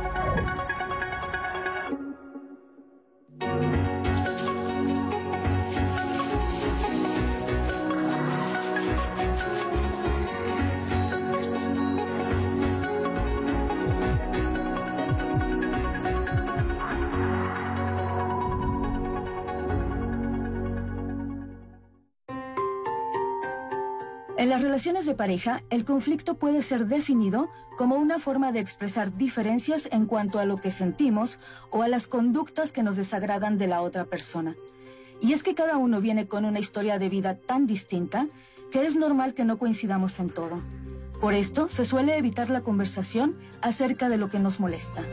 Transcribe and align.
Thank 0.00 0.70
you. 0.70 0.77
Las 24.58 24.64
relaciones 24.64 25.06
de 25.06 25.14
pareja, 25.14 25.62
el 25.70 25.84
conflicto 25.84 26.34
puede 26.34 26.62
ser 26.62 26.86
definido 26.86 27.48
como 27.76 27.94
una 27.94 28.18
forma 28.18 28.50
de 28.50 28.58
expresar 28.58 29.16
diferencias 29.16 29.88
en 29.92 30.04
cuanto 30.04 30.40
a 30.40 30.46
lo 30.46 30.56
que 30.56 30.72
sentimos 30.72 31.38
o 31.70 31.84
a 31.84 31.88
las 31.88 32.08
conductas 32.08 32.72
que 32.72 32.82
nos 32.82 32.96
desagradan 32.96 33.56
de 33.56 33.68
la 33.68 33.82
otra 33.82 34.06
persona. 34.06 34.56
Y 35.20 35.32
es 35.32 35.44
que 35.44 35.54
cada 35.54 35.76
uno 35.76 36.00
viene 36.00 36.26
con 36.26 36.44
una 36.44 36.58
historia 36.58 36.98
de 36.98 37.08
vida 37.08 37.36
tan 37.36 37.68
distinta 37.68 38.26
que 38.72 38.84
es 38.84 38.96
normal 38.96 39.32
que 39.32 39.44
no 39.44 39.58
coincidamos 39.58 40.18
en 40.18 40.28
todo. 40.28 40.60
Por 41.20 41.34
esto, 41.34 41.68
se 41.68 41.84
suele 41.84 42.18
evitar 42.18 42.50
la 42.50 42.62
conversación 42.62 43.36
acerca 43.60 44.08
de 44.08 44.16
lo 44.16 44.28
que 44.28 44.40
nos 44.40 44.58
molesta. 44.58 45.04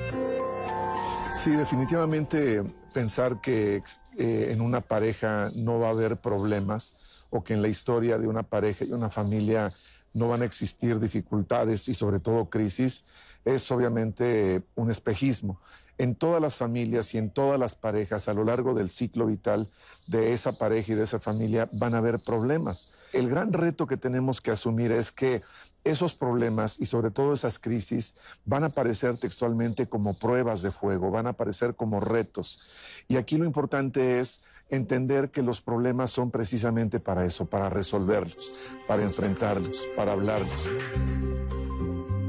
Sí, 1.36 1.52
definitivamente 1.52 2.64
pensar 2.96 3.41
que 3.41 3.84
eh, 4.18 4.50
en 4.52 4.62
una 4.62 4.82
pareja 4.82 5.52
no 5.55 5.77
va 5.77 5.90
a 5.90 5.91
haber 5.91 6.18
problemas 6.18 7.15
o 7.36 7.44
que 7.44 7.54
en 7.54 7.62
la 7.62 7.68
historia 7.68 8.18
de 8.18 8.28
una 8.28 8.44
pareja 8.44 8.86
y 8.86 8.94
una 8.94 9.10
familia 9.10 9.72
no 10.14 10.30
van 10.30 10.42
a 10.42 10.46
existir 10.46 10.98
dificultades 11.00 11.88
y 11.90 11.94
sobre 11.94 12.20
todo 12.20 12.50
crisis, 12.50 13.04
es 13.44 13.70
obviamente 13.72 14.64
un 14.76 14.90
espejismo. 14.90 15.60
En 15.98 16.16
todas 16.16 16.42
las 16.42 16.55
familias 16.55 17.14
y 17.14 17.18
en 17.18 17.30
todas 17.30 17.60
las 17.60 17.76
parejas 17.76 18.27
a 18.27 18.34
lo 18.34 18.44
largo 18.44 18.74
del 18.74 18.90
ciclo 18.90 19.27
vital 19.27 19.70
de 20.08 20.34
esa 20.34 20.58
pareja 20.58 20.94
y 20.94 20.96
de 20.96 21.04
esa 21.04 21.20
familia 21.20 21.70
van 21.74 21.94
a 21.96 22.00
haber 22.00 22.20
problemas. 22.20 22.94
El 23.14 23.30
gran 23.30 23.54
reto 23.54 23.88
que 23.88 23.98
tenemos 23.98 24.42
que 24.42 24.52
asumir 24.52 24.92
es 24.92 25.12
que 25.12 25.42
esos 25.86 26.16
problemas 26.16 26.80
y 26.80 26.88
sobre 26.88 27.12
todo 27.12 27.32
esas 27.32 27.60
crisis 27.60 28.16
van 28.44 28.64
a 28.64 28.68
aparecer 28.68 29.18
textualmente 29.18 29.88
como 29.88 30.18
pruebas 30.18 30.62
de 30.64 30.72
fuego, 30.72 31.12
van 31.12 31.27
a 31.27 31.32
aparecer 31.32 31.76
como 31.76 32.00
retos. 32.02 33.04
Y 33.08 33.16
aquí 33.16 33.38
lo 33.38 33.46
importante 33.46 34.20
es 34.20 34.42
entender 34.70 35.30
que 35.30 35.44
los 35.44 35.62
problemas 35.62 36.10
son 36.10 36.32
precisamente 36.32 37.00
para 37.00 37.26
eso, 37.26 37.46
para 37.46 37.70
resolverlos, 37.70 38.52
para 38.88 39.04
enfrentarlos, 39.04 39.88
para 39.96 40.14
hablarlos. 40.14 40.68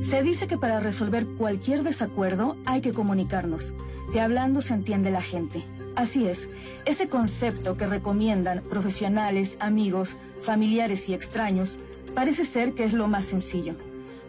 Se 0.03 0.23
dice 0.23 0.47
que 0.47 0.59
para 0.59 0.79
resolver 0.79 1.27
cualquier 1.27 1.83
desacuerdo 1.83 2.57
hay 2.67 2.83
que 2.83 2.93
comunicarnos, 2.93 3.75
que 4.13 4.21
hablando 4.21 4.61
se 4.61 4.75
entiende 4.75 5.11
la 5.11 5.23
gente. 5.23 5.65
Así 5.97 6.29
es, 6.29 6.51
ese 6.85 7.09
concepto 7.09 7.79
que 7.79 7.87
recomiendan 7.87 8.63
profesionales, 8.63 9.57
amigos, 9.61 10.19
familiares 10.39 11.09
y 11.09 11.15
extraños 11.15 11.79
parece 12.17 12.47
ser 12.47 12.73
que 12.73 12.85
es 12.85 12.95
lo 12.95 13.09
más 13.09 13.27
sencillo. 13.27 13.75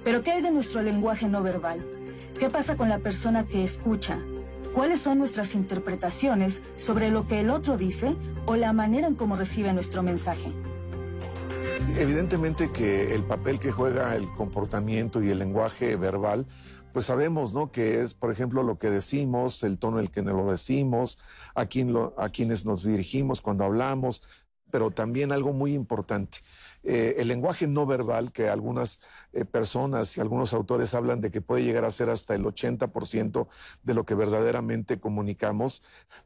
Pero 0.03 0.21
¿qué 0.21 0.31
hay 0.31 0.41
de 0.41 0.52
nuestro 0.52 0.81
lenguaje 0.81 1.30
no 1.30 1.41
verbal? 1.41 1.88
¿Qué 2.38 2.49
pasa 2.49 2.75
con 2.75 2.89
la 2.89 2.99
persona 2.99 3.47
que 3.47 3.63
escucha, 3.63 4.19
cuáles 4.73 4.99
son 4.99 5.19
nuestras 5.19 5.55
interpretaciones 5.55 6.61
sobre 6.75 7.09
lo 7.09 7.27
que 7.27 7.39
el 7.39 7.49
otro 7.49 7.77
dice 7.77 8.16
o 8.45 8.57
la 8.57 8.73
manera 8.73 9.07
en 9.07 9.16
cómo 9.16 9.38
recibe 9.38 9.71
nuestro 9.71 10.03
mensaje. 10.03 10.52
Evidentemente 11.97 12.71
que 12.71 13.16
el 13.16 13.23
papel 13.23 13.57
que 13.57 13.71
juega 13.71 14.16
el 14.16 14.27
comportamiento 14.35 15.23
y 15.23 15.31
el 15.31 15.39
lenguaje 15.39 15.95
verbal, 15.95 16.45
pues 16.91 17.05
sabemos, 17.05 17.53
¿no? 17.53 17.72
Que 17.72 18.01
es, 18.01 18.13
por 18.13 18.31
ejemplo, 18.31 18.63
lo 18.63 18.77
que 18.77 18.89
decimos, 18.89 19.63
el 19.63 19.79
tono 19.79 19.97
en 19.97 20.05
el 20.05 20.11
que 20.11 20.22
lo 20.22 20.51
decimos, 20.51 21.17
a, 21.55 21.66
quién 21.66 21.95
a 22.17 22.29
quienes 22.29 22.66
nos 22.66 22.83
dirigimos 22.83 23.41
cuando 23.41 23.63
hablamos, 23.63 24.22
pero 24.72 24.91
también 24.91 25.31
algo 25.31 25.53
muy 25.53 25.73
importante, 25.73 26.39
eh, 26.90 27.16
el 27.18 27.28
lenguaje 27.28 27.68
no 27.68 27.86
verbal, 27.86 28.31
que 28.31 28.48
algunas 28.48 29.02
eh, 29.34 29.44
personas 29.44 30.16
y 30.16 30.22
algunos 30.22 30.53
autores 30.53 30.94
hablan 30.94 31.20
de 31.20 31.31
que 31.31 31.42
puede 31.42 31.66
llegar 31.66 31.84
a 31.84 31.92
ser 31.92 32.09
hasta 32.09 32.34
el 32.34 32.46
80% 32.46 33.48
de 33.84 33.94
lo 33.94 34.06
que 34.06 34.16
verdaderamente 34.16 34.98
comunicamos, 34.98 35.84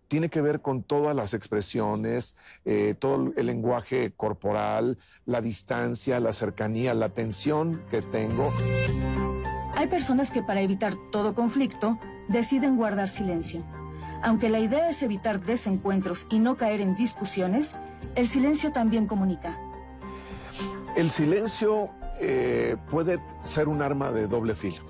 tiene 0.07 0.29
que 0.29 0.41
ver 0.41 0.61
con 0.61 0.83
todas 0.83 1.15
las 1.15 1.33
expresiones, 1.33 2.35
eh, 2.63 2.93
todo 2.93 3.33
el 3.35 3.45
lenguaje 3.47 4.13
corporal, 4.15 4.99
la 5.25 5.41
distancia, 5.41 6.19
la 6.19 6.31
cercanía, 6.31 6.93
la 6.93 7.09
tensión 7.09 7.83
que 7.89 8.03
tengo. 8.03 8.53
Hay 9.75 9.87
personas 9.87 10.29
que 10.29 10.43
para 10.43 10.61
evitar 10.61 10.93
todo 11.11 11.33
conflicto 11.33 11.97
deciden 12.29 12.77
guardar 12.77 13.09
silencio. 13.09 13.65
Aunque 14.21 14.49
la 14.49 14.59
idea 14.59 14.91
es 14.91 15.01
evitar 15.01 15.43
desencuentros 15.43 16.27
y 16.29 16.37
no 16.37 16.55
caer 16.55 16.81
en 16.81 16.93
discusiones, 16.93 17.73
el 18.13 18.27
silencio 18.27 18.71
también 18.71 19.07
comunica. 19.07 19.70
El 20.95 21.09
silencio 21.09 21.89
eh, 22.19 22.75
puede 22.89 23.19
ser 23.43 23.69
un 23.69 23.81
arma 23.81 24.11
de 24.11 24.27
doble 24.27 24.55
filo. 24.55 24.83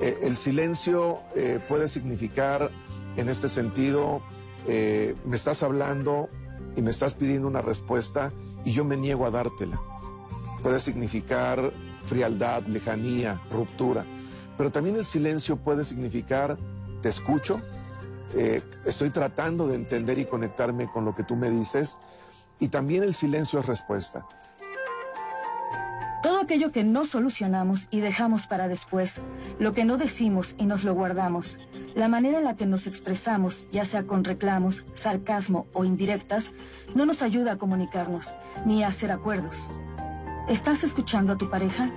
Eh, 0.00 0.18
el 0.22 0.36
silencio 0.36 1.20
eh, 1.34 1.58
puede 1.66 1.88
significar, 1.88 2.70
en 3.16 3.28
este 3.28 3.48
sentido, 3.48 4.22
me 4.66 5.34
estás 5.34 5.62
hablando 5.62 6.28
y 6.76 6.82
me 6.82 6.90
estás 6.90 7.14
pidiendo 7.14 7.48
una 7.48 7.62
respuesta 7.62 8.32
y 8.66 8.72
yo 8.72 8.84
me 8.84 8.98
niego 8.98 9.26
a 9.26 9.30
dártela. 9.30 9.80
Puede 10.62 10.78
significar 10.78 11.72
frialdad, 12.02 12.66
lejanía, 12.66 13.40
ruptura. 13.50 14.04
Pero 14.58 14.70
también 14.70 14.96
el 14.96 15.06
silencio 15.06 15.56
puede 15.56 15.84
significar 15.84 16.58
te 17.00 17.08
escucho, 17.08 17.62
estoy 18.84 19.08
tratando 19.08 19.66
de 19.66 19.76
entender 19.76 20.18
y 20.18 20.26
conectarme 20.26 20.90
con 20.92 21.06
lo 21.06 21.14
que 21.14 21.24
tú 21.24 21.34
me 21.34 21.50
dices, 21.50 21.98
y 22.60 22.68
también 22.68 23.02
el 23.04 23.14
silencio 23.14 23.60
es 23.60 23.66
respuesta. 23.66 24.26
Todo 26.38 26.44
aquello 26.44 26.70
que 26.70 26.84
no 26.84 27.04
solucionamos 27.04 27.88
y 27.90 27.98
dejamos 27.98 28.46
para 28.46 28.68
después, 28.68 29.20
lo 29.58 29.72
que 29.72 29.84
no 29.84 29.96
decimos 29.96 30.54
y 30.56 30.66
nos 30.66 30.84
lo 30.84 30.94
guardamos, 30.94 31.58
la 31.96 32.06
manera 32.06 32.38
en 32.38 32.44
la 32.44 32.54
que 32.54 32.64
nos 32.64 32.86
expresamos, 32.86 33.66
ya 33.72 33.84
sea 33.84 34.06
con 34.06 34.22
reclamos, 34.22 34.84
sarcasmo 34.94 35.66
o 35.72 35.84
indirectas, 35.84 36.52
no 36.94 37.06
nos 37.06 37.22
ayuda 37.22 37.54
a 37.54 37.58
comunicarnos 37.58 38.34
ni 38.64 38.84
a 38.84 38.86
hacer 38.86 39.10
acuerdos. 39.10 39.68
¿Estás 40.48 40.84
escuchando 40.84 41.32
a 41.32 41.38
tu 41.38 41.50
pareja? 41.50 41.90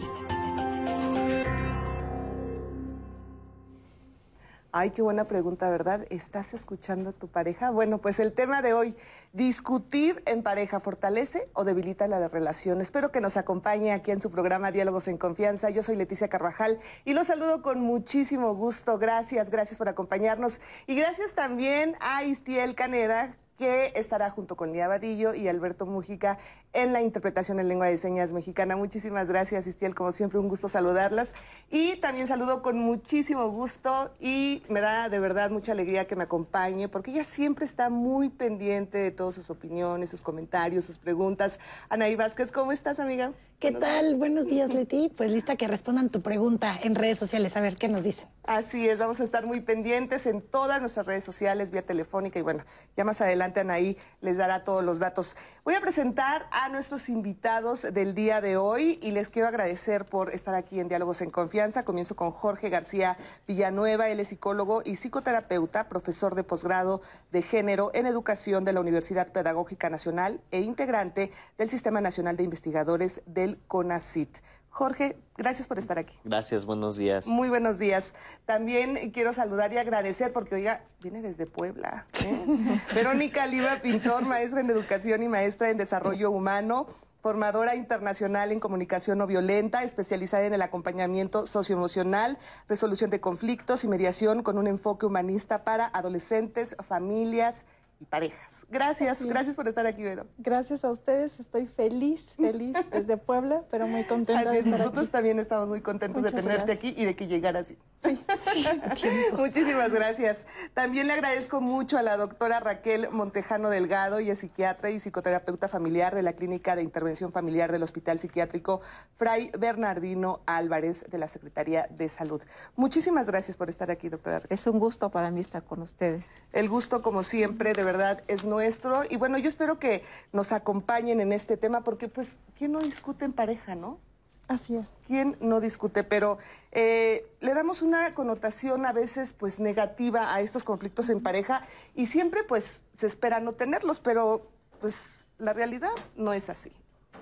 Ay, 4.73 4.91
qué 4.91 5.01
buena 5.01 5.25
pregunta, 5.27 5.69
¿verdad? 5.69 6.05
¿Estás 6.09 6.53
escuchando 6.53 7.09
a 7.09 7.13
tu 7.13 7.27
pareja? 7.27 7.71
Bueno, 7.71 7.97
pues 7.97 8.21
el 8.21 8.31
tema 8.31 8.61
de 8.61 8.71
hoy, 8.71 8.95
discutir 9.33 10.23
en 10.25 10.43
pareja, 10.43 10.79
¿fortalece 10.79 11.49
o 11.51 11.65
debilita 11.65 12.07
la 12.07 12.25
relación? 12.29 12.79
Espero 12.79 13.11
que 13.11 13.19
nos 13.19 13.35
acompañe 13.35 13.91
aquí 13.91 14.11
en 14.11 14.21
su 14.21 14.31
programa 14.31 14.71
Diálogos 14.71 15.09
en 15.09 15.17
Confianza. 15.17 15.69
Yo 15.71 15.83
soy 15.83 15.97
Leticia 15.97 16.29
Carvajal 16.29 16.79
y 17.03 17.11
los 17.11 17.27
saludo 17.27 17.61
con 17.61 17.81
muchísimo 17.81 18.55
gusto. 18.55 18.97
Gracias, 18.97 19.49
gracias 19.49 19.77
por 19.77 19.89
acompañarnos. 19.89 20.61
Y 20.87 20.95
gracias 20.95 21.33
también 21.33 21.97
a 21.99 22.23
Istiel 22.23 22.73
Caneda, 22.73 23.35
que 23.61 23.93
estará 23.93 24.31
junto 24.31 24.55
con 24.55 24.71
Lía 24.71 24.87
Vadillo 24.87 25.35
y 25.35 25.47
Alberto 25.47 25.85
Mújica 25.85 26.39
en 26.73 26.93
la 26.93 27.03
interpretación 27.03 27.59
en 27.59 27.67
lengua 27.67 27.85
de 27.85 27.97
señas 27.97 28.33
mexicana. 28.33 28.75
Muchísimas 28.75 29.29
gracias, 29.29 29.67
Istiel, 29.67 29.93
como 29.93 30.11
siempre, 30.11 30.39
un 30.39 30.47
gusto 30.47 30.67
saludarlas. 30.67 31.35
Y 31.69 31.97
también 31.97 32.25
saludo 32.25 32.63
con 32.63 32.79
muchísimo 32.79 33.47
gusto 33.49 34.11
y 34.19 34.63
me 34.67 34.81
da 34.81 35.09
de 35.09 35.19
verdad 35.19 35.51
mucha 35.51 35.73
alegría 35.73 36.07
que 36.07 36.15
me 36.15 36.23
acompañe, 36.23 36.87
porque 36.87 37.11
ella 37.11 37.23
siempre 37.23 37.65
está 37.65 37.91
muy 37.91 38.29
pendiente 38.29 38.97
de 38.97 39.11
todas 39.11 39.35
sus 39.35 39.51
opiniones, 39.51 40.09
sus 40.09 40.23
comentarios, 40.23 40.85
sus 40.85 40.97
preguntas. 40.97 41.59
Anaí 41.87 42.15
Vázquez, 42.15 42.51
¿cómo 42.51 42.71
estás, 42.71 42.97
amiga? 42.97 43.31
¿Qué 43.61 43.71
tal? 43.71 44.15
Buenos 44.15 44.47
días, 44.47 44.73
Leti. 44.73 45.13
Pues 45.15 45.29
lista 45.29 45.55
que 45.55 45.67
respondan 45.67 46.09
tu 46.09 46.23
pregunta 46.23 46.75
en 46.81 46.95
redes 46.95 47.19
sociales, 47.19 47.55
a 47.55 47.61
ver 47.61 47.77
qué 47.77 47.89
nos 47.89 48.01
dicen. 48.01 48.27
Así 48.43 48.89
es, 48.89 48.97
vamos 48.97 49.19
a 49.19 49.23
estar 49.23 49.45
muy 49.45 49.61
pendientes 49.61 50.25
en 50.25 50.41
todas 50.41 50.81
nuestras 50.81 51.05
redes 51.05 51.23
sociales, 51.23 51.69
vía 51.69 51.83
telefónica 51.83 52.39
y 52.39 52.41
bueno, 52.41 52.63
ya 52.97 53.03
más 53.03 53.21
adelante 53.21 53.59
Anaí 53.59 53.97
les 54.19 54.37
dará 54.37 54.63
todos 54.63 54.83
los 54.83 54.97
datos. 54.97 55.37
Voy 55.63 55.75
a 55.75 55.79
presentar 55.79 56.47
a 56.51 56.67
nuestros 56.69 57.07
invitados 57.07 57.83
del 57.93 58.15
día 58.15 58.41
de 58.41 58.57
hoy 58.57 58.97
y 58.99 59.11
les 59.11 59.29
quiero 59.29 59.47
agradecer 59.47 60.05
por 60.05 60.31
estar 60.31 60.55
aquí 60.55 60.79
en 60.79 60.87
Diálogos 60.87 61.21
en 61.21 61.29
Confianza. 61.29 61.85
Comienzo 61.85 62.15
con 62.15 62.31
Jorge 62.31 62.69
García 62.69 63.15
Villanueva, 63.47 64.09
él 64.09 64.19
es 64.19 64.29
psicólogo 64.29 64.81
y 64.83 64.95
psicoterapeuta, 64.95 65.87
profesor 65.87 66.33
de 66.33 66.43
posgrado 66.43 67.01
de 67.31 67.43
género 67.43 67.91
en 67.93 68.07
educación 68.07 68.65
de 68.65 68.73
la 68.73 68.81
Universidad 68.81 69.31
Pedagógica 69.31 69.91
Nacional 69.91 70.41
e 70.49 70.61
integrante 70.61 71.29
del 71.59 71.69
Sistema 71.69 72.01
Nacional 72.01 72.37
de 72.37 72.43
Investigadores 72.43 73.21
del 73.27 73.50
CONACIT. 73.67 74.37
Jorge, 74.71 75.17
gracias 75.37 75.67
por 75.67 75.77
estar 75.77 75.99
aquí. 75.99 76.17
Gracias, 76.23 76.65
buenos 76.65 76.95
días. 76.95 77.27
Muy 77.27 77.49
buenos 77.49 77.77
días. 77.77 78.15
También 78.45 79.11
quiero 79.11 79.33
saludar 79.33 79.73
y 79.73 79.77
agradecer 79.77 80.31
porque, 80.31 80.55
oiga, 80.55 80.85
viene 81.01 81.21
desde 81.21 81.45
Puebla. 81.45 82.07
¿eh? 82.23 82.45
Verónica 82.95 83.45
Lima 83.47 83.79
Pintor, 83.81 84.23
maestra 84.23 84.61
en 84.61 84.69
educación 84.69 85.23
y 85.23 85.27
maestra 85.27 85.69
en 85.69 85.77
desarrollo 85.77 86.31
humano. 86.31 86.87
formadora 87.21 87.75
internacional 87.75 88.51
en 88.51 88.59
comunicación 88.59 89.19
no 89.19 89.27
violenta, 89.27 89.83
especializada 89.83 90.45
en 90.45 90.53
el 90.55 90.61
acompañamiento 90.61 91.45
socioemocional, 91.45 92.39
resolución 92.67 93.11
de 93.11 93.19
conflictos 93.19 93.83
y 93.83 93.87
mediación 93.87 94.41
con 94.41 94.57
un 94.57 94.67
enfoque 94.67 95.05
humanista 95.05 95.63
para 95.63 95.85
adolescentes, 95.85 96.75
familias 96.79 97.65
y 97.65 97.80
parejas. 98.05 98.65
Gracias, 98.69 99.25
gracias 99.25 99.55
por 99.55 99.67
estar 99.67 99.85
aquí, 99.85 100.03
Vero. 100.03 100.27
Gracias 100.37 100.83
a 100.83 100.91
ustedes, 100.91 101.39
estoy 101.39 101.67
feliz, 101.67 102.33
feliz 102.33 102.77
desde 102.91 103.17
Puebla, 103.17 103.63
pero 103.69 103.87
muy 103.87 104.03
contenta 104.03 104.51
de 104.51 104.59
estar 104.59 104.79
Nosotros 104.79 105.09
también 105.09 105.39
estamos 105.39 105.67
muy 105.67 105.81
contentos 105.81 106.23
de 106.23 106.31
tenerte 106.31 106.71
aquí 106.71 106.93
y 106.97 107.05
de 107.05 107.15
que 107.15 107.27
llegaras. 107.27 107.67
Sí, 107.67 107.77
Muchísimas 109.37 109.91
gracias. 109.91 110.45
También 110.73 111.07
le 111.07 111.13
agradezco 111.13 111.61
mucho 111.61 111.97
a 111.97 112.01
la 112.01 112.17
doctora 112.17 112.59
Raquel 112.59 113.09
Montejano 113.11 113.69
Delgado, 113.69 114.19
y 114.19 114.29
es 114.29 114.39
psiquiatra 114.39 114.89
y 114.89 114.99
psicoterapeuta 114.99 115.67
familiar 115.67 116.15
de 116.15 116.23
la 116.23 116.33
Clínica 116.33 116.75
de 116.75 116.81
Intervención 116.81 117.31
Familiar 117.31 117.71
del 117.71 117.83
Hospital 117.83 118.19
Psiquiátrico 118.19 118.81
Fray 119.15 119.51
Bernardino 119.57 120.41
Álvarez 120.45 121.05
de 121.09 121.17
la 121.17 121.27
Secretaría 121.27 121.87
de 121.89 122.09
Salud. 122.09 122.41
Muchísimas 122.75 123.27
gracias 123.27 123.57
por 123.57 123.69
estar 123.69 123.91
aquí, 123.91 124.09
doctora. 124.09 124.41
Es 124.49 124.67
un 124.67 124.79
gusto 124.79 125.09
para 125.09 125.31
mí 125.31 125.41
estar 125.41 125.63
con 125.63 125.81
ustedes. 125.81 126.43
El 126.51 126.69
gusto, 126.69 127.01
como 127.01 127.23
siempre, 127.23 127.73
de 127.73 127.83
verdad 127.91 128.23
es 128.27 128.45
nuestro. 128.45 129.03
Y 129.09 129.17
bueno, 129.17 129.37
yo 129.37 129.49
espero 129.49 129.79
que 129.79 130.03
nos 130.31 130.51
acompañen 130.51 131.19
en 131.19 131.33
este 131.33 131.57
tema 131.57 131.81
porque 131.81 132.07
pues, 132.07 132.37
¿quién 132.57 132.71
no 132.71 132.79
discute 132.79 133.25
en 133.25 133.33
pareja, 133.33 133.75
no? 133.75 133.99
Así 134.47 134.75
es. 134.75 134.89
¿Quién 135.07 135.37
no 135.39 135.61
discute? 135.61 136.03
Pero 136.03 136.37
eh, 136.71 137.25
le 137.39 137.53
damos 137.53 137.81
una 137.81 138.13
connotación 138.13 138.85
a 138.85 138.91
veces 138.91 139.33
pues 139.33 139.59
negativa 139.59 140.33
a 140.33 140.41
estos 140.41 140.63
conflictos 140.63 141.09
en 141.09 141.21
pareja 141.21 141.61
y 141.95 142.05
siempre 142.05 142.43
pues 142.43 142.81
se 142.97 143.07
espera 143.07 143.39
no 143.39 143.53
tenerlos, 143.53 143.99
pero 143.99 144.47
pues 144.81 145.13
la 145.37 145.53
realidad 145.53 145.91
no 146.15 146.33
es 146.33 146.49
así. 146.49 146.71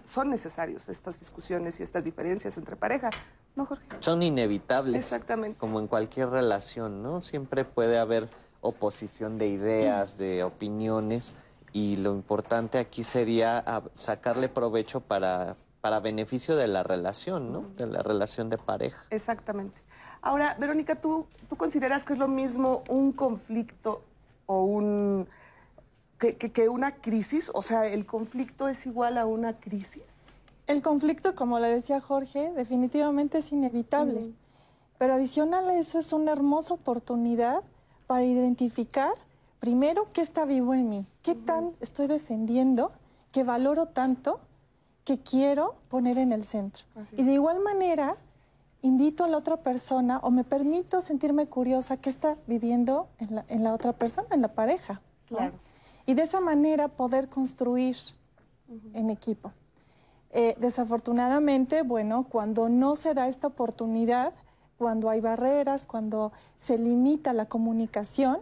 Son 0.06 0.30
necesarios 0.30 0.90
estas 0.90 1.20
discusiones 1.20 1.80
y 1.80 1.84
estas 1.84 2.04
diferencias 2.04 2.58
entre 2.58 2.76
pareja, 2.76 3.12
¿no, 3.56 3.66
Jorge? 3.66 3.86
Son 4.00 4.24
inevitables. 4.24 4.96
Exactamente. 4.96 5.60
Como 5.60 5.80
en 5.80 5.88
cualquier 5.88 6.30
relación, 6.30 7.04
¿no? 7.04 7.22
Siempre 7.22 7.64
puede 7.64 8.00
haber 8.00 8.28
oposición 8.62 9.38
de 9.38 9.48
ideas, 9.48 10.18
de 10.18 10.44
opiniones, 10.44 11.34
y 11.72 11.98
lo 11.98 12.14
importante 12.14 12.80
aquí 12.80 13.04
sería 13.04 13.64
ah, 13.66 13.84
sacarle 13.94 14.50
provecho 14.50 15.02
para, 15.02 15.56
para 15.82 16.00
beneficio 16.00 16.56
de 16.56 16.68
la 16.68 16.84
relación, 16.84 17.54
¿no? 17.54 17.62
De 17.78 17.86
la 17.86 18.02
relación 18.02 18.50
de 18.50 18.58
pareja. 18.58 19.04
Exactamente. 19.12 19.82
Ahora, 20.22 20.56
Verónica, 20.60 20.96
¿tú, 20.96 21.28
¿tú 21.48 21.56
consideras 21.56 22.06
que 22.06 22.14
es 22.14 22.20
lo 22.20 22.28
mismo 22.28 22.84
un 22.90 23.12
conflicto 23.12 24.04
o 24.46 24.64
un... 24.64 25.28
Que, 26.18 26.36
que, 26.36 26.68
una 26.68 26.96
crisis? 26.96 27.50
O 27.54 27.62
sea, 27.62 27.88
¿el 27.88 28.06
conflicto 28.06 28.68
es 28.68 28.86
igual 28.86 29.18
a 29.18 29.26
una 29.26 29.58
crisis? 29.58 30.04
El 30.68 30.82
conflicto, 30.82 31.34
como 31.34 31.60
le 31.60 31.70
decía 31.70 32.02
Jorge, 32.02 32.52
definitivamente 32.52 33.38
es 33.38 33.54
inevitable. 33.54 34.34
Pero 34.98 35.14
adicional 35.14 35.70
a 35.70 35.78
eso 35.78 35.98
es 35.98 36.12
una 36.12 36.34
hermosa 36.34 36.74
oportunidad 36.74 37.62
para 38.10 38.26
identificar 38.26 39.14
primero 39.60 40.08
qué 40.12 40.22
está 40.22 40.46
vivo 40.46 40.74
en 40.74 40.90
mí, 40.90 41.06
qué 41.22 41.36
tan 41.36 41.74
estoy 41.80 42.08
defendiendo, 42.08 42.92
qué 43.32 43.44
valoro 43.44 43.86
tanto, 43.86 44.40
que 45.04 45.20
quiero 45.20 45.76
poner 45.90 46.18
en 46.18 46.32
el 46.32 46.44
centro. 46.44 46.86
Y 47.16 47.22
de 47.22 47.34
igual 47.34 47.60
manera, 47.60 48.18
invito 48.82 49.26
a 49.26 49.28
la 49.28 49.38
otra 49.38 49.58
persona 49.58 50.18
o 50.24 50.32
me 50.32 50.44
permito 50.44 51.04
sentirme 51.04 51.46
curiosa 51.46 51.98
qué 51.98 52.10
está 52.10 52.36
viviendo 52.48 53.10
en 53.20 53.64
la, 53.64 53.74
otra 53.76 53.94
persona, 53.94 54.28
en 54.32 54.42
la 54.42 54.56
pareja. 54.56 55.04
Y 56.08 56.16
de 56.16 56.24
esa 56.24 56.42
manera 56.42 56.88
poder 56.88 57.30
construir 57.30 57.96
en 58.94 59.12
equipo. 59.12 59.52
Eh, 60.32 60.56
desafortunadamente, 60.60 61.84
bueno, 61.84 62.26
cuando 62.28 62.70
no 62.70 62.96
se 62.96 63.14
da 63.14 63.28
esta 63.28 63.46
oportunidad, 63.46 64.34
cuando 64.80 65.10
hay 65.10 65.20
barreras, 65.20 65.86
cuando 65.86 66.32
se 66.58 66.78
limita 66.78 67.34
la 67.34 67.48
comunicación, 67.48 68.40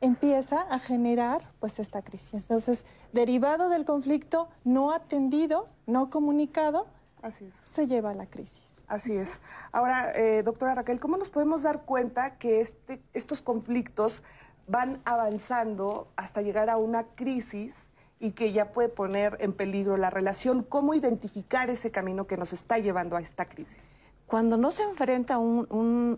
empieza 0.00 0.62
a 0.62 0.78
generar 0.78 1.42
pues 1.60 1.78
esta 1.78 2.00
crisis. 2.00 2.32
Entonces, 2.32 2.86
derivado 3.12 3.68
del 3.68 3.84
conflicto 3.84 4.48
no 4.64 4.92
atendido, 4.92 5.68
no 5.86 6.10
comunicado, 6.10 6.86
Así 7.20 7.48
se 7.64 7.86
lleva 7.86 8.10
a 8.10 8.14
la 8.14 8.26
crisis. 8.26 8.84
Así 8.88 9.12
es. 9.12 9.40
Ahora, 9.70 10.10
eh, 10.16 10.42
doctora 10.42 10.74
Raquel, 10.74 10.98
¿cómo 10.98 11.16
nos 11.16 11.30
podemos 11.30 11.62
dar 11.62 11.82
cuenta 11.82 12.36
que 12.36 12.60
este, 12.60 13.00
estos 13.12 13.42
conflictos 13.42 14.24
van 14.66 15.00
avanzando 15.04 16.08
hasta 16.16 16.42
llegar 16.42 16.68
a 16.68 16.78
una 16.78 17.04
crisis 17.04 17.90
y 18.18 18.32
que 18.32 18.50
ya 18.50 18.72
puede 18.72 18.88
poner 18.88 19.36
en 19.38 19.52
peligro 19.52 19.96
la 19.98 20.10
relación? 20.10 20.64
¿Cómo 20.64 20.94
identificar 20.94 21.70
ese 21.70 21.92
camino 21.92 22.26
que 22.26 22.36
nos 22.36 22.52
está 22.52 22.78
llevando 22.78 23.14
a 23.14 23.20
esta 23.20 23.44
crisis? 23.44 23.91
Cuando 24.32 24.56
no 24.56 24.70
se 24.70 24.82
enfrenta 24.82 25.36
un, 25.36 25.66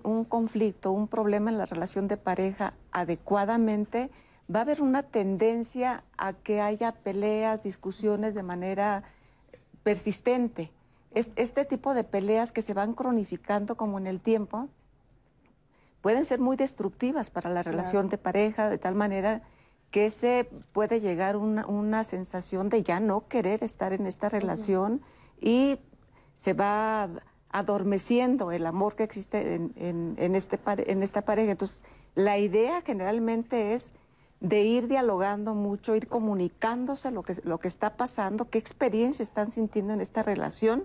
un, 0.05 0.25
conflicto, 0.25 0.93
un 0.93 1.08
problema 1.08 1.50
en 1.50 1.58
la 1.58 1.66
relación 1.66 2.06
de 2.06 2.16
pareja 2.16 2.75
adecuadamente, 2.93 4.08
va 4.49 4.61
a 4.61 4.62
haber 4.62 4.82
una 4.82 5.02
tendencia 5.02 6.05
a 6.16 6.32
que 6.32 6.61
haya 6.61 6.93
peleas, 6.93 7.64
discusiones 7.64 8.32
de 8.37 8.44
manera 8.44 9.02
persistente. 9.82 10.70
Este 11.12 11.64
tipo 11.64 11.93
de 11.93 12.05
peleas 12.05 12.52
que 12.52 12.62
se 12.62 12.72
van 12.72 12.94
cronificando 12.94 13.76
como 13.76 13.99
en 13.99 14.06
el 14.06 14.20
tiempo 14.20 14.69
pueden 16.00 16.25
ser 16.25 16.38
muy 16.38 16.56
destructivas 16.56 17.31
para 17.31 17.50
la 17.50 17.64
relación 17.64 18.11
de 18.11 18.19
pareja, 18.19 18.70
de 18.70 18.78
tal 18.78 18.94
manera 18.94 19.43
que 19.90 20.11
se 20.11 20.49
puede 20.72 21.00
llegar 21.00 21.37
una, 21.37 21.66
una 21.66 22.05
sensación 22.05 22.69
de 22.69 22.84
ya 22.84 23.00
no 23.00 23.26
querer 23.26 23.64
estar 23.64 23.93
en 23.93 24.06
esta 24.06 24.28
relación 24.28 25.02
y 25.40 25.81
se 26.37 26.52
va 26.52 27.11
adormeciendo 27.55 28.51
el 28.51 28.67
amor 28.67 28.97
que 28.97 29.05
existe 29.05 29.55
en, 29.55 30.35
este, 30.35 30.59
en 30.67 31.03
esta 31.05 31.23
pareja. 31.23 31.53
Entonces, 31.53 31.85
la 32.17 32.37
idea 32.37 32.83
generalmente 32.83 33.75
es 33.75 33.93
de 34.41 34.62
ir 34.62 34.89
dialogando 34.89 35.55
mucho, 35.55 35.95
ir 35.95 36.09
comunicándose 36.09 37.12
lo 37.12 37.23
que, 37.23 37.37
lo 37.45 37.61
que 37.61 37.69
está 37.69 37.97
pasando, 37.97 38.51
qué 38.51 38.59
experiencia 38.59 39.23
están 39.23 39.53
sintiendo 39.53 39.93
en 39.93 40.01
esta 40.01 40.25
relación, 40.25 40.85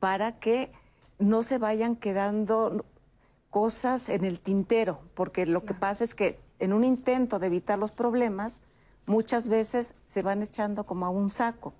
para 0.00 0.38
que 0.38 0.72
no 1.18 1.42
se 1.42 1.58
vayan 1.58 1.94
quedando 1.94 2.86
cosas 3.50 4.08
en 4.08 4.24
el 4.24 4.40
tintero, 4.40 4.98
porque 5.12 5.44
lo 5.44 5.62
que 5.66 5.74
pasa 5.74 6.04
es 6.04 6.14
que 6.14 6.40
en 6.58 6.72
un 6.72 6.84
intento 6.84 7.38
de 7.38 7.48
evitar 7.48 7.78
los 7.78 7.92
problemas, 7.92 8.60
muchas 9.04 9.46
veces 9.46 9.92
se 10.04 10.22
van 10.22 10.40
echando 10.40 10.86
como 10.86 11.04
a 11.04 11.10
un 11.10 11.30
saco 11.30 11.74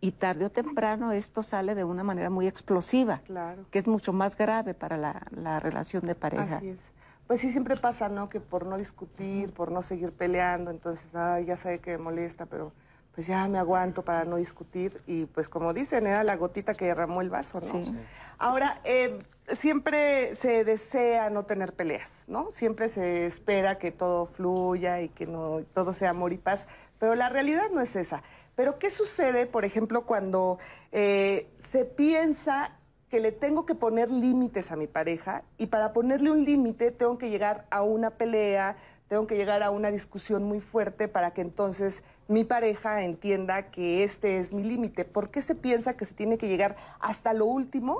y 0.00 0.12
tarde 0.12 0.44
o 0.44 0.50
temprano 0.50 1.12
esto 1.12 1.42
sale 1.42 1.74
de 1.74 1.84
una 1.84 2.04
manera 2.04 2.30
muy 2.30 2.46
explosiva, 2.46 3.22
que 3.70 3.78
es 3.78 3.86
mucho 3.86 4.12
más 4.12 4.36
grave 4.36 4.74
para 4.74 4.96
la, 4.96 5.60
relación 5.60 6.04
de 6.04 6.14
pareja. 6.14 6.56
Así 6.56 6.68
es. 6.68 6.92
Pues 7.26 7.40
sí, 7.40 7.50
siempre 7.50 7.76
pasa, 7.76 8.08
¿no? 8.08 8.28
Que 8.28 8.40
por 8.40 8.66
no 8.66 8.76
discutir, 8.78 9.52
por 9.52 9.72
no 9.72 9.82
seguir 9.82 10.12
peleando, 10.12 10.70
entonces, 10.70 11.04
ay, 11.12 11.46
ya 11.46 11.56
sé 11.56 11.80
que 11.80 11.92
me 11.92 12.04
molesta, 12.04 12.46
pero 12.46 12.72
pues 13.16 13.26
ya 13.26 13.48
me 13.48 13.58
aguanto 13.58 14.02
para 14.02 14.24
no 14.24 14.36
discutir. 14.36 15.00
Y 15.06 15.24
pues 15.24 15.48
como 15.48 15.72
dicen, 15.72 16.06
era 16.06 16.22
la 16.22 16.36
gotita 16.36 16.74
que 16.74 16.84
derramó 16.84 17.22
el 17.22 17.30
vaso, 17.30 17.58
¿no? 17.60 17.66
Sí. 17.66 17.92
Ahora, 18.38 18.80
eh, 18.84 19.24
siempre 19.48 20.36
se 20.36 20.64
desea 20.64 21.30
no 21.30 21.44
tener 21.46 21.72
peleas, 21.72 22.24
¿no? 22.28 22.50
Siempre 22.52 22.88
se 22.88 23.26
espera 23.26 23.78
que 23.78 23.90
todo 23.90 24.26
fluya 24.26 25.00
y 25.00 25.08
que 25.08 25.26
no 25.26 25.62
todo 25.74 25.94
sea 25.94 26.10
amor 26.10 26.32
y 26.32 26.36
paz, 26.36 26.68
pero 27.00 27.14
la 27.14 27.28
realidad 27.28 27.70
no 27.72 27.80
es 27.80 27.96
esa. 27.96 28.22
Pero 28.56 28.78
¿qué 28.78 28.90
sucede, 28.90 29.46
por 29.46 29.64
ejemplo, 29.66 30.06
cuando 30.06 30.58
eh, 30.90 31.48
se 31.58 31.84
piensa 31.84 32.72
que 33.10 33.20
le 33.20 33.30
tengo 33.30 33.66
que 33.66 33.74
poner 33.74 34.10
límites 34.10 34.72
a 34.72 34.76
mi 34.76 34.86
pareja 34.86 35.44
y 35.58 35.66
para 35.66 35.92
ponerle 35.92 36.30
un 36.30 36.44
límite 36.44 36.90
tengo 36.90 37.18
que 37.18 37.28
llegar 37.30 37.66
a 37.70 37.82
una 37.82 38.10
pelea, 38.10 38.76
tengo 39.08 39.26
que 39.26 39.36
llegar 39.36 39.62
a 39.62 39.70
una 39.70 39.90
discusión 39.90 40.42
muy 40.42 40.60
fuerte 40.60 41.06
para 41.06 41.32
que 41.32 41.42
entonces 41.42 42.02
mi 42.28 42.44
pareja 42.44 43.04
entienda 43.04 43.70
que 43.70 44.02
este 44.02 44.38
es 44.38 44.54
mi 44.54 44.64
límite. 44.64 45.04
¿Por 45.04 45.30
qué 45.30 45.42
se 45.42 45.54
piensa 45.54 45.96
que 45.96 46.06
se 46.06 46.14
tiene 46.14 46.38
que 46.38 46.48
llegar 46.48 46.76
hasta 46.98 47.34
lo 47.34 47.44
último 47.44 47.98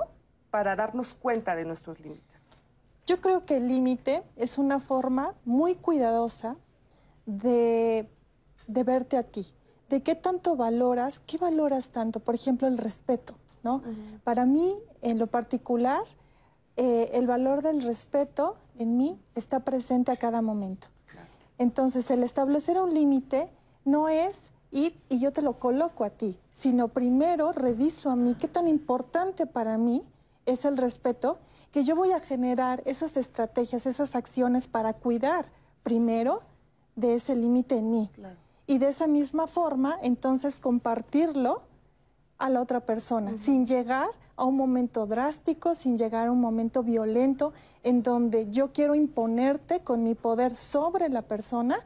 para 0.49 0.75
darnos 0.75 1.13
cuenta 1.13 1.55
de 1.55 1.65
nuestros 1.65 1.99
límites? 1.99 2.47
Yo 3.05 3.21
creo 3.21 3.45
que 3.45 3.57
el 3.57 3.67
límite 3.67 4.23
es 4.35 4.57
una 4.57 4.79
forma 4.79 5.35
muy 5.45 5.75
cuidadosa 5.75 6.57
de, 7.27 8.09
de 8.67 8.83
verte 8.83 9.17
a 9.17 9.23
ti 9.23 9.53
de 9.89 10.01
qué 10.01 10.15
tanto 10.15 10.55
valoras, 10.55 11.19
qué 11.19 11.37
valoras 11.37 11.89
tanto, 11.89 12.19
por 12.19 12.35
ejemplo, 12.35 12.67
el 12.67 12.77
respeto, 12.77 13.35
¿no? 13.63 13.81
Para 14.23 14.45
mí, 14.45 14.75
en 15.01 15.17
lo 15.17 15.27
particular, 15.27 16.01
eh, 16.75 17.11
el 17.13 17.27
valor 17.27 17.61
del 17.61 17.81
respeto 17.81 18.57
en 18.77 18.97
mí 18.97 19.19
está 19.35 19.61
presente 19.61 20.11
a 20.11 20.17
cada 20.17 20.41
momento. 20.41 20.87
Entonces, 21.57 22.11
el 22.11 22.23
establecer 22.23 22.79
un 22.79 22.93
límite 22.93 23.49
no 23.83 24.09
es 24.09 24.51
ir 24.71 24.99
y 25.09 25.19
yo 25.19 25.31
te 25.31 25.41
lo 25.41 25.53
coloco 25.53 26.03
a 26.03 26.11
ti, 26.11 26.37
sino 26.51 26.89
primero 26.89 27.51
reviso 27.51 28.11
a 28.11 28.15
mí 28.15 28.35
qué 28.35 28.47
tan 28.47 28.67
importante 28.67 29.47
para 29.47 29.77
mí 29.77 30.03
es 30.45 30.65
el 30.65 30.77
respeto, 30.77 31.39
que 31.71 31.83
yo 31.83 31.95
voy 31.95 32.11
a 32.11 32.19
generar 32.19 32.83
esas 32.85 33.17
estrategias, 33.17 33.85
esas 33.85 34.15
acciones 34.15 34.67
para 34.67 34.93
cuidar 34.93 35.47
primero 35.81 36.41
de 36.95 37.15
ese 37.15 37.35
límite 37.35 37.77
en 37.77 37.89
mí. 37.89 38.09
Claro 38.13 38.46
y 38.67 38.77
de 38.77 38.89
esa 38.89 39.07
misma 39.07 39.47
forma 39.47 39.97
entonces 40.01 40.59
compartirlo 40.59 41.61
a 42.37 42.49
la 42.49 42.61
otra 42.61 42.81
persona, 42.81 43.37
sin 43.37 43.65
llegar 43.65 44.09
a 44.35 44.45
un 44.45 44.55
momento 44.55 45.07
drástico, 45.07 45.73
sin 45.73 45.97
llegar 45.97 46.27
a 46.27 46.31
un 46.31 46.39
momento 46.39 46.83
violento, 46.83 47.53
en 47.83 48.03
donde 48.03 48.51
yo 48.51 48.71
quiero 48.73 48.93
imponerte 48.93 49.79
con 49.79 50.03
mi 50.03 50.13
poder 50.13 50.55
sobre 50.55 51.09
la 51.09 51.23
persona, 51.23 51.77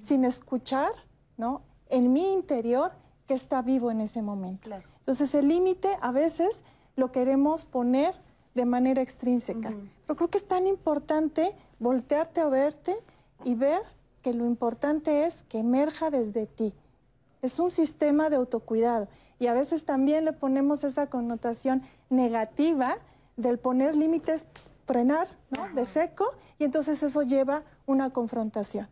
sin 0.00 0.24
escuchar, 0.24 0.90
¿no? 1.38 1.62
En 1.88 2.12
mi 2.12 2.32
interior 2.32 2.92
que 3.26 3.34
está 3.34 3.62
vivo 3.62 3.90
en 3.90 4.02
ese 4.02 4.20
momento. 4.20 4.68
Entonces 4.98 5.34
el 5.34 5.48
límite 5.48 5.88
a 6.02 6.10
veces 6.10 6.62
lo 6.96 7.12
queremos 7.12 7.64
poner 7.64 8.14
de 8.54 8.66
manera 8.66 9.00
extrínseca. 9.00 9.72
Pero 10.06 10.16
creo 10.16 10.28
que 10.28 10.38
es 10.38 10.46
tan 10.46 10.66
importante 10.66 11.54
voltearte 11.78 12.40
a 12.40 12.48
verte 12.48 12.94
y 13.44 13.54
ver 13.54 13.80
que 14.24 14.32
lo 14.32 14.46
importante 14.46 15.26
es 15.26 15.42
que 15.50 15.58
emerja 15.58 16.10
desde 16.10 16.46
ti. 16.46 16.72
Es 17.42 17.60
un 17.60 17.68
sistema 17.68 18.30
de 18.30 18.36
autocuidado 18.36 19.06
y 19.38 19.48
a 19.48 19.52
veces 19.52 19.84
también 19.84 20.24
le 20.24 20.32
ponemos 20.32 20.82
esa 20.82 21.10
connotación 21.10 21.82
negativa 22.08 22.96
del 23.36 23.58
poner 23.58 23.94
límites, 23.94 24.46
frenar 24.86 25.28
¿no? 25.50 25.68
de 25.74 25.84
seco 25.84 26.24
y 26.58 26.64
entonces 26.64 27.02
eso 27.02 27.20
lleva 27.20 27.64
una 27.84 28.10
confrontación. 28.14 28.88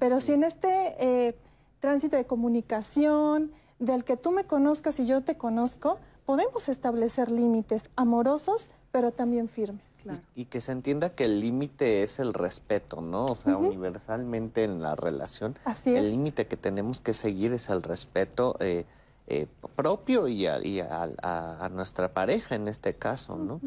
Pero 0.00 0.20
si 0.20 0.34
en 0.34 0.44
este 0.44 0.68
eh, 0.98 1.38
tránsito 1.80 2.16
de 2.16 2.26
comunicación, 2.26 3.52
del 3.78 4.04
que 4.04 4.18
tú 4.18 4.32
me 4.32 4.44
conozcas 4.44 5.00
y 5.00 5.06
yo 5.06 5.22
te 5.22 5.38
conozco, 5.38 5.98
podemos 6.26 6.68
establecer 6.68 7.30
límites 7.30 7.88
amorosos, 7.96 8.68
pero 8.94 9.10
también 9.10 9.48
firmes. 9.48 10.06
Y, 10.36 10.44
que 10.44 10.60
se 10.60 10.70
entienda 10.70 11.08
que 11.08 11.24
el 11.24 11.40
límite 11.40 12.04
es 12.04 12.20
el 12.20 12.32
respeto, 12.32 13.00
¿no? 13.00 13.24
O 13.24 13.34
sea, 13.34 13.56
universalmente 13.56 14.62
en 14.62 14.82
la 14.82 14.94
relación, 14.94 15.58
el 15.84 16.12
límite 16.12 16.46
que 16.46 16.56
tenemos 16.56 17.00
que 17.00 17.12
seguir 17.12 17.52
es 17.52 17.70
el 17.70 17.82
respeto. 17.82 18.54
Eh, 18.60 18.84
eh, 19.26 19.48
propio 19.74 20.28
y, 20.28 20.46
a, 20.46 21.68
nuestra 21.72 22.14
pareja 22.14 22.54
en 22.54 22.68
este 22.68 22.94
caso, 22.94 23.36
¿no? 23.36 23.60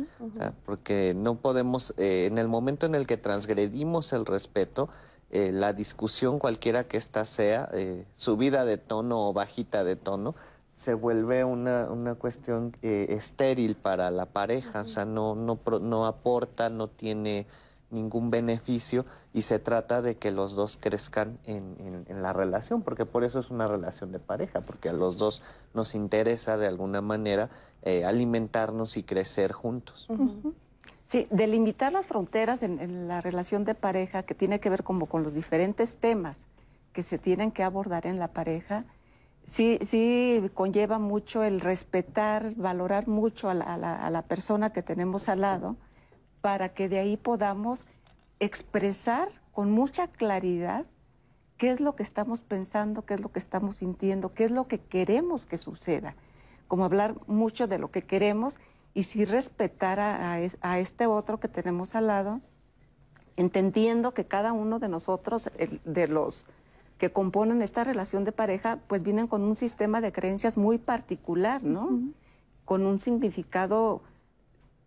porque 0.66 1.14
no 1.14 1.36
podemos, 1.36 1.94
eh, 1.98 2.28
en 2.28 2.38
el 2.38 2.48
momento 2.48 2.86
en 2.86 2.96
el 2.96 3.06
que 3.06 3.18
transgredimos 3.18 4.14
el 4.14 4.26
respeto, 4.26 4.88
eh, 5.30 5.52
la 5.52 5.74
discusión 5.74 6.40
cualquiera 6.40 6.86
que 6.86 6.96
ésta 6.96 7.26
sea, 7.26 7.70
subida 8.14 8.64
de 8.64 8.78
tono 8.78 9.28
o 9.28 9.34
bajita 9.34 9.84
de 9.84 9.98
tono, 9.98 10.36
se 10.78 10.94
vuelve 10.94 11.44
una, 11.44 11.90
una 11.92 12.16
cuestión 12.16 12.74
estéril 12.82 13.76
para 13.76 14.10
la 14.12 14.28
pareja, 14.28 14.84
o 14.84 14.88
sea, 14.88 15.04
no, 15.04 15.36
no, 15.36 15.60
no 15.82 16.06
aporta, 16.06 16.70
no 16.70 16.88
tiene 16.88 17.48
ningún 17.90 18.30
beneficio 18.30 19.06
y 19.34 19.42
se 19.42 19.60
trata 19.60 20.02
de 20.02 20.16
que 20.16 20.32
los 20.32 20.56
dos 20.56 20.78
crezcan 20.80 21.40
en, 21.46 22.06
en, 22.08 22.22
la 22.22 22.34
relación, 22.34 22.82
porque 22.82 23.06
por 23.06 23.24
eso 23.24 23.40
es 23.40 23.50
una 23.50 23.68
relación 23.68 24.12
de 24.12 24.20
pareja, 24.20 24.62
porque 24.62 24.90
a 24.90 24.94
los 24.94 25.18
dos 25.18 25.42
nos 25.74 25.96
interesa 25.96 26.58
de 26.58 26.68
alguna 26.68 27.02
manera 27.02 27.50
eh, 27.84 28.06
alimentarnos 28.06 28.98
y 28.98 29.04
crecer 29.04 29.52
juntos. 29.54 30.08
Sí, 31.06 31.28
delimitar 31.32 31.94
las 31.94 32.06
fronteras 32.06 32.64
en, 32.64 33.08
la 33.08 33.22
relación 33.22 33.64
de 33.64 33.76
pareja, 33.76 34.24
que 34.24 34.36
tiene 34.36 34.60
que 34.60 34.70
ver 34.70 34.84
como 34.84 35.06
con 35.06 35.24
los 35.24 35.34
diferentes 35.34 35.98
temas 35.98 36.48
que 36.92 37.04
se 37.04 37.18
tienen 37.18 37.52
que 37.52 37.64
abordar 37.64 38.06
en 38.08 38.20
la 38.20 38.30
pareja, 38.30 38.84
sí, 39.48 39.80
sí 39.82 40.52
conlleva 40.54 41.00
mucho 41.00 41.44
el 41.44 41.62
respetar, 41.62 42.54
valorar 42.56 43.08
mucho 43.08 43.50
a 43.50 43.56
la, 43.56 43.74
a 43.74 44.10
la 44.12 44.22
persona 44.22 44.72
que 44.72 44.84
tenemos 44.84 45.30
al 45.30 45.42
lado 45.42 45.78
para 46.42 46.70
que 46.70 46.88
de 46.88 47.00
ahí 47.00 47.18
podamos 47.18 47.86
expresar 48.40 49.30
con 49.52 49.72
mucha 49.72 50.08
claridad 50.08 50.86
qué 51.58 51.72
es 51.72 51.82
lo 51.82 51.96
que 51.96 52.04
estamos 52.04 52.42
pensando, 52.42 53.06
qué 53.06 53.16
es 53.16 53.22
lo 53.22 53.32
que 53.32 53.40
estamos 53.40 53.78
sintiendo, 53.78 54.34
qué 54.34 54.46
es 54.46 54.52
lo 54.52 54.68
que 54.68 54.80
queremos 54.80 55.46
que 55.46 55.58
suceda. 55.58 56.16
Como 56.68 56.86
hablar 56.86 57.16
mucho 57.28 57.68
de 57.68 57.80
lo 57.80 57.90
que 57.90 58.04
queremos 58.04 58.60
y 58.94 59.04
sí 59.04 59.26
respetar 59.26 60.00
a, 60.00 60.40
este 60.80 61.08
otro 61.08 61.40
que 61.40 61.48
tenemos 61.48 61.96
al 61.96 62.08
lado, 62.08 62.42
entendiendo 63.36 64.14
que 64.14 64.26
cada 64.26 64.54
uno 64.54 64.80
de 64.80 64.90
nosotros, 64.90 65.50
de 65.84 66.08
los 66.08 66.46
que 66.98 67.12
componen 67.12 67.62
esta 67.62 67.84
relación 67.84 68.24
de 68.24 68.32
pareja, 68.32 68.80
pues 68.88 69.04
vienen 69.04 69.28
con 69.28 69.44
un 69.44 69.56
sistema 69.56 70.02
de 70.02 70.12
creencias 70.12 70.58
muy 70.58 70.78
particular, 70.78 71.64
¿no? 71.64 72.00
Con 72.66 72.86
un 72.86 73.00
significado 73.00 74.02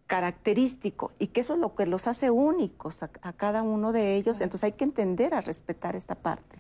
característico 0.07 1.13
y 1.21 1.29
que 1.29 1.41
eso 1.41 1.55
es 1.55 1.61
lo 1.61 1.77
que 1.77 1.87
los 1.87 2.09
hace 2.09 2.33
únicos 2.33 3.05
a, 3.05 3.09
cada 3.33 3.63
uno 3.63 3.93
de 3.93 4.17
ellos. 4.17 4.41
Entonces 4.41 4.65
hay 4.65 4.73
que 4.73 4.83
entender 4.83 5.35
a 5.35 5.41
respetar 5.41 5.95
esta 5.95 6.17
parte. 6.17 6.59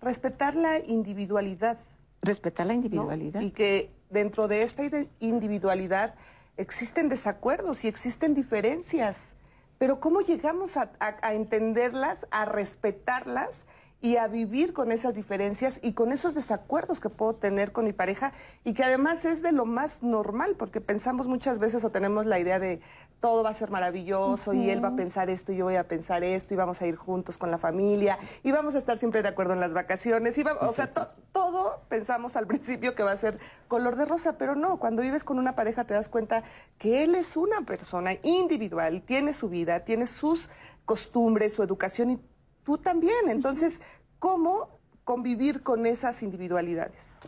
Respetar 0.00 0.56
la 0.56 0.78
individualidad. 0.78 1.76
Respetar 2.22 2.66
la 2.66 2.72
individualidad. 2.72 3.42
Y 3.42 3.50
que 3.50 3.90
dentro 4.08 4.48
de 4.48 4.62
esta 4.62 4.82
individualidad 5.20 6.14
existen 6.56 7.10
desacuerdos 7.10 7.84
y 7.84 7.88
existen 7.88 8.32
diferencias. 8.32 9.36
Pero 9.76 10.00
¿cómo 10.00 10.22
llegamos 10.22 10.78
a 10.78 11.34
entenderlas, 11.34 12.26
a 12.30 12.46
respetarlas 12.46 13.66
y 14.06 14.18
a 14.18 14.28
vivir 14.28 14.72
con 14.72 14.92
esas 14.92 15.16
diferencias 15.16 15.80
y 15.82 15.92
con 15.92 16.12
esos 16.12 16.32
desacuerdos 16.32 17.00
que 17.00 17.08
puedo 17.08 17.34
tener 17.34 17.72
con 17.72 17.84
mi 17.84 17.92
pareja 17.92 18.32
y 18.62 18.72
que 18.72 18.84
además 18.84 19.24
es 19.24 19.42
de 19.42 19.50
lo 19.50 19.64
más 19.64 20.04
normal 20.04 20.54
porque 20.56 20.80
pensamos 20.80 21.26
muchas 21.26 21.58
veces 21.58 21.84
o 21.84 21.90
tenemos 21.90 22.24
la 22.24 22.38
idea 22.38 22.60
de 22.60 22.80
todo 23.20 23.42
va 23.42 23.50
a 23.50 23.54
ser 23.54 23.68
maravilloso 23.68 24.52
y 24.52 24.70
él 24.70 24.84
va 24.84 24.90
a 24.90 24.94
pensar 24.94 25.28
esto 25.28 25.50
y 25.50 25.56
yo 25.56 25.64
voy 25.64 25.74
a 25.74 25.88
pensar 25.88 26.22
esto 26.22 26.54
y 26.54 26.56
vamos 26.56 26.82
a 26.82 26.86
ir 26.86 26.94
juntos 26.94 27.36
con 27.36 27.50
la 27.50 27.58
familia 27.58 28.16
y 28.44 28.52
vamos 28.52 28.76
a 28.76 28.78
estar 28.78 28.96
siempre 28.96 29.22
de 29.22 29.28
acuerdo 29.28 29.54
en 29.54 29.60
las 29.60 29.72
vacaciones 29.72 30.38
y 30.38 30.44
o 30.60 30.72
sea, 30.72 30.92
todo 31.32 31.82
pensamos 31.88 32.36
al 32.36 32.46
principio 32.46 32.94
que 32.94 33.02
va 33.02 33.10
a 33.10 33.16
ser 33.16 33.40
color 33.66 33.96
de 33.96 34.04
rosa, 34.04 34.38
pero 34.38 34.54
no, 34.54 34.78
cuando 34.78 35.02
vives 35.02 35.24
con 35.24 35.40
una 35.40 35.56
pareja 35.56 35.82
te 35.82 35.94
das 35.94 36.08
cuenta 36.08 36.44
que 36.78 37.02
él 37.02 37.16
es 37.16 37.36
una 37.36 37.62
persona 37.62 38.12
individual, 38.22 39.02
tiene 39.02 39.32
su 39.32 39.48
vida, 39.48 39.80
tiene 39.80 40.06
sus 40.06 40.48
costumbres, 40.84 41.54
su 41.54 41.64
educación 41.64 42.10
y 42.12 42.20
tú 42.66 42.76
también. 42.76 43.28
Entonces, 43.28 43.80
¿cómo 44.18 44.68
convivir 45.04 45.62
con 45.62 45.86
esas 45.86 46.22
individualidades? 46.22 47.18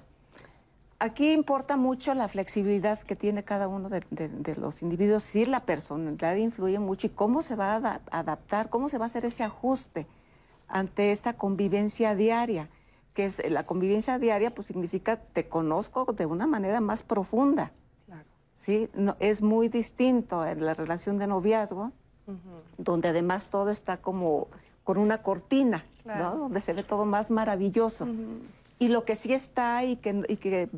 Aquí 0.98 1.32
importa 1.32 1.76
mucho 1.76 2.12
la 2.14 2.26
flexibilidad 2.26 2.98
que 2.98 3.14
tiene 3.14 3.44
cada 3.44 3.68
uno 3.68 3.88
de, 3.88 4.56
los 4.56 4.82
individuos. 4.82 5.22
Sí, 5.22 5.46
la 5.46 5.60
personalidad 5.60 6.34
influye 6.34 6.80
mucho 6.80 7.06
y 7.06 7.10
cómo 7.10 7.40
se 7.40 7.54
va 7.54 7.76
a 7.76 8.00
adaptar, 8.10 8.68
cómo 8.68 8.88
se 8.88 8.98
va 8.98 9.04
a 9.04 9.06
hacer 9.06 9.24
ese 9.24 9.44
ajuste 9.44 10.08
ante 10.66 11.12
esta 11.12 11.34
convivencia 11.34 12.16
diaria, 12.16 12.68
que 13.14 13.26
es 13.26 13.48
la 13.48 13.64
convivencia 13.64 14.18
diaria, 14.18 14.52
pues 14.52 14.66
significa 14.66 15.16
te 15.20 15.46
conozco 15.46 16.04
de 16.12 16.26
una 16.26 16.48
manera 16.48 16.80
más 16.80 17.04
profunda. 17.04 17.70
Claro. 18.06 18.24
Sí, 18.54 18.90
no, 18.92 19.16
es 19.20 19.40
muy 19.40 19.68
distinto 19.68 20.44
en 20.44 20.66
la 20.66 20.74
relación 20.74 21.16
de 21.18 21.28
noviazgo, 21.28 21.92
donde 22.76 23.08
además 23.08 23.48
todo 23.48 23.70
está 23.70 23.98
como 23.98 24.48
con 24.88 24.96
una 24.96 25.20
cortina, 25.20 25.84
¿no? 26.06 26.34
Donde 26.34 26.60
se 26.60 26.72
ve 26.72 26.82
todo 26.82 27.04
más 27.04 27.30
maravilloso. 27.30 28.08
Y 28.78 28.88
lo 28.88 29.04
que 29.04 29.16
sí 29.16 29.34
está 29.34 29.84
y 29.84 29.96
que, 29.96 30.24
y 30.30 30.36
que 30.36 30.70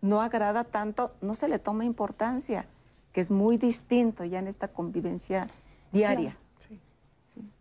no 0.00 0.22
agrada 0.22 0.64
tanto, 0.64 1.12
no 1.20 1.34
se 1.34 1.48
le 1.48 1.58
toma 1.58 1.84
importancia, 1.84 2.64
que 3.12 3.20
es 3.20 3.30
muy 3.30 3.58
distinto 3.58 4.24
ya 4.24 4.38
en 4.38 4.46
esta 4.46 4.68
convivencia 4.68 5.48
diaria. 5.92 6.38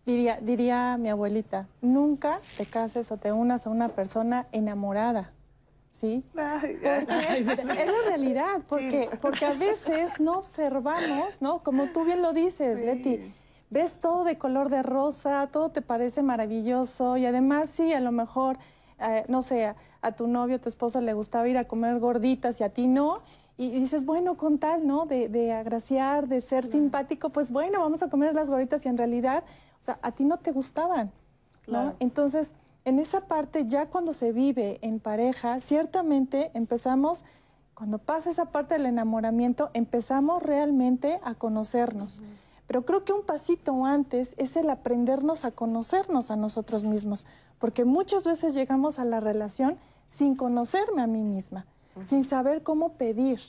Diría, 0.06 0.40
diría 0.42 0.96
mi 0.98 1.10
abuelita, 1.10 1.68
nunca 1.82 2.40
te 2.56 2.66
cases 2.66 3.12
o 3.12 3.18
te 3.18 3.34
unas 3.34 3.68
a 3.68 3.70
una 3.70 3.90
persona 3.90 4.48
enamorada. 4.54 5.34
¿Sí? 5.90 6.24
es 6.34 7.06
la 7.06 8.02
realidad, 8.08 8.62
porque, 8.70 9.10
porque 9.20 9.46
a 9.46 9.52
veces 9.52 10.22
no 10.22 10.38
observamos, 10.38 11.42
¿no? 11.42 11.62
Como 11.64 11.88
tú 11.88 12.06
bien 12.06 12.22
lo 12.22 12.32
dices, 12.32 12.82
Betty, 12.82 13.34
ves 13.70 13.98
todo 14.00 14.24
de 14.24 14.38
color 14.38 14.70
de 14.70 14.84
rosa, 14.84 15.48
todo 15.52 15.70
te 15.70 15.82
parece 15.82 16.24
maravilloso 16.24 17.18
y 17.18 17.26
además 17.26 17.70
sí, 17.70 17.94
a 17.94 18.00
lo 18.00 18.12
mejor, 18.12 18.58
eh, 19.00 19.26
no 19.28 19.42
sé, 19.42 19.74
a, 20.02 20.12
tu 20.14 20.28
novio, 20.28 20.56
a 20.56 20.60
tu 20.60 20.70
esposa 20.70 21.02
le 21.02 21.14
gustaba 21.14 21.48
ir 21.48 21.58
a 21.58 21.66
comer 21.66 22.00
gorditas 22.00 22.60
y 22.62 22.64
a 22.64 22.70
ti 22.70 22.88
no. 22.88 23.22
Y 23.60 23.72
dices, 23.72 24.06
bueno, 24.06 24.38
con 24.38 24.60
tal, 24.60 24.86
¿no? 24.86 25.08
De, 25.08 25.52
agraciar, 25.52 26.28
de 26.28 26.42
ser 26.42 26.64
simpático, 26.64 27.30
pues 27.30 27.52
bueno, 27.52 27.80
vamos 27.80 28.04
a 28.04 28.10
comer 28.10 28.36
las 28.36 28.52
gorditas 28.52 28.86
y 28.86 28.90
en 28.90 28.98
realidad, 28.98 29.44
o 29.80 29.84
sea, 29.84 29.98
a 30.04 30.12
ti 30.12 30.26
no 30.26 30.38
te 30.38 30.52
gustaban, 30.52 31.12
¿no? 31.66 31.96
Entonces, 32.00 32.54
en 32.86 33.00
esa 33.00 33.22
parte, 33.22 33.66
ya 33.68 33.88
cuando 33.88 34.14
se 34.14 34.32
vive 34.32 34.78
en 34.84 35.00
pareja, 35.00 35.60
ciertamente 35.60 36.52
empezamos, 36.54 37.26
cuando 37.74 37.98
pasa 37.98 38.30
esa 38.30 38.46
parte 38.52 38.76
del 38.76 38.86
enamoramiento, 38.86 39.72
empezamos 39.74 40.44
realmente 40.44 41.20
a 41.24 41.34
conocernos. 41.34 42.22
Pero 42.68 42.86
creo 42.86 43.04
que 43.04 43.14
un 43.14 43.24
pasito 43.24 43.86
antes 43.86 44.36
es 44.38 44.56
el 44.56 44.70
aprendernos 44.70 45.46
a 45.46 45.52
conocernos 45.52 46.32
a 46.32 46.36
nosotros 46.36 46.84
mismos, 46.84 47.26
porque 47.60 47.86
muchas 47.86 48.26
veces 48.26 48.54
llegamos 48.54 49.00
a 49.00 49.06
la 49.06 49.20
relación 49.20 49.78
sin 50.08 50.36
conocerme 50.36 51.02
a 51.02 51.08
mí 51.08 51.24
misma, 51.24 51.66
sin 52.04 52.24
saber 52.24 52.64
cómo 52.64 52.94
pedir, 52.94 53.40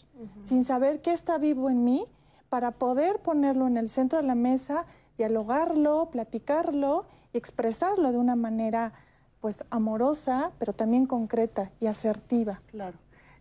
sin 0.42 0.64
saber 0.64 1.02
qué 1.02 1.12
está 1.12 1.38
vivo 1.38 1.68
en 1.68 1.84
mí 1.84 2.04
para 2.48 2.70
poder 2.70 3.18
ponerlo 3.18 3.66
en 3.66 3.76
el 3.76 3.88
centro 3.88 4.18
de 4.18 4.24
la 4.24 4.34
mesa, 4.34 4.86
dialogarlo, 5.18 6.08
platicarlo 6.10 7.04
y 7.32 7.38
expresarlo 7.38 8.10
de 8.12 8.18
una 8.18 8.36
manera 8.36 8.92
pues 9.40 9.64
amorosa, 9.70 10.52
pero 10.58 10.72
también 10.72 11.06
concreta 11.06 11.70
y 11.80 11.86
asertiva. 11.86 12.58
Claro. 12.70 12.96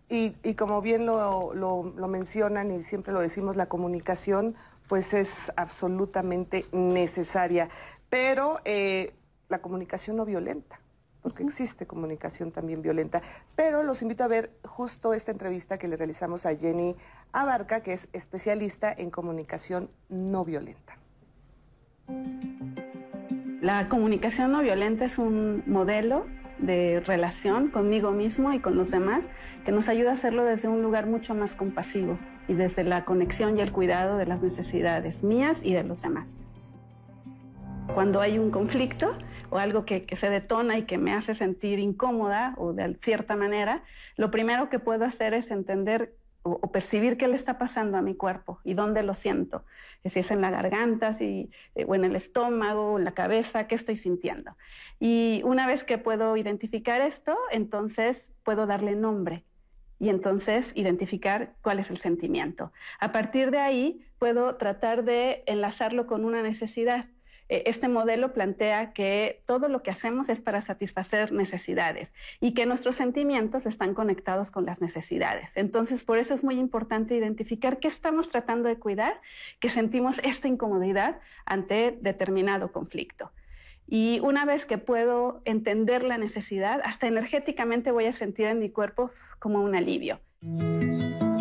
Y, 0.10 0.54
como 0.54 0.82
bien 0.82 1.06
lo, 1.06 1.54
mencionan 2.08 2.72
y 2.72 2.82
siempre 2.82 3.12
lo 3.12 3.20
decimos, 3.20 3.58
la 3.58 3.66
comunicación 3.66 4.56
pues 4.88 5.14
es 5.14 5.52
absolutamente 5.56 6.66
necesaria, 6.72 7.70
pero 8.10 8.60
eh, 8.66 9.14
la 9.50 9.60
comunicación 9.60 10.18
no 10.18 10.26
violenta 10.26 10.80
porque 11.28 11.44
existe 11.44 11.86
comunicación 11.86 12.54
también 12.54 12.82
violenta. 12.82 13.22
Pero 13.54 13.84
los 13.84 14.02
invito 14.02 14.24
a 14.24 14.30
ver 14.30 14.50
justo 14.64 15.14
esta 15.14 15.32
entrevista 15.32 15.78
que 15.78 15.90
le 15.90 15.98
realizamos 15.98 16.46
a 16.46 16.56
Jenny 16.56 16.96
Abarca, 17.34 17.82
que 17.84 17.92
es 17.92 18.08
especialista 18.14 18.94
en 18.98 19.12
comunicación 19.12 19.90
no 20.08 20.46
violenta. 20.46 20.98
La 23.60 23.90
comunicación 23.90 24.54
no 24.54 24.62
violenta 24.62 25.04
es 25.04 25.18
un 25.18 25.64
modelo 25.68 26.28
de 26.60 27.02
relación 27.06 27.70
conmigo 27.70 28.12
mismo 28.12 28.54
y 28.54 28.60
con 28.60 28.76
los 28.76 28.92
demás 28.92 29.26
que 29.66 29.72
nos 29.72 29.90
ayuda 29.90 30.12
a 30.12 30.14
hacerlo 30.14 30.46
desde 30.46 30.68
un 30.68 30.82
lugar 30.82 31.08
mucho 31.08 31.36
más 31.36 31.56
compasivo 31.56 32.18
y 32.48 32.54
desde 32.54 32.84
la 32.84 33.06
conexión 33.06 33.58
y 33.58 33.62
el 33.62 33.72
cuidado 33.72 34.18
de 34.18 34.26
las 34.26 34.42
necesidades 34.42 35.24
mías 35.24 35.62
y 35.64 35.74
de 35.74 35.84
los 35.84 36.02
demás. 36.02 36.38
Cuando 37.94 38.22
hay 38.22 38.40
un 38.40 38.52
conflicto, 38.52 39.18
o 39.50 39.58
algo 39.58 39.86
que, 39.86 40.06
se 40.16 40.30
detona 40.30 40.78
y 40.78 40.84
que 40.84 40.98
me 40.98 41.14
hace 41.14 41.36
sentir 41.36 41.80
incómoda 41.80 42.54
o 42.58 42.74
de 42.74 42.96
cierta 42.96 43.36
manera, 43.36 43.84
lo 44.16 44.32
primero 44.32 44.70
que 44.70 44.80
puedo 44.80 45.06
hacer 45.06 45.34
es 45.34 45.52
entender 45.52 46.14
o, 46.48 46.72
percibir 46.72 47.18
qué 47.18 47.28
le 47.28 47.36
está 47.36 47.58
pasando 47.58 47.98
a 47.98 48.02
mi 48.02 48.16
cuerpo 48.16 48.60
y 48.64 48.74
dónde 48.74 49.04
lo 49.04 49.14
siento. 49.14 49.66
Si 50.06 50.20
es 50.20 50.32
en 50.32 50.42
la 50.42 50.52
garganta, 50.52 51.16
eh, 51.20 51.50
o 51.86 51.96
en 51.96 52.06
el 52.06 52.16
estómago, 52.16 52.94
o 52.94 52.98
en 52.98 53.04
la 53.04 53.14
cabeza, 53.14 53.68
qué 53.68 53.76
estoy 53.76 53.98
sintiendo. 53.98 54.56
Y 55.00 55.42
una 55.44 55.68
vez 55.68 55.84
que 55.84 55.98
puedo 55.98 56.38
identificar 56.38 57.02
esto, 57.02 57.38
entonces 57.52 58.32
puedo 58.44 58.68
darle 58.68 58.96
nombre 58.96 59.44
y 60.00 60.10
entonces 60.10 60.72
identificar 60.76 61.56
cuál 61.62 61.80
es 61.80 61.90
el 61.90 61.98
sentimiento. 61.98 62.72
A 63.00 63.12
partir 63.12 63.52
de 63.52 63.60
ahí 63.60 64.06
puedo 64.20 64.56
tratar 64.56 65.04
de 65.04 65.44
enlazarlo 65.48 66.08
con 66.08 66.24
una 66.26 66.42
necesidad. 66.42 67.08
Eh, 67.50 67.64
este 67.66 67.88
modelo 67.88 68.34
plantea 68.34 68.92
que 68.94 69.42
todo 69.46 69.70
lo 69.70 69.82
que 69.84 69.92
hacemos 69.92 70.30
es 70.30 70.42
para 70.42 70.62
satisfacer 70.62 71.32
necesidades 71.32 72.14
y 72.40 72.54
que 72.54 72.66
nuestros 72.66 72.96
sentimientos 72.96 73.66
están 73.66 73.94
conectados 73.94 74.52
con 74.52 74.66
las 74.66 74.82
necesidades. 74.82 75.56
Entonces, 75.56 76.04
por 76.04 76.18
eso 76.18 76.34
es 76.34 76.44
muy 76.44 76.56
importante 76.56 77.16
identificar 77.16 77.80
qué 77.80 77.88
estamos 77.88 78.30
tratando 78.30 78.68
de 78.68 78.78
cuidar, 78.78 79.22
que 79.60 79.70
sentimos 79.70 80.20
esta 80.20 80.48
incomodidad 80.48 81.20
ante 81.46 81.98
determinado 82.02 82.72
conflicto. 82.72 83.32
Y 83.90 84.20
una 84.22 84.44
vez 84.44 84.66
que 84.66 84.78
puedo 84.78 85.42
entender 85.46 86.04
la 86.04 86.18
necesidad, 86.18 86.82
hasta 86.84 87.08
energéticamente 87.08 87.92
voy 87.92 88.06
a 88.06 88.14
sentir 88.14 88.48
en 88.48 88.60
mi 88.60 88.70
cuerpo 88.70 89.12
como 89.40 89.64
un 89.64 89.76
alivio. 89.76 90.20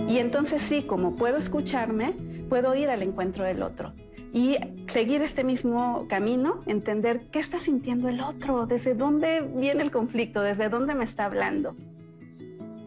Y 0.08 0.18
entonces 0.18 0.62
sí, 0.62 0.84
como 0.84 1.16
puedo 1.16 1.38
escucharme, 1.38 2.14
puedo 2.48 2.76
ir 2.76 2.88
al 2.88 3.02
encuentro 3.02 3.42
del 3.42 3.62
otro 3.64 3.92
y 4.36 4.58
seguir 4.88 5.22
este 5.22 5.44
mismo 5.44 6.04
camino, 6.10 6.60
entender 6.66 7.22
qué 7.32 7.38
está 7.38 7.58
sintiendo 7.58 8.10
el 8.10 8.20
otro, 8.20 8.66
desde 8.66 8.92
dónde 8.92 9.40
viene 9.40 9.82
el 9.82 9.90
conflicto, 9.90 10.42
desde 10.42 10.68
dónde 10.68 10.94
me 10.94 11.06
está 11.06 11.24
hablando. 11.24 11.74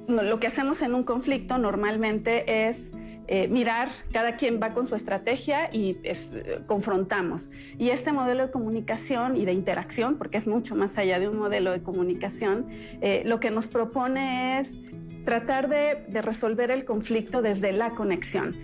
Lo 0.08 0.40
que 0.40 0.46
hacemos 0.46 0.84
en 0.84 0.94
un 0.94 1.04
conflicto 1.04 1.58
normalmente 1.58 2.68
es 2.68 2.92
eh, 3.28 3.48
mirar, 3.48 3.90
cada 4.12 4.36
quien 4.36 4.60
va 4.62 4.76
con 4.76 4.86
su 4.86 4.94
estrategia 4.94 5.72
y 5.74 5.98
confrontamos. 6.68 7.50
Y 7.80 7.90
este 7.90 8.12
modelo 8.12 8.46
de 8.46 8.52
comunicación 8.52 9.36
y 9.36 9.46
de 9.46 9.54
interacción, 9.54 10.20
porque 10.20 10.38
es 10.38 10.46
mucho 10.46 10.76
más 10.76 11.00
allá 11.00 11.18
de 11.18 11.30
un 11.30 11.38
modelo 11.40 11.72
de 11.72 11.82
comunicación, 11.82 12.68
eh, 13.02 13.24
lo 13.26 13.40
que 13.40 13.50
nos 13.50 13.66
propone 13.66 14.60
es 14.60 14.78
tratar 15.26 15.68
de, 15.68 16.06
de 16.10 16.22
resolver 16.22 16.70
el 16.70 16.86
conflicto 16.86 17.42
desde 17.42 17.72
la 17.72 17.96
conexión 17.96 18.56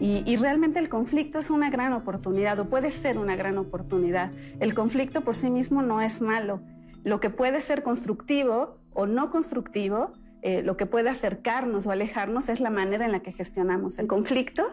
y, 0.00 0.36
realmente 0.36 0.78
el 0.78 0.88
conflicto 0.88 1.38
es 1.38 1.50
una 1.50 1.68
gran 1.68 1.92
oportunidad 1.92 2.58
o 2.58 2.70
puede 2.70 2.90
ser 2.90 3.18
una 3.18 3.36
gran 3.36 3.58
oportunidad. 3.58 4.32
El 4.58 4.74
conflicto 4.74 5.20
por 5.20 5.34
sí 5.34 5.50
mismo 5.50 5.82
no 5.82 6.00
es 6.00 6.22
malo. 6.22 6.62
Lo 7.04 7.20
que 7.20 7.28
puede 7.28 7.60
ser 7.60 7.82
constructivo 7.82 8.78
o 8.94 9.04
no 9.06 9.30
constructivo, 9.30 10.12
eh, 10.40 10.62
lo 10.62 10.78
que 10.78 10.86
puede 10.86 11.10
acercarnos 11.10 11.86
o 11.86 11.90
alejarnos 11.90 12.48
es 12.48 12.60
la 12.60 12.70
manera 12.70 13.04
en 13.04 13.12
la 13.12 13.20
que 13.20 13.30
gestionamos 13.30 13.98
el 13.98 14.06
conflicto. 14.06 14.68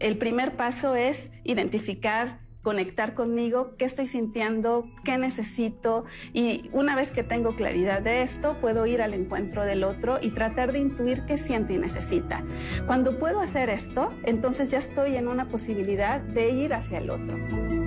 El 0.00 0.18
primer 0.18 0.56
paso 0.56 0.96
es 0.96 1.30
identificar 1.44 2.40
conectar 2.62 3.14
conmigo, 3.14 3.74
qué 3.78 3.84
estoy 3.84 4.06
sintiendo, 4.06 4.84
qué 5.04 5.18
necesito 5.18 6.04
y 6.32 6.70
una 6.72 6.94
vez 6.94 7.12
que 7.12 7.22
tengo 7.22 7.56
claridad 7.56 8.02
de 8.02 8.22
esto, 8.22 8.56
puedo 8.60 8.86
ir 8.86 9.02
al 9.02 9.14
encuentro 9.14 9.64
del 9.64 9.84
otro 9.84 10.18
y 10.20 10.30
tratar 10.30 10.72
de 10.72 10.80
intuir 10.80 11.24
qué 11.24 11.38
siente 11.38 11.74
y 11.74 11.78
necesita. 11.78 12.44
Cuando 12.86 13.18
puedo 13.18 13.40
hacer 13.40 13.70
esto, 13.70 14.10
entonces 14.24 14.70
ya 14.70 14.78
estoy 14.78 15.16
en 15.16 15.28
una 15.28 15.48
posibilidad 15.48 16.20
de 16.20 16.50
ir 16.50 16.74
hacia 16.74 16.98
el 16.98 17.10
otro. 17.10 17.79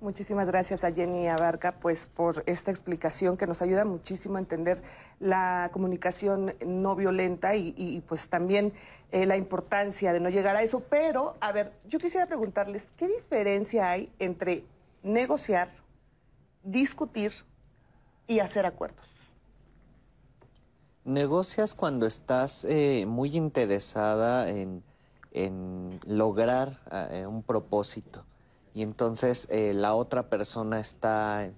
Muchísimas 0.00 0.46
gracias 0.46 0.82
a 0.82 0.92
Jenny 0.92 1.28
Abarca 1.28 1.78
pues, 1.78 2.06
por 2.06 2.42
esta 2.46 2.70
explicación 2.70 3.36
que 3.36 3.46
nos 3.46 3.60
ayuda 3.60 3.84
muchísimo 3.84 4.36
a 4.36 4.38
entender 4.38 4.82
la 5.18 5.68
comunicación 5.74 6.54
no 6.64 6.96
violenta 6.96 7.54
y, 7.54 8.02
pues 8.08 8.30
también 8.30 8.72
eh, 9.12 9.26
la 9.26 9.36
importancia 9.36 10.14
de 10.14 10.20
no 10.20 10.30
llegar 10.30 10.56
a 10.56 10.62
eso. 10.62 10.80
Pero, 10.88 11.36
a 11.42 11.52
ver, 11.52 11.74
yo 11.86 11.98
quisiera 11.98 12.26
preguntarles, 12.26 12.94
¿qué 12.96 13.08
diferencia 13.08 13.90
hay 13.90 14.10
entre 14.18 14.64
negociar, 15.02 15.68
discutir 16.62 17.32
y 18.26 18.38
hacer 18.40 18.64
acuerdos? 18.64 19.06
Negocias 21.04 21.74
cuando 21.74 22.06
estás 22.06 22.64
eh, 22.64 23.04
muy 23.06 23.36
interesada 23.36 24.48
en, 24.48 24.82
lograr 26.06 26.80
eh, 26.90 27.26
un 27.26 27.42
propósito 27.42 28.24
y 28.74 28.82
entonces 28.82 29.48
eh, 29.50 29.72
la 29.74 29.94
otra 29.94 30.28
persona 30.28 30.80
está 30.80 31.50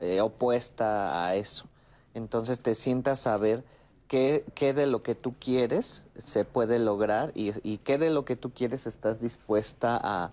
eh, 0.00 0.20
opuesta 0.20 1.26
a 1.26 1.34
eso. 1.34 1.66
Entonces 2.14 2.60
te 2.60 2.74
sientas 2.74 3.26
a 3.26 3.36
ver 3.36 3.64
qué, 4.08 4.44
qué, 4.54 4.72
de 4.72 4.86
lo 4.86 5.02
que 5.02 5.14
tú 5.14 5.34
quieres 5.38 6.06
se 6.16 6.44
puede 6.44 6.78
lograr 6.78 7.32
y, 7.34 7.52
y 7.68 7.78
qué 7.78 7.98
de 7.98 8.10
lo 8.10 8.24
que 8.24 8.36
tú 8.36 8.50
quieres 8.50 8.86
estás 8.86 9.20
dispuesta 9.20 10.00
a, 10.02 10.32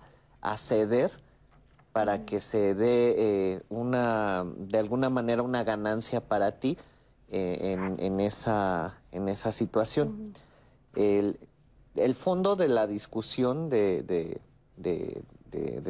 ceder 0.56 1.12
para 1.92 2.24
que 2.24 2.40
se 2.40 2.74
dé 2.74 3.14
eh, 3.18 3.62
una, 3.68 4.44
de 4.56 4.78
alguna 4.78 5.10
manera 5.10 5.42
una 5.42 5.62
ganancia 5.64 6.20
para 6.20 6.52
ti 6.52 6.78
en, 7.30 8.20
esa, 8.20 8.98
en 9.12 9.28
esa 9.28 9.52
situación. 9.52 10.32
el, 10.94 11.38
el, 11.96 12.14
fondo 12.14 12.56
de 12.56 12.68
la 12.68 12.86
discusión 12.86 13.68
de, 13.68 14.02
de 14.02 14.40
de, 14.78 15.22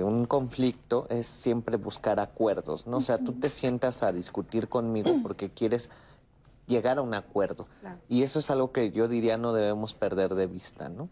un 0.05 0.27
conflicto 0.27 1.07
es 1.11 1.27
siempre 1.27 1.77
buscar 1.77 2.21
acuerdos, 2.21 2.87
¿no? 2.87 2.99
O 2.99 3.01
sea, 3.01 3.19
tú 3.19 3.33
te 3.33 3.51
sientas 3.51 4.03
a 4.03 4.13
discutir 4.13 4.69
conmigo 4.69 5.11
porque 5.23 5.51
quieres 5.51 5.91
llegar 6.67 6.99
a 6.99 7.03
un 7.03 7.15
acuerdo. 7.15 7.67
Y 8.09 8.23
eso 8.23 8.39
es 8.39 8.51
algo 8.51 8.73
que 8.73 8.91
yo 8.91 9.09
diría 9.09 9.37
no 9.39 9.53
debemos 9.53 9.95
perder 9.95 10.35
de 10.35 10.47
vista, 10.47 10.89
¿no? 10.89 11.09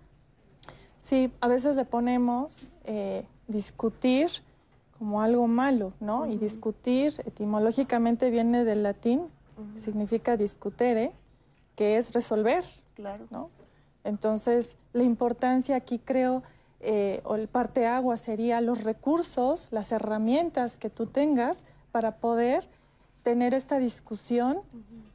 Sí, 1.01 1.33
a 1.41 1.49
veces 1.49 1.77
le 1.77 1.85
ponemos 1.85 2.69
eh, 2.85 3.27
discutir 3.47 4.31
como 4.99 5.23
algo 5.23 5.47
malo, 5.47 5.93
¿no? 6.01 6.27
Y 6.27 6.37
discutir 6.37 7.15
etimológicamente 7.25 8.31
viene 8.31 8.65
del 8.65 8.83
latín, 8.83 9.29
significa 9.77 10.37
discutere, 10.37 11.13
que 11.77 11.97
es 11.97 12.13
resolver, 12.13 12.65
claro. 12.95 13.27
¿no? 13.31 13.51
Entonces, 14.05 14.77
la 14.93 15.03
importancia 15.03 15.77
aquí 15.77 15.99
creo 15.99 16.43
eh, 16.89 17.21
o 17.25 17.35
el 17.35 17.49
parte 17.49 17.85
agua 17.85 18.17
sería 18.17 18.61
los 18.61 18.85
recursos, 18.85 19.67
las 19.73 19.91
herramientas 19.91 20.77
que 20.77 20.89
tú 20.89 21.07
tengas 21.07 21.65
para 21.91 22.19
poder 22.19 22.69
tener 23.25 23.55
esta 23.55 23.79
discusión, 23.79 24.61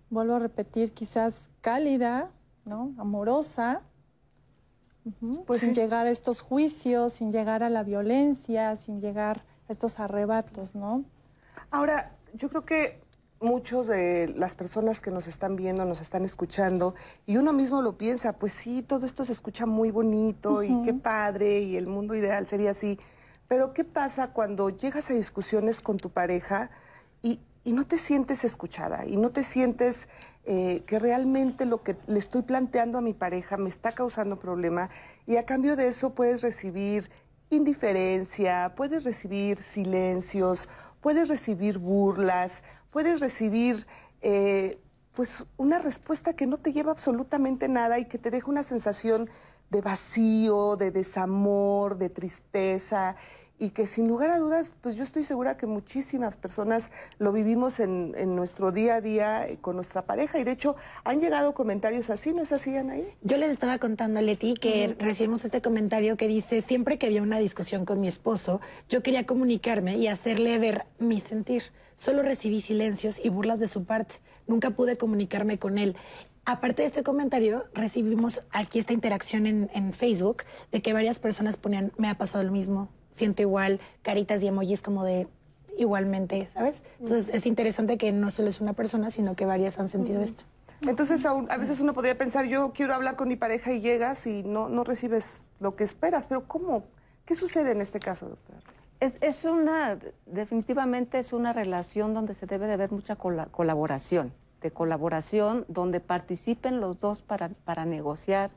vuelvo 0.09 0.35
a 0.35 0.39
repetir, 0.39 0.91
quizás 0.91 1.49
cálida, 1.61 2.29
¿no? 2.65 2.93
amorosa, 2.97 3.83
pues 5.47 5.61
sin 5.61 5.73
llegar 5.73 6.07
a 6.07 6.09
estos 6.09 6.41
juicios, 6.41 7.13
sin 7.13 7.31
llegar 7.31 7.63
a 7.63 7.69
la 7.69 7.83
violencia, 7.83 8.75
sin 8.75 8.99
llegar 8.99 9.45
a 9.69 9.71
estos 9.71 10.01
arrebatos, 10.01 10.75
¿no? 10.75 11.05
Ahora, 11.69 12.11
yo 12.33 12.49
creo 12.49 12.65
que 12.65 12.99
muchos 13.41 13.87
de 13.87 14.33
las 14.37 14.55
personas 14.55 15.01
que 15.01 15.11
nos 15.11 15.27
están 15.27 15.55
viendo, 15.55 15.83
nos 15.85 15.99
están 15.99 16.23
escuchando, 16.23 16.95
y 17.25 17.37
uno 17.37 17.53
mismo 17.53 17.81
lo 17.81 17.97
piensa, 17.97 18.33
pues 18.33 18.53
sí, 18.53 18.83
todo 18.83 19.05
esto 19.05 19.25
se 19.25 19.31
escucha 19.31 19.65
muy 19.65 19.91
bonito 19.91 20.63
y 20.63 20.81
qué 20.83 20.93
padre, 20.93 21.61
y 21.61 21.75
el 21.75 21.87
mundo 21.87 22.15
ideal 22.15 22.47
sería 22.47 22.71
así. 22.71 22.99
Pero 23.47 23.73
¿qué 23.73 23.83
pasa 23.83 24.31
cuando 24.31 24.69
llegas 24.69 25.09
a 25.11 25.13
discusiones 25.13 25.81
con 25.81 25.97
tu 25.97 26.09
pareja 26.11 26.71
y, 27.21 27.41
no 27.65 27.85
te 27.85 27.97
sientes 27.97 28.43
escuchada 28.43 29.05
y 29.05 29.17
no 29.17 29.29
te 29.29 29.43
sientes 29.43 30.09
eh, 30.45 30.83
que 30.87 30.97
realmente 30.97 31.65
lo 31.65 31.83
que 31.83 31.95
le 32.07 32.17
estoy 32.17 32.41
planteando 32.41 32.97
a 32.97 33.01
mi 33.01 33.13
pareja 33.13 33.55
me 33.55 33.69
está 33.69 33.91
causando 33.91 34.39
problema 34.39 34.89
y 35.27 35.35
a 35.35 35.45
cambio 35.45 35.75
de 35.75 35.87
eso 35.87 36.15
puedes 36.15 36.41
recibir 36.41 37.11
indiferencia, 37.51 38.73
puedes 38.75 39.03
recibir 39.03 39.61
silencios, 39.61 40.69
puedes 41.01 41.27
recibir 41.27 41.77
burlas, 41.77 42.63
puedes 42.91 43.19
recibir 43.19 43.87
eh, 44.21 44.77
pues 45.13 45.45
una 45.57 45.79
respuesta 45.79 46.33
que 46.33 46.47
no 46.47 46.57
te 46.57 46.71
lleva 46.73 46.91
absolutamente 46.91 47.67
nada 47.67 47.99
y 47.99 48.05
que 48.05 48.17
te 48.17 48.31
deja 48.31 48.49
una 48.49 48.63
sensación 48.63 49.29
de 49.69 49.81
vacío, 49.81 50.75
de 50.75 50.91
desamor, 50.91 51.97
de 51.97 52.09
tristeza 52.09 53.15
y 53.61 53.69
que 53.69 53.85
sin 53.85 54.07
lugar 54.07 54.31
a 54.31 54.39
dudas, 54.39 54.73
pues 54.81 54.95
yo 54.95 55.03
estoy 55.03 55.23
segura 55.23 55.55
que 55.55 55.67
muchísimas 55.67 56.35
personas 56.35 56.89
lo 57.19 57.31
vivimos 57.31 57.79
en, 57.79 58.35
nuestro 58.35 58.71
día 58.71 58.95
a 58.95 59.01
día 59.01 59.47
eh, 59.47 59.59
con 59.61 59.75
nuestra 59.75 60.01
pareja 60.01 60.39
y 60.39 60.43
de 60.43 60.51
hecho 60.51 60.75
han 61.03 61.19
llegado 61.19 61.53
comentarios 61.53 62.09
así, 62.09 62.33
¿no 62.33 62.41
es 62.41 62.51
así, 62.53 62.75
Anaí? 62.75 63.07
Yo 63.21 63.37
les 63.37 63.51
estaba 63.51 63.77
contando 63.77 64.17
a 64.17 64.23
Leti 64.23 64.55
que 64.55 64.95
recibimos 64.97 65.45
este 65.45 65.61
comentario 65.61 66.17
que 66.17 66.27
dice, 66.27 66.61
siempre 66.61 66.97
que 66.97 67.05
había 67.05 67.21
una 67.21 67.37
discusión 67.37 67.85
con 67.85 68.01
mi 68.01 68.07
esposo, 68.07 68.61
yo 68.89 69.03
quería 69.03 69.27
comunicarme 69.27 69.95
y 69.95 70.07
hacerle 70.07 70.57
ver 70.57 70.85
mi 70.97 71.19
sentir. 71.19 71.63
Solo 72.01 72.23
recibí 72.23 72.61
silencios 72.61 73.23
y 73.23 73.29
burlas 73.29 73.59
de 73.59 73.67
su 73.67 73.83
parte. 73.83 74.15
Nunca 74.47 74.71
pude 74.71 74.97
comunicarme 74.97 75.59
con 75.59 75.77
él. 75.77 75.95
Aparte 76.45 76.81
de 76.81 76.87
este 76.87 77.03
comentario, 77.03 77.65
recibimos 77.75 78.41
aquí 78.49 78.79
esta 78.79 78.93
interacción 78.93 79.45
en, 79.45 79.69
en 79.75 79.93
Facebook 79.93 80.37
de 80.71 80.81
que 80.81 80.93
varias 80.93 81.19
personas 81.19 81.57
ponían, 81.57 81.91
me 81.99 82.09
ha 82.09 82.15
pasado 82.15 82.43
lo 82.43 82.51
mismo, 82.51 82.89
siento 83.11 83.43
igual, 83.43 83.79
caritas 84.01 84.41
y 84.41 84.47
emojis 84.47 84.81
como 84.81 85.03
de 85.03 85.27
igualmente, 85.77 86.47
¿sabes? 86.47 86.81
Entonces 86.99 87.35
es 87.35 87.45
interesante 87.45 87.99
que 87.99 88.11
no 88.11 88.31
solo 88.31 88.49
es 88.49 88.61
una 88.61 88.73
persona, 88.73 89.11
sino 89.11 89.35
que 89.35 89.45
varias 89.45 89.77
han 89.77 89.87
sentido 89.87 90.23
esto. 90.23 90.45
Entonces 90.87 91.23
a, 91.23 91.57
veces 91.57 91.81
uno 91.81 91.93
podría 91.93 92.17
pensar, 92.17 92.45
yo 92.45 92.73
quiero 92.73 92.95
hablar 92.95 93.15
con 93.15 93.27
mi 93.27 93.35
pareja 93.35 93.73
y 93.73 93.79
llegas 93.79 94.25
y 94.25 94.41
no, 94.41 94.69
no 94.69 94.83
recibes 94.83 95.49
lo 95.59 95.75
que 95.75 95.83
esperas, 95.83 96.25
pero 96.25 96.47
¿cómo? 96.47 96.83
¿Qué 97.25 97.35
sucede 97.35 97.73
en 97.73 97.81
este 97.81 97.99
caso, 97.99 98.27
doctor? 98.27 98.55
Es, 99.01 99.45
una, 99.45 99.97
definitivamente 100.27 101.17
es 101.17 101.33
una 101.33 101.53
relación 101.53 102.13
donde 102.13 102.35
se 102.35 102.45
debe 102.45 102.67
de 102.67 102.77
ver 102.77 102.91
mucha 102.91 103.15
colaboración, 103.15 104.31
de 104.61 104.69
colaboración 104.69 105.65
donde 105.67 105.99
participen 105.99 106.79
los 106.79 106.99
dos 106.99 107.23
para, 107.23 107.49
para 107.49 107.85
negociar, 107.85 108.51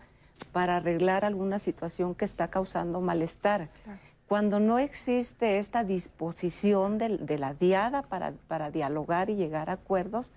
para 0.52 0.76
arreglar 0.76 1.24
alguna 1.24 1.58
situación 1.58 2.14
que 2.14 2.26
está 2.26 2.48
causando 2.48 3.00
malestar. 3.00 3.70
Cuando 4.28 4.58
no 4.58 4.78
existe 4.78 5.58
esta 5.58 5.84
disposición 5.84 6.98
de, 6.98 7.38
la 7.38 7.54
diada 7.54 8.02
para, 8.02 8.70
dialogar 8.70 9.30
y 9.30 9.36
llegar 9.36 9.70
a 9.70 9.74
acuerdos, 9.74 10.32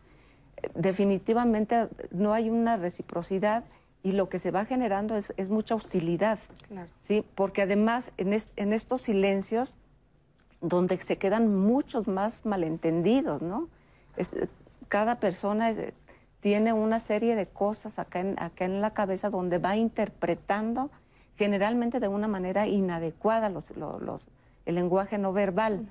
definitivamente 0.75 1.87
no 2.11 2.33
hay 2.33 2.49
una 2.49 2.77
reciprocidad 2.77 3.63
y 4.03 4.11
lo 4.11 4.29
que 4.29 4.39
se 4.39 4.51
va 4.51 4.65
generando 4.65 5.15
es, 5.15 5.49
mucha 5.49 5.75
hostilidad. 5.75 6.39
¿sí? 6.99 7.25
Porque 7.35 7.61
además 7.61 8.11
en, 8.17 8.33
estos 8.73 9.01
silencios, 9.01 9.75
donde 10.61 10.97
se 10.97 11.17
quedan 11.17 11.55
muchos 11.55 12.07
más 12.07 12.45
malentendidos, 12.45 13.41
¿no? 13.41 13.67
cada 14.87 15.19
persona 15.19 15.71
eh, 15.71 15.93
tiene 16.39 16.73
una 16.73 16.99
serie 16.99 17.35
de 17.35 17.45
cosas 17.45 17.99
acá 17.99 18.23
acá 18.37 18.65
en 18.65 18.81
la 18.81 18.93
cabeza 18.93 19.29
donde 19.29 19.57
va 19.59 19.75
interpretando 19.75 20.89
generalmente 21.37 21.99
de 21.99 22.07
una 22.07 22.27
manera 22.27 22.67
inadecuada 22.67 23.49
los, 23.49 23.71
el 24.65 24.75
lenguaje 24.75 25.17
no 25.17 25.33
verbal. 25.33 25.87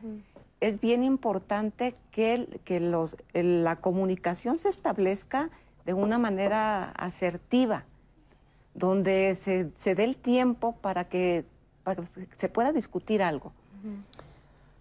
Es 0.61 0.81
bien 0.81 1.05
importante 1.05 1.95
que, 2.11 2.61
que 2.65 2.81
los, 2.81 3.17
la 3.33 3.77
comunicación 3.77 4.59
se 4.59 4.69
establezca 4.69 5.51
de 5.85 5.95
una 5.95 6.19
manera 6.19 6.91
asertiva, 6.93 7.85
donde 8.75 9.35
se, 9.37 9.71
se 9.77 9.95
dé 9.95 10.05
el 10.05 10.17
tiempo 10.17 10.73
para 10.73 11.09
que, 11.09 11.45
se 12.37 12.49
pueda 12.49 12.73
discutir 12.73 13.23
algo. 13.23 13.53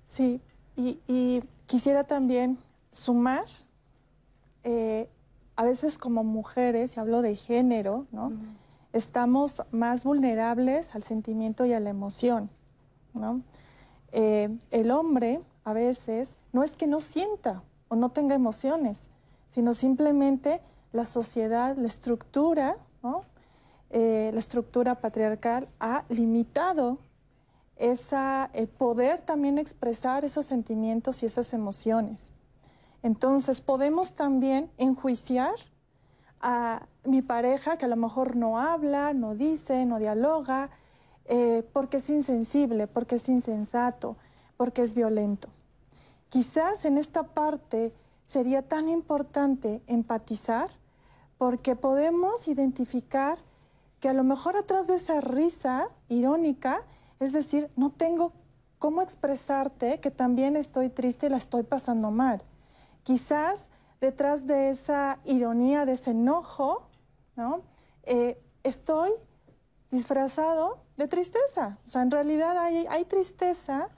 Sí, 0.06 0.42
y, 0.76 1.44
quisiera 1.66 2.04
también 2.04 2.60
sumar, 2.92 3.46
eh, 4.64 5.10
a 5.56 5.64
veces 5.64 5.98
como 5.98 6.24
mujeres, 6.24 6.96
y 6.96 7.00
hablo 7.00 7.22
de 7.22 7.36
género, 7.36 8.06
¿no? 8.12 8.32
estamos 8.96 9.64
más 9.72 10.06
vulnerables 10.06 10.96
al 10.96 11.04
sentimiento 11.04 11.66
y 11.66 11.74
a 11.74 11.82
la 11.82 11.90
emoción. 11.90 12.50
Eh, 14.14 14.58
el 14.72 14.92
hombre 14.92 15.42
a 15.66 15.74
veces 15.74 16.38
no 16.54 16.64
es 16.64 16.78
que 16.78 16.88
no 16.88 17.02
sienta 17.02 17.62
o 17.90 17.98
no 17.98 18.10
tenga 18.10 18.36
emociones, 18.36 19.10
sino 19.48 19.74
simplemente 19.74 20.62
la 20.94 21.06
sociedad, 21.06 21.76
la 21.76 21.88
estructura, 21.88 22.78
eh, 23.90 24.32
la 24.34 24.40
estructura 24.40 24.96
patriarcal 24.96 25.68
ha 25.80 26.06
limitado 26.08 26.98
esa, 27.78 28.50
el 28.54 28.68
poder 28.68 29.22
también 29.22 29.58
expresar 29.58 30.26
esos 30.26 30.46
sentimientos 30.46 31.24
y 31.24 31.26
esas 31.26 31.54
emociones. 31.54 32.34
Entonces 33.04 33.62
podemos 33.62 34.14
también 34.14 34.72
enjuiciar 34.78 35.54
a 36.42 36.88
mi 37.04 37.22
pareja 37.22 37.78
que 37.78 37.86
a 37.86 37.88
lo 37.88 37.96
mejor 37.96 38.36
no 38.36 38.60
habla, 38.60 39.14
no 39.14 39.36
dice, 39.36 39.86
no 39.86 40.00
dialoga, 40.00 40.70
eh, 41.26 41.68
porque 41.74 41.98
es 41.98 42.10
insensible, 42.10 42.88
porque 42.88 43.16
es 43.16 43.30
insensato, 43.30 44.16
porque 44.58 44.84
es 44.84 44.94
violento. 44.94 45.50
Quizás 46.30 46.86
en 46.86 46.98
esta 46.98 47.24
parte 47.24 47.94
sería 48.26 48.62
tan 48.62 48.90
importante 48.90 49.82
empatizar 49.88 50.70
porque 51.38 51.76
podemos 51.76 52.48
identificar 52.48 53.38
que 54.00 54.10
a 54.10 54.14
lo 54.14 54.24
mejor 54.24 54.56
atrás 54.56 54.88
de 54.88 54.96
esa 54.96 55.22
risa 55.22 55.90
irónica, 56.10 56.84
es 57.20 57.34
decir, 57.34 57.70
no 57.76 57.92
tengo 57.92 58.34
cómo 58.80 59.02
expresarte 59.02 60.00
que 60.00 60.12
también 60.12 60.56
estoy 60.56 60.90
triste 60.90 61.28
y 61.28 61.30
la 61.30 61.38
estoy 61.38 61.64
pasando 61.64 62.12
mal. 62.12 62.44
Quizás 63.04 63.70
detrás 64.02 64.48
de 64.48 64.70
esa 64.70 65.20
ironía, 65.26 65.86
de 65.86 65.94
ese 65.94 66.12
enojo, 66.12 66.88
¿no? 67.36 67.62
Eh, 68.04 68.42
estoy 68.64 69.12
disfrazado 69.92 70.80
de 70.98 71.08
tristeza. 71.08 71.80
O 71.86 71.90
sea, 71.90 72.02
en 72.02 72.12
realidad 72.12 72.58
hay, 72.58 72.86
hay 72.90 73.06
tristeza 73.06 73.90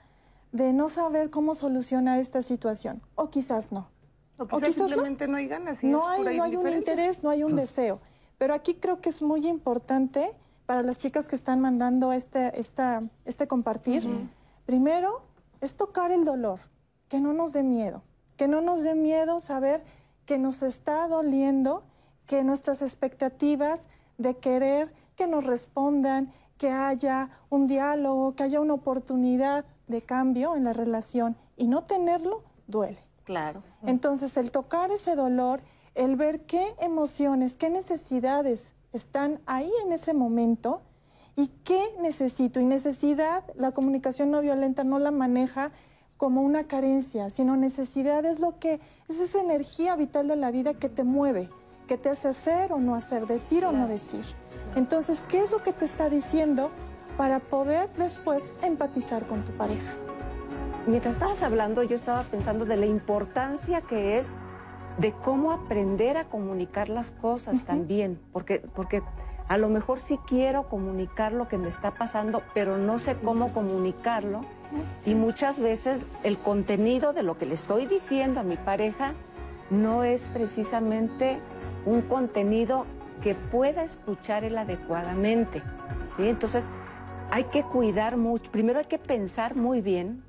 de 0.52 0.72
no 0.72 0.88
saber 0.88 1.30
cómo 1.30 1.54
solucionar 1.54 2.18
esta 2.18 2.42
situación. 2.42 3.02
O 3.14 3.30
quizás 3.30 3.72
no. 3.72 3.90
O 4.38 4.46
quizás, 4.46 4.74
simplemente 4.74 5.26
no. 5.26 5.36
hay 5.36 5.48
ganas. 5.48 5.82
Y 5.82 5.88
no, 5.88 6.08
hay, 6.08 6.22
no 6.22 6.44
hay 6.44 6.56
un 6.56 6.72
interés, 6.72 7.22
no 7.22 7.30
hay 7.30 7.42
un 7.42 7.56
deseo. 7.56 8.00
Pero 8.38 8.54
aquí 8.54 8.74
creo 8.74 9.00
que 9.00 9.08
es 9.08 9.20
muy 9.20 9.46
importante 9.46 10.32
para 10.68 10.82
las 10.82 10.98
chicas 10.98 11.26
que 11.26 11.34
están 11.34 11.60
mandando 11.60 12.12
este, 12.12 12.60
esta, 12.60 13.02
este 13.24 13.48
compartir. 13.48 14.06
Primero, 14.66 15.22
es 15.60 15.74
tocar 15.74 16.12
el 16.12 16.24
dolor, 16.24 16.60
que 17.08 17.20
no 17.20 17.32
nos 17.32 17.52
dé 17.52 17.64
miedo 17.64 18.04
que 18.38 18.48
no 18.48 18.62
nos 18.62 18.80
dé 18.80 18.94
miedo 18.94 19.40
saber 19.40 19.84
que 20.24 20.38
nos 20.38 20.62
está 20.62 21.08
doliendo, 21.08 21.82
que 22.24 22.44
nuestras 22.44 22.80
expectativas 22.80 23.88
de 24.16 24.36
querer 24.36 24.94
que 25.16 25.26
nos 25.26 25.44
respondan, 25.44 26.32
que 26.56 26.70
haya 26.70 27.30
un 27.50 27.66
diálogo, 27.66 28.34
que 28.36 28.44
haya 28.44 28.60
una 28.60 28.74
oportunidad 28.74 29.64
de 29.88 30.02
cambio 30.02 30.54
en 30.54 30.64
la 30.64 30.72
relación 30.72 31.36
y 31.56 31.66
no 31.66 31.82
tenerlo 31.84 32.44
duele. 32.68 33.02
Claro. 33.24 33.62
Entonces, 33.82 34.36
el 34.36 34.50
tocar 34.52 34.90
ese 34.92 35.16
dolor, 35.16 35.60
el 35.94 36.14
ver 36.14 36.46
qué 36.46 36.74
emociones, 36.78 37.56
qué 37.56 37.70
necesidades 37.70 38.72
están 38.92 39.40
ahí 39.46 39.70
en 39.84 39.92
ese 39.92 40.14
momento 40.14 40.82
y 41.36 41.48
qué 41.64 41.80
necesito. 42.00 42.60
Y 42.60 42.64
necesidad, 42.64 43.44
la 43.54 43.72
comunicación 43.72 44.30
no 44.30 44.40
violenta 44.40 44.84
no 44.84 44.98
la 44.98 45.10
maneja 45.10 45.72
como 46.16 46.42
una 46.42 46.64
carencia, 46.64 47.30
sino 47.30 47.56
necesidad 47.56 48.24
es 48.24 48.40
lo 48.40 48.58
que 48.58 48.80
es 49.08 49.20
esa 49.20 49.40
energía 49.40 49.94
vital 49.94 50.26
de 50.26 50.36
la 50.36 50.50
vida 50.50 50.74
que 50.74 50.88
te 50.88 51.04
mueve, 51.04 51.48
que 51.86 51.96
te 51.96 52.08
hace 52.08 52.28
hacer 52.28 52.72
o 52.72 52.80
no 52.80 52.96
hacer, 52.96 53.26
decir 53.26 53.64
o 53.64 53.72
no 53.72 53.86
decir. 53.86 54.24
Entonces, 54.74 55.24
¿qué 55.28 55.38
es 55.38 55.52
lo 55.52 55.62
que 55.62 55.72
te 55.72 55.84
está 55.84 56.10
diciendo 56.10 56.70
para 57.16 57.38
poder 57.38 57.88
después 57.94 58.50
empatizar 58.62 59.26
con 59.28 59.44
tu 59.44 59.52
pareja? 59.52 59.94
Mientras 60.88 61.14
estabas 61.14 61.42
hablando, 61.42 61.82
yo 61.84 61.94
estaba 61.94 62.22
pensando 62.22 62.64
de 62.64 62.76
la 62.76 62.86
importancia 62.86 63.80
que 63.82 64.18
es 64.18 64.32
de 64.98 65.12
cómo 65.12 65.52
aprender 65.52 66.16
a 66.16 66.24
comunicar 66.24 66.88
las 66.88 67.12
cosas 67.12 67.64
también, 67.64 68.20
porque, 68.32 68.60
porque 68.74 69.02
a 69.46 69.56
lo 69.56 69.68
mejor 69.68 70.00
sí 70.00 70.18
quiero 70.26 70.68
comunicar 70.68 71.32
lo 71.32 71.48
que 71.48 71.56
me 71.56 71.68
está 71.68 71.92
pasando, 71.92 72.42
pero 72.52 72.76
no 72.76 72.98
sé 72.98 73.16
cómo 73.16 73.52
comunicarlo. 73.52 74.42
Y 75.06 75.14
muchas 75.14 75.60
veces 75.60 76.02
el 76.24 76.36
contenido 76.36 77.12
de 77.12 77.22
lo 77.22 77.38
que 77.38 77.46
le 77.46 77.54
estoy 77.54 77.86
diciendo 77.86 78.40
a 78.40 78.42
mi 78.42 78.56
pareja 78.56 79.14
no 79.70 80.04
es 80.04 80.24
precisamente 80.26 81.38
un 81.86 82.02
contenido 82.02 82.84
que 83.22 83.34
pueda 83.34 83.84
escuchar 83.84 84.44
él 84.44 84.58
adecuadamente. 84.58 85.62
¿sí? 86.16 86.28
Entonces, 86.28 86.68
hay 87.30 87.44
que 87.44 87.62
cuidar 87.62 88.16
mucho. 88.16 88.50
Primero 88.50 88.80
hay 88.80 88.86
que 88.86 88.98
pensar 88.98 89.56
muy 89.56 89.80
bien 89.80 90.22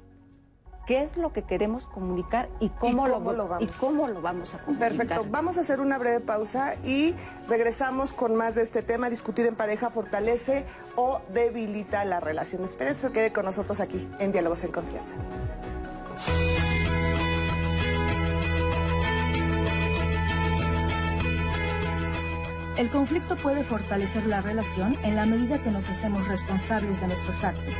qué 0.89 1.03
es 1.03 1.17
lo 1.17 1.31
que 1.31 1.43
queremos 1.43 1.85
comunicar 1.85 2.49
y 2.59 2.69
cómo, 2.69 3.07
lo, 3.07 3.19
vamos? 3.19 3.61
y 3.61 3.67
cómo 3.67 4.07
lo 4.07 4.23
vamos 4.23 4.55
a 4.55 4.57
comunicar. 4.57 4.89
Perfecto, 4.89 5.23
vamos 5.29 5.57
a 5.57 5.61
hacer 5.61 5.81
una 5.81 5.99
breve 5.99 6.19
pausa 6.19 6.77
y 6.83 7.13
regresamos 7.47 8.11
con 8.11 8.35
más 8.35 8.55
de 8.55 8.63
este 8.63 8.81
tema. 8.81 9.07
Discutir 9.11 9.45
en 9.45 9.53
pareja 9.53 9.91
fortalece 9.91 10.65
o 10.95 11.21
debilita 11.31 12.03
la 12.05 12.19
relación. 12.19 12.63
Espérense, 12.63 13.11
quede 13.11 13.31
con 13.31 13.45
nosotros 13.45 13.81
aquí 13.81 14.09
en 14.17 14.31
Diálogos 14.31 14.63
en 14.63 14.71
Confianza. 14.71 15.15
El 22.79 22.89
conflicto 22.89 23.35
puede 23.35 23.65
fortalecer 23.65 24.25
la 24.25 24.39
relación 24.39 24.95
en 25.03 25.17
la 25.17 25.25
medida 25.25 25.61
que 25.61 25.69
nos 25.69 25.89
hacemos 25.89 26.29
responsables 26.29 27.01
de 27.01 27.07
nuestros 27.07 27.43
actos 27.43 27.75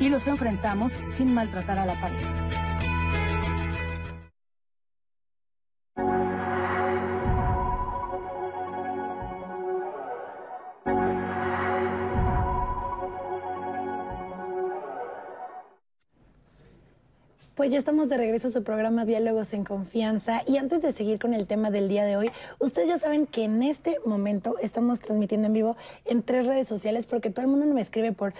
y 0.00 0.08
los 0.08 0.26
enfrentamos 0.26 0.98
sin 1.06 1.32
maltratar 1.32 1.78
a 1.78 1.86
la 1.86 1.94
pareja. 2.00 2.89
Ya 17.70 17.78
estamos 17.78 18.08
de 18.08 18.16
regreso 18.16 18.48
a 18.48 18.50
su 18.50 18.64
programa 18.64 19.04
Diálogos 19.04 19.54
en 19.54 19.62
Confianza. 19.62 20.42
Y 20.44 20.56
antes 20.56 20.82
de 20.82 20.92
seguir 20.92 21.20
con 21.20 21.34
el 21.34 21.46
tema 21.46 21.70
del 21.70 21.88
día 21.88 22.04
de 22.04 22.16
hoy, 22.16 22.30
ustedes 22.58 22.88
ya 22.88 22.98
saben 22.98 23.26
que 23.26 23.44
en 23.44 23.62
este 23.62 23.98
momento 24.04 24.56
estamos 24.60 24.98
transmitiendo 24.98 25.46
en 25.46 25.52
vivo 25.52 25.76
en 26.04 26.24
tres 26.24 26.46
redes 26.46 26.66
sociales 26.66 27.06
porque 27.06 27.30
todo 27.30 27.42
el 27.42 27.48
mundo 27.48 27.66
me 27.66 27.80
escribe 27.80 28.10
por 28.10 28.34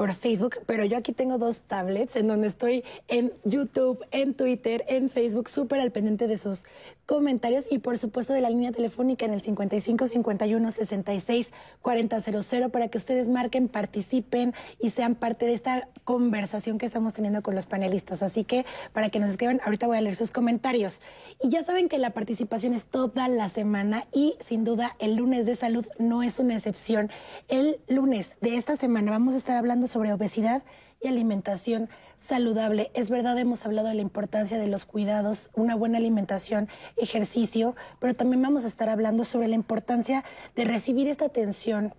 por 0.00 0.14
Facebook, 0.14 0.56
pero 0.64 0.82
yo 0.86 0.96
aquí 0.96 1.12
tengo 1.12 1.36
dos 1.36 1.60
tablets 1.60 2.16
en 2.16 2.26
donde 2.26 2.48
estoy 2.48 2.84
en 3.08 3.34
YouTube, 3.44 4.02
en 4.12 4.32
Twitter, 4.32 4.82
en 4.88 5.10
Facebook, 5.10 5.50
súper 5.50 5.78
al 5.78 5.92
pendiente 5.92 6.26
de 6.26 6.38
sus 6.38 6.64
comentarios 7.04 7.66
y 7.70 7.80
por 7.80 7.98
supuesto 7.98 8.32
de 8.32 8.40
la 8.40 8.48
línea 8.50 8.72
telefónica 8.72 9.26
en 9.26 9.34
el 9.34 9.42
55 9.42 10.06
51 10.06 10.70
66 10.70 11.52
4000 11.82 12.70
para 12.70 12.88
que 12.88 12.96
ustedes 12.96 13.28
marquen, 13.28 13.68
participen 13.68 14.54
y 14.78 14.90
sean 14.90 15.16
parte 15.16 15.44
de 15.44 15.52
esta 15.52 15.88
conversación 16.04 16.78
que 16.78 16.86
estamos 16.86 17.12
teniendo 17.12 17.42
con 17.42 17.54
los 17.54 17.66
panelistas. 17.66 18.22
Así 18.22 18.44
que 18.44 18.64
para 18.92 19.10
que 19.10 19.18
nos 19.18 19.28
escriban, 19.28 19.60
ahorita 19.64 19.86
voy 19.86 19.98
a 19.98 20.00
leer 20.00 20.14
sus 20.14 20.30
comentarios. 20.30 21.02
Y 21.42 21.48
ya 21.50 21.64
saben 21.64 21.88
que 21.88 21.98
la 21.98 22.10
participación 22.10 22.74
es 22.74 22.84
toda 22.84 23.28
la 23.28 23.48
semana 23.48 24.06
y 24.12 24.36
sin 24.40 24.62
duda 24.64 24.96
el 24.98 25.16
lunes 25.16 25.46
de 25.46 25.56
salud 25.56 25.86
no 25.98 26.22
es 26.22 26.38
una 26.38 26.54
excepción. 26.54 27.10
El 27.48 27.80
lunes 27.88 28.36
de 28.40 28.56
esta 28.56 28.76
semana 28.76 29.10
vamos 29.10 29.34
a 29.34 29.38
estar 29.38 29.56
hablando 29.56 29.88
sobre 29.90 30.12
obesidad 30.12 30.62
y 31.02 31.08
alimentación 31.08 31.88
saludable. 32.16 32.90
Es 32.94 33.10
verdad, 33.10 33.38
hemos 33.38 33.64
hablado 33.64 33.88
de 33.88 33.94
la 33.94 34.02
importancia 34.02 34.58
de 34.58 34.66
los 34.66 34.84
cuidados, 34.84 35.50
una 35.54 35.74
buena 35.74 35.98
alimentación, 35.98 36.68
ejercicio, 36.96 37.74
pero 37.98 38.14
también 38.14 38.42
vamos 38.42 38.64
a 38.64 38.68
estar 38.68 38.88
hablando 38.88 39.24
sobre 39.24 39.48
la 39.48 39.54
importancia 39.54 40.24
de 40.54 40.64
recibir 40.64 41.08
esta 41.08 41.26
atención 41.26 41.94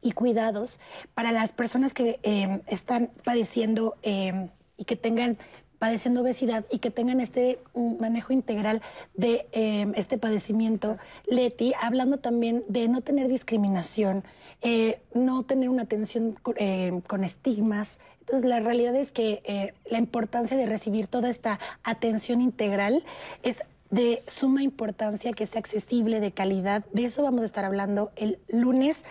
y 0.00 0.12
cuidados 0.12 0.78
para 1.14 1.32
las 1.32 1.52
personas 1.52 1.94
que 1.94 2.20
eh, 2.22 2.60
están 2.66 3.10
padeciendo 3.24 3.96
eh, 4.02 4.50
y 4.76 4.84
que 4.84 4.96
tengan 4.96 5.38
padeciendo 5.78 6.22
obesidad 6.22 6.64
y 6.70 6.78
que 6.78 6.90
tengan 6.90 7.20
este 7.20 7.60
manejo 8.00 8.32
integral 8.32 8.82
de 9.14 9.46
eh, 9.52 9.86
este 9.94 10.18
padecimiento, 10.18 10.98
Leti, 11.26 11.72
hablando 11.80 12.18
también 12.18 12.64
de 12.68 12.88
no 12.88 13.00
tener 13.00 13.28
discriminación, 13.28 14.24
eh, 14.60 15.00
no 15.14 15.44
tener 15.44 15.68
una 15.68 15.82
atención 15.82 16.36
eh, 16.56 17.00
con 17.06 17.24
estigmas. 17.24 18.00
Entonces, 18.20 18.48
la 18.48 18.60
realidad 18.60 18.94
es 18.96 19.12
que 19.12 19.40
eh, 19.44 19.72
la 19.88 19.98
importancia 19.98 20.56
de 20.56 20.66
recibir 20.66 21.06
toda 21.06 21.30
esta 21.30 21.60
atención 21.84 22.40
integral 22.40 23.04
es 23.42 23.62
de 23.90 24.22
suma 24.26 24.62
importancia, 24.62 25.32
que 25.32 25.46
sea 25.46 25.60
accesible, 25.60 26.20
de 26.20 26.32
calidad. 26.32 26.84
De 26.92 27.04
eso 27.04 27.22
vamos 27.22 27.42
a 27.42 27.46
estar 27.46 27.64
hablando 27.64 28.10
el 28.16 28.38
lunes, 28.48 29.04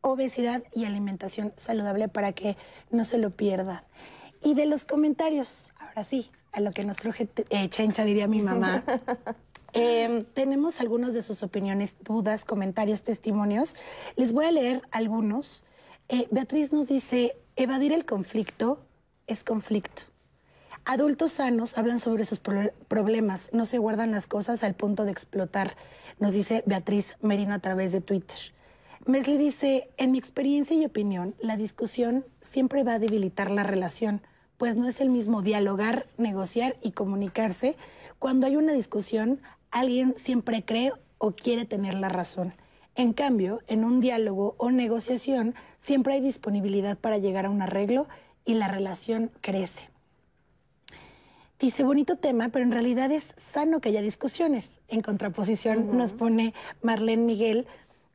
obesidad 0.00 0.62
y 0.74 0.86
alimentación 0.86 1.52
saludable 1.56 2.08
para 2.08 2.32
que 2.32 2.56
no 2.90 3.04
se 3.04 3.18
lo 3.18 3.30
pierdan. 3.30 3.82
Y 4.42 4.54
de 4.54 4.66
los 4.66 4.84
comentarios, 4.84 5.70
ahora 5.78 6.04
sí, 6.04 6.30
a 6.52 6.60
lo 6.60 6.72
que 6.72 6.84
nos 6.84 6.96
truje 6.96 7.28
Chencha, 7.68 8.04
diría 8.04 8.26
mi 8.26 8.40
mamá. 8.40 8.82
Em, 9.72 10.24
tenemos 10.24 10.80
algunos 10.80 11.14
de 11.14 11.22
sus 11.22 11.42
opiniones, 11.42 11.96
dudas, 12.00 12.44
comentarios, 12.44 13.02
testimonios. 13.02 13.76
Les 14.16 14.32
voy 14.32 14.46
a 14.46 14.52
leer 14.52 14.82
algunos. 14.90 15.64
Eh, 16.08 16.26
Beatriz 16.30 16.72
nos 16.72 16.88
dice, 16.88 17.36
evadir 17.56 17.92
el 17.92 18.06
conflicto 18.06 18.80
es 19.26 19.44
conflicto. 19.44 20.02
Adultos 20.84 21.32
sanos 21.32 21.76
hablan 21.76 21.98
sobre 21.98 22.24
sus 22.24 22.40
problemas, 22.40 23.50
no 23.52 23.66
se 23.66 23.76
guardan 23.76 24.10
las 24.10 24.26
cosas 24.26 24.64
al 24.64 24.74
punto 24.74 25.04
de 25.04 25.10
explotar, 25.10 25.76
nos 26.18 26.32
dice 26.32 26.62
Beatriz 26.64 27.18
Merino 27.20 27.52
a 27.52 27.58
través 27.58 27.92
de 27.92 28.00
Twitter. 28.00 28.38
Mesli 29.04 29.36
dice, 29.36 29.90
en 29.98 30.12
mi 30.12 30.18
experiencia 30.18 30.74
y 30.74 30.86
opinión, 30.86 31.34
la 31.40 31.58
discusión 31.58 32.24
siempre 32.40 32.84
va 32.84 32.94
a 32.94 32.98
debilitar 32.98 33.50
la 33.50 33.64
relación, 33.64 34.22
pues 34.56 34.76
no 34.76 34.88
es 34.88 35.02
el 35.02 35.10
mismo 35.10 35.42
dialogar, 35.42 36.06
negociar 36.16 36.76
y 36.82 36.92
comunicarse. 36.92 37.76
Cuando 38.18 38.46
hay 38.46 38.56
una 38.56 38.72
discusión, 38.72 39.40
alguien 39.70 40.14
siempre 40.16 40.64
cree 40.64 40.92
o 41.18 41.32
quiere 41.32 41.64
tener 41.64 41.94
la 41.94 42.08
razón. 42.08 42.54
En 42.94 43.12
cambio, 43.12 43.60
en 43.68 43.84
un 43.84 44.00
diálogo 44.00 44.54
o 44.58 44.70
negociación 44.70 45.54
siempre 45.76 46.14
hay 46.14 46.20
disponibilidad 46.20 46.98
para 46.98 47.18
llegar 47.18 47.46
a 47.46 47.50
un 47.50 47.62
arreglo 47.62 48.08
y 48.44 48.54
la 48.54 48.68
relación 48.68 49.30
crece. 49.40 49.88
Dice, 51.60 51.82
bonito 51.82 52.16
tema, 52.16 52.50
pero 52.50 52.64
en 52.64 52.72
realidad 52.72 53.10
es 53.10 53.34
sano 53.36 53.80
que 53.80 53.88
haya 53.88 54.00
discusiones. 54.00 54.80
En 54.88 55.02
contraposición 55.02 55.96
nos 55.96 56.12
pone 56.12 56.54
Marlene 56.82 57.24
Miguel, 57.24 57.66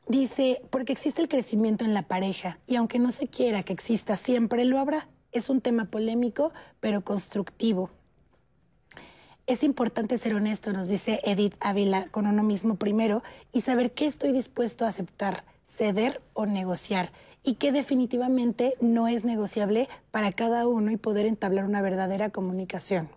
dice, 0.08 0.62
porque 0.70 0.92
existe 0.92 1.20
el 1.20 1.28
crecimiento 1.28 1.84
en 1.84 1.92
la 1.92 2.02
pareja 2.02 2.58
y 2.66 2.76
aunque 2.76 2.98
no 2.98 3.10
se 3.10 3.28
quiera 3.28 3.62
que 3.62 3.74
exista, 3.74 4.16
siempre 4.16 4.64
lo 4.64 4.78
habrá. 4.78 5.08
Es 5.30 5.50
un 5.50 5.60
tema 5.60 5.86
polémico, 5.86 6.52
pero 6.80 7.02
constructivo. 7.02 7.90
Es 9.46 9.62
importante 9.62 10.16
ser 10.16 10.34
honesto, 10.34 10.72
nos 10.72 10.88
dice 10.88 11.20
Edith 11.22 11.54
Ávila, 11.60 12.06
con 12.10 12.26
uno 12.26 12.42
mismo 12.42 12.76
primero 12.76 13.22
y 13.52 13.60
saber 13.60 13.92
qué 13.92 14.06
estoy 14.06 14.32
dispuesto 14.32 14.86
a 14.86 14.88
aceptar, 14.88 15.44
ceder 15.66 16.22
o 16.32 16.46
negociar 16.46 17.12
y 17.42 17.56
qué 17.56 17.70
definitivamente 17.70 18.74
no 18.80 19.06
es 19.06 19.26
negociable 19.26 19.90
para 20.10 20.32
cada 20.32 20.66
uno 20.66 20.90
y 20.90 20.96
poder 20.96 21.26
entablar 21.26 21.66
una 21.66 21.82
verdadera 21.82 22.30
comunicación. 22.30 23.10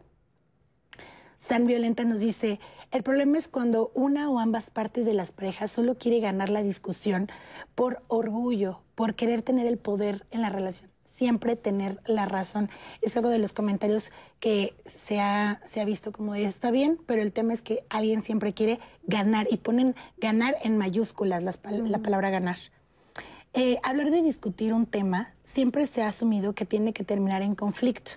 San 1.38 1.66
Violenta 1.66 2.04
nos 2.04 2.20
dice, 2.20 2.60
el 2.92 3.04
problema 3.04 3.38
es 3.38 3.48
cuando 3.48 3.94
una 3.96 4.30
o 4.30 4.40
ambas 4.40 4.70
partes 4.70 5.06
de 5.06 5.14
las 5.14 5.32
parejas 5.32 5.72
solo 5.72 5.96
quiere 5.96 6.20
ganar 6.20 6.50
la 6.50 6.62
discusión 6.62 7.30
por 7.74 8.04
orgullo, 8.10 8.82
por 8.96 9.16
querer 9.16 9.44
tener 9.44 9.66
el 9.66 9.78
poder 9.78 10.26
en 10.32 10.42
la 10.42 10.50
relación 10.50 10.97
siempre 11.18 11.56
tener 11.56 12.00
la 12.06 12.26
razón. 12.26 12.70
Es 13.02 13.18
algo 13.18 13.30
de 13.30 13.40
los 13.40 13.52
comentarios 13.52 14.12
que 14.40 14.76
se 14.86 15.20
ha, 15.20 15.62
se 15.66 15.82
ha 15.82 15.86
visto 15.86 16.12
como 16.12 16.36
está 16.36 16.70
bien, 16.70 17.00
pero 17.08 17.22
el 17.22 17.34
tema 17.34 17.54
es 17.54 17.64
que 17.64 17.84
alguien 17.90 18.22
siempre 18.22 18.54
quiere 18.54 18.80
ganar 19.04 19.48
y 19.50 19.58
ponen 19.58 19.96
ganar 20.18 20.56
en 20.64 20.78
mayúsculas 20.78 21.44
la 21.44 22.00
palabra 22.00 22.30
ganar. 22.30 22.58
Eh, 23.54 23.80
hablar 23.82 24.12
de 24.12 24.22
discutir 24.22 24.72
un 24.74 24.86
tema 24.86 25.34
siempre 25.44 25.88
se 25.88 26.04
ha 26.04 26.08
asumido 26.08 26.54
que 26.54 26.66
tiene 26.66 26.94
que 26.94 27.04
terminar 27.04 27.42
en 27.42 27.56
conflicto, 27.56 28.12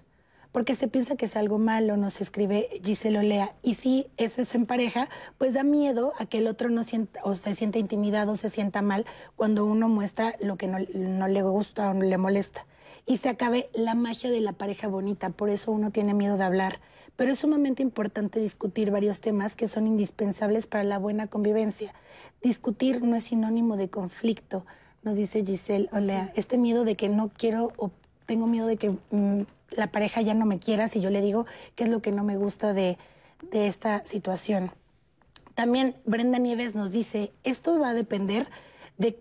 porque 0.52 0.74
se 0.74 0.86
piensa 0.86 1.16
que 1.16 1.24
es 1.24 1.36
algo 1.36 1.58
malo, 1.58 1.96
nos 1.96 2.20
escribe 2.20 2.68
Giselo 2.84 3.22
Lea. 3.22 3.54
Y 3.62 3.74
si 3.74 4.08
eso 4.18 4.42
es 4.42 4.54
en 4.54 4.66
pareja, 4.66 5.08
pues 5.38 5.54
da 5.54 5.64
miedo 5.64 6.12
a 6.18 6.26
que 6.26 6.38
el 6.38 6.48
otro 6.48 6.68
no 6.68 6.84
sienta 6.84 7.20
o 7.24 7.34
se 7.34 7.54
sienta 7.54 7.78
intimidado, 7.78 8.32
o 8.32 8.36
se 8.36 8.50
sienta 8.50 8.82
mal 8.82 9.06
cuando 9.36 9.64
uno 9.64 9.88
muestra 9.88 10.34
lo 10.40 10.56
que 10.56 10.66
no, 10.66 10.76
no 10.92 11.28
le 11.28 11.40
gusta 11.40 11.90
o 11.90 11.94
no 11.94 12.02
le 12.02 12.18
molesta 12.18 12.66
y 13.06 13.18
se 13.18 13.28
acabe 13.28 13.70
la 13.74 13.94
magia 13.94 14.30
de 14.30 14.40
la 14.40 14.52
pareja 14.52 14.88
bonita. 14.88 15.30
Por 15.30 15.50
eso 15.50 15.72
uno 15.72 15.90
tiene 15.90 16.14
miedo 16.14 16.36
de 16.36 16.44
hablar. 16.44 16.80
Pero 17.16 17.32
es 17.32 17.40
sumamente 17.40 17.82
importante 17.82 18.40
discutir 18.40 18.90
varios 18.90 19.20
temas 19.20 19.56
que 19.56 19.68
son 19.68 19.86
indispensables 19.86 20.66
para 20.66 20.84
la 20.84 20.98
buena 20.98 21.26
convivencia. 21.26 21.94
Discutir 22.42 23.02
no 23.02 23.16
es 23.16 23.24
sinónimo 23.24 23.76
de 23.76 23.90
conflicto, 23.90 24.64
nos 25.02 25.16
dice 25.16 25.44
Giselle 25.44 25.88
Olea. 25.92 26.32
Este 26.34 26.56
miedo 26.56 26.84
de 26.84 26.96
que 26.96 27.08
no 27.08 27.28
quiero 27.28 27.72
o 27.76 27.90
tengo 28.26 28.46
miedo 28.46 28.66
de 28.66 28.76
que 28.76 28.96
mm, 29.10 29.42
la 29.70 29.90
pareja 29.90 30.22
ya 30.22 30.34
no 30.34 30.46
me 30.46 30.58
quiera 30.58 30.88
si 30.88 31.00
yo 31.00 31.10
le 31.10 31.20
digo 31.20 31.46
qué 31.74 31.84
es 31.84 31.90
lo 31.90 32.00
que 32.00 32.12
no 32.12 32.24
me 32.24 32.36
gusta 32.36 32.72
de, 32.72 32.96
de 33.50 33.66
esta 33.66 34.04
situación. 34.04 34.70
También 35.54 35.96
Brenda 36.04 36.38
Nieves 36.38 36.74
nos 36.74 36.92
dice, 36.92 37.32
esto 37.44 37.78
va 37.78 37.90
a 37.90 37.94
depender 37.94 38.48
de 38.98 39.18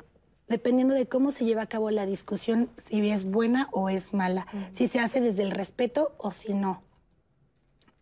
dependiendo 0.50 0.94
de 0.94 1.08
cómo 1.08 1.32
se 1.32 1.46
lleva 1.46 1.62
a 1.62 1.68
cabo 1.68 1.92
la 1.92 2.06
discusión, 2.06 2.70
si 2.78 3.10
es 3.10 3.26
buena 3.26 3.70
o 3.72 3.90
es 3.90 4.14
mala, 4.14 4.48
si 4.72 4.88
se 4.88 5.00
hace 5.00 5.22
desde 5.22 5.44
el 5.44 5.52
respeto 5.52 6.14
o 6.18 6.32
si 6.32 6.54
no. 6.54 6.82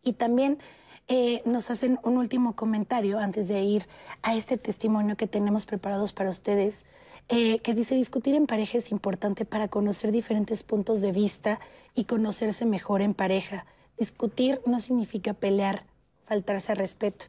Y 0.03 0.13
también 0.13 0.57
eh, 1.09 1.41
nos 1.45 1.69
hacen 1.69 1.99
un 2.03 2.17
último 2.17 2.55
comentario 2.55 3.19
antes 3.19 3.47
de 3.47 3.61
ir 3.61 3.87
a 4.23 4.35
este 4.35 4.57
testimonio 4.57 5.17
que 5.17 5.27
tenemos 5.27 5.65
preparados 5.65 6.13
para 6.13 6.29
ustedes, 6.29 6.85
eh, 7.29 7.59
que 7.59 7.73
dice, 7.73 7.95
discutir 7.95 8.35
en 8.35 8.47
pareja 8.47 8.77
es 8.77 8.91
importante 8.91 9.43
para 9.43 9.67
conocer 9.67 10.11
diferentes 10.11 10.63
puntos 10.63 11.01
de 11.01 11.11
vista 11.11 11.59
y 11.93 12.05
conocerse 12.05 12.65
mejor 12.65 13.01
en 13.01 13.13
pareja. 13.13 13.65
Discutir 13.97 14.61
no 14.65 14.79
significa 14.79 15.33
pelear, 15.33 15.85
faltarse 16.25 16.71
al 16.71 16.77
respeto. 16.77 17.25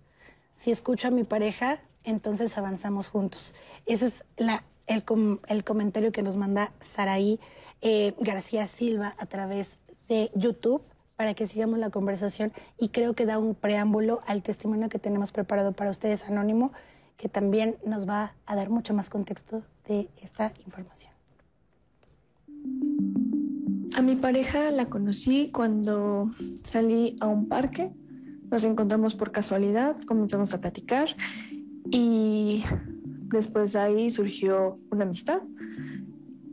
Si 0.55 0.71
escucho 0.71 1.09
a 1.09 1.11
mi 1.11 1.25
pareja, 1.25 1.81
entonces 2.05 2.57
avanzamos 2.59 3.09
juntos. 3.09 3.55
Esa 3.87 4.07
es 4.07 4.25
la 4.37 4.63
el, 4.89 5.65
comentario 5.65 6.13
que 6.13 6.23
nos 6.23 6.37
manda 6.37 6.73
Saraí 6.81 7.39
eh, 7.81 8.15
García 8.19 8.67
Silva 8.67 9.15
a 9.19 9.27
través 9.27 9.79
de 10.09 10.31
YouTube 10.35 10.83
para 11.17 11.35
que 11.35 11.47
sigamos 11.47 11.79
la 11.79 11.91
conversación 11.91 12.53
y 12.79 12.89
creo 12.89 13.15
que 13.15 13.27
da 13.27 13.39
un 13.39 13.55
preámbulo 13.55 14.23
al 14.27 14.43
testimonio 14.43 14.89
que 14.89 14.99
tenemos 14.99 15.33
preparado 15.33 15.73
para 15.73 15.91
ustedes, 15.91 16.29
Anónimo, 16.29 16.73
que 17.17 17.29
también 17.29 17.77
nos 17.85 18.09
va 18.09 18.35
a 18.47 18.57
dar 18.57 18.71
mucho 18.71 18.95
más 18.95 19.11
contexto 19.11 19.63
de 19.87 20.09
esta 20.23 20.53
información. 20.65 21.13
A 23.97 24.03
mi 24.03 24.15
pareja 24.15 24.71
la 24.71 24.87
conocí 24.87 25.51
cuando 25.51 26.31
salí 26.63 27.17
a 27.21 27.27
un 27.27 27.49
parque, 27.49 27.91
nos 28.51 28.63
encontramos 28.65 29.15
por 29.17 29.33
casualidad, 29.33 29.97
comenzamos 30.07 30.55
a 30.55 30.61
platicar 30.61 31.09
y 31.91 32.63
después 33.31 33.73
de 33.73 33.79
ahí 33.81 34.11
surgió 34.11 34.79
una 34.91 35.05
amistad. 35.05 35.43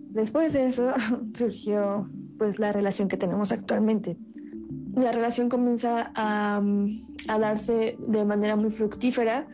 Después 0.09 0.53
de 0.53 0.67
eso 0.67 0.93
surgió 1.33 2.09
pues 2.37 2.59
la 2.59 2.71
relación 2.71 3.07
que 3.07 3.17
tenemos 3.17 3.51
actualmente. 3.51 4.17
La 4.95 5.11
relación 5.11 5.49
comienza 5.49 6.11
a, 6.15 6.61
a 7.27 7.39
darse 7.39 7.97
de 8.07 8.25
manera 8.25 8.55
muy 8.55 8.71
fructífera 8.71 9.47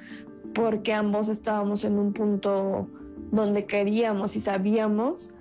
porque 0.54 0.94
ambos 0.94 1.30
estábamos 1.30 1.84
en 1.84 1.98
un 1.98 2.14
punto 2.14 2.88
donde 3.32 3.66
queríamos 3.66 4.36
y 4.36 4.42
sabíamos 4.42 5.32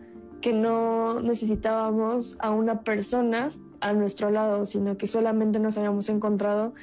que 0.40 0.52
no 0.52 1.20
necesitábamos 1.20 2.36
a 2.40 2.50
una 2.50 2.80
persona 2.80 3.52
a 3.80 3.92
nuestro 3.92 4.30
lado, 4.30 4.64
sino 4.64 4.96
que 4.96 5.06
solamente 5.06 5.58
nos 5.58 5.76
habíamos 5.76 6.08
encontrado 6.08 6.74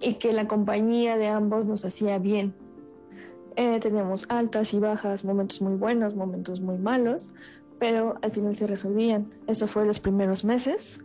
y 0.00 0.14
que 0.14 0.32
la 0.32 0.48
compañía 0.48 1.16
de 1.16 1.28
ambos 1.28 1.66
nos 1.66 1.84
hacía 1.84 2.18
bien. 2.18 2.54
Eh, 3.56 3.78
teníamos 3.80 4.26
altas 4.30 4.74
y 4.74 4.78
bajas, 4.80 5.24
momentos 5.24 5.62
muy 5.62 5.76
buenos, 5.76 6.14
momentos 6.14 6.60
muy 6.60 6.76
malos, 6.78 7.30
pero 7.78 8.16
al 8.22 8.32
final 8.32 8.56
se 8.56 8.66
resolvían. 8.66 9.30
Eso 9.46 9.66
fue 9.66 9.86
los 9.86 10.00
primeros 10.00 10.44
meses. 10.44 11.00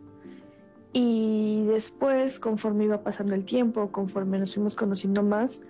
Y 0.93 1.65
después, 1.67 2.39
conforme 2.39 2.85
iba 2.85 3.03
pasando 3.03 3.35
el 3.35 3.45
tiempo, 3.45 3.91
conforme 3.91 4.39
nos 4.39 4.55
fuimos 4.55 4.75
conociendo 4.75 5.21
más, 5.21 5.62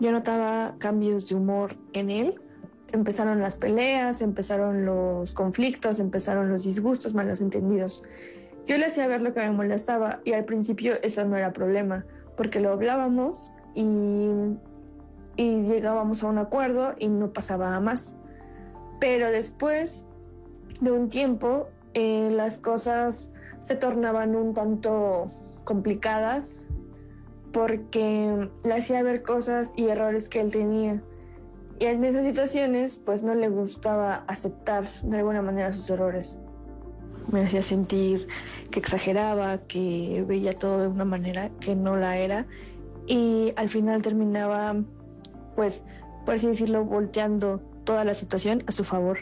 yo 0.00 0.12
notaba 0.12 0.74
cambios 0.78 1.28
de 1.28 1.36
humor 1.36 1.76
en 1.94 2.10
él, 2.10 2.40
empezaron 2.92 3.40
las 3.40 3.56
peleas, 3.56 4.20
empezaron 4.20 4.84
los 4.84 5.32
conflictos, 5.32 5.98
empezaron 5.98 6.50
los 6.50 6.64
disgustos, 6.64 7.14
malos 7.14 7.40
entendidos. 7.40 8.02
Yo 8.66 8.76
le 8.76 8.86
hacía 8.86 9.06
ver 9.06 9.22
lo 9.22 9.32
que 9.32 9.40
me 9.40 9.50
molestaba 9.50 10.20
y 10.24 10.32
al 10.32 10.44
principio 10.44 10.96
eso 11.02 11.24
no 11.24 11.36
era 11.36 11.52
problema, 11.52 12.04
porque 12.36 12.60
lo 12.60 12.72
hablábamos 12.72 13.50
y, 13.74 14.28
y 15.38 15.62
llegábamos 15.62 16.22
a 16.22 16.26
un 16.26 16.36
acuerdo 16.36 16.94
y 16.98 17.08
no 17.08 17.32
pasaba 17.32 17.80
más. 17.80 18.14
Pero 19.00 19.30
después 19.30 20.04
de 20.82 20.92
un 20.92 21.08
tiempo, 21.08 21.68
eh, 21.94 22.28
las 22.30 22.58
cosas 22.58 23.32
se 23.62 23.76
tornaban 23.76 24.36
un 24.36 24.52
tanto 24.52 25.30
complicadas 25.64 26.60
porque 27.52 28.50
le 28.64 28.74
hacía 28.74 29.02
ver 29.02 29.22
cosas 29.22 29.72
y 29.76 29.88
errores 29.88 30.28
que 30.28 30.40
él 30.40 30.52
tenía 30.52 31.02
y 31.80 31.86
en 31.86 32.04
esas 32.04 32.24
situaciones, 32.24 32.96
pues 32.96 33.22
no 33.22 33.34
le 33.34 33.48
gustaba 33.48 34.24
aceptar 34.26 34.88
de 35.02 35.18
alguna 35.18 35.42
manera 35.42 35.72
sus 35.72 35.88
errores. 35.90 36.38
Me 37.30 37.42
hacía 37.42 37.62
sentir 37.62 38.26
que 38.70 38.80
exageraba, 38.80 39.58
que 39.58 40.24
veía 40.26 40.52
todo 40.52 40.80
de 40.80 40.88
una 40.88 41.04
manera 41.04 41.50
que 41.60 41.76
no 41.76 41.96
la 41.96 42.16
era. 42.18 42.46
Y 43.06 43.52
al 43.56 43.68
final 43.68 44.02
terminaba, 44.02 44.74
pues, 45.58 45.82
por 46.24 46.36
así 46.36 46.46
decirlo, 46.46 46.84
volteando 46.84 47.60
toda 47.82 48.04
la 48.04 48.14
situación 48.14 48.62
a 48.68 48.70
su 48.70 48.84
favor. 48.84 49.18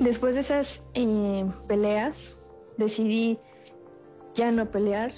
Después 0.00 0.34
de 0.34 0.40
esas 0.40 0.82
eh, 0.94 1.44
peleas, 1.68 2.40
decidí 2.78 3.38
ya 4.32 4.50
no 4.52 4.64
pelear 4.64 5.12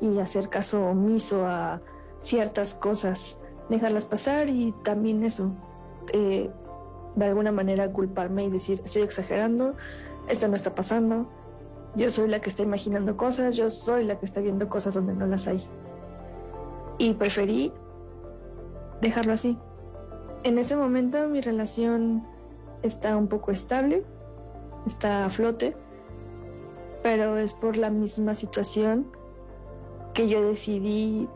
y 0.00 0.18
hacer 0.18 0.48
caso 0.48 0.84
omiso 0.84 1.46
a 1.46 1.80
ciertas 2.18 2.74
cosas 2.74 3.38
dejarlas 3.68 4.04
pasar 4.04 4.48
y 4.48 4.74
también 4.82 5.22
eso, 5.22 5.52
eh, 6.12 6.50
de 7.14 7.24
alguna 7.24 7.52
manera 7.52 7.88
culparme 7.92 8.46
y 8.46 8.50
decir, 8.50 8.80
estoy 8.84 9.02
exagerando, 9.02 9.76
esto 10.26 10.48
no 10.48 10.56
está 10.56 10.74
pasando, 10.74 11.28
yo 11.94 12.10
soy 12.10 12.26
la 12.26 12.40
que 12.40 12.48
está 12.48 12.64
imaginando 12.64 13.16
cosas, 13.16 13.54
yo 13.54 13.70
soy 13.70 14.06
la 14.06 14.18
que 14.18 14.26
está 14.26 14.40
viendo 14.40 14.68
cosas 14.68 14.94
donde 14.94 15.14
no 15.14 15.28
las 15.28 15.46
hay. 15.46 15.64
Y 16.98 17.14
preferí 17.14 17.72
dejarlo 19.02 19.34
así. 19.34 19.58
En 20.44 20.56
ese 20.58 20.74
momento 20.76 21.28
mi 21.28 21.40
relación 21.40 22.24
está 22.82 23.16
un 23.16 23.28
poco 23.28 23.52
estable, 23.52 24.02
está 24.86 25.26
a 25.26 25.30
flote, 25.30 25.74
pero 27.02 27.36
es 27.36 27.52
por 27.52 27.76
la 27.76 27.90
misma 27.90 28.34
situación 28.34 29.06
que 30.14 30.28
yo 30.28 30.46
decidí 30.46 31.28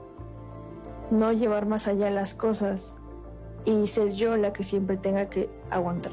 no 1.10 1.32
llevar 1.32 1.66
más 1.66 1.86
allá 1.88 2.10
las 2.10 2.34
cosas 2.34 2.96
y 3.64 3.86
ser 3.86 4.12
yo 4.12 4.36
la 4.36 4.52
que 4.52 4.64
siempre 4.64 4.96
tenga 4.96 5.26
que 5.26 5.50
aguantar. 5.70 6.12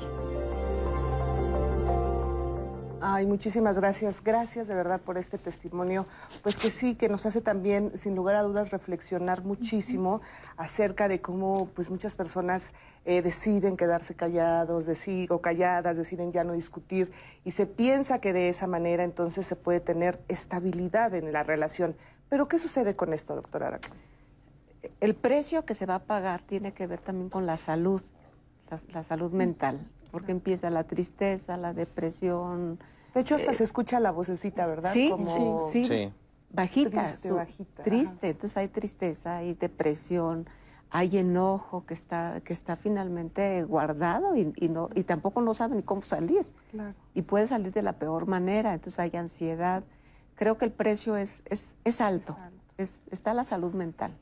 Ay, 3.05 3.25
muchísimas 3.25 3.77
gracias. 3.77 4.23
Gracias 4.23 4.67
de 4.67 4.75
verdad 4.75 5.01
por 5.01 5.17
este 5.17 5.37
testimonio. 5.37 6.07
Pues 6.41 6.57
que 6.57 6.69
sí, 6.69 6.95
que 6.95 7.09
nos 7.09 7.25
hace 7.25 7.41
también, 7.41 7.97
sin 7.97 8.15
lugar 8.15 8.35
a 8.35 8.43
dudas, 8.43 8.71
reflexionar 8.71 9.43
muchísimo 9.43 10.21
acerca 10.55 11.09
de 11.09 11.19
cómo 11.19 11.67
pues 11.75 11.89
muchas 11.89 12.15
personas 12.15 12.73
eh, 13.03 13.21
deciden 13.21 13.75
quedarse 13.75 14.15
callados 14.15 14.87
o 15.29 15.41
calladas, 15.41 15.97
deciden 15.97 16.31
ya 16.31 16.45
no 16.45 16.53
discutir 16.53 17.11
y 17.43 17.51
se 17.51 17.65
piensa 17.65 18.21
que 18.21 18.31
de 18.31 18.47
esa 18.47 18.67
manera 18.67 19.03
entonces 19.03 19.45
se 19.45 19.57
puede 19.57 19.81
tener 19.81 20.21
estabilidad 20.29 21.13
en 21.13 21.33
la 21.33 21.43
relación. 21.43 21.97
Pero 22.29 22.47
¿qué 22.47 22.57
sucede 22.57 22.95
con 22.95 23.11
esto, 23.11 23.35
doctora 23.35 23.67
Aracón? 23.67 23.97
el 24.99 25.15
precio 25.15 25.65
que 25.65 25.73
se 25.73 25.85
va 25.85 25.95
a 25.95 26.03
pagar 26.03 26.41
tiene 26.41 26.73
que 26.73 26.87
ver 26.87 26.99
también 26.99 27.29
con 27.29 27.45
la 27.45 27.57
salud, 27.57 28.01
la, 28.93 29.03
salud 29.03 29.31
mental, 29.31 29.85
porque 30.13 30.31
empieza 30.31 30.69
la 30.69 30.83
tristeza, 30.83 31.57
la 31.57 31.73
depresión. 31.73 32.77
De 33.15 33.21
hecho, 33.21 33.33
hasta 33.33 33.49
eh, 33.49 33.55
se 33.55 33.63
escucha 33.63 33.99
la 33.99 34.11
vocecita, 34.11 34.67
¿verdad? 34.67 34.93
Sí, 34.93 35.11
sí, 35.71 35.85
sí, 35.85 36.13
Bajita, 36.51 37.01
triste, 37.01 37.31
bajita. 37.31 37.81
Triste, 37.81 38.29
entonces 38.29 38.55
hay 38.57 38.67
tristeza, 38.67 39.37
hay 39.37 39.55
depresión, 39.55 40.47
hay 40.91 41.17
enojo 41.17 41.87
que 41.87 41.95
está, 41.95 42.41
que 42.41 42.53
está 42.53 42.75
finalmente 42.75 43.63
guardado 43.63 44.35
y, 44.35 44.53
no, 44.69 44.89
y 44.93 45.03
tampoco 45.03 45.41
no 45.41 45.55
saben 45.55 45.77
ni 45.77 45.83
cómo 45.83 46.03
salir. 46.03 46.45
Y 47.15 47.23
puede 47.23 47.47
salir 47.47 47.73
de 47.73 47.81
la 47.81 47.93
peor 47.93 48.27
manera, 48.27 48.75
entonces 48.75 48.99
hay 48.99 49.15
ansiedad. 49.15 49.83
Creo 50.35 50.59
que 50.59 50.65
el 50.65 50.71
precio 50.71 51.17
es, 51.17 51.43
es, 51.49 51.75
es 51.85 52.01
alto, 52.01 52.37
es, 52.77 53.05
está 53.09 53.33
la 53.33 53.45
salud 53.45 53.73
mental. 53.73 54.15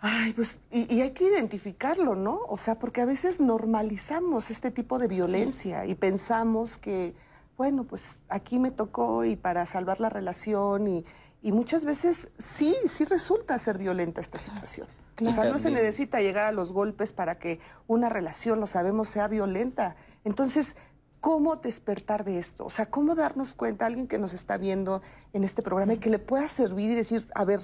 Ay, 0.00 0.32
pues, 0.32 0.60
y, 0.70 1.00
hay 1.00 1.10
que 1.10 1.24
identificarlo, 1.24 2.14
¿no? 2.14 2.40
O 2.48 2.56
sea, 2.56 2.78
porque 2.78 3.00
a 3.00 3.04
veces 3.04 3.40
normalizamos 3.40 4.50
este 4.50 4.70
tipo 4.70 4.98
de 4.98 5.08
violencia 5.08 5.86
y 5.86 5.94
pensamos 5.96 6.78
que, 6.78 7.14
bueno, 7.56 7.84
pues 7.84 8.18
aquí 8.28 8.60
me 8.60 8.70
tocó 8.70 9.24
y 9.24 9.34
para 9.34 9.66
salvar 9.66 9.98
la 9.98 10.08
relación 10.08 10.86
y, 10.86 11.04
y 11.42 11.50
muchas 11.50 11.84
veces 11.84 12.28
sí, 12.38 12.76
sí 12.86 13.04
resulta 13.04 13.58
ser 13.58 13.78
violenta 13.78 14.20
esta 14.20 14.38
situación. 14.38 14.86
O 15.26 15.30
sea, 15.32 15.44
no 15.44 15.58
se 15.58 15.70
necesita 15.70 16.20
llegar 16.20 16.44
a 16.44 16.52
los 16.52 16.72
golpes 16.72 17.10
para 17.10 17.40
que 17.40 17.58
una 17.88 18.08
relación, 18.08 18.60
lo 18.60 18.68
sabemos, 18.68 19.08
sea 19.08 19.26
violenta. 19.26 19.96
Entonces, 20.22 20.76
¿cómo 21.20 21.56
despertar 21.56 22.24
de 22.24 22.38
esto? 22.38 22.66
O 22.66 22.70
sea, 22.70 22.86
¿cómo 22.86 23.16
darnos 23.16 23.54
cuenta 23.54 23.84
a 23.84 23.88
alguien 23.88 24.06
que 24.06 24.18
nos 24.18 24.32
está 24.32 24.56
viendo 24.58 25.02
en 25.32 25.42
este 25.42 25.62
programa 25.62 25.94
y 25.94 25.98
que 25.98 26.10
le 26.10 26.20
pueda 26.20 26.48
servir 26.48 26.90
y 26.90 26.94
decir, 26.94 27.26
a 27.34 27.44
ver, 27.44 27.60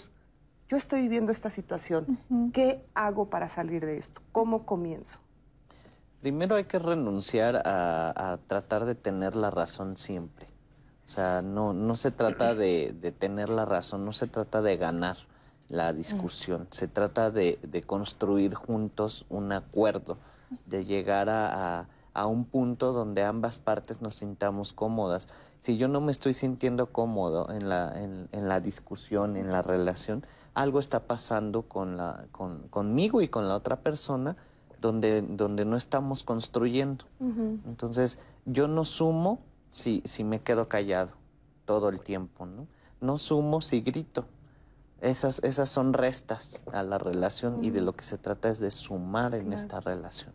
yo 0.68 0.76
estoy 0.76 1.02
viviendo 1.02 1.30
esta 1.30 1.50
situación, 1.50 2.18
¿qué 2.52 2.84
hago 2.94 3.28
para 3.28 3.48
salir 3.48 3.84
de 3.84 3.98
esto? 3.98 4.22
¿Cómo 4.32 4.64
comienzo? 4.64 5.18
Primero 6.20 6.56
hay 6.56 6.64
que 6.64 6.78
renunciar 6.78 7.62
a, 7.66 8.38
tratar 8.46 8.86
de 8.86 8.94
tener 8.94 9.36
la 9.36 9.50
razón 9.50 9.96
siempre. 9.96 10.46
O 11.04 11.08
sea, 11.08 11.42
no, 11.42 11.74
no 11.74 11.96
se 11.96 12.10
trata 12.10 12.54
de, 12.54 13.14
tener 13.18 13.50
la 13.50 13.66
razón, 13.66 14.06
no 14.06 14.14
se 14.14 14.26
trata 14.26 14.62
de 14.62 14.78
ganar 14.78 15.18
la 15.68 15.92
discusión, 15.92 16.66
se 16.70 16.88
trata 16.88 17.30
de, 17.30 17.58
construir 17.86 18.54
juntos 18.54 19.26
un 19.28 19.52
acuerdo, 19.52 20.16
de 20.64 20.86
llegar 20.86 21.28
a, 21.28 21.86
un 22.26 22.46
punto 22.46 22.94
donde 22.94 23.22
ambas 23.22 23.58
partes 23.58 24.00
nos 24.00 24.14
sintamos 24.14 24.72
cómodas. 24.72 25.28
Si 25.58 25.76
yo 25.76 25.88
no 25.88 26.00
me 26.00 26.12
estoy 26.12 26.32
sintiendo 26.32 26.90
cómodo 26.90 27.50
en 27.50 27.68
la, 27.68 27.92
en 28.00 28.48
la 28.48 28.60
discusión, 28.60 29.36
en 29.36 29.50
la 29.52 29.60
relación, 29.60 30.24
algo 30.54 30.78
está 30.78 31.06
pasando 31.06 31.62
con 31.62 31.96
la, 31.96 32.26
con, 32.32 32.68
conmigo 32.68 33.20
y 33.20 33.28
con 33.28 33.48
la 33.48 33.56
otra 33.56 33.80
persona 33.80 34.36
donde, 34.80 35.22
donde 35.22 35.64
no 35.64 35.76
estamos 35.76 36.24
construyendo. 36.24 37.06
Entonces, 37.66 38.18
yo 38.44 38.68
no 38.68 38.84
sumo 38.84 39.40
si, 39.70 40.02
si 40.04 40.24
me 40.24 40.40
quedo 40.40 40.68
callado 40.68 41.16
todo 41.64 41.88
el 41.88 42.00
tiempo, 42.00 42.46
¿no? 42.46 42.66
No 43.00 43.18
sumo 43.18 43.60
si 43.60 43.80
grito. 43.80 44.26
Esas, 45.00 45.42
esas 45.42 45.68
son 45.68 45.92
restas 45.92 46.62
a 46.72 46.82
la 46.82 46.98
relación 46.98 47.64
y 47.64 47.70
de 47.70 47.80
lo 47.80 47.94
que 47.94 48.04
se 48.04 48.16
trata 48.16 48.48
es 48.48 48.58
de 48.60 48.70
sumar 48.70 49.34
en 49.34 49.52
esta 49.52 49.80
relación. 49.80 50.32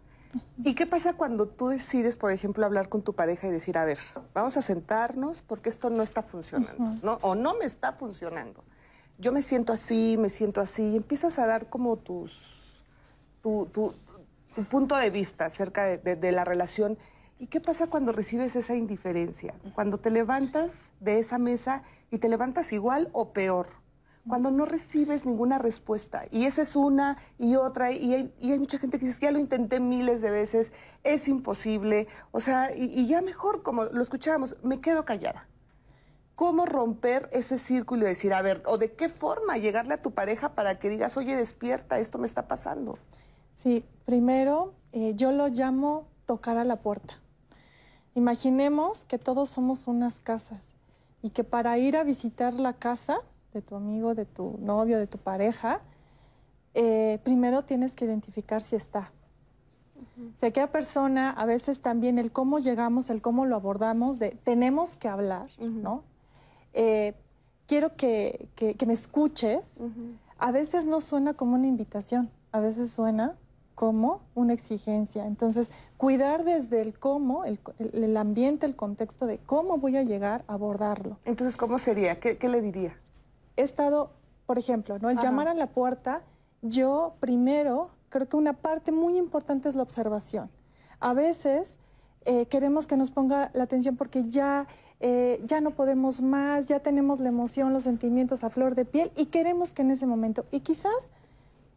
¿Y 0.63 0.76
qué 0.76 0.86
pasa 0.86 1.13
cuando 1.13 1.47
tú 1.47 1.70
decides, 1.70 2.17
por 2.17 2.32
ejemplo, 2.32 2.65
hablar 2.65 2.89
con 2.89 3.01
tu 3.01 3.13
pareja 3.13 3.47
y 3.47 3.51
decir, 3.51 3.78
a 3.78 3.86
ver, 3.86 3.97
vamos 4.34 4.57
a 4.57 4.61
sentarnos 4.61 5.41
porque 5.41 5.70
esto 5.70 5.89
no 5.89 6.03
está 6.03 6.22
funcionando, 6.22 6.99
¿no? 7.01 7.17
O 7.22 7.34
no 7.34 7.55
me 7.55 7.65
está 7.65 7.93
funcionando 7.93 8.63
yo 9.20 9.32
me 9.32 9.41
siento 9.41 9.74
así, 9.74 10.17
me 10.17 10.30
siento 10.30 10.61
así, 10.61 10.84
y 10.84 10.95
empiezas 10.97 11.38
a 11.39 11.45
dar 11.45 11.70
como 11.70 11.97
tus, 11.97 12.88
tu, 13.41 13.67
tu, 13.67 13.93
tu 14.55 14.63
punto 14.63 14.95
de 14.95 15.09
vista 15.09 15.45
acerca 15.45 15.86
de, 15.86 16.32
la 16.32 16.45
relación. 16.45 16.97
¿Y 17.38 17.47
qué 17.47 17.61
pasa 17.61 17.88
cuando 17.88 18.11
recibes 18.11 18.55
esa 18.55 18.76
indiferencia? 18.76 19.53
Cuando 19.76 19.97
te 19.97 20.09
levantas 20.09 20.91
de 20.99 21.20
esa 21.20 21.38
mesa 21.38 21.84
y 22.11 22.17
te 22.17 22.30
levantas 22.30 22.74
igual 22.74 23.09
o 23.13 23.32
peor. 23.32 23.67
Cuando 24.28 24.51
no 24.51 24.65
recibes 24.65 25.26
ninguna 25.26 25.57
respuesta. 25.57 26.26
Y 26.30 26.45
esa 26.45 26.61
es 26.61 26.76
una 26.76 27.17
y 27.38 27.55
otra. 27.55 27.91
Y 27.91 28.13
hay, 28.13 28.59
mucha 28.59 28.78
gente 28.78 28.99
que 28.99 29.05
dice, 29.05 29.22
ya 29.22 29.32
lo 29.32 29.39
intenté 29.39 29.80
miles 29.80 30.22
de 30.22 30.32
veces, 30.32 30.74
es 31.03 31.28
imposible. 31.28 32.07
O 32.32 32.39
sea, 32.39 32.76
y 32.76 33.07
ya 33.07 33.22
mejor, 33.22 33.63
como 33.63 33.86
lo 33.86 34.01
escuchábamos, 34.01 34.57
me 34.63 34.82
quedo 34.82 35.05
callada. 35.05 35.47
¿Cómo 36.40 36.66
romper 36.66 37.30
ese 37.34 37.60
círculo 37.60 38.04
y 38.04 38.06
decir, 38.06 38.34
a 38.34 38.42
ver, 38.42 38.64
o 38.66 38.78
de 38.78 38.94
qué 38.94 39.10
forma 39.10 39.58
llegarle 39.58 39.96
a 39.96 40.02
tu 40.02 40.12
pareja 40.12 40.56
para 40.56 40.80
que 40.80 40.88
digas, 40.88 41.18
oye, 41.18 41.36
despierta, 41.36 42.00
esto 42.00 42.18
me 42.18 42.26
está 42.26 42.48
pasando? 42.48 42.98
Sí, 43.54 43.84
primero 44.06 44.74
eh, 44.94 45.16
yo 45.18 45.34
lo 45.34 45.50
llamo 45.50 46.08
tocar 46.26 46.58
a 46.58 46.64
la 46.64 46.78
puerta. 46.78 47.16
Imaginemos 48.16 49.04
que 49.04 49.20
todos 49.20 49.50
somos 49.50 49.86
unas 49.88 50.22
casas 50.22 50.72
y 51.22 51.32
que 51.32 51.44
para 51.44 51.78
ir 51.78 51.98
a 51.98 52.06
visitar 52.06 52.54
la 52.54 52.72
casa 52.72 53.18
de 53.52 53.62
tu 53.62 53.76
amigo, 53.76 54.16
de 54.16 54.24
tu 54.24 54.58
novio, 54.62 54.98
de 54.98 55.08
tu 55.08 55.18
pareja, 55.18 55.82
eh, 56.74 57.20
primero 57.26 57.66
tienes 57.66 57.98
que 57.98 58.06
identificar 58.06 58.62
si 58.62 58.78
está. 58.78 59.12
Si 60.38 60.46
aquella 60.46 60.72
persona, 60.72 61.32
a 61.32 61.46
veces 61.46 61.82
también 61.82 62.18
el 62.18 62.32
cómo 62.32 62.60
llegamos, 62.60 63.10
el 63.10 63.22
cómo 63.22 63.46
lo 63.46 63.58
abordamos, 63.58 64.20
de 64.20 64.30
tenemos 64.46 64.96
que 64.96 65.10
hablar, 65.10 65.50
¿no? 65.60 66.08
Eh, 66.74 67.13
quiero 67.67 67.95
que, 67.95 68.49
que- 68.55 68.76
que 68.76 68.86
me 68.86 68.93
escuches. 68.93 69.84
A 70.38 70.51
veces 70.51 70.86
no 70.86 71.01
suena 71.01 71.34
como 71.34 71.55
una 71.55 71.67
invitación, 71.67 72.30
a 72.51 72.59
veces 72.59 72.91
suena 72.91 73.36
como 73.76 74.22
una 74.36 74.53
exigencia. 74.53 75.26
Entonces, 75.26 75.72
cuidar 75.97 76.43
desde 76.43 76.82
el 76.82 76.97
cómo, 76.97 77.45
el, 77.45 77.59
el- 77.80 78.03
el 78.03 78.17
ambiente, 78.17 78.65
el 78.65 78.76
contexto 78.76 79.26
de 79.26 79.38
cómo 79.39 79.78
voy 79.78 79.97
a 79.97 80.03
llegar 80.03 80.43
a 80.47 80.53
abordarlo. 80.53 81.17
Entonces, 81.26 81.57
¿cómo 81.57 81.78
sería? 81.80 82.20
¿Qué, 82.20 82.38
qué 82.38 82.49
le 82.49 82.61
diría? 82.61 82.97
He 83.55 83.61
estado, 83.63 84.11
por 84.45 84.57
ejemplo, 84.57 84.99
¿no? 84.99 85.09
el 85.09 85.17
Ajá. 85.17 85.28
llamar 85.28 85.47
a 85.47 85.53
la 85.53 85.67
puerta, 85.67 86.22
yo 86.61 87.15
primero 87.20 87.89
creo 88.09 88.28
que 88.28 88.36
una 88.38 88.53
parte 88.53 88.91
muy 88.91 89.17
importante 89.17 89.70
es 89.70 89.76
la 89.76 89.84
observación. 89.84 90.49
A 90.99 91.13
veces 91.13 91.78
eh, 92.26 92.47
queremos 92.47 92.86
que 92.88 92.97
nos 92.97 93.11
ponga 93.11 93.49
la 93.53 93.63
atención 93.63 93.95
porque 93.95 94.26
ya, 94.30 94.67
eh, 95.00 95.41
ya 95.45 95.62
no 95.62 95.72
podemos 95.72 96.22
más, 96.22 96.68
ya 96.68 96.80
tenemos 96.80 97.20
la 97.20 97.30
emoción, 97.30 97.74
los 97.74 97.84
sentimientos 97.84 98.43
a 98.43 98.50
flor 98.50 98.76
de 98.76 98.86
piel 98.86 99.12
y 99.16 99.28
queremos 99.28 99.72
que 99.72 99.82
en 99.82 99.91
ese 99.91 100.06
momento, 100.06 100.45
y 100.52 100.60
quizás 100.60 101.12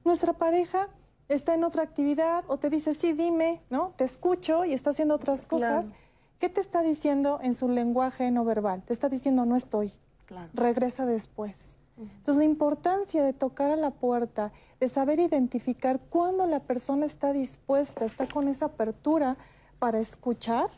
nuestra 0.04 0.32
pareja 0.32 0.88
está 1.28 1.54
en 1.54 1.64
otra 1.64 1.82
actividad 1.82 2.44
o 2.48 2.58
te 2.58 2.68
dice, 2.68 2.94
sí, 2.94 3.12
dime, 3.12 3.60
¿no? 3.70 3.92
Te 3.96 4.04
escucho 4.04 4.64
y 4.64 4.72
está 4.72 4.90
haciendo 4.90 5.14
otras 5.14 5.46
cosas. 5.46 5.86
Claro. 5.86 6.02
¿Qué 6.38 6.48
te 6.48 6.60
está 6.60 6.82
diciendo 6.82 7.38
en 7.42 7.54
su 7.54 7.68
lenguaje 7.68 8.30
no 8.32 8.44
verbal? 8.44 8.82
Te 8.82 8.92
está 8.92 9.08
diciendo, 9.08 9.44
no 9.46 9.54
estoy, 9.56 9.92
Claro. 10.26 10.48
regresa 10.54 11.06
después. 11.06 11.76
Entonces, 11.98 12.36
la 12.36 12.44
importancia 12.44 13.22
de 13.22 13.32
tocar 13.32 13.70
a 13.70 13.76
la 13.76 13.90
puerta, 13.92 14.50
de 14.80 14.88
saber 14.88 15.20
identificar 15.20 16.00
cuándo 16.00 16.46
la 16.48 16.58
persona 16.58 17.06
está 17.06 17.32
dispuesta, 17.32 18.04
está 18.04 18.26
con 18.26 18.48
esa 18.48 18.66
apertura 18.66 19.36
para 19.78 20.00
escuchar, 20.00 20.68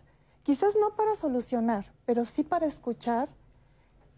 quizás 0.45 0.76
no 0.80 0.95
para 0.95 1.16
solucionar, 1.16 1.92
pero 2.07 2.24
sí 2.24 2.45
para 2.45 2.66
escuchar, 2.66 3.28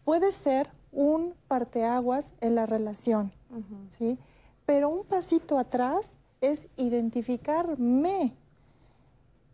puede 0.04 0.32
ser 0.32 0.70
un 0.92 1.34
parteaguas 1.48 2.34
en 2.40 2.54
la 2.54 2.66
relación, 2.66 3.32
¿sí? 3.88 4.18
Pero 4.66 4.90
un 4.90 5.04
pasito 5.04 5.58
atrás 5.58 6.16
es 6.40 6.68
identificarme. 6.76 8.34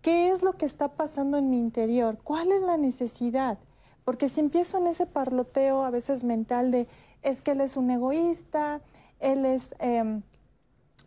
¿Qué 0.00 0.30
es 0.30 0.42
lo 0.42 0.54
que 0.54 0.66
está 0.66 0.88
pasando 0.88 1.36
en 1.36 1.50
mi 1.50 1.58
interior? 1.58 2.18
¿Cuál 2.24 2.50
es 2.50 2.62
la 2.62 2.76
necesidad? 2.76 3.58
Porque 4.04 4.28
si 4.28 4.40
empiezo 4.40 4.78
en 4.78 4.88
ese 4.88 5.06
parloteo 5.06 5.84
a 5.84 5.90
veces 5.90 6.24
mental 6.24 6.70
de 6.70 6.88
es 7.22 7.40
que 7.40 7.52
él 7.52 7.60
es 7.60 7.76
un 7.76 7.90
egoísta, 7.90 8.80
él 9.20 9.46
es 9.46 9.76
em, 9.78 10.22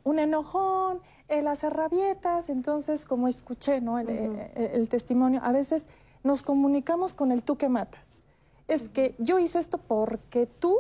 un 0.03 0.20
enojón, 0.20 1.01
él 1.28 1.47
hace 1.47 1.69
rabietas, 1.69 2.49
entonces 2.49 3.05
como 3.05 3.28
escuché 3.28 3.82
¿no? 3.82 3.99
el, 3.99 4.09
eh, 4.09 4.71
el 4.73 4.89
testimonio, 4.89 5.41
a 5.43 5.51
veces 5.51 5.88
nos 6.23 6.41
comunicamos 6.41 7.13
con 7.13 7.32
el 7.32 7.43
tú 7.43 7.57
que 7.57 7.69
matas. 7.69 8.23
Es 8.67 8.89
que 8.89 9.15
yo 9.19 9.38
hice 9.39 9.59
esto 9.59 9.78
porque 9.78 10.47
tú 10.47 10.78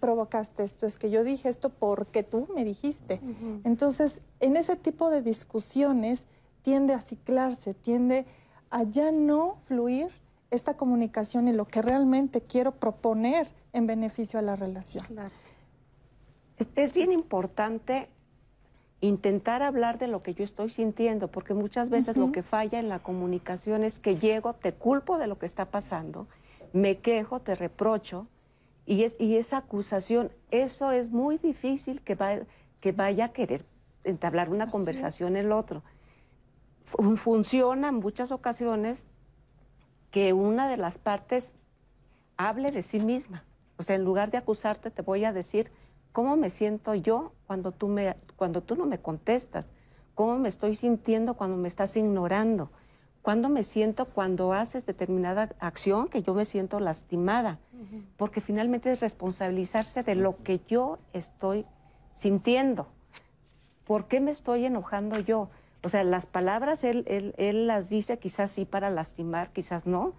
provocaste 0.00 0.64
esto, 0.64 0.86
es 0.86 0.96
que 0.96 1.10
yo 1.10 1.24
dije 1.24 1.48
esto 1.48 1.68
porque 1.68 2.22
tú 2.22 2.48
me 2.54 2.64
dijiste. 2.64 3.20
Entonces, 3.64 4.22
en 4.40 4.56
ese 4.56 4.76
tipo 4.76 5.10
de 5.10 5.20
discusiones 5.20 6.24
tiende 6.62 6.94
a 6.94 7.00
ciclarse, 7.00 7.74
tiende 7.74 8.24
a 8.70 8.84
ya 8.84 9.12
no 9.12 9.58
fluir 9.66 10.08
esta 10.50 10.76
comunicación 10.76 11.48
y 11.48 11.52
lo 11.52 11.66
que 11.66 11.82
realmente 11.82 12.40
quiero 12.40 12.72
proponer 12.72 13.48
en 13.74 13.86
beneficio 13.86 14.38
a 14.38 14.42
la 14.42 14.56
relación. 14.56 15.04
Es, 16.56 16.68
es 16.76 16.92
bien 16.94 17.12
importante 17.12 18.08
intentar 19.06 19.62
hablar 19.62 19.98
de 19.98 20.08
lo 20.08 20.20
que 20.22 20.34
yo 20.34 20.44
estoy 20.44 20.70
sintiendo, 20.70 21.28
porque 21.28 21.54
muchas 21.54 21.90
veces 21.90 22.16
lo 22.16 22.32
que 22.32 22.42
falla 22.42 22.78
en 22.78 22.88
la 22.88 23.00
comunicación 23.00 23.84
es 23.84 23.98
que 23.98 24.16
llego, 24.16 24.54
te 24.54 24.72
culpo 24.72 25.18
de 25.18 25.26
lo 25.26 25.38
que 25.38 25.46
está 25.46 25.66
pasando, 25.66 26.26
me 26.72 26.98
quejo, 26.98 27.40
te 27.40 27.54
reprocho, 27.54 28.26
y, 28.86 29.02
es, 29.04 29.16
y 29.18 29.36
esa 29.36 29.58
acusación, 29.58 30.30
eso 30.50 30.92
es 30.92 31.10
muy 31.10 31.38
difícil 31.38 32.02
que, 32.02 32.14
va- 32.14 32.40
que 32.80 32.92
vaya 32.92 33.26
a 33.26 33.32
querer 33.32 33.64
entablar 34.04 34.50
una 34.50 34.70
conversación 34.70 35.36
el 35.36 35.52
otro. 35.52 35.82
Fu- 36.82 37.16
funciona 37.16 37.88
en 37.88 37.94
muchas 37.96 38.30
ocasiones 38.30 39.06
que 40.10 40.32
una 40.32 40.68
de 40.68 40.76
las 40.76 40.98
partes 40.98 41.52
hable 42.36 42.70
de 42.70 42.82
sí 42.82 43.00
misma. 43.00 43.44
O 43.78 43.82
sea, 43.82 43.96
en 43.96 44.04
lugar 44.04 44.30
de 44.30 44.38
acusarte, 44.38 44.90
te 44.90 45.02
voy 45.02 45.24
a 45.24 45.32
decir 45.32 45.70
cómo 46.14 46.36
me 46.36 46.48
siento 46.48 46.94
yo 46.94 47.32
cuando 47.48 47.72
tú, 47.72 47.88
me, 47.88 48.14
cuando 48.36 48.62
tú 48.62 48.76
no 48.76 48.86
me 48.86 49.00
contestas, 49.00 49.68
cómo 50.14 50.38
me 50.38 50.48
estoy 50.48 50.76
sintiendo 50.76 51.34
cuando 51.34 51.56
me 51.56 51.66
estás 51.66 51.96
ignorando, 51.96 52.70
cuándo 53.20 53.48
me 53.48 53.64
siento 53.64 54.04
cuando 54.04 54.52
haces 54.52 54.86
determinada 54.86 55.50
acción 55.58 56.06
que 56.06 56.22
yo 56.22 56.32
me 56.32 56.44
siento 56.44 56.78
lastimada, 56.78 57.58
porque 58.16 58.40
finalmente 58.40 58.92
es 58.92 59.00
responsabilizarse 59.00 60.04
de 60.04 60.14
lo 60.14 60.40
que 60.44 60.60
yo 60.68 61.00
estoy 61.12 61.66
sintiendo. 62.12 62.86
¿Por 63.84 64.06
qué 64.06 64.20
me 64.20 64.30
estoy 64.30 64.66
enojando 64.66 65.18
yo? 65.18 65.50
O 65.82 65.88
sea, 65.88 66.04
las 66.04 66.26
palabras 66.26 66.84
él, 66.84 67.02
él, 67.08 67.34
él 67.38 67.66
las 67.66 67.90
dice 67.90 68.20
quizás 68.20 68.52
sí 68.52 68.64
para 68.64 68.88
lastimar, 68.88 69.50
quizás 69.50 69.84
no, 69.84 70.12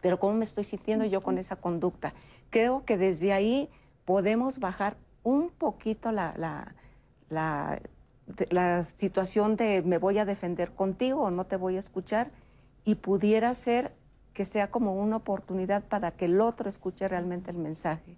pero 0.00 0.18
cómo 0.18 0.34
me 0.34 0.44
estoy 0.44 0.64
sintiendo 0.64 1.04
yo 1.04 1.20
con 1.20 1.38
esa 1.38 1.54
conducta. 1.54 2.12
Creo 2.50 2.84
que 2.84 2.96
desde 2.96 3.32
ahí 3.32 3.70
podemos 4.06 4.58
bajar 4.58 4.96
un 5.22 5.50
poquito 5.50 6.12
la, 6.12 6.32
la, 6.38 6.74
la, 7.28 7.78
la 8.50 8.84
situación 8.84 9.56
de 9.56 9.82
me 9.82 9.98
voy 9.98 10.16
a 10.18 10.24
defender 10.24 10.70
contigo 10.72 11.22
o 11.24 11.30
no 11.30 11.44
te 11.44 11.56
voy 11.56 11.76
a 11.76 11.80
escuchar 11.80 12.30
y 12.84 12.94
pudiera 12.94 13.54
ser 13.54 13.92
que 14.32 14.44
sea 14.44 14.70
como 14.70 14.94
una 14.94 15.16
oportunidad 15.16 15.82
para 15.84 16.10
que 16.12 16.26
el 16.26 16.40
otro 16.40 16.70
escuche 16.70 17.08
realmente 17.08 17.50
el 17.50 17.56
mensaje. 17.58 18.16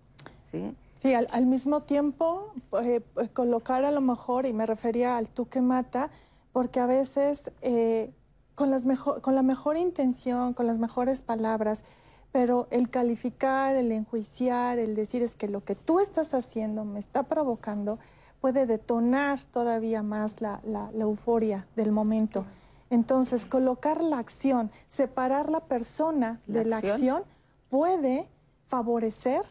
¿sí? 0.50 0.74
Sí, 0.96 1.14
al, 1.14 1.28
al 1.30 1.46
mismo 1.46 1.82
tiempo, 1.82 2.52
eh, 2.82 3.00
pues, 3.14 3.30
colocar 3.30 3.84
a 3.84 3.90
lo 3.90 4.00
mejor, 4.00 4.46
y 4.46 4.52
me 4.52 4.66
refería 4.66 5.16
al 5.16 5.28
tú 5.28 5.48
que 5.48 5.60
mata, 5.60 6.10
porque 6.52 6.80
a 6.80 6.86
veces 6.86 7.52
eh, 7.62 8.10
con, 8.56 8.70
las 8.70 8.84
mejo- 8.84 9.22
con 9.22 9.36
la 9.36 9.42
mejor 9.44 9.76
intención, 9.76 10.54
con 10.54 10.66
las 10.66 10.78
mejores 10.78 11.22
palabras, 11.22 11.84
pero 12.32 12.66
el 12.70 12.90
calificar, 12.90 13.76
el 13.76 13.90
enjuiciar, 13.92 14.78
el 14.78 14.94
decir 14.94 15.22
es 15.22 15.34
que 15.34 15.48
lo 15.48 15.64
que 15.64 15.74
tú 15.74 15.98
estás 16.00 16.34
haciendo 16.34 16.84
me 16.84 16.98
está 17.00 17.22
provocando, 17.24 17.98
puede 18.40 18.66
detonar 18.66 19.40
todavía 19.46 20.02
más 20.02 20.40
la, 20.40 20.60
la- 20.64 20.90
la 20.92 21.04
euforia 21.04 21.66
del 21.74 21.90
momento. 21.90 22.44
Entonces, 22.90 23.46
colocar 23.46 24.02
la 24.02 24.18
acción, 24.18 24.70
separar 24.86 25.50
la 25.50 25.60
persona 25.60 26.40
La 26.46 26.58
de 26.60 26.64
la 26.66 26.76
acción. 26.78 27.22
puede 27.68 28.28
favorecer 28.68 29.42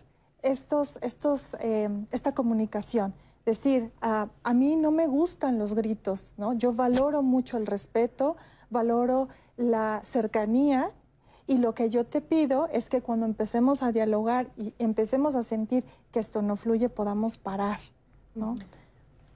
estos, 0.42 0.98
estos, 1.02 1.56
eh, 1.60 1.90
esta 2.12 2.34
comunicación. 2.34 3.14
Decir, 3.46 3.92
a, 4.02 4.30
a 4.44 4.54
mí 4.54 4.76
no 4.76 4.92
me 4.92 5.08
gustan 5.08 5.58
los 5.58 5.74
gritos, 5.74 6.34
¿no? 6.38 6.54
Yo 6.54 6.74
valoro 6.74 7.22
mucho 7.24 7.58
el 7.58 7.66
respeto, 7.66 8.36
valoro 8.70 9.28
la 9.58 10.02
cercanía 10.04 10.92
y 11.48 11.58
lo 11.58 11.74
que 11.74 11.90
yo 11.90 12.04
te 12.04 12.22
pido 12.22 12.68
es 12.72 12.90
que 12.90 13.02
cuando 13.02 13.26
empecemos 13.26 13.82
a 13.82 13.92
dialogar 13.92 14.50
y 14.58 14.74
empecemos 14.80 15.34
a 15.36 15.44
sentir 15.44 15.86
que 16.12 16.20
esto 16.20 16.42
no 16.42 16.56
fluye, 16.58 16.90
podamos 16.90 17.38
parar, 17.38 17.80
¿no? 18.36 18.56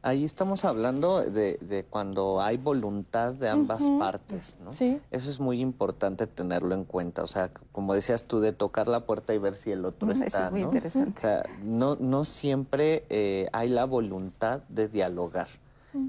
Ahí 0.03 0.25
estamos 0.25 0.65
hablando 0.65 1.21
de, 1.21 1.59
de 1.61 1.83
cuando 1.83 2.41
hay 2.41 2.57
voluntad 2.57 3.35
de 3.35 3.49
ambas 3.49 3.87
partes, 3.99 4.57
¿no? 4.63 4.71
Sí. 4.71 4.99
Eso 5.11 5.29
es 5.29 5.39
muy 5.39 5.61
importante 5.61 6.25
tenerlo 6.25 6.73
en 6.73 6.85
cuenta. 6.85 7.21
O 7.21 7.27
sea, 7.27 7.51
como 7.71 7.93
decías 7.93 8.23
tú, 8.23 8.39
de 8.39 8.51
tocar 8.51 8.87
la 8.87 9.05
puerta 9.05 9.33
y 9.35 9.37
ver 9.37 9.55
si 9.55 9.71
el 9.71 9.85
otro 9.85 10.11
Eso 10.11 10.23
está. 10.23 10.47
es 10.47 10.51
muy 10.51 10.61
¿no? 10.61 10.65
interesante. 10.67 11.13
O 11.15 11.21
sea, 11.21 11.43
no, 11.63 11.97
no 11.97 12.25
siempre 12.25 13.05
eh, 13.09 13.47
hay 13.53 13.69
la 13.69 13.85
voluntad 13.85 14.61
de 14.69 14.87
dialogar. 14.87 15.47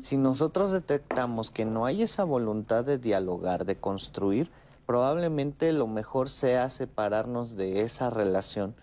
Si 0.01 0.17
nosotros 0.17 0.71
detectamos 0.73 1.51
que 1.51 1.65
no 1.65 1.85
hay 1.87 2.03
esa 2.03 2.23
voluntad 2.25 2.85
de 2.85 2.99
dialogar, 2.99 3.65
de 3.67 3.77
construir, 3.77 4.49
probablemente 4.87 5.73
lo 5.73 5.87
mejor 5.87 6.29
sea 6.29 6.69
separarnos 6.69 7.57
de 7.57 7.83
esa 7.83 8.11
relación, 8.11 8.75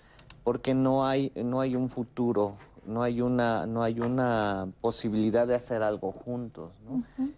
porque 0.43 0.73
no 0.73 1.05
hay, 1.05 1.31
no 1.35 1.61
hay 1.61 1.75
un 1.75 1.89
futuro, 1.89 2.55
no 2.85 3.03
hay 3.03 3.21
una, 3.21 3.65
no 3.65 3.83
hay 3.83 3.99
una 3.99 4.67
posibilidad 4.81 5.47
de 5.47 5.55
hacer 5.55 5.83
algo 5.83 6.11
juntos. 6.11 6.71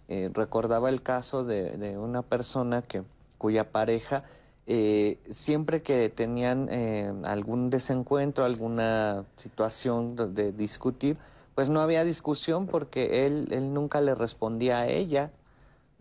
Eh, 0.08 0.30
recordaba 0.32 0.88
el 0.88 1.02
caso 1.02 1.44
de, 1.44 1.96
una 1.98 2.22
persona 2.22 2.82
que, 2.82 3.02
cuya 3.38 3.70
pareja 3.70 4.24
eh, 4.66 5.18
siempre 5.28 5.82
que 5.82 6.08
tenían 6.08 6.68
eh, 6.70 7.12
algún 7.24 7.68
desencuentro, 7.68 8.44
alguna 8.44 9.24
situación 9.36 10.16
de, 10.34 10.52
discutir, 10.52 11.16
pues 11.54 11.68
no 11.68 11.80
había 11.80 12.04
discusión 12.04 12.66
porque 12.66 13.26
él, 13.26 13.48
él 13.50 13.74
nunca 13.74 14.00
le 14.00 14.14
respondía 14.14 14.78
a 14.78 14.86
ella, 14.86 15.32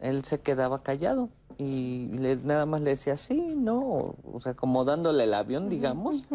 él 0.02 0.24
se 0.24 0.40
quedaba 0.42 0.84
callado 0.84 1.30
y 1.58 2.08
le, 2.14 2.38
nada 2.38 2.66
más 2.66 2.82
le 2.82 2.92
decía 2.92 3.18
sí, 3.18 3.54
no, 3.56 4.16
o 4.24 4.40
sea, 4.42 4.56
como 4.56 4.84
dándole 4.84 5.26
el 5.26 5.34
avión, 5.34 5.70
digamos. 5.70 6.26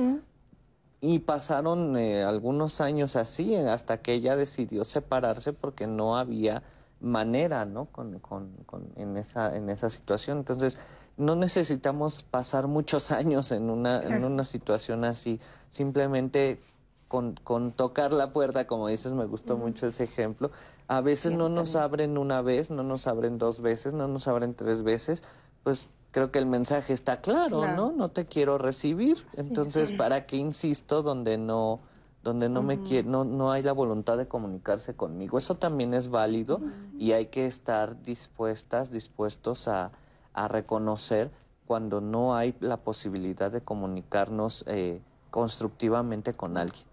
Y 1.00 1.18
pasaron 1.20 1.96
eh, 1.96 2.22
algunos 2.22 2.80
años 2.80 3.16
así 3.16 3.54
hasta 3.54 4.00
que 4.00 4.14
ella 4.14 4.34
decidió 4.36 4.84
separarse 4.84 5.52
porque 5.52 5.86
no 5.86 6.16
había 6.16 6.62
manera, 7.00 7.64
¿no? 7.66 7.86
Con, 7.86 8.18
con, 8.20 8.52
en, 8.96 9.16
esa, 9.16 9.54
en 9.56 9.68
esa 9.68 9.90
situación. 9.90 10.38
Entonces, 10.38 10.78
no 11.16 11.36
necesitamos 11.36 12.22
pasar 12.22 12.66
muchos 12.66 13.10
años 13.12 13.52
en 13.52 13.70
una, 13.70 14.00
en 14.00 14.24
una 14.24 14.44
situación 14.44 15.04
así. 15.04 15.40
Simplemente 15.70 16.60
con, 17.08 17.34
con, 17.42 17.72
tocar 17.72 18.12
la 18.12 18.32
puerta, 18.32 18.66
como 18.66 18.88
dices, 18.88 19.14
me 19.14 19.26
gustó 19.26 19.56
mucho 19.56 19.86
ese 19.86 20.04
ejemplo. 20.04 20.50
A 20.88 21.00
veces 21.00 21.32
no 21.32 21.48
nos 21.48 21.76
abren 21.76 22.18
una 22.18 22.42
vez, 22.42 22.70
no 22.70 22.82
nos 22.82 23.06
abren 23.06 23.38
dos 23.38 23.60
veces, 23.60 23.92
no 23.92 24.08
nos 24.08 24.28
abren 24.28 24.54
tres 24.54 24.82
veces. 24.82 25.22
Pues 25.62 25.88
creo 26.10 26.30
que 26.30 26.38
el 26.38 26.46
mensaje 26.46 26.92
está 26.92 27.20
claro, 27.20 27.66
¿no? 27.74 27.92
No 27.92 28.10
te 28.10 28.26
quiero 28.26 28.58
recibir. 28.58 29.26
Entonces, 29.34 29.92
¿para 29.92 30.26
qué 30.26 30.36
insisto 30.36 31.02
donde 31.02 31.38
no 31.38 31.80
donde 32.22 32.48
no 32.48 32.60
me 32.60 32.82
quiere, 32.82 33.08
no, 33.08 33.22
no 33.22 33.52
hay 33.52 33.62
la 33.62 33.72
voluntad 33.72 34.18
de 34.18 34.26
comunicarse 34.26 34.94
conmigo? 34.94 35.38
Eso 35.38 35.54
también 35.54 35.94
es 35.94 36.08
válido 36.08 36.60
y 36.98 37.12
hay 37.12 37.26
que 37.26 37.46
estar 37.46 38.02
dispuestas, 38.02 38.90
dispuestos 38.90 39.68
a, 39.68 39.92
a 40.32 40.48
reconocer 40.48 41.30
cuando 41.66 42.00
no 42.00 42.34
hay 42.34 42.54
la 42.60 42.78
posibilidad 42.78 43.50
de 43.50 43.60
comunicarnos 43.60 44.64
eh, 44.68 45.02
constructivamente 45.30 46.32
con 46.32 46.56
alguien. 46.56 46.84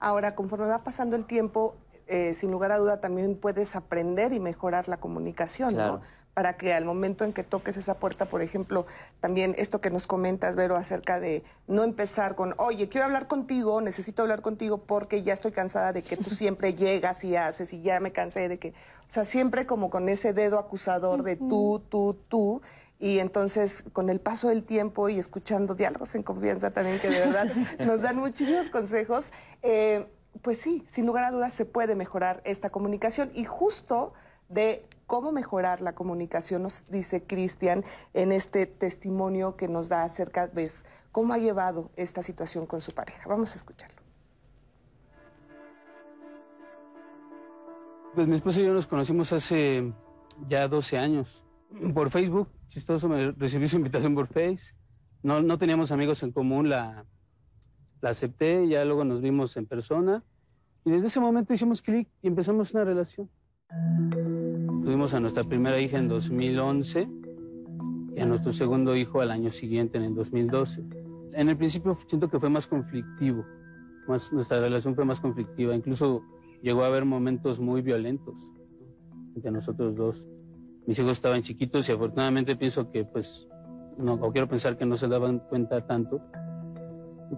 Ahora, 0.00 0.34
conforme 0.34 0.66
va 0.66 0.84
pasando 0.84 1.16
el 1.16 1.24
tiempo, 1.24 1.76
eh, 2.06 2.32
sin 2.34 2.50
lugar 2.50 2.72
a 2.72 2.78
duda 2.78 3.00
también 3.00 3.36
puedes 3.36 3.76
aprender 3.76 4.32
y 4.32 4.40
mejorar 4.40 4.88
la 4.88 4.96
comunicación, 4.96 5.76
¿no? 5.76 6.00
Para 6.32 6.56
que 6.56 6.72
al 6.72 6.84
momento 6.84 7.24
en 7.24 7.32
que 7.32 7.42
toques 7.42 7.76
esa 7.76 7.94
puerta, 7.94 8.26
por 8.26 8.40
ejemplo, 8.42 8.86
también 9.20 9.54
esto 9.58 9.80
que 9.80 9.90
nos 9.90 10.06
comentas, 10.06 10.56
Vero, 10.56 10.76
acerca 10.76 11.20
de 11.20 11.42
no 11.66 11.82
empezar 11.82 12.34
con, 12.34 12.54
oye, 12.58 12.88
quiero 12.88 13.06
hablar 13.06 13.26
contigo, 13.26 13.80
necesito 13.80 14.22
hablar 14.22 14.40
contigo 14.40 14.78
porque 14.78 15.22
ya 15.22 15.34
estoy 15.34 15.50
cansada 15.50 15.92
de 15.92 16.02
que 16.02 16.16
tú 16.16 16.30
siempre 16.30 16.74
llegas 16.74 17.24
y 17.24 17.36
haces 17.36 17.72
y 17.74 17.82
ya 17.82 18.00
me 18.00 18.12
cansé 18.12 18.48
de 18.48 18.58
que, 18.58 18.70
o 18.70 19.12
sea, 19.12 19.24
siempre 19.24 19.66
como 19.66 19.90
con 19.90 20.08
ese 20.08 20.32
dedo 20.32 20.58
acusador 20.58 21.24
de 21.24 21.36
tú, 21.36 21.82
tú, 21.90 22.16
tú 22.28 22.62
y 23.00 23.20
entonces, 23.20 23.84
con 23.92 24.10
el 24.10 24.20
paso 24.20 24.48
del 24.48 24.64
tiempo 24.64 25.08
y 25.08 25.18
escuchando 25.18 25.76
diálogos 25.76 26.14
en 26.16 26.24
confianza 26.24 26.72
también, 26.72 26.98
que 26.98 27.08
de 27.08 27.20
verdad 27.20 27.46
nos 27.86 28.02
dan 28.02 28.16
muchísimos 28.16 28.70
consejos, 28.70 29.32
eh, 29.62 30.08
pues 30.42 30.58
sí, 30.58 30.84
sin 30.88 31.06
lugar 31.06 31.24
a 31.24 31.30
dudas 31.30 31.54
se 31.54 31.64
puede 31.64 31.94
mejorar 31.94 32.42
esta 32.44 32.70
comunicación. 32.70 33.30
Y 33.34 33.44
justo 33.44 34.14
de 34.48 34.84
cómo 35.06 35.30
mejorar 35.30 35.80
la 35.80 35.94
comunicación, 35.94 36.62
nos 36.62 36.90
dice 36.90 37.22
Cristian 37.22 37.84
en 38.14 38.32
este 38.32 38.66
testimonio 38.66 39.56
que 39.56 39.68
nos 39.68 39.88
da 39.88 40.02
acerca 40.02 40.48
de 40.48 40.68
cómo 41.12 41.34
ha 41.34 41.38
llevado 41.38 41.90
esta 41.94 42.24
situación 42.24 42.66
con 42.66 42.80
su 42.80 42.92
pareja. 42.92 43.28
Vamos 43.28 43.52
a 43.52 43.56
escucharlo. 43.56 44.02
Pues 48.14 48.26
mi 48.26 48.34
esposa 48.34 48.60
y 48.60 48.64
yo 48.64 48.72
nos 48.72 48.88
conocimos 48.88 49.32
hace 49.32 49.92
ya 50.48 50.66
12 50.66 50.98
años 50.98 51.44
por 51.94 52.10
Facebook 52.10 52.48
chistoso, 52.68 53.08
me 53.08 53.32
recibí 53.32 53.66
su 53.66 53.76
invitación 53.76 54.14
por 54.14 54.26
Face. 54.26 54.74
No, 55.22 55.42
no 55.42 55.58
teníamos 55.58 55.90
amigos 55.90 56.22
en 56.22 56.32
común, 56.32 56.68
la, 56.68 57.04
la 58.00 58.10
acepté, 58.10 58.68
ya 58.68 58.84
luego 58.84 59.04
nos 59.04 59.20
vimos 59.20 59.56
en 59.56 59.66
persona. 59.66 60.24
Y 60.84 60.90
desde 60.90 61.08
ese 61.08 61.20
momento 61.20 61.52
hicimos 61.52 61.82
clic 61.82 62.08
y 62.22 62.28
empezamos 62.28 62.72
una 62.72 62.84
relación. 62.84 63.28
Tuvimos 64.82 65.12
a 65.12 65.20
nuestra 65.20 65.44
primera 65.44 65.78
hija 65.80 65.98
en 65.98 66.08
2011 66.08 67.08
y 68.16 68.20
a 68.20 68.26
nuestro 68.26 68.52
segundo 68.52 68.96
hijo 68.96 69.20
al 69.20 69.30
año 69.30 69.50
siguiente, 69.50 69.98
en 69.98 70.04
el 70.04 70.14
2012. 70.14 70.84
En 71.34 71.48
el 71.48 71.56
principio 71.56 71.96
siento 72.06 72.28
que 72.28 72.38
fue 72.40 72.48
más 72.48 72.66
conflictivo, 72.66 73.44
más, 74.06 74.32
nuestra 74.32 74.60
relación 74.60 74.94
fue 74.94 75.04
más 75.04 75.20
conflictiva, 75.20 75.74
incluso 75.74 76.22
llegó 76.62 76.84
a 76.84 76.86
haber 76.86 77.04
momentos 77.04 77.60
muy 77.60 77.82
violentos 77.82 78.50
entre 79.34 79.50
nosotros 79.50 79.94
dos 79.94 80.26
mis 80.88 80.98
hijos 80.98 81.12
estaban 81.12 81.42
chiquitos 81.42 81.86
y 81.86 81.92
afortunadamente 81.92 82.56
pienso 82.56 82.90
que 82.90 83.04
pues 83.04 83.46
no, 83.98 84.14
o 84.14 84.32
quiero 84.32 84.48
pensar 84.48 84.78
que 84.78 84.86
no 84.86 84.96
se 84.96 85.06
daban 85.06 85.38
cuenta 85.38 85.86
tanto. 85.86 86.18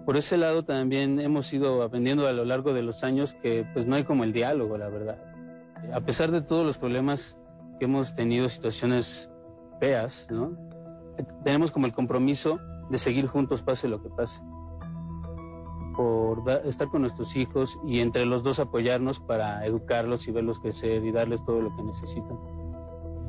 por 0.05 0.15
ese 0.15 0.37
lado 0.37 0.63
también 0.63 1.19
hemos 1.19 1.51
ido 1.51 1.83
aprendiendo 1.83 2.25
a 2.27 2.31
lo 2.31 2.45
largo 2.45 2.73
de 2.73 2.81
los 2.81 3.03
años 3.03 3.33
que 3.33 3.65
pues 3.73 3.85
no 3.85 3.97
hay 3.97 4.05
como 4.05 4.23
el 4.23 4.31
diálogo, 4.31 4.77
la 4.77 4.87
verdad. 4.87 5.19
A 5.91 5.99
pesar 5.99 6.31
de 6.31 6.41
todos 6.41 6.65
los 6.65 6.77
problemas 6.77 7.37
que 7.77 7.85
hemos 7.85 8.13
tenido, 8.13 8.47
situaciones 8.47 9.29
feas, 9.81 10.29
¿no? 10.31 10.55
Tenemos 11.43 11.71
como 11.71 11.87
el 11.87 11.91
compromiso 11.91 12.57
de 12.89 12.97
seguir 12.97 13.27
juntos 13.27 13.61
pase 13.61 13.89
lo 13.89 14.01
que 14.01 14.07
pase. 14.11 14.41
Por 15.97 16.49
estar 16.63 16.87
con 16.87 17.01
nuestros 17.01 17.35
hijos 17.35 17.77
y 17.85 17.99
entre 17.99 18.25
los 18.25 18.43
dos 18.43 18.59
apoyarnos 18.59 19.19
para 19.19 19.65
educarlos 19.65 20.29
y 20.29 20.31
verlos 20.31 20.59
crecer 20.59 21.03
y 21.03 21.11
darles 21.11 21.43
todo 21.43 21.59
lo 21.59 21.75
que 21.75 21.83
necesitan 21.83 22.60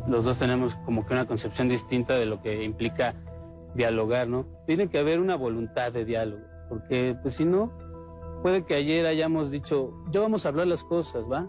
los 0.08 0.24
dos 0.24 0.38
tenemos 0.38 0.76
como 0.84 1.06
que 1.06 1.14
una 1.14 1.26
concepción 1.26 1.68
distinta 1.68 2.14
de 2.16 2.26
lo 2.26 2.42
que 2.42 2.64
implica 2.64 3.14
dialogar, 3.74 4.28
¿no? 4.28 4.46
Tiene 4.66 4.88
que 4.88 4.98
haber 4.98 5.20
una 5.20 5.36
voluntad 5.36 5.92
de 5.92 6.04
diálogo, 6.04 6.42
porque 6.68 7.16
pues 7.22 7.34
si 7.34 7.44
no, 7.44 7.72
puede 8.42 8.64
que 8.64 8.74
ayer 8.74 9.06
hayamos 9.06 9.50
dicho, 9.50 9.92
ya 10.10 10.20
vamos 10.20 10.44
a 10.44 10.50
hablar 10.50 10.66
las 10.66 10.84
cosas, 10.84 11.24
¿va? 11.30 11.48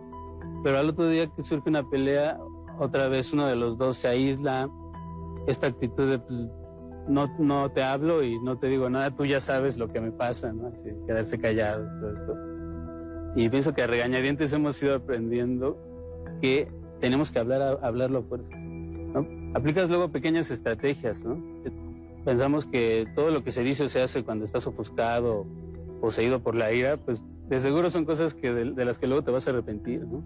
Pero 0.64 0.78
al 0.78 0.90
otro 0.90 1.08
día 1.08 1.28
que 1.28 1.44
surge 1.44 1.70
una 1.70 1.90
pelea, 1.90 2.40
otra 2.80 3.08
vez 3.08 3.34
uno 3.34 3.48
de 3.48 3.56
los 3.56 3.78
dos 3.78 3.98
se 3.98 4.08
aísla, 4.08 4.70
esta 5.48 5.68
actitud 5.68 6.10
de 6.10 6.20
pues, 6.20 6.40
no, 7.08 7.28
no 7.40 7.70
te 7.70 7.84
hablo 7.84 8.24
y 8.24 8.40
no 8.40 8.58
te 8.58 8.68
digo 8.68 8.90
nada, 8.90 9.12
tú 9.12 9.26
ya 9.26 9.40
sabes 9.40 9.78
lo 9.78 9.90
que 9.92 10.00
me 10.00 10.12
pasa, 10.12 10.54
¿no? 10.54 10.68
Así, 10.68 10.90
quedarse 11.06 11.38
callados, 11.40 11.88
todo 12.00 12.16
esto. 12.16 12.34
Y 13.36 13.50
pienso 13.50 13.74
que 13.74 13.82
a 13.82 13.88
regañadientes 13.88 14.54
hemos 14.54 14.82
ido 14.82 14.96
aprendiendo 14.96 15.78
que 16.42 16.72
tenemos 17.04 17.32
que 17.32 17.40
hablar, 17.40 17.80
hablarlo 17.82 18.20
a 18.20 18.22
fuerza. 18.22 18.56
¿no? 18.56 19.28
Aplicas 19.56 19.90
luego 19.90 20.08
pequeñas 20.08 20.50
estrategias, 20.52 21.26
¿no? 21.26 21.36
Pensamos 22.24 22.66
que 22.66 23.06
todo 23.14 23.30
lo 23.30 23.44
que 23.44 23.52
se 23.52 23.62
dice 23.62 23.84
o 23.84 23.90
se 23.90 24.02
hace 24.02 24.24
cuando 24.24 24.46
estás 24.46 24.66
ofuscado, 24.68 25.46
poseído 26.00 26.40
por 26.40 26.56
la 26.56 26.72
ira, 26.72 26.96
pues 26.96 27.26
de 27.50 27.60
seguro 27.60 27.90
son 27.90 28.06
cosas 28.06 28.34
que 28.34 28.54
de, 28.54 28.86
las 28.86 29.00
que 29.00 29.08
luego 29.08 29.22
te 29.22 29.32
vas 29.32 29.46
a 29.48 29.52
arrepentir, 29.52 30.08
¿no? 30.08 30.24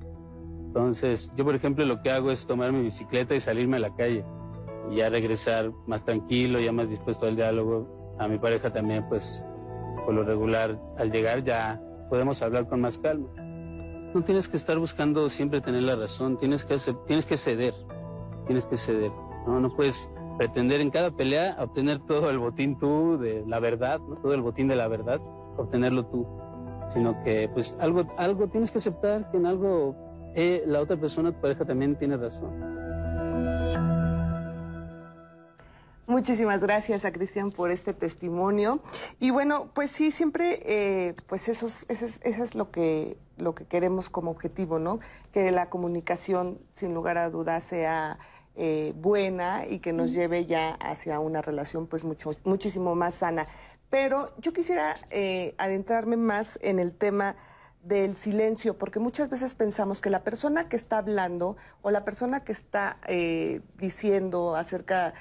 Entonces, 0.68 1.32
yo 1.36 1.44
por 1.44 1.56
ejemplo 1.56 1.84
lo 1.84 2.04
que 2.04 2.12
hago 2.12 2.30
es 2.30 2.46
tomar 2.46 2.72
mi 2.72 2.84
bicicleta 2.84 3.34
y 3.34 3.40
salirme 3.40 3.78
a 3.78 3.80
la 3.80 3.96
calle 3.96 4.24
y 4.92 4.98
ya 4.98 5.10
regresar 5.10 5.72
más 5.88 6.04
tranquilo, 6.04 6.60
ya 6.60 6.72
más 6.72 6.92
dispuesto 6.92 7.26
al 7.26 7.36
diálogo. 7.36 8.16
A 8.20 8.28
mi 8.28 8.38
pareja 8.38 8.72
también, 8.72 9.04
pues, 9.10 9.44
por 10.06 10.14
lo 10.14 10.22
regular, 10.22 10.80
al 11.00 11.12
llegar 11.12 11.44
ya 11.44 11.82
podemos 12.08 12.40
hablar 12.44 12.68
con 12.68 12.82
más 12.82 13.00
calma. 13.00 13.30
No 14.14 14.22
tienes 14.24 14.48
que 14.48 14.58
estar 14.58 14.78
buscando 14.78 15.30
siempre 15.30 15.62
tener 15.62 15.84
la 15.84 15.96
razón, 15.96 16.38
tienes 16.38 16.66
que, 16.66 16.78
tienes 17.06 17.26
que 17.26 17.38
ceder, 17.38 17.74
tienes 18.46 18.66
que 18.66 18.78
ceder. 18.78 19.12
¿no? 19.46 19.60
no 19.60 19.76
puedes 19.76 20.10
pretender 20.38 20.82
en 20.82 20.92
cada 20.92 21.12
pelea 21.12 21.56
obtener 21.60 22.00
todo 22.00 22.30
el 22.30 22.38
botín 22.38 22.78
tú 22.78 23.18
de 23.18 23.44
la 23.46 23.60
verdad, 23.60 24.00
todo 24.22 24.34
el 24.34 24.42
botín 24.42 24.68
de 24.68 24.76
la 24.76 24.88
verdad, 24.88 25.20
obtenerlo 25.58 26.06
tú, 26.06 26.28
sino 26.94 27.22
que 27.24 27.50
pues 27.54 27.76
algo, 27.80 28.06
algo 28.18 28.48
tienes 28.48 28.72
que 28.72 28.78
aceptar 28.78 29.30
que 29.32 29.38
en 29.38 29.46
algo 29.46 29.96
eh, 30.36 30.64
la 30.68 30.82
otra 30.82 30.96
persona, 30.98 31.32
tu 31.32 31.42
pareja 31.42 31.66
también 31.66 31.98
tiene 31.98 32.16
razón. 32.16 33.97
Muchísimas 36.08 36.62
gracias 36.62 37.04
a 37.04 37.12
Cristian 37.12 37.52
por 37.52 37.70
este 37.70 37.94
testimonio. 37.94 38.82
Y 39.20 39.32
bueno, 39.32 39.70
pues 39.74 39.92
sí, 39.92 40.10
siempre, 40.10 40.62
eh, 40.64 41.16
pues 41.28 41.50
eso, 41.50 41.68
eso, 41.68 42.06
es, 42.06 42.22
eso 42.24 42.44
es 42.44 42.56
lo 42.56 42.72
que 42.72 43.18
lo 43.38 43.54
que 43.54 43.66
queremos 43.66 44.10
como 44.10 44.32
objetivo, 44.32 44.80
¿no? 44.80 45.00
Que 45.32 45.52
la 45.52 45.70
comunicación, 45.70 46.60
sin 46.74 46.94
lugar 46.94 47.18
a 47.18 47.30
dudas, 47.30 47.64
sea 47.64 48.20
eh, 48.56 48.94
buena 48.96 49.66
y 49.68 49.80
que 49.80 49.94
nos 49.94 50.12
lleve 50.12 50.46
ya 50.46 50.74
hacia 50.76 51.20
una 51.20 51.42
relación, 51.42 51.88
pues, 51.88 52.04
mucho, 52.04 52.32
muchísimo 52.44 52.96
más 52.96 53.16
sana. 53.16 53.48
Pero 53.90 54.34
yo 54.40 54.54
quisiera 54.54 54.96
eh, 55.12 55.56
adentrarme 55.58 56.18
más 56.18 56.58
en 56.62 56.80
el 56.80 56.94
tema 56.94 57.36
del 57.84 58.16
silencio, 58.18 58.78
porque 58.78 59.00
muchas 59.00 59.30
veces 59.30 59.56
pensamos 59.56 60.02
que 60.02 60.10
la 60.10 60.24
persona 60.24 60.68
que 60.68 60.76
está 60.76 60.98
hablando 60.98 61.56
o 61.82 61.92
la 61.92 62.04
persona 62.04 62.44
que 62.44 62.52
está 62.52 62.98
eh, 63.08 63.62
diciendo 63.78 64.56
acerca 64.56 65.14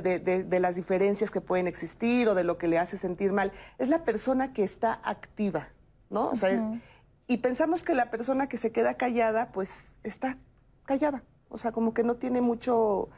de, 0.00 0.60
las 0.60 0.76
diferencias 0.76 1.30
que 1.30 1.40
pueden 1.40 1.66
existir 1.66 2.28
o 2.28 2.34
de 2.34 2.44
lo 2.44 2.58
que 2.58 2.68
le 2.68 2.78
hace 2.78 2.96
sentir 2.96 3.32
mal, 3.32 3.52
es 3.78 3.88
la 3.88 4.04
persona 4.04 4.52
que 4.52 4.62
está 4.62 5.00
activa, 5.04 5.68
¿no? 6.10 6.28
O 6.28 6.36
sea, 6.36 6.72
y 7.26 7.38
pensamos 7.38 7.82
que 7.82 7.94
la 7.94 8.10
persona 8.10 8.48
que 8.48 8.56
se 8.56 8.72
queda 8.72 8.94
callada, 8.94 9.52
pues 9.52 9.94
está 10.02 10.38
callada, 10.84 11.22
o 11.48 11.58
sea, 11.58 11.72
como 11.72 11.94
que 11.94 12.02
no 12.02 12.16
tiene 12.16 12.40
mucho, 12.40 13.08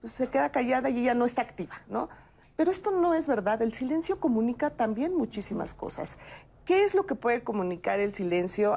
pues, 0.00 0.12
se 0.12 0.28
queda 0.28 0.50
callada 0.50 0.90
y 0.90 1.00
ella 1.00 1.14
no 1.14 1.24
está 1.24 1.42
activa, 1.42 1.82
¿no? 1.88 2.08
Pero 2.56 2.70
esto 2.70 2.90
no 2.90 3.14
es 3.14 3.26
verdad, 3.26 3.62
el 3.62 3.72
silencio 3.72 4.18
comunica 4.18 4.70
también 4.70 5.14
muchísimas 5.14 5.74
cosas. 5.74 6.18
¿Qué 6.64 6.84
es 6.84 6.94
lo 6.94 7.06
que 7.06 7.14
puede 7.14 7.42
comunicar 7.42 8.00
el 8.00 8.12
silencio 8.12 8.76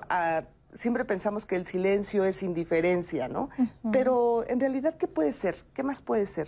siempre 0.73 1.05
pensamos 1.05 1.45
que 1.45 1.55
el 1.55 1.65
silencio 1.65 2.25
es 2.25 2.43
indiferencia, 2.43 3.27
¿no? 3.27 3.49
Pero 3.91 4.47
en 4.47 4.59
realidad, 4.59 4.95
¿qué 4.97 5.07
puede 5.07 5.31
ser? 5.31 5.55
¿Qué 5.73 5.83
más 5.83 6.01
puede 6.01 6.25
ser? 6.25 6.47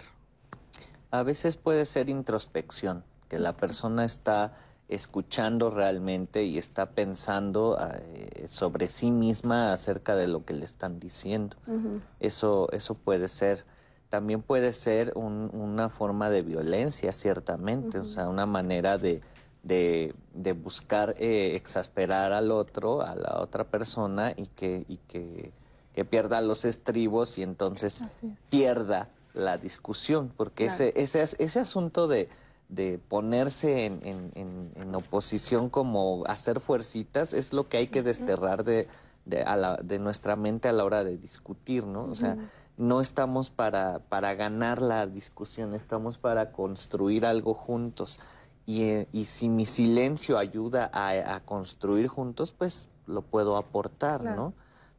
A 1.14 1.22
veces 1.22 1.58
puede 1.58 1.86
ser 1.86 2.10
introspección, 2.10 3.04
que 3.30 3.38
la 3.38 3.56
persona 3.56 4.04
está 4.04 4.56
escuchando 4.88 5.70
realmente 5.70 6.44
y 6.44 6.58
está 6.58 6.90
pensando 6.90 7.78
eh, 7.80 8.46
sobre 8.48 8.88
sí 8.88 9.12
misma 9.12 9.74
acerca 9.74 10.16
de 10.16 10.26
lo 10.26 10.44
que 10.44 10.56
le 10.56 10.66
están 10.66 11.00
diciendo. 11.00 11.56
eso, 12.20 12.68
eso 12.72 12.96
puede 12.96 13.28
ser. 13.28 13.64
También 14.10 14.42
puede 14.42 14.74
ser 14.74 15.14
una 15.16 15.90
forma 15.90 16.32
de 16.32 16.42
violencia, 16.42 17.12
ciertamente, 17.12 18.00
o 18.00 18.06
sea, 18.06 18.28
una 18.28 18.48
manera 18.48 18.98
de, 18.98 19.22
de, 19.62 20.54
buscar 20.54 21.14
eh, 21.20 21.56
exasperar 21.56 22.34
al 22.34 22.50
otro, 22.50 23.04
a 23.04 23.14
la 23.14 23.40
otra 23.40 23.66
persona 23.66 24.34
y 24.36 24.48
que, 24.48 24.84
y 24.88 24.98
que, 25.08 25.52
que 25.94 26.06
pierda 26.06 26.42
los 26.42 26.66
estribos 26.66 27.38
y 27.38 27.44
entonces 27.44 28.04
pierda 28.50 29.10
la 29.34 29.58
discusión, 29.58 30.32
porque 30.36 30.66
ese, 30.66 30.94
ese, 30.96 31.22
ese 31.22 31.60
asunto 31.60 32.08
de, 32.08 32.30
de 32.70 33.00
ponerse 33.00 33.86
en, 33.86 34.00
en, 34.04 34.72
en, 34.76 34.96
oposición 34.96 35.70
como 35.70 36.24
hacer 36.28 36.60
fuercitas 36.60 37.34
es 37.34 37.54
lo 37.54 37.68
que 37.68 37.78
hay 37.78 37.88
que 37.88 38.04
desterrar 38.04 38.64
de, 38.64 38.88
de, 39.26 39.44
a 39.44 39.56
la, 39.56 39.78
de 39.78 40.00
nuestra 40.00 40.36
mente 40.36 40.70
a 40.70 40.72
la 40.72 40.84
hora 40.84 41.04
de 41.04 41.18
discutir, 41.18 41.86
¿no? 41.86 42.06
O 42.06 42.16
sea, 42.16 42.38
no 42.78 43.02
estamos 43.02 43.50
para, 43.50 44.00
para 44.10 44.34
ganar 44.34 44.82
la 44.82 45.06
discusión, 45.08 45.74
estamos 45.76 46.18
para 46.18 46.52
construir 46.52 47.26
algo 47.26 47.54
juntos. 47.54 48.20
Y, 48.66 48.84
eh, 48.84 49.08
y 49.12 49.26
si 49.26 49.50
mi 49.50 49.66
silencio 49.66 50.38
ayuda 50.38 50.90
a, 50.94 51.36
a, 51.36 51.40
construir 51.42 52.08
juntos, 52.08 52.52
pues 52.52 52.88
lo 53.08 53.22
puedo 53.22 53.58
aportar, 53.58 54.24
¿no? 54.24 54.54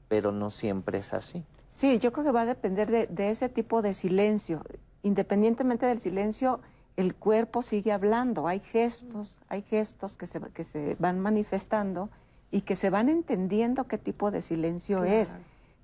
Pero 0.09 0.33
no 0.33 0.51
siempre 0.51 0.99
es 0.99 1.15
así. 1.15 1.45
Sí, 1.75 1.99
yo 1.99 2.13
creo 2.13 2.25
que 2.25 2.31
va 2.31 2.43
a 2.43 2.47
depender 2.47 3.09
de, 3.09 3.31
ese 3.31 3.49
tipo 3.49 3.83
de 3.83 3.95
silencio. 3.95 4.63
Independientemente 5.03 5.87
del 5.87 6.01
silencio, 6.01 6.61
el 6.97 7.17
cuerpo 7.17 7.63
sigue 7.63 7.91
hablando. 7.91 8.47
Hay 8.47 8.61
gestos, 8.61 9.41
hay 9.49 9.63
gestos 9.63 10.17
que 10.17 10.29
se, 10.29 10.41
que 10.41 10.63
se 10.63 10.95
van 11.01 11.19
manifestando 11.19 12.11
y 12.53 12.61
que 12.61 12.77
se 12.77 12.91
van 12.91 13.09
entendiendo 13.09 13.89
qué 13.89 13.99
tipo 13.99 14.31
de 14.31 14.41
silencio 14.41 15.03
es. 15.03 15.37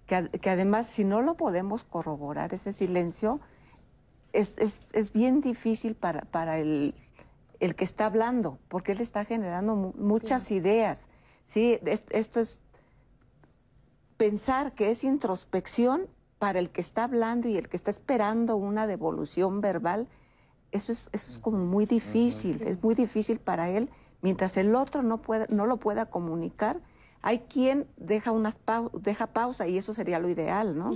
Que, 0.06 0.28
que, 0.28 0.50
además, 0.50 0.86
si 0.86 1.02
no 1.02 1.22
lo 1.22 1.36
podemos 1.36 1.82
corroborar, 1.82 2.54
ese 2.54 2.72
silencio, 2.72 3.40
es, 4.32 4.58
es, 4.58 4.86
es 4.92 5.12
bien 5.12 5.40
difícil 5.40 5.96
para, 5.96 6.20
para 6.20 6.60
el, 6.60 6.94
el, 7.58 7.74
que 7.74 7.82
está 7.82 8.06
hablando, 8.06 8.60
porque 8.68 8.92
él 8.92 9.00
está 9.00 9.24
generando 9.24 9.74
muchas 9.74 10.52
ideas. 10.52 11.08
Sí, 11.42 11.80
esto 12.12 12.38
es 12.38 12.62
pensar 14.20 14.74
que 14.74 14.90
es 14.90 15.02
introspección 15.02 16.06
para 16.38 16.58
el 16.58 16.68
que 16.68 16.82
está 16.82 17.04
hablando 17.04 17.48
y 17.48 17.56
el 17.56 17.70
que 17.70 17.76
está 17.78 17.90
esperando 17.90 18.56
una 18.56 18.86
devolución 18.86 19.62
verbal, 19.62 20.08
eso 20.72 20.92
es, 20.92 21.08
eso 21.12 21.32
es 21.32 21.38
como 21.38 21.64
muy 21.64 21.86
difícil, 21.86 22.60
es 22.60 22.82
muy 22.82 22.94
difícil 22.94 23.38
para 23.38 23.70
él, 23.70 23.88
mientras 24.20 24.58
el 24.58 24.74
otro 24.74 25.02
no, 25.02 25.22
puede, 25.22 25.46
no 25.48 25.64
lo 25.64 25.78
pueda 25.78 26.04
comunicar. 26.04 26.82
Hay 27.22 27.38
quien 27.38 27.86
deja, 27.96 28.30
unas 28.30 28.58
deja 28.92 29.28
pausa 29.28 29.66
y 29.68 29.78
eso 29.78 29.94
sería 29.94 30.18
lo 30.18 30.28
ideal, 30.28 30.76
¿no? 30.76 30.90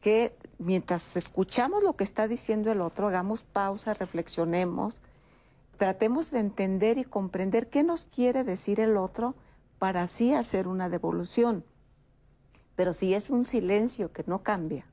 Que 0.00 0.36
mientras 0.58 1.16
escuchamos 1.16 1.84
lo 1.84 1.94
que 1.94 2.02
está 2.02 2.26
diciendo 2.26 2.72
el 2.72 2.80
otro, 2.80 3.06
hagamos 3.06 3.44
pausa, 3.44 3.94
reflexionemos, 3.94 5.02
tratemos 5.76 6.32
de 6.32 6.40
entender 6.40 6.98
y 6.98 7.04
comprender 7.04 7.70
qué 7.70 7.84
nos 7.84 8.06
quiere 8.06 8.42
decir 8.42 8.80
el 8.80 8.96
otro 8.96 9.36
para 9.78 10.02
así 10.02 10.34
hacer 10.34 10.66
una 10.66 10.88
devolución. 10.88 11.64
Pero 12.76 12.92
si 12.92 13.14
es 13.14 13.30
un 13.30 13.44
silencio 13.44 14.12
que 14.12 14.24
no 14.26 14.42
cambia, 14.42 14.84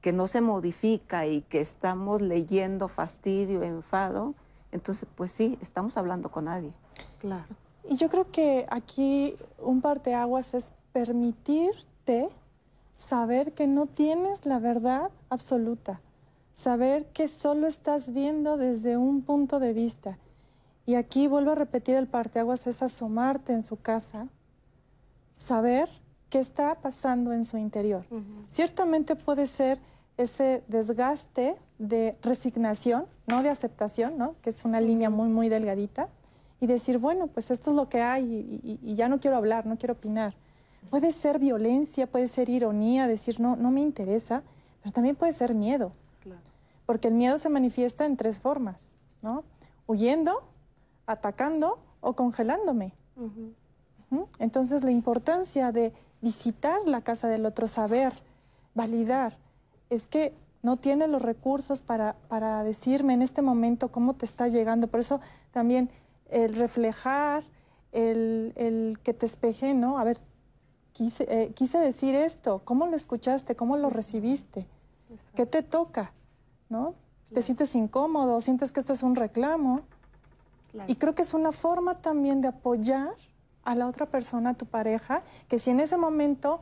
que 0.00 0.12
no 0.12 0.26
se 0.26 0.40
modifica 0.40 1.26
y 1.26 1.42
que 1.42 1.60
estamos 1.60 2.22
leyendo 2.22 2.88
fastidio, 2.88 3.62
enfado, 3.62 4.34
entonces 4.72 5.08
pues 5.14 5.32
sí, 5.32 5.58
estamos 5.60 5.96
hablando 5.96 6.30
con 6.30 6.46
nadie. 6.46 6.72
Claro. 7.18 7.54
Y 7.88 7.96
yo 7.96 8.08
creo 8.08 8.30
que 8.30 8.66
aquí 8.70 9.36
un 9.58 9.80
parteaguas 9.80 10.54
es 10.54 10.72
permitirte 10.92 12.28
saber 12.94 13.52
que 13.52 13.66
no 13.66 13.86
tienes 13.86 14.46
la 14.46 14.58
verdad 14.58 15.10
absoluta, 15.28 16.00
saber 16.52 17.06
que 17.06 17.28
solo 17.28 17.66
estás 17.66 18.12
viendo 18.12 18.56
desde 18.56 18.96
un 18.96 19.22
punto 19.22 19.58
de 19.58 19.72
vista. 19.72 20.18
Y 20.86 20.94
aquí 20.94 21.26
vuelvo 21.26 21.52
a 21.52 21.54
repetir 21.54 21.96
el 21.96 22.06
parteaguas 22.06 22.66
es 22.66 22.82
asomarte 22.82 23.52
en 23.52 23.62
su 23.62 23.76
casa, 23.76 24.28
saber 25.34 25.88
qué 26.30 26.38
está 26.38 26.76
pasando 26.76 27.32
en 27.32 27.44
su 27.44 27.58
interior. 27.58 28.04
Ciertamente 28.46 29.16
puede 29.16 29.46
ser 29.46 29.78
ese 30.16 30.62
desgaste 30.68 31.56
de 31.78 32.16
resignación, 32.22 33.06
no 33.26 33.42
de 33.42 33.48
aceptación, 33.48 34.16
¿no? 34.16 34.36
que 34.42 34.50
es 34.50 34.64
una 34.64 34.80
línea 34.80 35.10
muy, 35.10 35.28
muy 35.28 35.48
delgadita, 35.48 36.08
y 36.60 36.66
decir, 36.66 36.98
bueno, 36.98 37.26
pues 37.26 37.50
esto 37.50 37.70
es 37.70 37.76
lo 37.76 37.88
que 37.88 38.02
hay 38.02 38.78
y, 38.82 38.94
ya 38.94 39.08
no 39.08 39.18
quiero 39.18 39.36
hablar, 39.36 39.66
no 39.66 39.76
quiero 39.76 39.94
opinar. 39.94 40.34
Puede 40.90 41.10
ser 41.10 41.38
violencia, 41.38 42.06
puede 42.06 42.28
ser 42.28 42.50
ironía, 42.50 43.06
decir, 43.06 43.40
no, 43.40 43.56
no 43.56 43.70
me 43.70 43.80
interesa, 43.80 44.42
pero 44.82 44.92
también 44.92 45.16
puede 45.16 45.32
ser 45.32 45.54
miedo. 45.54 45.92
Porque 46.84 47.08
el 47.08 47.14
miedo 47.14 47.38
se 47.38 47.48
manifiesta 47.48 48.04
en 48.04 48.16
tres 48.16 48.40
formas, 48.40 48.94
¿no? 49.22 49.44
Huyendo, 49.86 50.42
atacando 51.06 51.78
o 52.00 52.14
congelándome. 52.14 52.92
Entonces 54.38 54.82
la 54.82 54.90
importancia 54.90 55.72
de 55.72 55.92
visitar 56.20 56.78
la 56.86 57.00
casa 57.02 57.28
del 57.28 57.46
otro, 57.46 57.68
saber, 57.68 58.12
validar, 58.74 59.36
es 59.88 60.06
que 60.06 60.34
no 60.62 60.76
tiene 60.76 61.08
los 61.08 61.22
recursos 61.22 61.82
para, 61.82 62.14
para 62.28 62.62
decirme 62.64 63.14
en 63.14 63.22
este 63.22 63.42
momento 63.42 63.90
cómo 63.90 64.14
te 64.14 64.26
está 64.26 64.48
llegando. 64.48 64.88
Por 64.88 65.00
eso 65.00 65.20
también 65.52 65.90
el 66.30 66.54
reflejar, 66.54 67.44
el, 67.92 68.98
que 69.02 69.14
te 69.14 69.26
espeje, 69.26 69.74
¿no? 69.74 69.98
A 69.98 70.04
ver, 70.04 70.18
quise, 70.92 71.26
eh, 71.28 71.52
quise, 71.54 71.78
decir 71.78 72.14
esto, 72.14 72.60
¿cómo 72.64 72.86
lo 72.86 72.96
escuchaste? 72.96 73.56
¿Cómo 73.56 73.76
lo 73.76 73.90
recibiste? 73.90 74.66
¿Qué 75.34 75.46
te 75.46 75.62
toca? 75.62 76.12
¿No? 76.68 76.94
¿Te 77.32 77.42
sientes 77.42 77.74
incómodo? 77.74 78.40
¿Sientes 78.40 78.70
que 78.70 78.80
esto 78.80 78.92
es 78.92 79.02
un 79.02 79.16
reclamo? 79.16 79.82
Y 80.86 80.94
creo 80.96 81.14
que 81.14 81.22
es 81.22 81.34
una 81.34 81.52
forma 81.52 82.00
también 82.00 82.40
de 82.40 82.48
apoyar 82.48 83.10
a 83.64 83.74
la 83.74 83.86
otra 83.86 84.06
persona, 84.06 84.50
a 84.50 84.54
tu 84.54 84.66
pareja, 84.66 85.22
que 85.48 85.58
si 85.58 85.70
en 85.70 85.80
ese 85.80 85.96
momento 85.96 86.60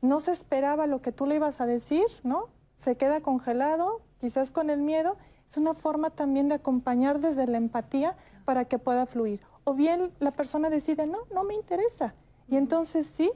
no 0.00 0.20
se 0.20 0.32
esperaba 0.32 0.86
lo 0.86 1.00
que 1.00 1.12
tú 1.12 1.26
le 1.26 1.36
ibas 1.36 1.60
a 1.60 1.66
decir, 1.66 2.04
¿no? 2.22 2.48
Se 2.74 2.96
queda 2.96 3.20
congelado, 3.20 4.02
quizás 4.20 4.50
con 4.50 4.70
el 4.70 4.80
miedo, 4.80 5.16
es 5.46 5.56
una 5.56 5.74
forma 5.74 6.10
también 6.10 6.48
de 6.48 6.56
acompañar 6.56 7.20
desde 7.20 7.46
la 7.46 7.58
empatía 7.58 8.16
para 8.44 8.64
que 8.64 8.78
pueda 8.78 9.06
fluir. 9.06 9.40
O 9.64 9.74
bien 9.74 10.08
la 10.18 10.32
persona 10.32 10.70
decide, 10.70 11.06
no, 11.06 11.18
no 11.32 11.44
me 11.44 11.54
interesa. 11.54 12.14
Y 12.48 12.56
entonces 12.56 13.06
sí, 13.06 13.30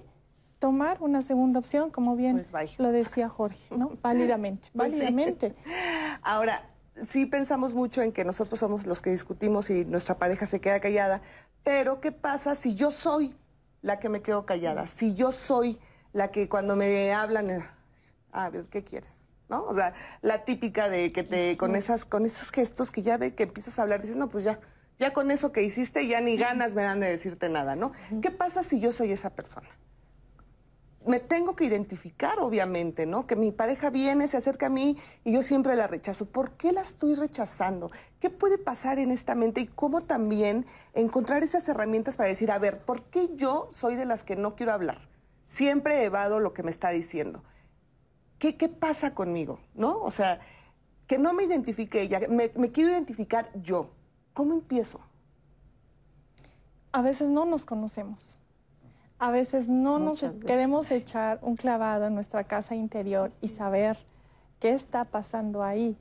tomar 0.58 0.98
una 1.00 1.22
segunda 1.22 1.58
opción, 1.58 1.90
como 1.90 2.16
bien 2.16 2.46
pues 2.50 2.78
lo 2.78 2.90
decía 2.90 3.28
Jorge, 3.28 3.76
¿no? 3.76 3.92
Válidamente, 4.02 4.68
pues 4.74 4.92
válidamente. 4.92 5.54
Ahora, 6.22 6.62
sí 7.04 7.26
pensamos 7.26 7.74
mucho 7.74 8.02
en 8.02 8.12
que 8.12 8.24
nosotros 8.24 8.60
somos 8.60 8.86
los 8.86 9.00
que 9.00 9.10
discutimos 9.10 9.70
y 9.70 9.84
nuestra 9.84 10.18
pareja 10.18 10.46
se 10.46 10.60
queda 10.60 10.80
callada, 10.80 11.22
pero 11.64 12.00
¿qué 12.00 12.12
pasa 12.12 12.54
si 12.54 12.74
yo 12.74 12.90
soy 12.90 13.34
la 13.82 13.98
que 13.98 14.08
me 14.08 14.22
quedo 14.22 14.46
callada? 14.46 14.86
Si 14.86 15.14
yo 15.14 15.32
soy 15.32 15.78
la 16.12 16.30
que 16.30 16.48
cuando 16.48 16.76
me 16.76 17.12
hablan, 17.12 17.50
eh, 17.50 17.64
a 18.32 18.50
ver, 18.50 18.66
¿qué 18.66 18.84
quieres? 18.84 19.32
¿No? 19.48 19.64
O 19.64 19.74
sea, 19.74 19.94
la 20.20 20.44
típica 20.44 20.88
de 20.88 21.12
que 21.12 21.22
te, 21.22 21.56
con 21.56 21.74
esas, 21.74 22.04
con 22.04 22.26
esos 22.26 22.50
gestos 22.50 22.90
que 22.90 23.02
ya 23.02 23.16
de 23.16 23.34
que 23.34 23.44
empiezas 23.44 23.78
a 23.78 23.82
hablar, 23.82 24.02
dices, 24.02 24.16
no, 24.16 24.28
pues 24.28 24.44
ya, 24.44 24.60
ya 24.98 25.12
con 25.12 25.30
eso 25.30 25.52
que 25.52 25.62
hiciste, 25.62 26.06
ya 26.06 26.20
ni 26.20 26.36
ganas 26.36 26.74
me 26.74 26.82
dan 26.82 27.00
de 27.00 27.08
decirte 27.08 27.48
nada, 27.48 27.74
¿no? 27.74 27.92
¿Qué 28.20 28.30
pasa 28.30 28.62
si 28.62 28.78
yo 28.78 28.92
soy 28.92 29.12
esa 29.12 29.30
persona? 29.30 29.68
Me 31.08 31.20
tengo 31.20 31.56
que 31.56 31.64
identificar, 31.64 32.38
obviamente, 32.38 33.06
¿no? 33.06 33.26
Que 33.26 33.34
mi 33.34 33.50
pareja 33.50 33.90
viene, 33.90 34.28
se 34.28 34.36
acerca 34.36 34.66
a 34.66 34.70
mí 34.70 34.96
y 35.24 35.32
yo 35.32 35.42
siempre 35.42 35.74
la 35.74 35.86
rechazo. 35.86 36.26
¿Por 36.26 36.52
qué 36.52 36.70
la 36.72 36.82
estoy 36.82 37.14
rechazando? 37.14 37.90
¿Qué 38.20 38.30
puede 38.30 38.58
pasar 38.58 38.98
en 38.98 39.10
esta 39.10 39.34
mente? 39.34 39.62
Y 39.62 39.66
cómo 39.66 40.02
también 40.02 40.66
encontrar 40.92 41.42
esas 41.42 41.66
herramientas 41.68 42.16
para 42.16 42.28
decir, 42.28 42.50
a 42.50 42.58
ver, 42.58 42.84
¿por 42.84 43.04
qué 43.04 43.30
yo 43.36 43.68
soy 43.70 43.96
de 43.96 44.04
las 44.04 44.22
que 44.22 44.36
no 44.36 44.54
quiero 44.54 44.72
hablar? 44.72 45.08
Siempre 45.46 46.04
evado 46.04 46.40
lo 46.40 46.52
que 46.52 46.62
me 46.62 46.70
está 46.70 46.90
diciendo. 46.90 47.42
¿Qué, 48.38 48.56
qué 48.56 48.68
pasa 48.68 49.14
conmigo? 49.14 49.60
¿No? 49.74 50.00
O 50.02 50.10
sea, 50.10 50.40
que 51.06 51.18
no 51.18 51.32
me 51.32 51.44
identifique 51.44 52.02
ella, 52.02 52.20
me 52.28 52.70
quiero 52.70 52.90
identificar 52.90 53.50
yo. 53.62 53.90
¿Cómo 54.34 54.52
empiezo? 54.54 55.00
A 56.92 57.00
veces 57.02 57.30
no 57.30 57.46
nos 57.46 57.64
conocemos. 57.64 58.38
A 59.18 59.30
veces 59.30 59.68
no 59.68 59.98
nos 59.98 60.22
Muchas 60.22 60.32
veces. 60.34 60.46
queremos 60.46 60.90
echar 60.90 61.38
un 61.42 61.56
clavado 61.56 62.06
en 62.06 62.14
nuestra 62.14 62.44
casa 62.44 62.74
interior 62.74 63.32
y 63.40 63.48
saber 63.48 63.98
qué 64.60 64.70
está 64.70 65.04
pasando 65.04 65.62
ahí. 65.62 65.96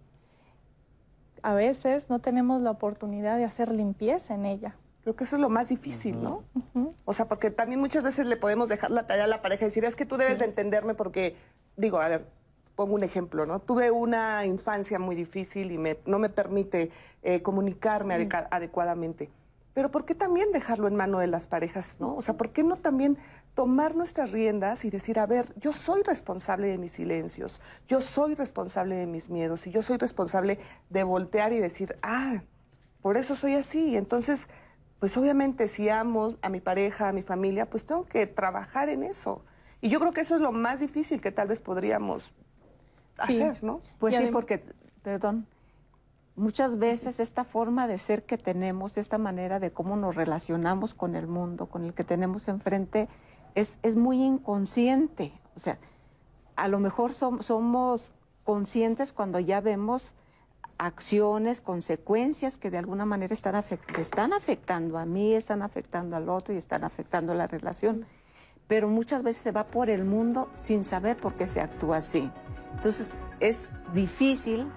A 1.41 1.53
veces 1.53 2.09
no 2.09 2.20
tenemos 2.20 2.61
la 2.61 2.72
oportunidad 2.72 3.38
de 3.38 3.45
hacer 3.45 3.72
limpieza 3.72 4.36
en 4.36 4.45
ella. 4.45 4.76
Creo 5.03 5.15
que 5.15 5.24
eso 5.24 5.38
es 5.38 5.41
lo 5.41 5.49
más 5.49 5.70
difícil, 5.70 6.22
¿no? 6.22 6.43
O 7.05 7.13
sea, 7.13 7.28
porque 7.28 7.49
también 7.49 7.80
muchas 7.80 8.03
veces 8.03 8.26
le 8.26 8.36
podemos 8.36 8.68
dejar 8.70 8.91
la 8.91 9.07
tarea 9.07 9.24
a 9.24 9.28
la 9.28 9.41
pareja 9.41 9.63
y 9.63 9.68
decir, 9.70 9.86
es 9.86 9.95
que 9.95 10.05
tú 10.05 10.18
debes 10.18 10.38
de 10.39 10.45
entenderme 10.45 10.95
porque, 10.95 11.38
digo, 11.78 11.99
a 12.01 12.07
ver, 12.09 12.26
pongo 12.76 12.93
un 12.95 13.03
ejemplo, 13.03 13.45
¿no? 13.45 13.59
Tuve 13.59 13.89
una 13.89 14.45
infancia 14.45 14.99
muy 14.99 15.15
difícil 15.15 15.72
y 15.72 15.78
me, 15.78 15.97
no 16.05 16.20
me 16.20 16.30
permite 16.30 16.91
eh, 17.24 17.41
comunicarme 17.41 18.15
adeca- 18.15 18.47
adecuadamente. 18.51 19.30
Pero 19.78 19.91
¿por 19.91 20.05
qué 20.05 20.15
también 20.15 20.51
dejarlo 20.51 20.88
en 20.88 20.95
mano 20.95 21.19
de 21.19 21.28
las 21.28 21.45
parejas, 21.45 21.97
no? 21.99 22.15
O 22.15 22.23
sea, 22.23 22.36
¿por 22.36 22.49
qué 22.49 22.63
no 22.63 22.78
también 22.78 23.15
tomar 23.53 23.93
nuestras 23.95 24.32
riendas 24.32 24.86
y 24.86 24.89
decir, 24.89 25.19
a 25.19 25.28
ver, 25.28 25.53
yo 25.59 25.71
soy 25.71 26.01
responsable 26.01 26.65
de 26.65 26.80
mis 26.80 26.93
silencios, 26.93 27.61
yo 27.88 28.01
soy 28.01 28.34
responsable 28.34 28.95
de 28.95 29.05
mis 29.05 29.30
miedos 29.30 29.67
y 29.67 29.69
yo 29.69 29.84
soy 29.84 29.97
responsable 29.97 30.57
de 30.89 31.03
voltear 31.03 31.53
y 31.53 31.59
decir, 31.59 31.95
ah, 32.01 32.41
por 33.03 33.17
eso 33.17 33.36
soy 33.36 33.53
así. 33.53 33.95
Entonces, 33.95 34.49
pues 34.99 35.15
obviamente 35.15 35.67
si 35.67 35.89
amo 35.89 36.38
a 36.41 36.49
mi 36.49 36.59
pareja, 36.59 37.09
a 37.09 37.13
mi 37.13 37.21
familia, 37.21 37.69
pues 37.69 37.86
tengo 37.86 38.05
que 38.07 38.25
trabajar 38.25 38.89
en 38.89 39.03
eso. 39.03 39.45
Y 39.80 39.89
yo 39.89 39.99
creo 39.99 40.11
que 40.11 40.21
eso 40.21 40.34
es 40.34 40.41
lo 40.41 40.51
más 40.51 40.80
difícil 40.80 41.21
que 41.21 41.32
tal 41.32 41.49
vez 41.49 41.59
podríamos 41.59 42.34
Sí. 43.28 43.43
hacer, 43.43 43.63
¿no? 43.63 43.82
Pues 43.99 44.15
Y 44.15 44.25
sí, 44.25 44.30
porque, 44.32 44.63
perdón, 45.03 45.45
muchas 46.38 46.77
veces 46.79 47.19
esta 47.19 47.43
forma 47.43 47.88
de 47.88 47.99
ser 47.99 48.23
que 48.23 48.38
tenemos, 48.38 48.97
esta 48.97 49.17
manera 49.17 49.59
de 49.59 49.71
cómo 49.71 49.95
nos 49.97 50.15
relacionamos 50.15 50.93
con 50.93 51.15
el 51.15 51.27
mundo, 51.27 51.65
con 51.65 51.83
el 51.83 51.93
que 51.93 52.03
tenemos 52.05 52.47
enfrente, 52.47 53.09
es, 53.55 53.77
es 53.83 53.95
muy 53.95 54.23
inconsciente. 54.23 55.33
O 55.55 55.59
sea, 55.59 55.77
a 56.55 56.67
lo 56.69 56.79
mejor 56.79 57.11
som- 57.11 57.41
somos 57.41 58.13
conscientes 58.45 59.11
cuando 59.11 59.39
ya 59.39 59.59
vemos 59.61 60.13
acciones, 60.77 61.59
consecuencias 61.59 62.57
que 62.57 62.69
de 62.69 62.77
alguna 62.77 63.05
manera 63.05 63.33
están, 63.33 63.55
afect- 63.55 63.97
están 63.97 64.31
afectando 64.31 64.97
a 64.99 65.05
mí, 65.05 65.33
están 65.33 65.63
afectando 65.63 66.15
al 66.15 66.29
otro 66.29 66.53
y 66.53 66.57
están 66.57 66.83
afectando 66.83 67.33
la 67.33 67.47
relación. 67.47 68.05
Pero 68.67 68.88
muchas 68.89 69.23
veces 69.23 69.41
se 69.41 69.51
va 69.51 69.65
por 69.67 69.89
el 69.89 70.03
mundo 70.05 70.49
sin 70.57 70.83
saber 70.83 71.17
por 71.17 71.35
qué 71.35 71.47
se 71.47 71.61
actúa 71.61 71.97
así. 71.97 72.31
Entonces 72.75 73.11
es 73.39 73.69
difícil 73.93 74.71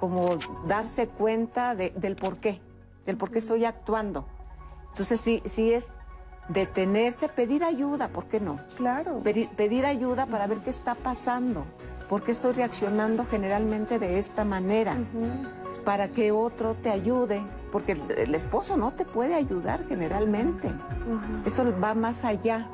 como 0.00 0.36
darse 0.66 1.08
cuenta 1.08 1.74
de- 1.74 1.90
del 1.90 2.16
por 2.16 2.36
qué, 2.38 2.60
del 3.06 3.16
por 3.16 3.30
qué 3.30 3.38
estoy 3.38 3.64
actuando. 3.64 4.26
Entonces 4.90 5.20
sí, 5.20 5.42
sí 5.44 5.72
es 5.72 5.90
detenerse, 6.48 7.28
pedir 7.28 7.64
ayuda, 7.64 8.08
¿por 8.08 8.26
qué 8.26 8.40
no? 8.40 8.60
Claro. 8.76 9.20
Pedir, 9.22 9.48
pedir 9.50 9.86
ayuda 9.86 10.26
para 10.26 10.46
ver 10.46 10.58
qué 10.58 10.70
está 10.70 10.94
pasando, 10.94 11.64
por 12.08 12.22
qué 12.22 12.32
estoy 12.32 12.52
reaccionando 12.52 13.26
generalmente 13.30 13.98
de 13.98 14.18
esta 14.18 14.44
manera, 14.44 14.96
para 15.84 16.08
que 16.08 16.32
otro 16.32 16.74
te 16.74 16.90
ayude, 16.90 17.42
porque 17.72 17.92
el, 17.92 18.10
el 18.12 18.34
esposo 18.34 18.76
no 18.76 18.92
te 18.92 19.04
puede 19.04 19.34
ayudar 19.34 19.86
generalmente. 19.88 20.72
Eso 21.44 21.64
va 21.80 21.94
más 21.94 22.24
allá 22.24 22.68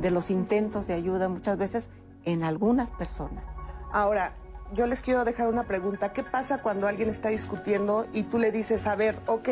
de 0.00 0.10
los 0.10 0.30
intentos 0.30 0.86
de 0.88 0.94
ayuda 0.94 1.28
muchas 1.28 1.56
veces 1.56 1.90
en 2.24 2.42
algunas 2.42 2.90
personas. 2.90 3.46
Ahora, 3.92 4.34
yo 4.72 4.86
les 4.86 5.02
quiero 5.02 5.24
dejar 5.24 5.48
una 5.48 5.64
pregunta. 5.64 6.12
¿Qué 6.12 6.22
pasa 6.22 6.58
cuando 6.58 6.86
alguien 6.86 7.08
está 7.08 7.28
discutiendo 7.28 8.06
y 8.12 8.24
tú 8.24 8.38
le 8.38 8.50
dices, 8.50 8.86
a 8.86 8.96
ver, 8.96 9.18
ok, 9.26 9.48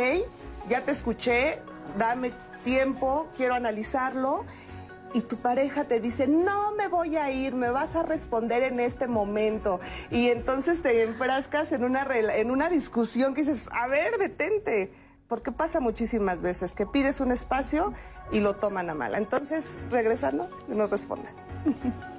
ya 0.69 0.85
te 0.85 0.93
escuché, 0.93 1.61
dame 1.99 2.33
tiempo, 2.65 3.29
quiero 3.37 3.55
analizarlo? 3.55 4.45
Y 5.15 5.21
tu 5.21 5.37
pareja 5.37 5.85
te 5.85 6.01
dice, 6.01 6.27
no 6.27 6.73
me 6.73 6.89
voy 6.89 7.17
a 7.17 7.31
ir, 7.31 7.55
me 7.55 7.71
vas 7.71 7.97
a 7.97 8.03
responder 8.03 8.63
en 8.63 8.81
este 8.81 9.09
momento. 9.09 9.79
Y 10.11 10.29
entonces 10.29 10.81
te 10.81 11.03
enfrascas 11.03 11.73
en 11.73 11.85
una, 11.85 12.07
en 12.11 12.51
una 12.51 12.71
discusión 12.71 13.35
que 13.35 13.43
dices, 13.43 13.69
a 13.73 13.87
ver, 13.89 14.17
detente. 14.19 14.93
Porque 15.29 15.53
pasa 15.53 15.81
muchísimas 15.81 16.43
veces 16.43 16.75
que 16.75 16.87
pides 16.87 17.21
un 17.21 17.33
espacio 17.33 17.93
y 18.33 18.41
lo 18.41 18.57
toman 18.57 18.91
a 18.91 18.95
mala. 18.95 19.19
Entonces, 19.19 19.79
regresando, 19.91 20.49
nos 20.69 20.91
respondan. 20.91 21.33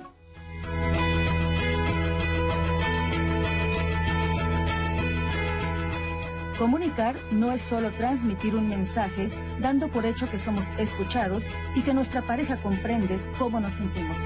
Comunicar 6.58 7.16
no 7.32 7.52
es 7.52 7.62
solo 7.62 7.92
transmitir 7.92 8.56
un 8.56 8.70
mensaje, 8.70 9.30
dando 9.60 9.88
por 9.88 10.06
hecho 10.06 10.30
que 10.30 10.38
somos 10.38 10.66
escuchados 10.78 11.46
y 11.76 11.82
que 11.82 11.94
nuestra 11.94 12.22
pareja 12.22 12.58
comprende 12.58 13.20
cómo 13.40 13.60
nos 13.60 13.74
sentimos. 13.74 14.18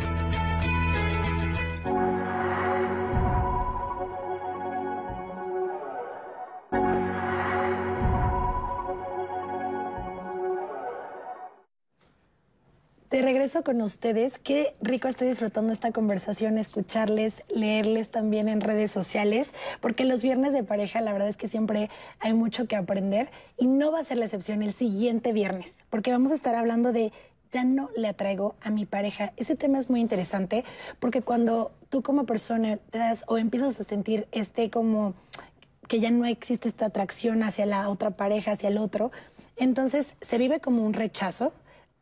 De 13.09 13.21
regreso 13.21 13.63
con 13.63 13.81
ustedes, 13.81 14.37
qué 14.37 14.75
rico 14.81 15.07
estoy 15.07 15.29
disfrutando 15.29 15.71
esta 15.71 15.93
conversación, 15.93 16.57
escucharles, 16.57 17.45
leerles 17.47 18.09
también 18.09 18.49
en 18.49 18.59
redes 18.59 18.91
sociales, 18.91 19.53
porque 19.79 20.03
los 20.03 20.23
viernes 20.23 20.51
de 20.51 20.65
pareja 20.65 20.99
la 20.99 21.13
verdad 21.13 21.29
es 21.29 21.37
que 21.37 21.47
siempre 21.47 21.89
hay 22.19 22.33
mucho 22.33 22.67
que 22.67 22.75
aprender 22.75 23.29
y 23.57 23.67
no 23.67 23.93
va 23.93 24.01
a 24.01 24.03
ser 24.03 24.17
la 24.17 24.25
excepción 24.25 24.61
el 24.61 24.73
siguiente 24.73 25.31
viernes, 25.31 25.77
porque 25.89 26.11
vamos 26.11 26.33
a 26.33 26.35
estar 26.35 26.53
hablando 26.55 26.91
de 26.91 27.13
ya 27.53 27.63
no 27.63 27.89
le 27.95 28.09
atraigo 28.09 28.55
a 28.59 28.71
mi 28.71 28.85
pareja. 28.85 29.31
Ese 29.37 29.55
tema 29.55 29.79
es 29.79 29.89
muy 29.89 30.01
interesante 30.01 30.65
porque 30.99 31.21
cuando 31.21 31.71
tú 31.87 32.03
como 32.03 32.25
persona 32.25 32.75
te 32.75 32.99
das 32.99 33.23
o 33.27 33.37
empiezas 33.37 33.79
a 33.79 33.85
sentir 33.85 34.27
este 34.33 34.69
como 34.69 35.13
que 35.87 36.01
ya 36.01 36.11
no 36.11 36.25
existe 36.25 36.67
esta 36.67 36.87
atracción 36.87 37.41
hacia 37.43 37.65
la 37.65 37.87
otra 37.87 38.11
pareja, 38.11 38.51
hacia 38.51 38.67
el 38.67 38.77
otro, 38.77 39.13
entonces 39.55 40.17
se 40.19 40.37
vive 40.37 40.59
como 40.59 40.85
un 40.85 40.91
rechazo, 40.91 41.53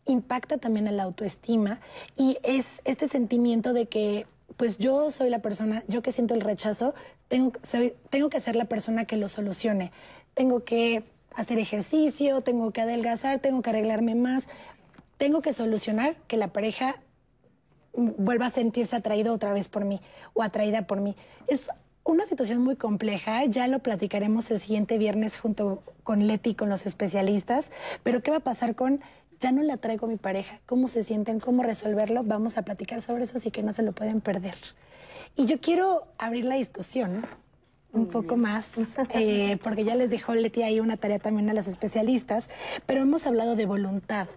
impacta 0.06 0.58
también 0.58 0.88
en 0.88 0.98
la 0.98 1.04
autoestima 1.04 1.80
y 2.16 2.38
es 2.44 2.82
este 2.84 3.08
sentimiento 3.08 3.74
de 3.74 3.88
que 3.88 4.28
pues 4.58 4.78
yo 4.78 5.12
soy 5.12 5.30
la 5.30 5.40
persona, 5.40 5.84
yo 5.88 6.02
que 6.02 6.12
siento 6.12 6.34
el 6.34 6.42
rechazo, 6.42 6.94
tengo, 7.28 7.54
soy, 7.62 7.94
tengo 8.10 8.30
que 8.30 8.40
ser 8.40 8.56
la 8.56 8.66
persona 8.66 9.06
que 9.06 9.18
lo 9.18 9.28
solucione. 9.28 9.92
Tengo 10.34 10.64
que 10.64 11.04
hacer 11.36 11.60
ejercicio, 11.60 12.42
tengo 12.42 12.72
que 12.72 12.82
adelgazar, 12.82 13.40
tengo 13.40 13.62
que 13.62 13.72
arreglarme 13.72 14.16
más, 14.16 14.48
tengo 15.18 15.42
que 15.42 15.54
solucionar 15.54 16.16
que 16.28 16.38
la 16.38 16.50
pareja 16.50 16.96
vuelva 17.94 18.48
a 18.48 18.50
sentirse 18.50 18.96
atraído 18.96 19.34
otra 19.34 19.54
vez 19.54 19.68
por 19.68 19.86
mí 19.86 20.02
o 20.34 20.44
atraída 20.44 20.88
por 20.88 21.02
mí. 21.02 21.16
Es 21.48 21.70
una 22.04 22.26
situación 22.26 22.62
muy 22.62 22.76
compleja, 22.76 23.44
ya 23.46 23.68
lo 23.68 23.80
platicaremos 23.80 24.52
el 24.52 24.60
siguiente 24.60 24.98
viernes 24.98 25.40
junto 25.40 25.82
con 26.04 26.28
Leti 26.28 26.52
y 26.52 26.56
con 26.56 26.70
los 26.70 26.86
especialistas, 26.86 27.72
pero 28.04 28.22
¿qué 28.22 28.32
va 28.32 28.38
a 28.38 28.42
pasar 28.42 28.76
con 28.76 29.02
ya 29.40 29.52
no 29.52 29.64
le 29.64 29.74
atraigo 29.74 30.08
a 30.08 30.10
mi 30.10 30.18
pareja? 30.18 30.60
¿Cómo 30.66 30.88
se 30.88 31.04
sienten? 31.04 31.40
¿Cómo 31.40 31.64
resolverlo? 31.64 32.24
Vamos 32.24 32.58
a 32.58 32.64
platicar 32.64 33.02
sobre 33.02 33.24
eso, 33.24 33.38
así 33.38 33.52
que 33.52 33.64
no 33.64 33.72
se 33.72 33.84
lo 33.84 33.92
pueden 33.92 34.22
perder. 34.22 34.56
Y 35.36 35.46
yo 35.46 35.60
quiero 35.60 36.08
abrir 36.18 36.46
la 36.46 36.56
discusión 36.56 37.26
un 37.92 38.08
poco 38.08 38.36
más, 38.36 38.72
eh, 39.14 39.58
porque 39.64 39.86
ya 39.86 39.96
les 39.96 40.10
dejó 40.10 40.36
Leti 40.36 40.64
ahí 40.64 40.80
una 40.80 40.98
tarea 40.98 41.20
también 41.20 41.50
a 41.50 41.54
los 41.54 41.68
especialistas, 41.68 42.50
pero 42.86 43.02
hemos 43.02 43.26
hablado 43.26 43.56
de 43.56 43.66
voluntad, 43.66 44.28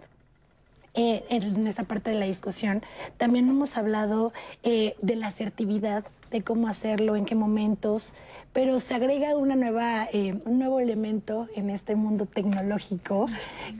eh, 0.95 1.25
en 1.29 1.67
esta 1.67 1.85
parte 1.85 2.11
de 2.11 2.17
la 2.17 2.27
discusión. 2.27 2.83
También 3.19 3.49
hemos 3.49 3.77
hablado 3.77 4.33
eh, 4.63 4.97
de 5.03 5.17
la 5.17 5.29
asertividad, 5.29 6.05
de 6.31 6.43
cómo 6.43 6.69
hacerlo, 6.69 7.17
en 7.17 7.25
qué 7.25 7.35
momentos, 7.35 8.15
pero 8.53 8.81
se 8.81 8.95
agrega 8.95 9.37
una 9.37 9.57
nueva, 9.57 10.09
eh, 10.13 10.41
un 10.45 10.59
nuevo 10.59 10.81
elemento 10.81 11.49
en 11.55 11.71
este 11.71 11.97
mundo 11.97 12.27
tecnológico, 12.27 13.27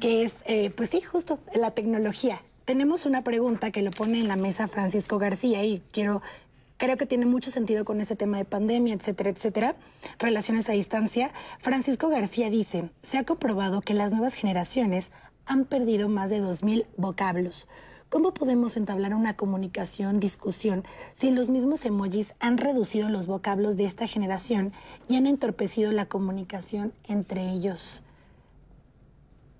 que 0.01 0.23
es, 0.23 0.35
eh, 0.47 0.71
pues 0.71 0.91
sí, 0.91 1.01
justo 1.01 1.39
la 1.55 1.73
tecnología. 1.73 2.41
Tenemos 2.65 3.07
una 3.07 3.25
pregunta 3.25 3.71
que 3.71 3.83
lo 3.83 3.91
pone 3.91 4.21
en 4.21 4.29
la 4.29 4.37
mesa 4.37 4.69
Francisco 4.69 5.19
García 5.19 5.65
y 5.65 5.83
quiero 5.91 6.23
creo 6.79 6.97
que 6.97 7.07
tiene 7.07 7.27
mucho 7.27 7.51
sentido 7.51 7.85
con 7.85 8.01
ese 8.01 8.17
tema 8.17 8.39
de 8.39 8.45
pandemia, 8.45 8.95
etcétera, 8.95 9.31
etcétera, 9.31 9.75
relaciones 10.19 10.69
a 10.69 10.73
distancia. 10.73 11.33
Francisco 11.61 12.09
García 12.09 12.51
dice, 12.51 12.89
se 13.03 13.19
ha 13.19 13.25
comprobado 13.25 13.81
que 13.81 13.95
las 13.95 14.13
nuevas 14.13 14.35
generaciones 14.35 15.11
han 15.45 15.65
perdido 15.65 16.09
más 16.09 16.31
de 16.31 16.41
2.000 16.41 16.87
vocablos. 16.97 17.67
¿Cómo 18.09 18.33
podemos 18.33 18.79
entablar 18.79 19.15
una 19.15 19.37
comunicación, 19.37 20.19
discusión, 20.19 20.85
si 21.15 21.31
los 21.31 21.51
mismos 21.51 21.85
emojis 21.85 22.35
han 22.41 22.57
reducido 22.57 23.11
los 23.11 23.27
vocablos 23.27 23.77
de 23.77 23.85
esta 23.85 24.07
generación 24.07 24.73
y 25.09 25.17
han 25.17 25.27
entorpecido 25.27 25.93
la 25.93 26.07
comunicación 26.07 26.95
entre 27.05 27.51
ellos? 27.51 28.03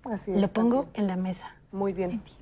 Así 0.05 0.33
es. 0.33 0.41
Lo 0.41 0.49
pongo 0.49 0.87
en 0.95 1.07
la 1.09 1.17
mesa. 1.17 1.58
Muy 1.73 1.93
bien. 1.93 2.23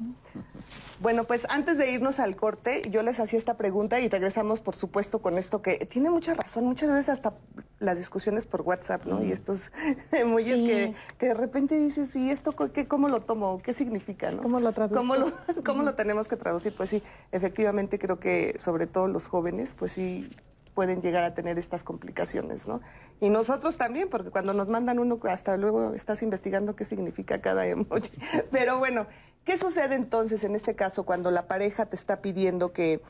Bueno, 0.99 1.25
pues 1.25 1.47
antes 1.51 1.77
de 1.77 1.93
irnos 1.93 2.19
al 2.21 2.37
corte, 2.37 2.81
yo 2.91 3.03
les 3.03 3.21
hacía 3.21 3.39
esta 3.39 3.59
pregunta 3.59 4.01
y 4.01 4.09
regresamos, 4.09 4.61
por 4.61 4.75
supuesto, 4.75 5.21
con 5.21 5.37
esto 5.37 5.61
que 5.61 5.77
tiene 5.85 6.09
mucha 6.09 6.33
razón. 6.33 6.65
Muchas 6.65 6.89
veces 6.89 7.11
hasta 7.11 7.35
las 7.79 7.99
discusiones 7.99 8.47
por 8.47 8.63
WhatsApp, 8.63 9.05
¿no? 9.05 9.23
Y 9.23 9.31
estos 9.31 9.73
emojis 10.13 10.55
que, 10.55 10.95
que 11.19 11.27
de 11.27 11.35
repente 11.35 11.79
dices, 11.79 12.17
¿y 12.17 12.31
esto 12.31 12.53
qué, 12.73 12.89
cómo 12.89 13.11
lo 13.11 13.21
tomo? 13.21 13.59
¿Qué 13.59 13.75
significa, 13.75 14.31
no? 14.31 14.41
¿Cómo 14.41 14.59
lo 14.59 14.73
traduzco? 14.73 15.01
¿Cómo 15.01 15.17
lo, 15.17 15.33
cómo 15.65 15.83
lo 15.83 15.95
tenemos 15.95 16.29
que 16.29 16.37
traducir? 16.37 16.75
Pues 16.75 16.89
sí, 16.89 17.03
efectivamente 17.31 17.99
creo 17.99 18.19
que 18.19 18.57
sobre 18.59 18.87
todo 18.87 19.07
los 19.07 19.29
jóvenes, 19.29 19.75
pues 19.75 19.93
sí, 19.93 20.31
pueden 20.77 21.01
llegar 21.01 21.25
a 21.25 21.33
tener 21.33 21.59
estas 21.59 21.83
complicaciones, 21.83 22.69
¿no? 22.69 22.83
Y 23.19 23.31
nosotros 23.31 23.79
también, 23.79 24.11
porque 24.11 24.31
cuando 24.31 24.53
nos 24.53 24.69
mandan 24.69 24.99
uno, 24.99 25.19
hasta 25.25 25.57
luego 25.57 25.95
estás 25.95 26.23
investigando 26.23 26.77
qué 26.77 26.85
significa 26.85 27.41
cada 27.41 27.67
emoji. 27.67 28.13
Pero 28.53 28.79
bueno, 28.79 29.07
¿qué 29.45 29.57
sucede 29.57 29.95
entonces 29.95 30.45
en 30.45 30.55
este 30.55 30.77
caso 30.77 31.05
cuando 31.05 31.31
la 31.31 31.49
pareja 31.49 31.87
te 31.87 31.97
está 31.97 32.21
pidiendo 32.21 32.75
que, 32.75 33.01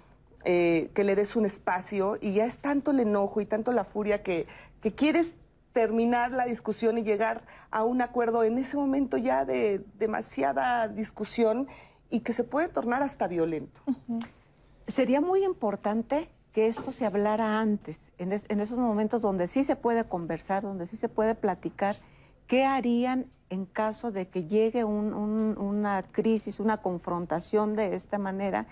eh, 0.44 0.90
que 0.94 1.02
le 1.02 1.16
des 1.16 1.34
un 1.34 1.44
espacio 1.44 2.18
y 2.20 2.34
ya 2.34 2.44
es 2.44 2.58
tanto 2.58 2.92
el 2.92 3.00
enojo 3.00 3.40
y 3.40 3.46
tanto 3.46 3.72
la 3.72 3.82
furia 3.82 4.22
que, 4.22 4.46
que 4.80 4.94
quieres 4.94 5.34
terminar 5.72 6.30
la 6.30 6.44
discusión 6.44 6.98
y 6.98 7.02
llegar 7.02 7.42
a 7.72 7.82
un 7.82 8.00
acuerdo 8.00 8.44
en 8.44 8.58
ese 8.58 8.76
momento 8.76 9.16
ya 9.16 9.44
de 9.44 9.84
demasiada 9.98 10.86
discusión 10.86 11.66
y 12.10 12.20
que 12.20 12.32
se 12.32 12.44
puede 12.44 12.68
tornar 12.68 13.02
hasta 13.02 13.26
violento? 13.26 13.80
Sería 14.86 15.20
muy 15.20 15.44
importante 15.44 16.30
que 16.56 16.68
esto 16.68 16.90
se 16.90 17.04
hablara 17.04 17.60
antes, 17.60 18.12
en, 18.16 18.32
esos 18.32 18.78
momentos 18.78 19.20
donde 19.20 19.46
sí 19.46 19.62
se 19.62 19.76
puede 19.76 20.04
conversar, 20.04 20.62
donde 20.62 20.86
sí 20.86 20.96
se 20.96 21.10
puede 21.10 21.34
platicar, 21.34 21.98
¿qué 22.46 22.64
harían 22.64 23.26
en 23.50 23.66
caso 23.66 24.10
de 24.10 24.28
que 24.28 24.44
llegue 24.44 24.82
una 24.82 26.02
crisis, 26.10 26.58
una 26.58 26.78
confrontación 26.78 27.76
de 27.76 27.94
esta 27.94 28.16
manera? 28.16 28.68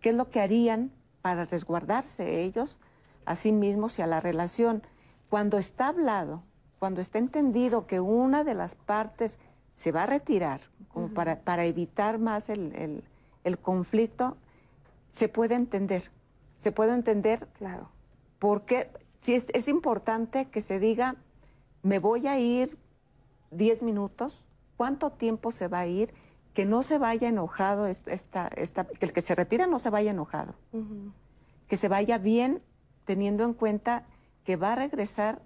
¿Qué 0.00 0.08
es 0.08 0.16
lo 0.16 0.30
que 0.30 0.40
harían 0.40 0.90
para 1.22 1.44
resguardarse 1.44 2.42
ellos 2.42 2.80
a 3.24 3.36
sí 3.36 3.52
mismos 3.52 4.00
y 4.00 4.02
a 4.02 4.08
la 4.08 4.18
relación? 4.18 4.82
Cuando 5.30 5.58
está 5.58 5.86
hablado, 5.86 6.42
cuando 6.80 7.00
está 7.00 7.18
entendido 7.18 7.86
que 7.86 8.00
una 8.00 8.42
de 8.42 8.54
las 8.54 8.74
partes 8.74 9.38
se 9.72 9.92
va 9.92 10.02
a 10.02 10.06
retirar, 10.06 10.60
como 10.88 11.10
para, 11.10 11.38
para, 11.42 11.66
evitar 11.66 12.18
más 12.18 12.48
el, 12.48 13.04
el 13.44 13.58
conflicto, 13.58 14.36
se 15.08 15.28
puede 15.28 15.54
entender 15.54 16.10
se 16.58 16.72
puede 16.72 16.92
entender. 16.92 17.48
Claro. 17.54 17.88
Porque 18.38 18.90
si 19.18 19.34
es, 19.34 19.46
es 19.54 19.68
importante 19.68 20.50
que 20.50 20.60
se 20.60 20.78
diga, 20.78 21.16
me 21.82 22.00
voy 22.00 22.26
a 22.26 22.38
ir 22.38 22.76
10 23.52 23.84
minutos, 23.84 24.44
¿cuánto 24.76 25.10
tiempo 25.10 25.52
se 25.52 25.68
va 25.68 25.80
a 25.80 25.86
ir? 25.86 26.12
Que 26.52 26.66
no 26.66 26.82
se 26.82 26.98
vaya 26.98 27.28
enojado, 27.28 27.86
esta, 27.86 28.48
esta, 28.48 28.84
que 28.84 29.06
el 29.06 29.12
que 29.12 29.20
se 29.20 29.34
retira 29.34 29.66
no 29.66 29.78
se 29.78 29.88
vaya 29.88 30.10
enojado. 30.10 30.56
Que 31.68 31.76
se 31.76 31.88
vaya 31.88 32.18
bien 32.18 32.60
teniendo 33.04 33.44
en 33.44 33.54
cuenta 33.54 34.04
que 34.44 34.56
va 34.56 34.72
a 34.72 34.76
regresar 34.76 35.40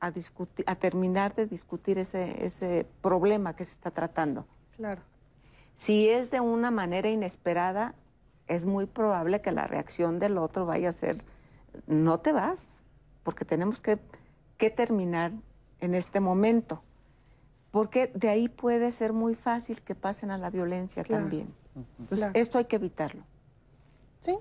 a, 0.00 0.10
discutir, 0.10 0.64
a 0.66 0.76
terminar 0.76 1.34
de 1.34 1.46
discutir 1.46 1.98
ese, 1.98 2.46
ese 2.46 2.86
problema 3.02 3.54
que 3.54 3.66
se 3.66 3.72
está 3.72 3.90
tratando. 3.90 4.46
Claro. 4.76 5.02
Si 5.74 6.08
es 6.08 6.30
de 6.30 6.40
una 6.40 6.70
manera 6.70 7.10
inesperada, 7.10 7.94
es 8.46 8.64
muy 8.64 8.86
probable 8.86 9.40
que 9.40 9.52
la 9.52 9.66
reacción 9.66 10.18
del 10.18 10.38
otro 10.38 10.66
vaya 10.66 10.90
a 10.90 10.92
ser, 10.92 11.16
no 11.86 12.20
te 12.20 12.32
vas, 12.32 12.82
porque 13.22 13.44
tenemos 13.44 13.80
que, 13.80 13.98
terminar 14.76 15.30
en 15.80 15.94
este 15.94 16.20
momento. 16.20 16.82
Porque 17.70 18.10
de 18.14 18.30
ahí 18.30 18.48
puede 18.48 18.92
ser 18.92 19.12
muy 19.12 19.34
fácil 19.34 19.82
que 19.82 19.94
pasen 19.94 20.30
a 20.30 20.38
la 20.38 20.48
violencia 20.48 21.04
también. 21.04 21.54
Entonces, 21.98 22.30
esto 22.32 22.56
hay 22.56 22.64
que 22.64 22.76
evitarlo. 22.76 23.22
Sí, 24.20 24.38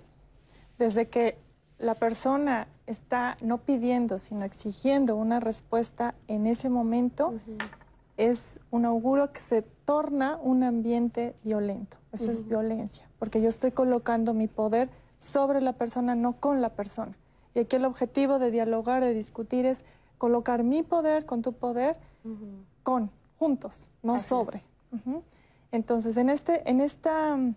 desde 0.79 1.09
que 1.09 1.37
la 1.77 1.95
persona 1.95 2.69
está 2.87 3.37
no 3.41 3.57
pidiendo, 3.57 4.17
sino 4.17 4.45
exigiendo 4.45 5.17
una 5.17 5.41
respuesta 5.41 6.15
en 6.29 6.47
ese 6.47 6.69
momento, 6.69 7.33
es 8.15 8.59
un 8.71 8.85
auguro 8.85 9.33
que 9.33 9.41
se 9.41 9.61
torna 9.61 10.37
un 10.37 10.63
ambiente 10.63 11.35
violento. 11.43 11.97
Eso 12.13 12.31
es 12.31 12.47
violencia 12.47 13.07
porque 13.23 13.41
yo 13.41 13.47
estoy 13.47 13.71
colocando 13.71 14.33
mi 14.33 14.47
poder 14.47 14.89
sobre 15.17 15.61
la 15.61 15.71
persona, 15.71 16.13
no 16.13 16.33
con 16.41 16.59
la 16.59 16.69
persona. 16.69 17.17
Y 17.55 17.59
aquí 17.59 17.77
el 17.77 17.85
objetivo 17.85 18.37
de 18.37 18.51
dialogar, 18.51 19.01
de 19.01 19.13
discutir 19.13 19.65
es 19.65 19.85
colocar 20.17 20.63
mi 20.63 20.83
poder 20.83 21.25
con 21.25 21.41
tu 21.41 21.53
poder, 21.53 21.95
con, 22.83 23.11
juntos, 23.39 23.91
no 24.01 24.19
sobre. 24.19 24.61
Entonces, 25.71 26.17
en, 26.17 26.29
este, 26.29 26.69
en 26.69 26.81
esta 26.81 27.37
mm, 27.37 27.55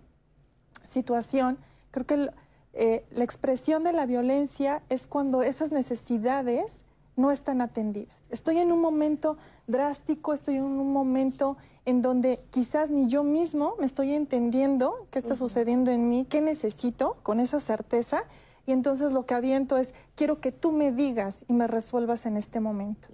situación, 0.85 1.59
creo 1.91 2.07
que 2.07 2.31
eh, 2.73 3.05
la 3.11 3.25
expresión 3.25 3.83
de 3.83 3.93
la 3.93 4.07
violencia 4.07 4.83
es 4.89 5.09
cuando 5.09 5.43
esas 5.43 5.73
necesidades 5.73 6.85
no 7.17 7.33
están 7.33 7.61
atendidas. 7.61 8.27
Estoy 8.31 8.59
en 8.59 8.71
un 8.71 8.81
momento 8.81 9.37
drástico, 9.67 10.33
estoy 10.33 10.59
en 10.59 10.65
un 10.65 10.93
momento 10.93 11.57
en 11.87 12.03
donde 12.03 12.41
quizás 12.51 12.91
ni 12.91 13.09
yo 13.09 13.23
mismo 13.23 13.77
me 13.79 13.87
estoy 13.87 14.13
entendiendo 14.13 15.07
qué 15.13 15.21
está 15.21 15.37
sucediendo 15.37 15.93
en 15.93 16.09
mí, 16.09 16.27
qué 16.29 16.41
necesito 16.41 17.17
con 17.23 17.39
esa 17.41 17.61
certeza. 17.61 18.25
Y 18.67 18.73
entonces 18.73 19.13
lo 19.13 19.25
que 19.25 19.35
aviento 19.35 19.77
es, 19.79 19.95
quiero 20.17 20.41
que 20.41 20.51
tú 20.51 20.73
me 20.73 20.91
digas 20.91 21.45
y 21.49 21.53
me 21.53 21.69
resuelvas 21.69 22.27
en 22.27 22.37
este 22.37 22.59
momento. 22.59 23.09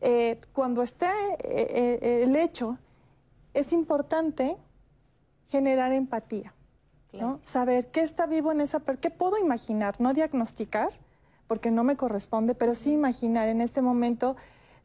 Eh, 0.00 0.38
cuando 0.52 0.82
esté 0.82 1.10
eh, 1.40 1.98
eh, 2.00 2.22
el 2.22 2.36
hecho, 2.36 2.78
es 3.54 3.72
importante 3.72 4.56
generar 5.48 5.90
empatía, 5.92 6.54
¿no? 7.12 7.40
Saber 7.42 7.88
qué 7.90 8.02
está 8.02 8.26
vivo 8.26 8.52
en 8.52 8.60
esa, 8.60 8.78
qué 8.78 9.10
puedo 9.10 9.36
imaginar, 9.36 10.00
no 10.00 10.14
diagnosticar, 10.14 10.90
porque 11.48 11.72
no 11.72 11.82
me 11.82 11.96
corresponde, 11.96 12.54
pero 12.54 12.76
sí 12.76 12.92
imaginar 12.92 13.48
en 13.48 13.60
este 13.60 13.82
momento 13.82 14.36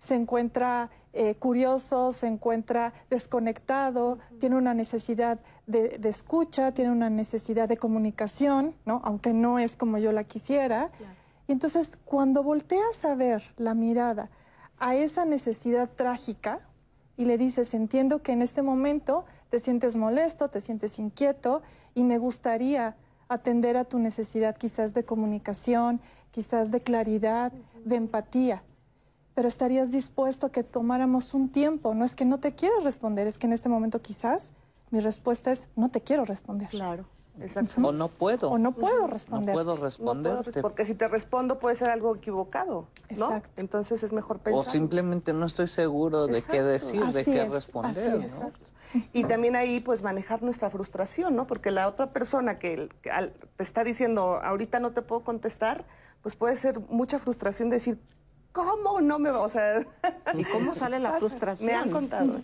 se 0.04 0.16
encuentra 0.16 0.90
eh, 1.14 1.36
curioso, 1.36 2.12
se 2.12 2.28
encuentra 2.28 2.94
desconectado, 3.10 4.20
tiene 4.38 4.58
una 4.58 4.74
necesidad 4.74 5.40
de, 5.66 5.98
escucha, 6.04 6.74
tiene 6.74 6.92
una 6.92 7.10
necesidad 7.10 7.70
de 7.70 7.78
comunicación, 7.78 8.76
¿no? 8.86 9.00
aunque 9.06 9.32
no 9.32 9.60
es 9.60 9.78
como 9.78 9.98
yo 10.00 10.12
la 10.12 10.26
quisiera. 10.26 10.92
Y 11.48 11.54
entonces 11.54 11.98
cuando 12.04 12.44
volteas 12.44 13.06
a 13.06 13.16
ver 13.16 13.44
la 13.56 13.74
mirada 13.76 14.30
a 14.78 14.96
esa 14.96 15.24
necesidad 15.24 15.90
trágica 15.90 16.68
y 17.16 17.24
le 17.24 17.38
dices, 17.38 17.74
entiendo 17.74 18.22
que 18.22 18.34
en 18.34 18.42
este 18.42 18.62
momento 18.62 19.24
te 19.50 19.62
sientes 19.62 19.96
molesto, 19.96 20.50
te 20.50 20.60
sientes 20.60 21.00
inquieto 21.00 21.62
y 21.96 22.04
me 22.04 22.18
gustaría 22.18 22.98
atender 23.30 23.78
a 23.78 23.86
tu 23.86 24.00
necesidad 24.00 24.58
quizás 24.58 24.94
de 24.94 25.06
comunicación, 25.06 26.02
quizás 26.32 26.72
de 26.72 26.82
claridad, 26.82 27.54
de 27.86 27.96
empatía 27.96 28.64
pero 29.34 29.48
estarías 29.48 29.92
dispuesto 29.92 30.48
a 30.48 30.52
que 30.52 30.64
tomáramos 30.64 31.34
un 31.34 31.50
tiempo. 31.50 31.94
No 31.94 32.06
es 32.06 32.16
que 32.16 32.26
no 32.26 32.40
te 32.40 32.54
quiero 32.54 32.80
responder, 32.82 33.28
es 33.28 33.40
que 33.40 33.48
en 33.48 33.54
este 33.54 33.70
momento 33.70 34.02
quizás 34.02 34.54
mi 34.92 35.00
respuesta 35.00 35.52
es 35.52 35.68
no 35.76 35.90
te 35.90 36.02
quiero 36.02 36.26
responder. 36.26 36.70
Claro. 36.70 37.06
Exacto. 37.42 37.82
O 37.82 37.92
no 37.92 38.10
puedo. 38.10 38.50
O 38.50 38.58
no 38.60 38.74
puedo 38.74 39.08
responder. 39.08 39.56
No 39.56 39.64
puedo 39.64 39.78
responder. 39.78 40.62
porque 40.62 40.86
si 40.86 40.94
te 40.94 41.08
respondo 41.08 41.60
puede 41.60 41.76
ser 41.76 41.90
algo 41.90 42.16
equivocado, 42.16 42.88
¿no? 43.18 43.26
Exacto. 43.26 43.50
Entonces 43.58 44.04
es 44.04 44.14
mejor 44.14 44.40
pensar. 44.40 44.68
O 44.68 44.70
simplemente 44.70 45.34
no 45.34 45.46
estoy 45.46 45.68
seguro 45.68 46.28
de 46.28 46.42
qué 46.44 46.62
decir, 46.62 47.04
de 47.04 47.26
qué 47.26 47.46
responder, 47.46 48.30
Y 49.12 49.24
también 49.24 49.56
ahí 49.56 49.80
pues 49.80 50.04
manejar 50.04 50.44
nuestra 50.44 50.70
frustración, 50.70 51.36
¿no? 51.36 51.48
Porque 51.48 51.72
la 51.72 51.88
otra 51.88 52.14
persona 52.14 52.60
que 52.60 52.90
te 53.02 53.64
está 53.64 53.84
diciendo 53.84 54.40
ahorita 54.44 54.80
no 54.80 54.92
te 54.92 55.02
puedo 55.02 55.24
contestar, 55.24 55.86
pues 56.22 56.36
puede 56.36 56.56
ser 56.56 56.80
mucha 56.90 57.18
frustración 57.18 57.72
decir, 57.72 58.00
¿Cómo 58.54 59.02
no 59.02 59.20
me 59.20 59.32
va? 59.32 59.42
O 59.42 59.50
sea, 59.50 59.84
¿y 60.38 60.44
cómo 60.46 60.74
sale 60.76 61.00
la 61.00 61.14
frustración? 61.20 61.70
Me 61.70 61.76
han 61.76 61.90
contado. 61.90 62.40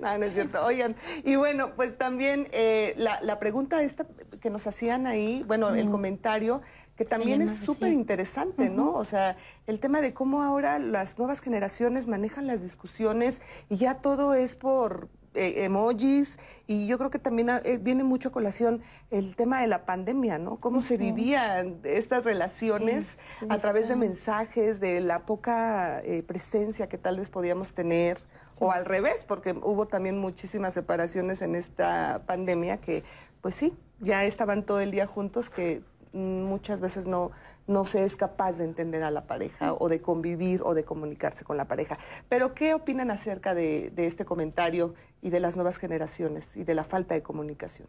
no, 0.00 0.18
no 0.18 0.24
es 0.24 0.34
cierto. 0.34 0.64
Oigan, 0.64 0.94
y 1.24 1.36
bueno, 1.36 1.74
pues 1.74 1.96
también 1.98 2.48
eh, 2.52 2.94
la, 2.96 3.38
pregunta 3.38 3.82
esta 3.82 4.06
que 4.40 4.50
nos 4.50 4.66
hacían 4.66 5.06
ahí, 5.06 5.42
bueno, 5.46 5.74
el 5.74 5.90
comentario, 5.90 6.62
que 6.96 7.04
también 7.04 7.40
es 7.42 7.56
súper 7.56 7.92
interesante, 7.92 8.68
¿no? 8.70 8.92
O 8.92 9.04
sea, 9.04 9.36
el 9.66 9.80
tema 9.80 10.00
de 10.00 10.12
cómo 10.12 10.42
ahora 10.42 10.78
las 10.78 11.18
nuevas 11.18 11.40
generaciones 11.40 12.08
manejan 12.08 12.46
las 12.46 12.62
discusiones 12.62 13.40
y 13.68 13.76
ya 13.76 14.00
todo 14.00 14.34
es 14.34 14.56
por 14.56 15.08
eh, 15.34 15.64
emojis 15.64 16.38
y 16.66 16.86
yo 16.86 16.98
creo 16.98 17.10
que 17.10 17.18
también 17.18 17.50
ah, 17.50 17.60
eh, 17.64 17.78
viene 17.78 18.04
mucho 18.04 18.28
a 18.28 18.32
colación 18.32 18.82
el 19.10 19.34
tema 19.34 19.60
de 19.60 19.66
la 19.66 19.86
pandemia, 19.86 20.38
¿no? 20.38 20.58
Cómo 20.58 20.82
se 20.82 20.96
vivían 20.96 21.80
estas 21.84 22.24
relaciones 22.24 23.18
a 23.48 23.56
través 23.58 23.88
de 23.88 23.96
mensajes, 23.96 24.80
de 24.80 25.00
la 25.00 25.20
poca 25.20 26.00
eh, 26.04 26.22
presencia 26.22 26.88
que 26.88 26.98
tal 26.98 27.18
vez 27.18 27.30
podíamos 27.30 27.72
tener, 27.72 28.18
o 28.58 28.72
al 28.72 28.84
revés, 28.84 29.24
porque 29.26 29.52
hubo 29.52 29.86
también 29.86 30.18
muchísimas 30.18 30.74
separaciones 30.74 31.42
en 31.42 31.54
esta 31.54 32.22
pandemia 32.26 32.76
que, 32.76 33.02
pues 33.40 33.54
sí, 33.54 33.74
ya 34.00 34.24
estaban 34.24 34.64
todo 34.64 34.80
el 34.80 34.90
día 34.90 35.06
juntos 35.06 35.48
que 35.48 35.82
muchas 36.12 36.80
veces 36.80 37.06
no, 37.06 37.30
no 37.66 37.84
se 37.84 38.04
es 38.04 38.16
capaz 38.16 38.58
de 38.58 38.64
entender 38.64 39.02
a 39.02 39.10
la 39.10 39.26
pareja 39.26 39.74
o 39.74 39.88
de 39.88 40.00
convivir 40.00 40.62
o 40.62 40.74
de 40.74 40.84
comunicarse 40.84 41.44
con 41.44 41.56
la 41.56 41.66
pareja. 41.66 41.98
Pero, 42.28 42.54
¿qué 42.54 42.74
opinan 42.74 43.10
acerca 43.10 43.54
de, 43.54 43.92
este 43.96 44.24
comentario 44.24 44.94
y 45.20 45.30
de 45.30 45.40
las 45.40 45.56
nuevas 45.56 45.78
generaciones 45.78 46.56
y 46.56 46.64
de 46.64 46.74
la 46.74 46.84
falta 46.84 47.14
de 47.14 47.22
comunicación? 47.22 47.88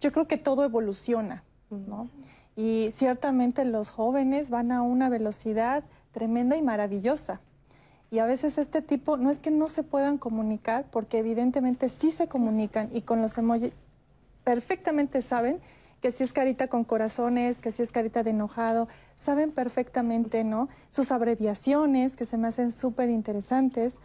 Yo 0.00 0.12
creo 0.12 0.26
que 0.26 0.38
todo 0.38 0.64
evoluciona, 0.64 1.44
¿no? 1.70 2.08
Y 2.56 2.90
ciertamente 2.92 3.64
los 3.64 3.90
jóvenes 3.90 4.50
van 4.50 4.72
a 4.72 4.82
una 4.82 5.08
velocidad 5.08 5.84
tremenda 6.10 6.56
y 6.56 6.62
maravillosa. 6.62 7.40
Y 8.10 8.18
a 8.18 8.26
veces 8.26 8.58
este 8.58 8.82
tipo, 8.82 9.16
no 9.16 9.30
es 9.30 9.38
que 9.38 9.50
no 9.50 9.68
se 9.68 9.82
puedan 9.82 10.18
comunicar, 10.18 10.84
porque 10.90 11.18
evidentemente 11.18 11.88
sí 11.88 12.10
se 12.10 12.28
comunican 12.28 12.90
y 12.92 13.02
con 13.02 13.22
los 13.22 13.38
emojis 13.38 13.72
perfectamente 14.44 15.22
saben 15.22 15.60
que 16.02 16.10
si 16.10 16.24
es 16.24 16.32
carita 16.32 16.66
con 16.66 16.82
corazones, 16.82 17.60
que 17.60 17.70
si 17.70 17.80
es 17.80 17.92
carita 17.92 18.24
de 18.24 18.30
enojado, 18.30 18.88
saben 19.14 19.52
perfectamente, 19.52 20.42
¿no? 20.42 20.68
Sus 20.88 21.12
abreviaciones, 21.12 22.16
que 22.16 22.26
se 22.26 22.36
me 22.36 22.48
hacen 22.48 22.72
súper 22.72 23.08
interesantes. 23.08 23.98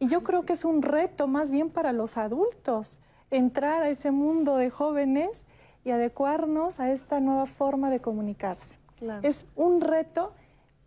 Y 0.00 0.08
yo 0.08 0.24
creo 0.24 0.44
que 0.44 0.54
es 0.54 0.64
un 0.64 0.82
reto 0.82 1.28
más 1.28 1.52
bien 1.52 1.70
para 1.70 1.92
los 1.92 2.16
adultos, 2.16 2.98
entrar 3.30 3.82
a 3.82 3.88
ese 3.88 4.10
mundo 4.10 4.56
de 4.56 4.68
jóvenes 4.68 5.46
y 5.84 5.92
adecuarnos 5.92 6.80
a 6.80 6.90
esta 6.90 7.20
nueva 7.20 7.46
forma 7.46 7.88
de 7.88 8.00
comunicarse. 8.00 8.76
Es 9.22 9.46
un 9.54 9.80
reto, 9.80 10.32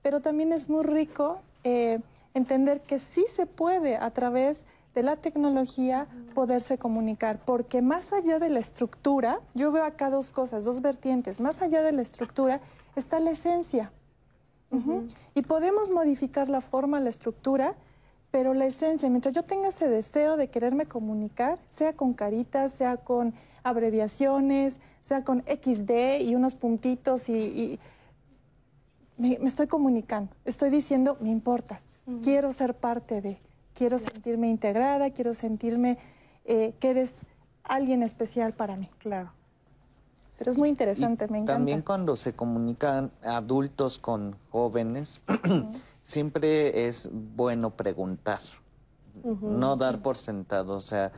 pero 0.02 0.20
también 0.20 0.52
es 0.52 0.68
muy 0.68 0.84
rico 0.84 1.39
eh, 1.64 1.99
entender 2.34 2.82
que 2.82 2.99
sí 2.99 3.24
se 3.30 3.45
puede 3.45 3.95
a 3.95 4.12
través 4.12 4.60
de 4.62 4.68
de 4.94 5.04
la 5.04 5.16
tecnología 5.16 6.08
poderse 6.34 6.78
comunicar, 6.78 7.39
porque 7.46 7.82
más 7.82 8.12
allá 8.14 8.39
de 8.39 8.50
la 8.50 8.60
estructura, 8.60 9.39
yo 9.54 9.72
veo 9.72 9.86
acá 9.86 10.10
dos 10.10 10.32
cosas, 10.32 10.66
dos 10.66 10.82
vertientes, 10.82 11.39
más 11.39 11.62
allá 11.62 11.82
de 11.82 11.92
la 11.92 12.02
estructura 12.02 12.60
está 12.96 13.20
la 13.20 13.32
esencia. 13.32 13.92
Y 15.36 15.42
podemos 15.42 15.92
modificar 15.92 16.50
la 16.50 16.62
forma, 16.62 17.02
la 17.02 17.10
estructura, 17.10 17.76
pero 18.32 18.54
la 18.54 18.66
esencia, 18.66 19.10
mientras 19.10 19.36
yo 19.36 19.44
tenga 19.44 19.68
ese 19.68 19.89
deseo 19.89 20.38
de 20.38 20.48
quererme 20.48 20.86
comunicar, 20.86 21.60
sea 21.68 21.94
con 21.94 22.14
caritas, 22.14 22.72
sea 22.72 22.96
con 22.96 23.34
abreviaciones, 23.64 24.80
sea 25.02 25.26
con 25.26 25.44
XD 25.44 26.22
y 26.22 26.36
unos 26.36 26.56
puntitos 26.56 27.28
y, 27.28 27.80
me, 29.18 29.38
estoy 29.44 29.68
comunicando, 29.68 30.34
estoy 30.46 30.70
diciendo, 30.70 31.18
me 31.20 31.30
importas, 31.30 31.89
quiero 32.24 32.54
ser 32.54 32.74
parte 32.74 33.22
de 33.22 33.39
quiero 33.74 33.98
sentirme 33.98 34.50
integrada, 34.50 35.12
quiero 35.12 35.34
sentirme 35.34 35.98
eh, 36.46 36.74
que 36.80 36.90
eres 36.90 37.22
alguien 37.64 38.04
especial 38.04 38.54
para 38.54 38.76
mí. 38.78 38.90
Claro. 38.98 39.32
Pero 40.38 40.52
es 40.52 40.58
muy 40.58 40.70
interesante, 40.70 41.28
me 41.28 41.38
encanta. 41.38 41.54
También 41.54 41.82
cuando 41.84 42.16
se 42.16 42.34
comunican 42.34 43.12
adultos 43.22 44.00
con 44.00 44.36
jóvenes, 44.50 45.22
siempre 46.04 46.88
es 46.88 47.10
bueno 47.12 47.72
preguntar, 47.72 48.40
no 49.24 49.76
dar 49.76 50.02
por 50.02 50.18
sentado, 50.18 50.74
o 50.74 50.82
sea, 50.82 51.12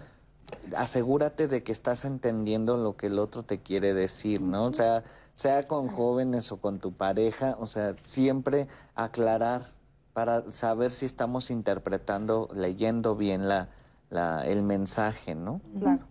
asegúrate 0.76 1.48
de 1.48 1.64
que 1.64 1.72
estás 1.72 2.04
entendiendo 2.04 2.76
lo 2.76 2.98
que 2.98 3.08
el 3.08 3.18
otro 3.18 3.44
te 3.44 3.60
quiere 3.60 3.94
decir, 3.94 4.42
¿no? 4.42 4.66
O 4.66 4.74
sea, 4.74 5.04
sea 5.34 5.64
con 5.64 5.88
jóvenes 5.88 6.52
o 6.52 6.58
con 6.58 6.80
tu 6.80 6.92
pareja, 6.92 7.56
o 7.60 7.68
sea, 7.68 7.94
siempre 7.94 8.68
aclarar 8.94 9.72
para 10.14 10.52
saber 10.52 10.92
si 10.92 11.06
estamos 11.06 11.50
interpretando, 11.50 12.50
leyendo 12.54 13.16
bien 13.16 13.48
la, 13.48 13.70
el 14.46 14.64
mensaje, 14.64 15.36
¿no? 15.36 15.60
Claro. 15.80 16.06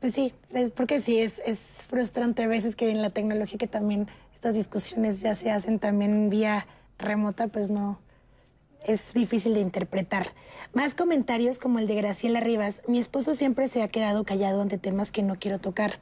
Pues 0.00 0.14
sí, 0.14 0.32
es 0.52 0.70
porque 0.70 1.00
sí, 1.00 1.18
es, 1.18 1.42
es 1.44 1.58
frustrante 1.88 2.44
a 2.44 2.46
veces 2.46 2.76
que 2.76 2.90
en 2.90 3.02
la 3.02 3.10
tecnología 3.10 3.58
que 3.58 3.66
también 3.66 4.08
estas 4.32 4.54
discusiones 4.54 5.20
ya 5.20 5.34
se 5.34 5.50
hacen 5.50 5.78
también 5.78 6.30
vía 6.30 6.66
remota, 6.98 7.48
pues 7.48 7.68
no, 7.70 7.98
es 8.84 9.12
difícil 9.12 9.54
de 9.54 9.60
interpretar. 9.60 10.28
Más 10.72 10.94
comentarios 10.94 11.58
como 11.58 11.78
el 11.78 11.86
de 11.86 11.94
Graciela 11.94 12.40
Rivas. 12.40 12.82
Mi 12.88 12.98
esposo 12.98 13.34
siempre 13.34 13.68
se 13.68 13.82
ha 13.82 13.88
quedado 13.88 14.24
callado 14.24 14.62
ante 14.62 14.78
temas 14.78 15.10
que 15.10 15.22
no 15.22 15.36
quiero 15.36 15.58
tocar. 15.58 15.98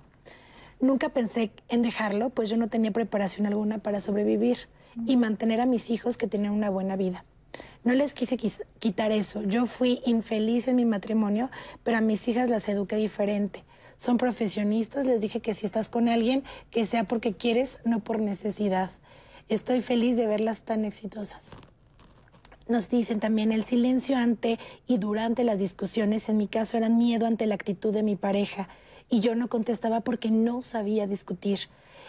Nunca 0.81 1.09
pensé 1.11 1.53
en 1.69 1.83
dejarlo, 1.83 2.31
pues 2.31 2.51
yo 2.51 2.57
no 2.57 2.69
tenía 2.69 2.91
preparación 2.91 3.47
alguna 3.47 3.79
para 3.79 4.01
sobrevivir 4.01 4.69
y 5.07 5.17
mantener 5.17 5.61
a 5.61 5.67
mis 5.67 5.91
hijos 5.91 6.17
que 6.17 6.27
tenían 6.27 6.53
una 6.53 6.71
buena 6.71 6.97
vida. 6.97 7.25
No 7.85 7.95
les 7.95 8.15
quise 8.15 8.37
quitar 8.79 9.11
eso. 9.11 9.43
Yo 9.43 9.67
fui 9.67 10.01
infeliz 10.07 10.69
en 10.69 10.77
mi 10.77 10.85
matrimonio, 10.85 11.51
pero 11.83 11.99
a 11.99 12.01
mis 12.01 12.29
hijas 12.29 12.49
las 12.49 12.69
eduqué 12.69 12.97
diferente. 12.97 13.65
Son 13.97 14.19
profesionistas, 14.19 15.07
les 15.07 15.21
dije 15.21 15.41
que 15.41 15.55
si 15.55 15.67
estás 15.67 15.89
con 15.89 16.09
alguien, 16.09 16.45
que 16.71 16.87
sea 16.87 17.05
porque 17.05 17.35
quieres, 17.35 17.81
no 17.85 18.01
por 18.01 18.21
necesidad. 18.21 18.91
Estoy 19.49 19.81
feliz 19.81 20.17
de 20.17 20.27
verlas 20.27 20.63
tan 20.63 20.85
exitosas. 20.85 21.53
Nos 22.69 22.89
dicen 22.89 23.21
también 23.21 23.53
el 23.53 23.65
silencio 23.65 24.17
ante 24.17 24.59
y 24.87 24.99
durante 24.99 25.43
las 25.43 25.59
discusiones, 25.59 26.29
en 26.29 26.37
mi 26.37 26.47
caso 26.47 26.77
era 26.77 26.89
miedo 26.89 27.27
ante 27.27 27.47
la 27.47 27.57
actitud 27.57 27.93
de 27.93 28.03
mi 28.03 28.17
pareja 28.17 28.69
y 29.09 29.21
yo 29.21 29.35
no 29.35 29.49
contestaba 29.49 30.01
porque 30.01 30.31
no 30.31 30.63
sabía 30.63 31.07
discutir 31.07 31.59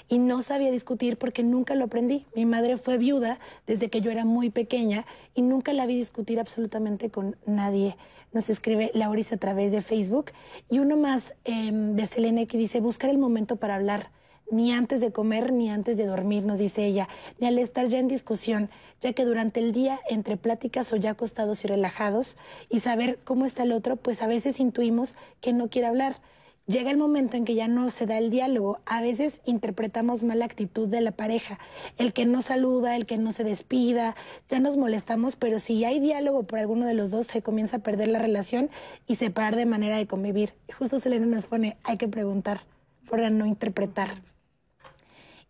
y 0.08 0.20
no 0.20 0.41
sabía 0.41 0.72
discutir 0.72 1.18
porque 1.18 1.43
nunca 1.43 1.76
lo 1.76 1.86
aprendí. 1.86 2.26
Mi 2.36 2.45
madre 2.45 2.78
fue 2.78 2.97
viuda 2.97 3.39
desde 3.68 3.89
que 3.89 4.01
yo 4.01 4.12
era 4.12 4.26
muy 4.26 4.49
pequeña 4.49 5.06
y 5.34 5.41
nunca 5.41 5.74
la 5.74 5.86
vi 5.86 5.95
discutir 5.95 6.39
absolutamente 6.39 7.10
con 7.10 7.36
nadie. 7.45 7.97
Nos 8.32 8.49
escribe 8.49 8.91
Lauris 8.93 9.32
a 9.32 9.38
través 9.38 9.72
de 9.72 9.82
Facebook 9.82 10.32
y 10.70 10.80
uno 10.80 10.97
más 10.97 11.36
em, 11.45 11.95
de 11.95 12.06
Selene 12.06 12.47
que 12.47 12.58
dice 12.58 12.80
buscar 12.80 13.10
el 13.10 13.18
momento 13.18 13.58
para 13.58 13.76
hablar 13.76 14.10
ni 14.51 14.72
antes 14.72 15.01
de 15.01 15.12
comer 15.12 15.51
ni 15.51 15.70
antes 15.70 15.97
de 15.97 16.06
dormir, 16.06 16.43
nos 16.43 16.60
dice 16.60 16.86
ella, 16.86 17.08
ni 17.39 17.47
al 17.47 17.58
estar 17.58 17.88
ya 17.88 17.99
en 17.99 18.08
discusión, 18.08 18.70
ya 19.01 19.14
que 19.14 19.26
durante 19.26 19.60
el 19.60 19.72
día, 19.72 19.99
entre 20.10 20.38
pláticas 20.38 20.91
o 20.93 20.95
ya 20.95 21.12
acostados 21.12 21.64
y 21.64 21.68
relajados, 21.68 22.38
y 22.70 22.80
saber 22.80 23.20
cómo 23.24 23.45
está 23.45 23.64
el 23.64 23.72
otro, 23.72 23.95
pues 23.95 24.22
a 24.22 24.28
veces 24.28 24.60
intuimos 24.60 25.16
que 25.41 25.54
no 25.54 25.70
quiere 25.70 25.88
hablar 25.88 26.18
llega 26.66 26.91
el 26.91 26.97
momento 26.97 27.38
en 27.38 27.45
que 27.45 27.55
ya 27.55 27.68
no 27.68 27.89
se 27.89 28.05
da 28.05 28.18
el 28.18 28.30
diálogo. 28.30 28.80
A 28.86 29.01
veces 29.01 29.41
interpretamos 29.45 30.24
mal 30.24 30.39
la 30.39 30.45
actitud 30.45 30.88
de 30.88 31.01
la 31.01 31.11
pareja, 31.11 31.59
el 31.97 32.14
que 32.14 32.26
no 32.26 32.41
saluda, 32.41 32.95
el 32.95 33.05
que 33.05 33.18
no 33.18 33.32
se 33.32 33.43
despida, 33.43 34.16
ya 34.49 34.59
nos 34.59 34.78
molestamos, 34.78 35.36
pero 35.36 35.59
si 35.59 35.84
hay 35.84 35.99
diálogo 35.99 36.43
por 36.43 36.59
alguno 36.59 36.86
de 36.86 36.93
los 36.93 37.11
dos, 37.11 37.28
se 37.28 37.41
comienza 37.41 37.78
a 37.78 37.80
perder 37.80 38.07
la 38.07 38.20
relación 38.20 38.70
y 39.07 39.16
separar 39.16 39.55
de 39.55 39.66
manera 39.66 39.97
de 39.97 40.07
convivir. 40.07 40.53
Justo 40.78 40.99
Selena 40.99 41.26
nos 41.26 41.47
pone, 41.47 41.78
hay 41.84 41.97
que 41.97 42.07
preguntar 42.07 42.61
para 43.09 43.30
no 43.30 43.45
interpretar. 43.45 44.22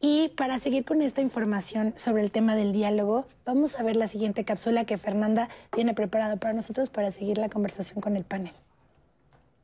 Y 0.06 0.34
para 0.36 0.60
seguir 0.60 0.84
con 0.84 1.02
esta 1.02 1.22
información 1.22 1.94
sobre 1.96 2.24
el 2.24 2.32
tema 2.32 2.58
del 2.58 2.74
diálogo, 2.74 3.26
vamos 3.46 3.80
a 3.80 3.84
ver 3.84 3.96
la 3.96 4.10
siguiente 4.10 4.44
cápsula 4.44 4.84
que 4.84 4.98
Fernanda 4.98 5.48
tiene 5.72 5.94
preparada 5.94 6.36
para 6.36 6.54
nosotros 6.54 6.90
para 6.90 7.10
seguir 7.12 7.38
la 7.38 7.48
conversación 7.48 8.02
con 8.02 8.18
el 8.18 8.26
panel. 8.26 8.52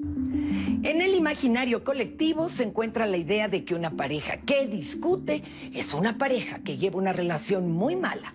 En 0.02 1.02
el 1.02 1.14
imaginario 1.14 1.84
colectivo 1.84 2.48
se 2.48 2.64
encuentra 2.64 3.06
la 3.06 3.18
idea 3.18 3.50
de 3.50 3.66
que 3.66 3.76
una 3.76 3.92
pareja 3.92 4.38
que 4.38 4.66
discute 4.66 5.44
es 5.74 5.94
una 5.94 6.18
pareja 6.18 6.60
que 6.60 6.78
lleva 6.78 6.98
una 6.98 7.12
relación 7.12 7.70
muy 7.70 7.98
mala. 7.98 8.34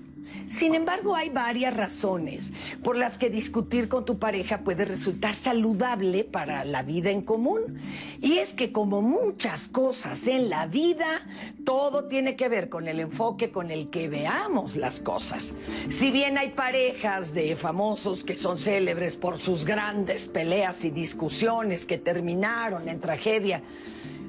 Sin 0.49 0.74
embargo, 0.74 1.16
hay 1.16 1.30
varias 1.30 1.76
razones 1.76 2.53
por 2.82 2.97
las 2.97 3.18
que 3.18 3.30
discutir 3.30 3.89
con 3.89 4.05
tu 4.05 4.18
pareja 4.18 4.59
puede 4.59 4.85
resultar 4.85 5.35
saludable 5.35 6.24
para 6.24 6.64
la 6.64 6.82
vida 6.82 7.11
en 7.11 7.22
común. 7.22 7.78
Y 8.20 8.39
es 8.39 8.53
que 8.53 8.70
como 8.70 9.03
muchas 9.03 9.68
cosas 9.68 10.26
en 10.26 10.49
la 10.49 10.66
vida, 10.66 11.26
todo 11.64 12.05
tiene 12.05 12.37
que 12.37 12.49
ver 12.49 12.68
con 12.68 12.89
el 12.89 13.01
enfoque 13.01 13.51
con 13.51 13.70
el 13.70 13.91
que 13.91 14.09
veamos 14.09 14.76
las 14.76 15.01
cosas. 15.01 15.55
Si 15.89 16.11
bien 16.11 16.39
hay 16.39 16.51
parejas 16.51 17.35
de 17.35 17.57
famosos 17.57 18.22
que 18.22 18.37
son 18.37 18.59
célebres 18.59 19.16
por 19.16 19.39
sus 19.39 19.64
grandes 19.64 20.28
peleas 20.28 20.85
y 20.85 20.91
discusiones 20.91 21.85
que 21.85 21.99
terminaron 21.99 22.89
en 22.89 23.01
tragedia, 23.01 23.62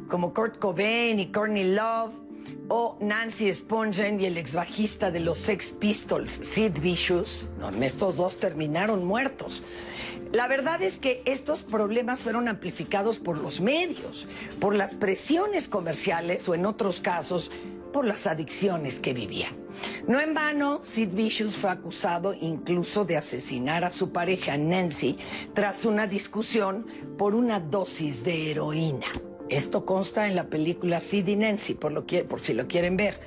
como 0.10 0.34
Kurt 0.34 0.60
Cobain 0.60 1.20
y 1.20 1.32
Courtney 1.32 1.76
Love, 1.76 2.25
o 2.68 2.98
Nancy 3.00 3.54
Spungen 3.54 4.20
y 4.20 4.26
el 4.26 4.38
ex 4.38 4.54
bajista 4.54 5.12
de 5.12 5.20
los 5.20 5.38
Sex 5.38 5.72
Pistols, 5.72 6.32
Sid 6.32 6.80
Vicious, 6.80 7.50
estos 7.82 8.18
dos 8.18 8.38
terminaron 8.38 9.06
muertos. 9.06 9.62
La 10.32 10.48
verdad 10.48 10.82
es 10.82 11.00
que 11.00 11.22
estos 11.26 11.62
problemas 11.62 12.24
fueron 12.24 12.48
amplificados 12.48 13.20
por 13.20 13.38
los 13.38 13.62
medios, 13.62 14.28
por 14.60 14.76
las 14.76 14.94
presiones 14.94 15.70
comerciales 15.70 16.50
o 16.50 16.56
en 16.56 16.66
otros 16.66 17.00
casos 17.00 17.52
por 17.94 18.06
las 18.06 18.28
adicciones 18.28 19.00
que 19.00 19.14
vivía. 19.14 19.48
No 20.06 20.20
en 20.20 20.34
vano, 20.34 20.80
Sid 20.84 21.14
Vicious 21.14 21.56
fue 21.56 21.70
acusado 21.70 22.34
incluso 22.34 23.06
de 23.06 23.16
asesinar 23.16 23.86
a 23.86 23.92
su 23.92 24.12
pareja 24.12 24.58
Nancy 24.58 25.18
tras 25.54 25.86
una 25.86 26.06
discusión 26.06 26.86
por 27.18 27.36
una 27.36 27.62
dosis 27.62 28.26
de 28.26 28.52
heroína. 28.52 29.08
Esto 29.50 29.86
consta 29.86 30.28
en 30.28 30.36
la 30.36 30.46
película 30.46 31.00
Sid 31.00 31.28
y 31.28 31.36
Nancy, 31.36 31.76
por, 31.76 31.92
lo 31.92 32.08
que, 32.08 32.24
por 32.24 32.42
si 32.42 32.54
lo 32.54 32.68
quieren 32.68 32.98
ver. 32.98 33.20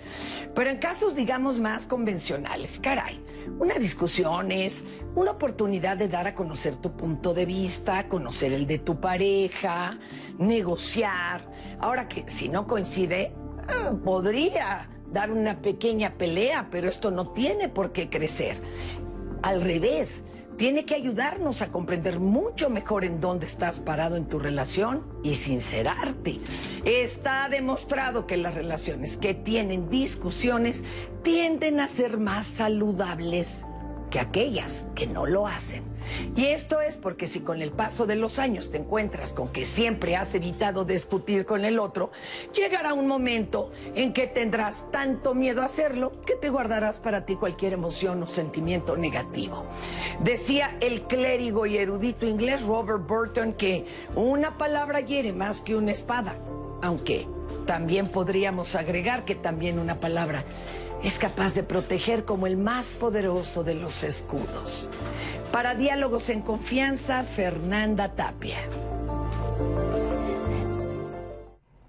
Pero 0.53 0.71
en 0.71 0.79
casos, 0.79 1.15
digamos, 1.15 1.61
más 1.61 1.87
convencionales, 1.87 2.81
caray, 2.81 3.21
una 3.61 3.75
discusión 3.75 4.51
es 4.51 4.83
una 5.15 5.31
oportunidad 5.31 5.97
de 5.97 6.09
dar 6.09 6.27
a 6.27 6.35
conocer 6.35 6.75
tu 6.77 6.97
punto 6.97 7.35
de 7.35 7.47
vista, 7.47 8.09
conocer 8.09 8.53
el 8.53 8.67
de 8.67 8.79
tu 8.79 9.01
pareja, 9.01 9.99
negociar. 10.39 11.43
Ahora 11.79 12.09
que 12.09 12.29
si 12.29 12.49
no 12.49 12.67
coincide, 12.67 13.33
ah, 13.69 13.93
podría 14.05 14.89
dar 15.13 15.31
una 15.31 15.63
pequeña 15.63 16.15
pelea, 16.15 16.69
pero 16.71 16.89
esto 16.89 17.13
no 17.13 17.31
tiene 17.31 17.69
por 17.69 17.93
qué 17.93 18.11
crecer. 18.11 18.61
Al 19.43 19.63
revés, 19.63 20.25
tiene 20.59 20.85
que 20.85 20.97
ayudarnos 20.97 21.63
a 21.63 21.69
comprender 21.69 22.19
mucho 22.19 22.69
mejor 22.69 23.05
en 23.05 23.21
dónde 23.21 23.47
estás 23.47 23.79
parado 23.79 24.17
en 24.17 24.27
tu 24.27 24.41
relación 24.41 25.05
y 25.23 25.37
sincerarte. 25.37 26.41
Está 26.85 27.49
demostrado 27.49 28.27
que 28.27 28.37
las 28.37 28.57
relaciones 28.57 29.17
que 29.17 29.35
tienen 29.35 29.89
discusiones 29.89 30.83
tienden 31.23 31.79
a 31.79 31.87
ser 31.87 32.19
más 32.19 32.47
saludables 32.47 33.65
que 34.11 34.21
aquellas 34.21 34.87
que 34.95 35.07
no 35.07 35.27
lo 35.27 35.47
hacen. 35.47 35.83
Y 36.37 36.47
esto 36.47 36.81
es 36.81 36.97
porque 36.97 37.27
si 37.27 37.41
con 37.41 37.61
el 37.61 37.71
paso 37.71 38.07
de 38.07 38.17
los 38.17 38.39
años 38.39 38.71
te 38.71 38.79
encuentras 38.79 39.33
con 39.33 39.49
que 39.49 39.65
siempre 39.65 40.17
has 40.17 40.35
evitado 40.35 40.85
discutir 40.85 41.45
con 41.45 41.65
el 41.65 41.79
otro, 41.79 42.11
llegará 42.55 42.95
un 42.95 43.07
momento 43.07 43.73
en 43.95 44.13
que 44.13 44.27
tendrás 44.27 44.91
tanto 44.91 45.35
miedo 45.35 45.63
a 45.63 45.67
hacerlo 45.67 46.13
que 46.25 46.35
te 46.35 46.51
guardarás 46.51 46.99
para 46.99 47.27
ti 47.27 47.37
cualquier 47.37 47.75
emoción 47.75 48.23
o 48.23 48.27
sentimiento 48.27 48.97
negativo. 48.97 49.65
Decía 50.21 50.77
el 50.81 51.03
clérigo 51.03 51.67
y 51.67 51.79
erudito 51.79 52.27
inglés 52.27 52.63
Robert 52.63 53.07
Burton 53.07 53.53
que 53.53 53.87
una 54.15 54.57
palabra 54.57 55.01
hiere 55.01 55.33
más 55.33 55.61
que 55.61 55.75
una 55.75 55.93
espada, 55.93 56.37
aunque 56.83 57.27
también 57.67 58.09
podríamos 58.09 58.75
agregar 58.75 59.25
que 59.25 59.35
también 59.35 59.79
una 59.79 60.01
palabra 60.01 60.45
es 61.03 61.19
capaz 61.19 61.55
de 61.55 61.63
proteger 61.63 62.25
como 62.25 62.47
el 62.47 62.57
más 62.57 62.91
poderoso 62.91 63.65
de 63.65 63.75
los 63.75 64.03
escudos. 64.03 64.91
Para 65.53 65.75
Diálogos 65.75 66.29
en 66.29 66.43
Confianza, 66.43 67.25
Fernanda 67.25 68.15
Tapia. 68.15 68.59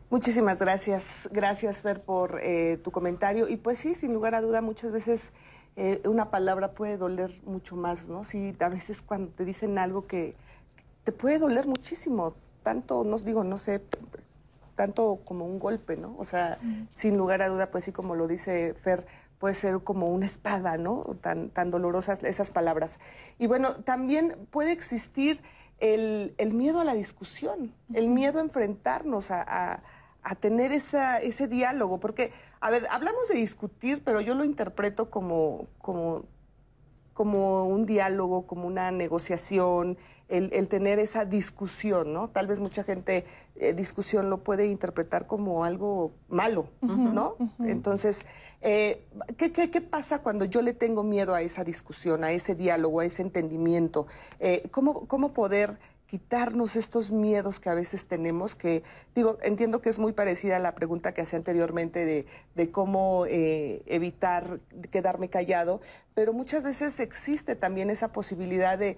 Muchísimas 0.09 0.59
gracias, 0.59 1.29
gracias 1.31 1.81
Fer 1.81 2.01
por 2.01 2.39
eh, 2.41 2.77
tu 2.83 2.91
comentario. 2.91 3.47
Y 3.47 3.57
pues 3.57 3.79
sí, 3.79 3.93
sin 3.93 4.13
lugar 4.13 4.33
a 4.33 4.41
duda, 4.41 4.61
muchas 4.61 4.91
veces 4.91 5.33
eh, 5.75 6.01
una 6.05 6.31
palabra 6.31 6.71
puede 6.71 6.97
doler 6.97 7.31
mucho 7.45 7.75
más, 7.75 8.09
¿no? 8.09 8.23
Sí, 8.23 8.55
a 8.59 8.69
veces 8.69 9.01
cuando 9.01 9.31
te 9.31 9.45
dicen 9.45 9.77
algo 9.77 10.07
que 10.07 10.35
te 11.03 11.11
puede 11.11 11.37
doler 11.37 11.67
muchísimo, 11.67 12.33
tanto, 12.63 13.03
no 13.03 13.17
digo, 13.19 13.43
no 13.43 13.57
sé, 13.57 13.81
tanto 14.79 15.19
como 15.25 15.45
un 15.45 15.59
golpe, 15.59 15.97
¿no? 15.97 16.15
O 16.17 16.23
sea, 16.23 16.57
sin 16.91 17.17
lugar 17.17 17.41
a 17.41 17.49
duda, 17.49 17.69
pues 17.69 17.83
sí, 17.83 17.91
como 17.91 18.15
lo 18.15 18.29
dice 18.29 18.73
Fer, 18.75 19.05
puede 19.37 19.53
ser 19.53 19.81
como 19.81 20.05
una 20.05 20.25
espada, 20.25 20.77
¿no? 20.77 21.17
Tan, 21.19 21.49
tan 21.49 21.69
dolorosas 21.69 22.23
esas 22.23 22.51
palabras. 22.51 23.01
Y 23.39 23.47
bueno, 23.47 23.75
también 23.83 24.47
puede 24.51 24.71
existir 24.71 25.41
el, 25.81 26.33
miedo 26.53 26.79
a 26.79 26.85
la 26.85 26.93
discusión, 26.93 27.73
el 27.93 28.07
miedo 28.07 28.39
a 28.39 28.41
enfrentarnos, 28.41 29.31
a, 29.31 29.83
tener 30.39 30.71
esa, 30.71 31.17
ese 31.17 31.49
diálogo, 31.49 31.99
porque, 31.99 32.31
a 32.61 32.69
ver, 32.69 32.87
hablamos 32.89 33.27
de 33.27 33.35
discutir, 33.35 34.01
pero 34.05 34.21
yo 34.21 34.33
lo 34.33 34.45
interpreto 34.45 35.09
como, 35.09 35.67
como, 35.79 36.23
como 37.13 37.65
un 37.65 37.85
diálogo, 37.85 38.47
como 38.47 38.65
una 38.65 38.91
negociación, 38.91 39.97
el, 40.29 40.67
tener 40.67 40.99
esa 40.99 41.25
discusión, 41.25 42.13
¿no? 42.13 42.29
Tal 42.29 42.47
vez 42.47 42.59
mucha 42.59 42.83
gente 42.83 43.25
eh, 43.55 43.73
discusión 43.73 44.29
lo 44.29 44.43
puede 44.43 44.67
interpretar 44.67 45.25
como 45.25 45.65
algo 45.65 46.11
malo, 46.29 46.69
¿no? 46.81 47.35
Entonces, 47.59 48.25
eh, 48.61 49.03
¿qué, 49.37 49.51
qué, 49.51 49.81
pasa 49.81 50.19
cuando 50.19 50.45
yo 50.45 50.61
le 50.61 50.73
tengo 50.73 51.03
miedo 51.03 51.33
a 51.33 51.41
esa 51.41 51.63
discusión, 51.63 52.23
a 52.23 52.31
ese 52.31 52.53
diálogo, 52.53 52.99
a 52.99 53.05
ese 53.05 53.23
entendimiento? 53.23 54.05
Eh, 54.39 54.67
¿cómo, 54.71 55.07
¿Cómo 55.07 55.33
poder 55.33 55.79
quitarnos 56.05 56.75
estos 56.75 57.11
miedos 57.11 57.59
que 57.59 57.69
a 57.69 57.75
veces 57.75 58.07
tenemos, 58.07 58.55
que 58.55 58.81
digo, 59.13 59.37
entiendo 59.43 59.79
que 59.79 59.89
es 59.89 59.99
muy 59.99 60.11
parecida 60.11 60.55
a 60.55 60.59
la 60.59 60.73
pregunta 60.73 61.13
que 61.13 61.21
hacía 61.21 61.37
anteriormente 61.37 62.03
de, 62.03 62.25
de 62.55 62.71
cómo 62.71 63.27
evitar 63.27 64.59
quedarme 64.89 65.29
callado, 65.29 65.81
pero 66.15 66.33
muchas 66.33 66.63
veces 66.63 66.99
existe 66.99 67.55
también 67.55 67.91
esa 67.91 68.11
posibilidad 68.11 68.75
de, 68.79 68.97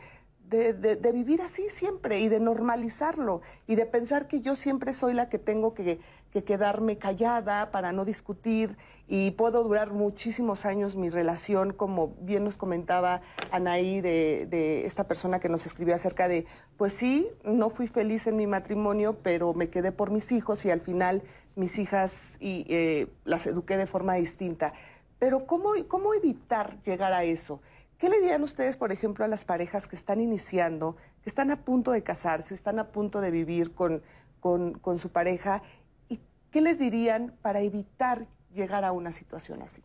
de, 0.52 1.12
vivir 1.14 1.42
así 1.42 1.70
siempre 1.70 2.20
y 2.20 2.28
de 2.28 2.40
normalizarlo 2.40 3.42
y 3.68 3.76
de 3.76 3.86
pensar 3.86 4.28
que 4.28 4.42
yo 4.42 4.56
siempre 4.56 4.92
soy 4.92 5.14
la 5.14 5.30
que 5.30 5.40
tengo 5.40 5.74
que, 5.74 6.00
quedarme 6.46 6.98
callada 6.98 7.72
para 7.72 7.92
no 7.92 8.06
discutir 8.06 8.78
y 9.08 9.32
puedo 9.32 9.64
durar 9.64 9.92
muchísimos 9.92 10.66
años 10.66 10.96
mi 10.96 11.10
relación, 11.10 11.74
como 11.74 12.14
bien 12.22 12.46
nos 12.46 12.58
comentaba 12.58 13.22
Anaí 13.52 14.00
de, 14.00 14.86
esta 14.86 15.08
persona 15.08 15.40
que 15.40 15.50
nos 15.50 15.66
escribió 15.66 15.96
acerca 15.96 16.28
de, 16.28 16.46
pues 16.78 16.94
sí, 16.94 17.28
no 17.44 17.70
fui 17.70 17.88
feliz 17.88 18.28
en 18.28 18.38
mi 18.38 18.48
matrimonio, 18.48 19.18
pero 19.24 19.54
me 19.54 19.70
quedé 19.70 19.92
por 19.92 20.12
mis 20.12 20.32
hijos 20.32 20.66
y 20.66 20.72
al 20.72 20.82
final 20.82 21.22
mis 21.56 21.80
hijas 21.80 22.38
y, 22.40 22.66
eh, 22.70 23.08
las 23.26 23.46
eduqué 23.46 23.76
de 23.78 23.88
forma 23.88 24.16
distinta. 24.16 24.74
Pero 25.20 25.46
¿cómo, 25.46 25.74
¿cómo 25.88 26.14
evitar 26.14 26.82
llegar 26.84 27.14
a 27.14 27.24
eso? 27.24 27.62
¿Qué 28.02 28.10
le 28.10 28.20
dirían 28.20 28.42
ustedes, 28.42 28.78
por 28.78 28.92
ejemplo, 28.92 29.26
a 29.26 29.28
las 29.28 29.46
parejas 29.46 29.88
que 29.88 29.96
están 29.96 30.20
iniciando, 30.20 30.96
que 31.22 31.30
están 31.30 31.52
a 31.52 31.58
punto 31.58 31.92
de 31.92 32.02
casarse, 32.02 32.56
están 32.56 32.80
a 32.80 32.88
punto 32.88 33.22
de 33.22 33.30
vivir 33.30 33.76
con, 33.76 34.02
con, 34.40 34.98
su 34.98 35.10
pareja? 35.10 35.62
¿Y 36.10 36.20
qué 36.50 36.62
les 36.62 36.80
dirían 36.80 37.32
para 37.44 37.60
evitar 37.60 38.26
llegar 38.56 38.86
a 38.86 38.92
una 38.92 39.12
situación 39.12 39.62
así? 39.62 39.84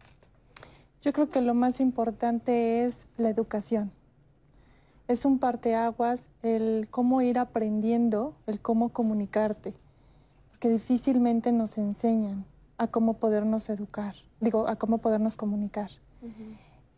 Yo 1.02 1.12
creo 1.12 1.28
que 1.28 1.42
lo 1.42 1.52
más 1.52 1.78
importante 1.78 2.86
es 2.86 3.06
la 3.18 3.28
educación. 3.28 3.92
Es 5.08 5.26
un 5.26 5.38
parteaguas 5.38 6.30
el 6.42 6.88
cómo 6.90 7.20
ir 7.20 7.38
aprendiendo, 7.38 8.32
el 8.46 8.60
cómo 8.60 8.94
comunicarte, 8.94 9.74
porque 10.52 10.70
difícilmente 10.70 11.52
nos 11.52 11.76
enseñan 11.76 12.46
a 12.78 12.86
cómo 12.86 13.18
podernos 13.18 13.68
educar, 13.68 14.14
digo, 14.40 14.68
a 14.68 14.76
cómo 14.76 15.02
podernos 15.02 15.36
comunicar 15.36 15.90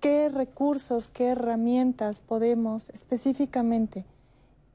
qué 0.01 0.29
recursos, 0.29 1.11
qué 1.11 1.29
herramientas 1.29 2.23
podemos 2.23 2.91
específicamente, 2.91 4.05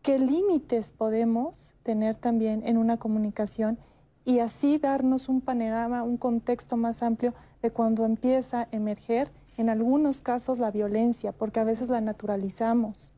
qué 0.01 0.19
límites 0.19 0.91
podemos 0.91 1.74
tener 1.84 2.15
también 2.15 2.61
en 2.65 2.78
una 2.78 2.97
comunicación 2.97 3.78
y 4.26 4.39
así 4.39 4.78
darnos 4.78 5.30
un 5.30 5.41
panorama, 5.41 6.03
un 6.03 6.17
contexto 6.17 6.78
más 6.78 7.03
amplio 7.03 7.34
de 7.61 7.71
cuando 7.71 8.05
empieza 8.05 8.61
a 8.61 8.67
emerger 8.71 9.32
en 9.57 9.69
algunos 9.69 10.21
casos 10.21 10.59
la 10.59 10.71
violencia, 10.71 11.32
porque 11.32 11.59
a 11.59 11.63
veces 11.63 11.89
la 11.89 12.01
naturalizamos. 12.01 13.11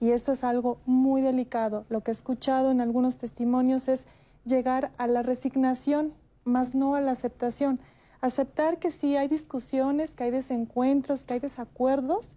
Y 0.00 0.10
esto 0.10 0.32
es 0.32 0.44
algo 0.44 0.78
muy 0.84 1.22
delicado. 1.22 1.84
Lo 1.88 2.02
que 2.02 2.10
he 2.10 2.12
escuchado 2.14 2.70
en 2.70 2.80
algunos 2.80 3.16
testimonios 3.16 3.88
es 3.88 4.06
llegar 4.44 4.90
a 4.98 5.06
la 5.06 5.22
resignación, 5.22 6.12
más 6.44 6.74
no 6.74 6.94
a 6.94 7.00
la 7.00 7.12
aceptación 7.12 7.78
aceptar 8.24 8.78
que 8.78 8.90
sí 8.90 9.16
hay 9.16 9.28
discusiones, 9.28 10.14
que 10.14 10.24
hay 10.24 10.30
desencuentros, 10.30 11.26
que 11.26 11.34
hay 11.34 11.40
desacuerdos, 11.40 12.36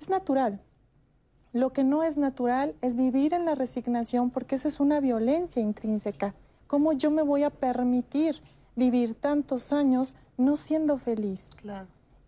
es 0.00 0.08
natural. 0.08 0.58
Lo 1.52 1.74
que 1.74 1.84
no 1.84 2.02
es 2.02 2.16
natural 2.16 2.74
es 2.80 2.96
vivir 2.96 3.34
en 3.34 3.44
la 3.44 3.54
resignación 3.54 4.30
porque 4.30 4.54
eso 4.54 4.68
es 4.68 4.80
una 4.80 5.00
violencia 5.00 5.60
intrínseca. 5.60 6.34
¿Cómo 6.66 6.94
yo 6.94 7.10
me 7.10 7.20
voy 7.20 7.42
a 7.42 7.50
permitir 7.50 8.40
vivir 8.74 9.14
tantos 9.14 9.72
años 9.74 10.14
no 10.38 10.56
siendo 10.56 10.96
feliz? 10.96 11.50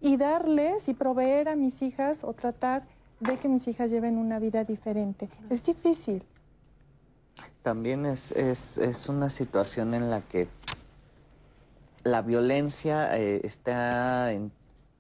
Y 0.03 0.19
darles 0.19 0.89
y 0.89 0.95
proveer 0.95 1.49
a 1.49 1.57
mis 1.57 1.81
hijas 1.81 2.23
o 2.23 2.35
tratar 2.35 2.83
de 3.21 3.39
que 3.39 3.49
mis 3.49 3.67
hijas 3.67 3.91
lleven 3.91 4.19
una 4.19 4.39
vida 4.39 4.65
diferente. 4.65 5.31
Es 5.49 5.65
difícil. 5.65 6.23
También 7.63 8.05
es, 8.05 8.33
es, 8.33 8.77
es 8.77 9.09
una 9.09 9.31
situación 9.31 9.95
en 9.95 10.11
la 10.11 10.21
que 10.21 10.49
la 12.05 12.23
violencia 12.23 13.17
eh, 13.17 13.41
está 13.45 14.31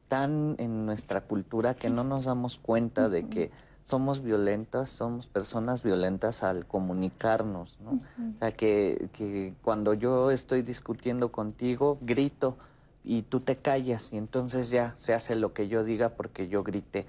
tan 0.09 0.57
en 0.59 0.87
nuestra 0.87 1.21
cultura 1.21 1.75
que 1.75 1.89
no 1.91 2.05
nos 2.05 2.25
damos 2.25 2.59
cuenta 2.59 3.09
de 3.09 3.29
que 3.29 3.51
somos 3.85 4.23
violentas, 4.23 4.91
somos 4.91 5.27
personas 5.27 5.83
violentas 5.83 6.43
al 6.43 6.67
comunicarnos, 6.67 7.79
¿no? 7.81 8.01
O 8.35 8.39
sea, 8.39 8.53
que, 8.53 9.09
que, 9.13 9.55
cuando 9.63 9.95
yo 9.95 10.31
estoy 10.31 10.63
discutiendo 10.63 11.33
contigo, 11.33 11.99
grito 12.01 12.57
y 13.05 13.23
tú 13.23 13.41
te 13.41 13.57
callas 13.57 14.13
y 14.13 14.17
entonces 14.17 14.71
ya 14.71 14.95
se 14.97 15.15
hace 15.15 15.35
lo 15.35 15.53
que 15.53 15.69
yo 15.69 15.85
diga 15.85 16.11
porque 16.11 16.49
yo 16.49 16.63
grité. 16.63 17.07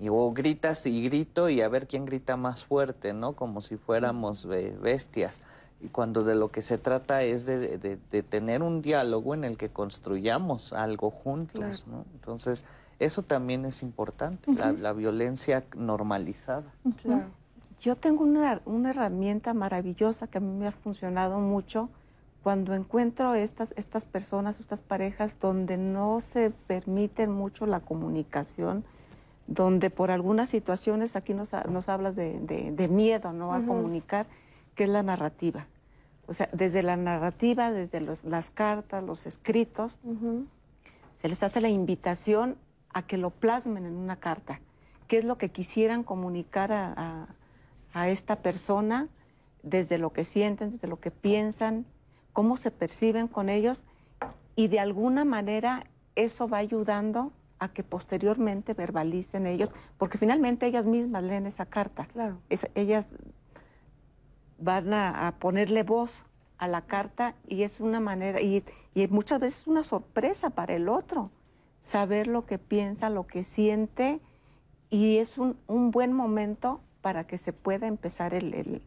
Y 0.00 0.10
o 0.10 0.32
gritas 0.32 0.86
y 0.86 1.02
grito 1.02 1.48
y 1.48 1.60
a 1.60 1.68
ver 1.68 1.86
quién 1.86 2.04
grita 2.04 2.36
más 2.36 2.64
fuerte, 2.64 3.12
¿no? 3.12 3.34
Como 3.34 3.60
si 3.62 3.76
fuéramos 3.76 4.46
bestias. 4.46 5.42
Y 5.80 5.88
cuando 5.88 6.24
de 6.24 6.34
lo 6.34 6.50
que 6.50 6.62
se 6.62 6.78
trata 6.78 7.22
es 7.22 7.46
de, 7.46 7.98
tener 8.28 8.62
un 8.62 8.82
diálogo 8.82 9.34
en 9.34 9.44
el 9.44 9.56
que 9.56 9.68
construyamos 9.68 10.72
algo 10.72 11.10
juntos, 11.10 11.84
¿no? 11.86 12.04
Entonces, 12.14 12.64
eso 12.98 13.22
también 13.22 13.64
es 13.64 13.82
importante, 13.82 14.52
la, 14.52 14.92
violencia 14.92 15.64
normalizada. 15.76 16.72
Claro. 17.02 17.26
Yo 17.80 17.94
tengo 17.94 18.24
una, 18.24 18.60
una, 18.64 18.90
herramienta 18.90 19.54
maravillosa 19.54 20.26
que 20.26 20.38
a 20.38 20.40
mí 20.40 20.52
me 20.52 20.66
ha 20.66 20.72
funcionado 20.72 21.38
mucho 21.38 21.88
cuando 22.42 22.74
encuentro 22.74 23.34
estas, 23.34 23.72
estas 23.76 24.04
personas, 24.04 24.58
estas 24.58 24.80
parejas 24.80 25.38
donde 25.38 25.76
no 25.76 26.20
se 26.20 26.50
permiten 26.50 27.30
mucho 27.30 27.66
la 27.66 27.80
comunicación, 27.80 28.84
donde 29.46 29.90
por 29.90 30.10
algunas 30.10 30.50
situaciones, 30.50 31.14
aquí 31.14 31.34
nos, 31.34 31.52
nos 31.68 31.88
hablas 31.88 32.16
de, 32.16 32.88
miedo 32.90 33.32
¿no? 33.32 33.52
a 33.52 33.62
comunicar, 33.64 34.26
que 34.78 34.84
es 34.84 34.90
la 34.90 35.02
narrativa. 35.02 35.66
O 36.28 36.34
sea, 36.34 36.48
desde 36.52 36.84
la 36.84 36.96
narrativa, 36.96 37.72
desde 37.72 38.00
las 38.22 38.50
cartas, 38.50 39.02
los 39.02 39.26
escritos, 39.26 39.98
se 41.16 41.28
les 41.28 41.42
hace 41.42 41.60
la 41.60 41.68
invitación 41.68 42.56
a 42.90 43.02
que 43.04 43.18
lo 43.18 43.30
plasmen 43.30 43.86
en 43.86 43.96
una 43.96 44.20
carta. 44.20 44.60
¿Qué 45.08 45.18
es 45.18 45.24
lo 45.24 45.36
que 45.36 45.48
quisieran 45.48 46.04
comunicar 46.04 46.70
a, 46.70 47.26
a 47.92 48.08
esta 48.08 48.36
persona 48.36 49.08
desde 49.64 49.98
lo 49.98 50.12
que 50.12 50.24
sienten, 50.24 50.70
desde 50.70 50.86
lo 50.86 51.00
que 51.00 51.10
piensan, 51.10 51.84
cómo 52.32 52.56
se 52.56 52.70
perciben 52.70 53.26
con 53.26 53.48
ellos 53.48 53.84
y 54.54 54.68
de 54.68 54.78
alguna 54.78 55.24
manera 55.24 55.82
eso 56.14 56.48
va 56.48 56.58
ayudando 56.58 57.32
a 57.58 57.72
que 57.72 57.82
posteriormente 57.82 58.74
verbalicen 58.74 59.48
ellos, 59.48 59.72
porque 59.96 60.18
finalmente 60.18 60.66
ellas 60.66 60.84
mismas 60.84 61.24
leen 61.24 61.46
esa 61.46 61.66
carta. 61.66 62.04
Claro. 62.04 62.38
ellas 62.76 63.08
van 64.58 64.92
a, 64.92 65.34
ponerle 65.38 65.82
voz 65.82 66.24
a 66.58 66.68
la 66.68 66.82
carta 66.82 67.34
y 67.46 67.62
es 67.62 67.80
una 67.80 68.00
manera, 68.00 68.40
y, 68.40 68.64
muchas 69.10 69.40
veces 69.40 69.60
es 69.60 69.66
una 69.66 69.84
sorpresa 69.84 70.50
para 70.50 70.74
el 70.74 70.88
otro, 70.88 71.30
saber 71.80 72.26
lo 72.26 72.46
que 72.46 72.58
piensa, 72.58 73.10
lo 73.10 73.26
que 73.26 73.44
siente, 73.44 74.20
y 74.90 75.18
es 75.18 75.38
un, 75.38 75.56
buen 75.90 76.12
momento 76.12 76.80
para 77.00 77.24
que 77.24 77.38
se 77.38 77.52
pueda 77.52 77.86
empezar 77.86 78.34
el, 78.34 78.82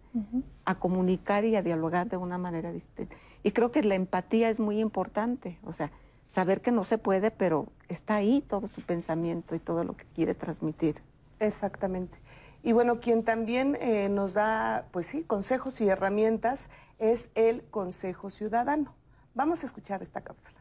a 0.66 0.76
comunicar 0.76 1.46
y 1.46 1.56
a 1.56 1.62
dialogar 1.62 2.10
de 2.10 2.18
una 2.18 2.38
manera 2.38 2.72
distinta. 2.72 3.16
Y 3.44 3.52
creo 3.52 3.72
que 3.72 3.84
la 3.84 3.96
empatía 3.96 4.50
es 4.50 4.60
muy 4.60 4.80
importante, 4.80 5.58
o 5.64 5.72
sea, 5.72 5.92
saber 6.28 6.62
que 6.62 6.72
no 6.72 6.84
se 6.84 6.98
puede, 6.98 7.32
pero 7.32 7.68
está 7.90 8.16
ahí 8.16 8.42
todo 8.42 8.68
su 8.68 8.82
pensamiento 8.82 9.56
y 9.56 9.60
todo 9.60 9.84
lo 9.84 9.96
que 9.96 10.06
quiere 10.14 10.36
transmitir. 10.36 11.02
Exactamente. 11.40 12.20
Y 12.64 12.74
bueno, 12.74 13.00
quien 13.00 13.24
también 13.24 13.78
eh, 13.82 14.10
nos 14.10 14.34
da, 14.34 14.86
pues 14.92 15.08
sí, 15.08 15.24
consejos 15.24 15.82
y 15.82 15.90
herramientas 15.90 16.70
es 17.00 17.30
el 17.34 17.64
Consejo 17.64 18.30
Ciudadano. 18.30 18.94
Vamos 19.34 19.64
a 19.64 19.66
escuchar 19.66 20.04
esta 20.04 20.22
cápsula. 20.22 20.60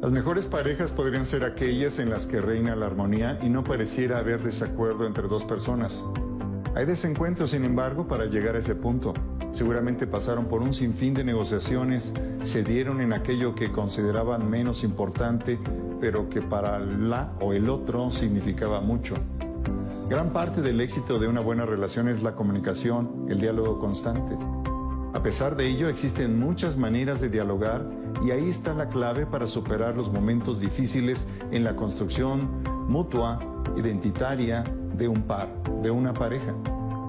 Las 0.00 0.10
mejores 0.10 0.46
parejas 0.46 0.92
podrían 0.92 1.26
ser 1.26 1.44
aquellas 1.44 1.98
en 1.98 2.10
las 2.10 2.26
que 2.26 2.40
reina 2.40 2.74
la 2.76 2.86
armonía 2.86 3.38
y 3.42 3.48
no 3.48 3.64
pareciera 3.64 4.18
haber 4.18 4.42
desacuerdo 4.42 5.06
entre 5.06 5.28
dos 5.28 5.44
personas. 5.44 6.02
Hay 6.74 6.86
desencuentros, 6.86 7.50
sin 7.50 7.64
embargo, 7.64 8.08
para 8.08 8.24
llegar 8.26 8.56
a 8.56 8.60
ese 8.60 8.74
punto. 8.74 9.12
Seguramente 9.52 10.06
pasaron 10.06 10.46
por 10.46 10.62
un 10.62 10.72
sinfín 10.72 11.12
de 11.12 11.22
negociaciones, 11.22 12.12
cedieron 12.44 13.00
en 13.00 13.12
aquello 13.12 13.54
que 13.54 13.70
consideraban 13.70 14.48
menos 14.48 14.82
importante, 14.82 15.58
pero 16.00 16.28
que 16.30 16.40
para 16.40 16.78
la 16.78 17.32
o 17.40 17.52
el 17.52 17.68
otro 17.68 18.10
significaba 18.10 18.80
mucho. 18.80 19.14
Gran 20.08 20.30
parte 20.30 20.60
del 20.60 20.80
éxito 20.80 21.18
de 21.18 21.26
una 21.26 21.40
buena 21.40 21.64
relación 21.64 22.08
es 22.08 22.22
la 22.22 22.34
comunicación, 22.34 23.26
el 23.28 23.40
diálogo 23.40 23.78
constante. 23.78 24.36
A 25.14 25.22
pesar 25.22 25.56
de 25.56 25.66
ello, 25.66 25.88
existen 25.88 26.38
muchas 26.38 26.76
maneras 26.76 27.20
de 27.20 27.28
dialogar 27.28 27.86
y 28.24 28.30
ahí 28.30 28.48
está 28.48 28.74
la 28.74 28.88
clave 28.88 29.26
para 29.26 29.46
superar 29.46 29.96
los 29.96 30.12
momentos 30.12 30.60
difíciles 30.60 31.26
en 31.50 31.64
la 31.64 31.76
construcción 31.76 32.62
mutua, 32.88 33.38
identitaria 33.76 34.64
de 34.96 35.08
un 35.08 35.22
par, 35.22 35.48
de 35.82 35.90
una 35.90 36.12
pareja. 36.12 36.52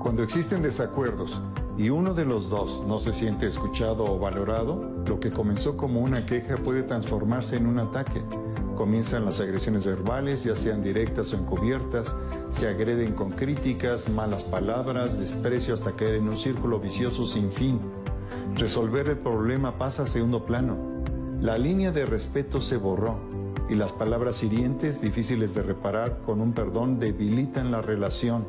Cuando 0.02 0.24
existen 0.24 0.61
desacuerdos 0.61 1.41
y 1.78 1.90
uno 1.90 2.14
de 2.14 2.26
los 2.26 2.49
dos 2.49 2.84
no 2.88 2.99
se 2.99 3.14
siente 3.14 3.48
escuchado 3.48 4.06
o 4.06 4.20
valorado, 4.20 5.03
lo 5.06 5.20
que 5.20 5.32
comenzó 5.32 5.76
como 5.76 5.99
una 6.02 6.26
queja 6.26 6.56
puede 6.56 6.84
transformarse 6.84 7.57
en 7.57 7.68
un 7.68 7.80
ataque 7.80 8.22
Comienzan 8.76 9.26
las 9.26 9.40
agresiones 9.40 9.86
verbales, 9.86 10.44
ya 10.44 10.56
sean 10.56 10.84
directas 10.84 11.34
o 11.34 11.38
encubiertas, 11.38 12.16
se 12.50 12.68
agreden 12.68 13.14
con 13.14 13.32
críticas, 13.32 14.10
malas 14.10 14.44
palabras, 14.44 15.20
desprecio 15.20 15.74
hasta 15.74 15.91
caer 15.91 16.16
en 16.16 16.30
un 16.30 16.38
círculo 16.38 16.80
vicioso 16.80 17.26
sin 17.26 17.52
fin. 17.52 17.80
Resolver 18.56 19.10
el 19.10 19.18
problema 19.18 19.78
pasa 19.78 20.04
a 20.04 20.08
segundo 20.08 20.45
plano. 20.45 20.78
La 21.41 21.58
línea 21.58 21.91
de 21.91 22.06
respeto 22.06 22.62
se 22.62 22.78
borró 22.78 23.18
y 23.70 23.76
las 23.76 23.94
palabras 23.94 24.44
hirientes, 24.44 25.02
difíciles 25.02 25.54
de 25.54 25.64
reparar, 25.64 26.20
con 26.26 26.41
un 26.41 26.54
perdón 26.54 27.00
debilitan 27.00 27.72
la 27.72 27.82
relación. 27.82 28.45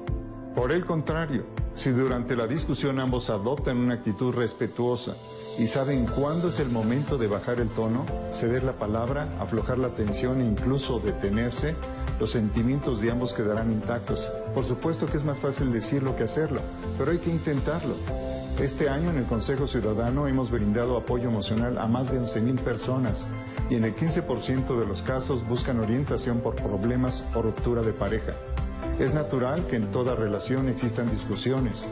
Por 0.54 0.72
el 0.72 0.84
contrario, 0.84 1.44
si 1.74 1.90
durante 1.90 2.36
la 2.36 2.46
discusión 2.46 3.00
ambos 3.00 3.30
adoptan 3.30 3.78
una 3.78 3.94
actitud 3.94 4.34
respetuosa, 4.34 5.16
y 5.58 5.66
saben 5.66 6.06
cuándo 6.06 6.48
es 6.48 6.58
el 6.58 6.68
momento 6.68 7.18
de 7.18 7.28
bajar 7.28 7.60
el 7.60 7.68
tono, 7.68 8.04
ceder 8.32 8.64
la 8.64 8.72
palabra, 8.72 9.28
aflojar 9.40 9.78
la 9.78 9.90
tensión 9.90 10.40
e 10.40 10.44
incluso 10.44 10.98
detenerse, 10.98 11.76
los 12.18 12.32
sentimientos 12.32 13.00
de 13.00 13.10
ambos 13.10 13.32
quedarán 13.32 13.70
intactos. 13.70 14.28
Por 14.54 14.64
supuesto 14.64 15.06
que 15.06 15.16
es 15.16 15.24
más 15.24 15.38
fácil 15.38 15.72
decirlo 15.72 16.16
que 16.16 16.24
hacerlo, 16.24 16.60
pero 16.98 17.12
hay 17.12 17.18
que 17.18 17.30
intentarlo. 17.30 17.94
Este 18.60 18.88
año 18.88 19.10
en 19.10 19.18
el 19.18 19.24
Consejo 19.24 19.66
Ciudadano 19.66 20.28
hemos 20.28 20.50
brindado 20.50 20.96
apoyo 20.96 21.28
emocional 21.28 21.76
a 21.78 21.86
más 21.86 22.12
de 22.12 22.20
11.000 22.20 22.60
personas 22.60 23.26
y 23.68 23.74
en 23.74 23.84
el 23.84 23.96
15% 23.96 24.78
de 24.78 24.86
los 24.86 25.02
casos 25.02 25.46
buscan 25.46 25.80
orientación 25.80 26.40
por 26.40 26.54
problemas 26.54 27.24
o 27.34 27.42
ruptura 27.42 27.82
de 27.82 27.92
pareja. 27.92 28.34
Es 28.98 29.12
natural 29.12 29.66
que 29.66 29.76
en 29.76 29.90
toda 29.90 30.14
relación 30.14 30.68
existan 30.68 31.10
discusiones, 31.10 31.84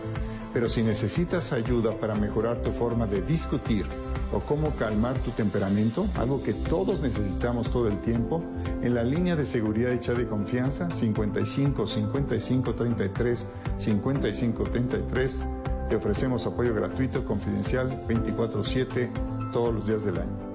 pero 0.52 0.68
si 0.68 0.82
necesitas 0.82 1.52
ayuda 1.52 1.96
para 1.98 2.14
mejorar 2.14 2.62
tu 2.62 2.70
forma 2.72 3.06
de 3.06 3.22
discutir 3.22 3.86
o 4.32 4.40
cómo 4.40 4.74
calmar 4.76 5.18
tu 5.18 5.30
temperamento, 5.30 6.06
algo 6.16 6.42
que 6.42 6.54
todos 6.54 7.00
necesitamos 7.00 7.70
todo 7.70 7.88
el 7.88 8.00
tiempo, 8.00 8.42
en 8.82 8.94
la 8.94 9.04
línea 9.04 9.36
de 9.36 9.44
seguridad 9.44 9.92
hecha 9.92 10.14
de 10.14 10.26
confianza 10.26 10.88
55 10.90 11.86
55 11.86 12.74
33 12.74 13.46
55 13.78 14.64
33 14.64 15.44
te 15.92 15.96
ofrecemos 15.96 16.46
apoyo 16.46 16.72
gratuito, 16.72 17.22
confidencial 17.22 18.06
24/7 18.08 19.10
todos 19.52 19.74
los 19.74 19.86
días 19.86 20.04
del 20.04 20.16
año. 20.16 20.51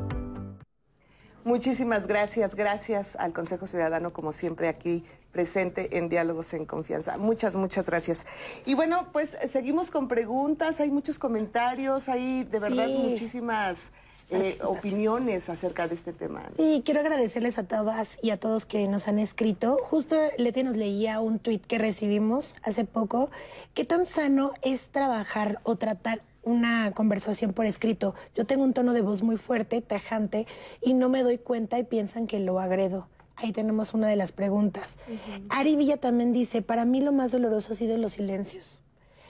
Muchísimas 1.48 2.07
gracias, 2.07 2.56
gracias 2.56 3.15
al 3.15 3.32
Consejo 3.32 3.68
Ciudadano, 3.68 4.11
como 4.11 4.34
siempre 4.34 4.68
aquí 4.68 5.06
presente 5.32 5.98
en 5.98 6.10
Diálogos 6.10 6.53
en 6.53 6.65
Confianza. 6.65 7.18
Muchas, 7.18 7.56
muchas 7.56 7.86
gracias. 7.86 8.26
Y 8.65 8.74
bueno, 8.74 9.07
pues 9.14 9.38
seguimos 9.49 9.90
con 9.90 10.10
preguntas, 10.10 10.82
hay 10.82 10.91
muchos 10.91 11.19
comentarios, 11.19 12.10
hay 12.10 12.44
de 12.44 12.60
verdad 12.60 12.90
muchísimas... 12.90 13.94
Eh, 14.30 14.57
opiniones 14.61 15.48
acerca 15.48 15.88
de 15.88 15.95
este 15.95 16.11
tema. 16.11 16.44
Sí, 16.57 16.82
quiero 16.84 16.99
agradecerles 16.99 17.57
a 17.57 17.64
todas 17.64 18.19
y 18.22 18.32
a 18.32 18.38
todos 18.38 18.65
que 18.65 18.86
nos 18.90 19.07
han 19.07 19.19
escrito. 19.19 19.78
Justo 19.84 20.18
Leti 20.38 20.64
nos 20.64 20.76
leía 20.76 21.22
un 21.22 21.40
tuit 21.40 21.65
que 21.65 21.78
recibimos 21.78 22.57
hace 22.61 22.84
poco. 22.84 23.32
¿Qué 23.74 23.86
tan 23.86 24.06
sano 24.06 24.52
es 24.64 24.90
trabajar 24.90 25.61
o 25.64 25.78
tratar 25.78 26.24
una 26.48 26.91
conversación 26.94 27.53
por 27.53 27.65
escrito. 27.65 28.15
Yo 28.36 28.45
tengo 28.45 28.64
un 28.64 28.74
tono 28.74 28.94
de 28.94 29.02
voz 29.02 29.22
muy 29.22 29.38
fuerte, 29.38 29.82
tajante, 29.82 30.48
y 30.82 30.94
no 30.94 31.10
me 31.10 31.22
doy 31.22 31.38
cuenta 31.38 31.78
y 31.78 31.84
piensan 31.84 32.26
que 32.26 32.40
lo 32.40 32.60
agredo. 32.60 33.07
Ahí 33.36 33.52
tenemos 33.52 33.94
una 33.94 34.07
de 34.07 34.15
las 34.15 34.32
preguntas. 34.32 34.98
Ari 35.49 35.76
Villa 35.76 35.98
también 35.98 36.34
dice, 36.34 36.61
para 36.64 36.86
mí 36.86 37.02
lo 37.02 37.11
más 37.11 37.32
doloroso 37.32 37.74
ha 37.74 37.76
sido 37.76 37.98
los 37.98 38.14
silencios. 38.14 38.82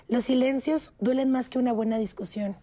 Los 0.08 0.26
silencios 0.26 0.94
duelen 1.00 1.32
más 1.32 1.50
que 1.50 1.60
una 1.60 1.74
buena 1.74 1.98
discusión. 1.98 2.56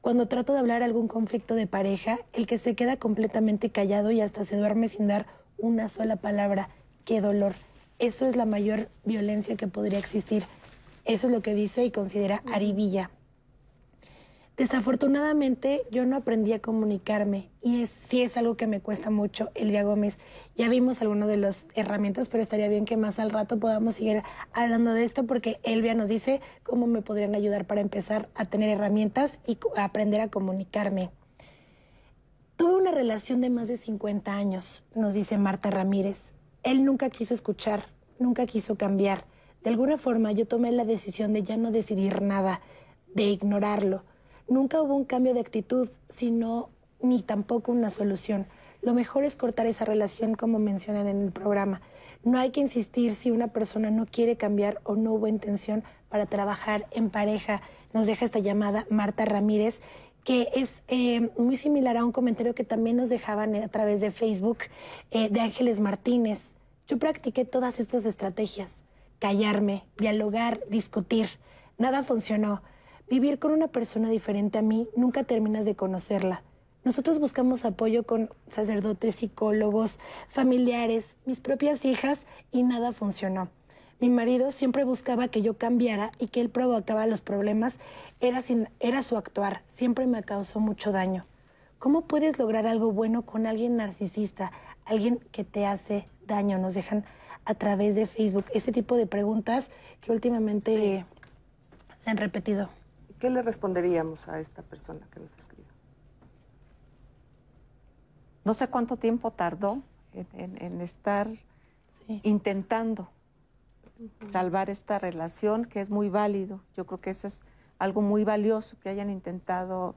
Cuando 0.00 0.28
trato 0.28 0.54
de 0.54 0.60
hablar 0.60 0.82
algún 0.82 1.08
conflicto 1.08 1.54
de 1.54 1.66
pareja, 1.66 2.18
el 2.32 2.46
que 2.46 2.56
se 2.56 2.74
queda 2.74 2.96
completamente 2.96 3.70
callado 3.70 4.10
y 4.10 4.20
hasta 4.20 4.44
se 4.44 4.56
duerme 4.56 4.88
sin 4.88 5.06
dar 5.06 5.26
una 5.58 5.88
sola 5.88 6.16
palabra. 6.16 6.70
¡Qué 7.04 7.20
dolor! 7.20 7.56
Eso 7.98 8.26
es 8.26 8.36
la 8.36 8.46
mayor 8.46 8.88
violencia 9.04 9.56
que 9.56 9.66
podría 9.66 9.98
existir. 9.98 10.44
Eso 11.04 11.26
es 11.26 11.32
lo 11.32 11.42
que 11.42 11.54
dice 11.54 11.84
y 11.84 11.90
considera 11.90 12.42
Ari 12.52 12.72
Villa. 12.72 13.10
Desafortunadamente 14.56 15.82
yo 15.90 16.06
no 16.06 16.16
aprendí 16.16 16.54
a 16.54 16.62
comunicarme 16.62 17.50
y 17.60 17.82
es, 17.82 17.90
sí 17.90 18.22
es 18.22 18.38
algo 18.38 18.56
que 18.56 18.66
me 18.66 18.80
cuesta 18.80 19.10
mucho, 19.10 19.50
Elvia 19.54 19.82
Gómez. 19.82 20.18
Ya 20.56 20.70
vimos 20.70 21.02
algunas 21.02 21.28
de 21.28 21.36
las 21.36 21.66
herramientas, 21.74 22.30
pero 22.30 22.40
estaría 22.40 22.68
bien 22.68 22.86
que 22.86 22.96
más 22.96 23.18
al 23.18 23.28
rato 23.28 23.58
podamos 23.58 23.96
seguir 23.96 24.22
hablando 24.54 24.94
de 24.94 25.04
esto 25.04 25.26
porque 25.26 25.60
Elvia 25.62 25.94
nos 25.94 26.08
dice 26.08 26.40
cómo 26.62 26.86
me 26.86 27.02
podrían 27.02 27.34
ayudar 27.34 27.66
para 27.66 27.82
empezar 27.82 28.30
a 28.34 28.46
tener 28.46 28.70
herramientas 28.70 29.40
y 29.46 29.58
aprender 29.76 30.22
a 30.22 30.28
comunicarme. 30.28 31.10
Tuve 32.56 32.76
una 32.76 32.92
relación 32.92 33.42
de 33.42 33.50
más 33.50 33.68
de 33.68 33.76
50 33.76 34.34
años, 34.34 34.86
nos 34.94 35.12
dice 35.12 35.36
Marta 35.36 35.70
Ramírez. 35.70 36.34
Él 36.62 36.82
nunca 36.82 37.10
quiso 37.10 37.34
escuchar, 37.34 37.88
nunca 38.18 38.46
quiso 38.46 38.76
cambiar. 38.76 39.26
De 39.62 39.68
alguna 39.68 39.98
forma 39.98 40.32
yo 40.32 40.46
tomé 40.46 40.72
la 40.72 40.86
decisión 40.86 41.34
de 41.34 41.42
ya 41.42 41.58
no 41.58 41.70
decidir 41.72 42.22
nada, 42.22 42.62
de 43.14 43.24
ignorarlo 43.24 44.02
Nunca 44.48 44.80
hubo 44.80 44.94
un 44.94 45.04
cambio 45.04 45.34
de 45.34 45.40
actitud, 45.40 45.90
sino 46.08 46.70
ni 47.00 47.22
tampoco 47.22 47.72
una 47.72 47.90
solución. 47.90 48.46
Lo 48.82 48.94
mejor 48.94 49.24
es 49.24 49.36
cortar 49.36 49.66
esa 49.66 49.84
relación 49.84 50.34
como 50.34 50.58
mencionan 50.58 51.08
en 51.08 51.22
el 51.22 51.32
programa. 51.32 51.80
No 52.22 52.38
hay 52.38 52.50
que 52.50 52.60
insistir 52.60 53.12
si 53.12 53.30
una 53.30 53.48
persona 53.48 53.90
no 53.90 54.06
quiere 54.06 54.36
cambiar 54.36 54.80
o 54.84 54.96
no 54.96 55.12
hubo 55.12 55.26
intención 55.26 55.84
para 56.08 56.26
trabajar 56.26 56.86
en 56.90 57.10
pareja. 57.10 57.62
Nos 57.92 58.06
deja 58.06 58.24
esta 58.24 58.38
llamada 58.38 58.86
Marta 58.90 59.24
Ramírez, 59.24 59.80
que 60.24 60.48
es 60.54 60.82
eh, 60.88 61.30
muy 61.38 61.56
similar 61.56 61.96
a 61.96 62.04
un 62.04 62.12
comentario 62.12 62.54
que 62.54 62.64
también 62.64 62.96
nos 62.96 63.08
dejaban 63.08 63.54
a 63.54 63.68
través 63.68 64.00
de 64.00 64.10
Facebook 64.10 64.58
eh, 65.10 65.28
de 65.28 65.40
Ángeles 65.40 65.80
Martínez. 65.80 66.56
Yo 66.88 66.98
practiqué 66.98 67.44
todas 67.44 67.80
estas 67.80 68.04
estrategias. 68.04 68.84
Callarme, 69.18 69.84
dialogar, 69.96 70.60
discutir. 70.68 71.28
Nada 71.78 72.02
funcionó. 72.02 72.62
Vivir 73.08 73.38
con 73.38 73.52
una 73.52 73.68
persona 73.68 74.10
diferente 74.10 74.58
a 74.58 74.62
mí, 74.62 74.88
nunca 74.96 75.22
terminas 75.22 75.64
de 75.64 75.76
conocerla. 75.76 76.42
Nosotros 76.82 77.20
buscamos 77.20 77.64
apoyo 77.64 78.04
con 78.04 78.30
sacerdotes, 78.48 79.14
psicólogos, 79.14 80.00
familiares, 80.28 81.16
mis 81.24 81.38
propias 81.38 81.84
hijas 81.84 82.26
y 82.50 82.64
nada 82.64 82.90
funcionó. 82.90 83.48
Mi 84.00 84.08
marido 84.08 84.50
siempre 84.50 84.82
buscaba 84.82 85.28
que 85.28 85.40
yo 85.40 85.56
cambiara 85.56 86.10
y 86.18 86.26
que 86.26 86.40
él 86.40 86.50
provocaba 86.50 87.06
los 87.06 87.20
problemas. 87.20 87.78
Era, 88.20 88.42
sin, 88.42 88.68
era 88.80 89.04
su 89.04 89.16
actuar. 89.16 89.62
Siempre 89.68 90.08
me 90.08 90.24
causó 90.24 90.58
mucho 90.58 90.90
daño. 90.90 91.26
¿Cómo 91.78 92.02
puedes 92.02 92.40
lograr 92.40 92.66
algo 92.66 92.90
bueno 92.90 93.22
con 93.22 93.46
alguien 93.46 93.76
narcisista, 93.76 94.50
alguien 94.84 95.20
que 95.30 95.44
te 95.44 95.64
hace 95.64 96.08
daño? 96.26 96.58
Nos 96.58 96.74
dejan 96.74 97.04
a 97.44 97.54
través 97.54 97.94
de 97.94 98.06
Facebook 98.06 98.46
este 98.52 98.72
tipo 98.72 98.96
de 98.96 99.06
preguntas 99.06 99.70
que 100.00 100.10
últimamente 100.10 101.06
se 102.00 102.10
han 102.10 102.16
repetido. 102.16 102.68
¿Qué 103.18 103.30
le 103.30 103.42
responderíamos 103.42 104.28
a 104.28 104.40
esta 104.40 104.62
persona 104.62 105.06
que 105.10 105.20
nos 105.20 105.36
escribe? 105.36 105.76
no 108.46 108.54
sé 108.54 108.68
cuánto 108.68 108.96
tiempo 108.96 109.32
tardó 109.32 109.82
en, 110.12 110.80
estar 110.80 111.26
intentando 112.22 113.10
salvar 114.28 114.70
esta 114.70 115.00
relación, 115.00 115.64
que 115.64 115.80
es 115.80 115.90
muy 115.90 116.08
válido. 116.08 116.60
Yo 116.76 116.86
creo 116.86 117.00
que 117.00 117.10
eso 117.10 117.26
es 117.26 117.42
algo 117.80 118.02
muy 118.02 118.22
valioso, 118.22 118.78
que 118.78 118.88
hayan 118.88 119.10
intentado 119.10 119.96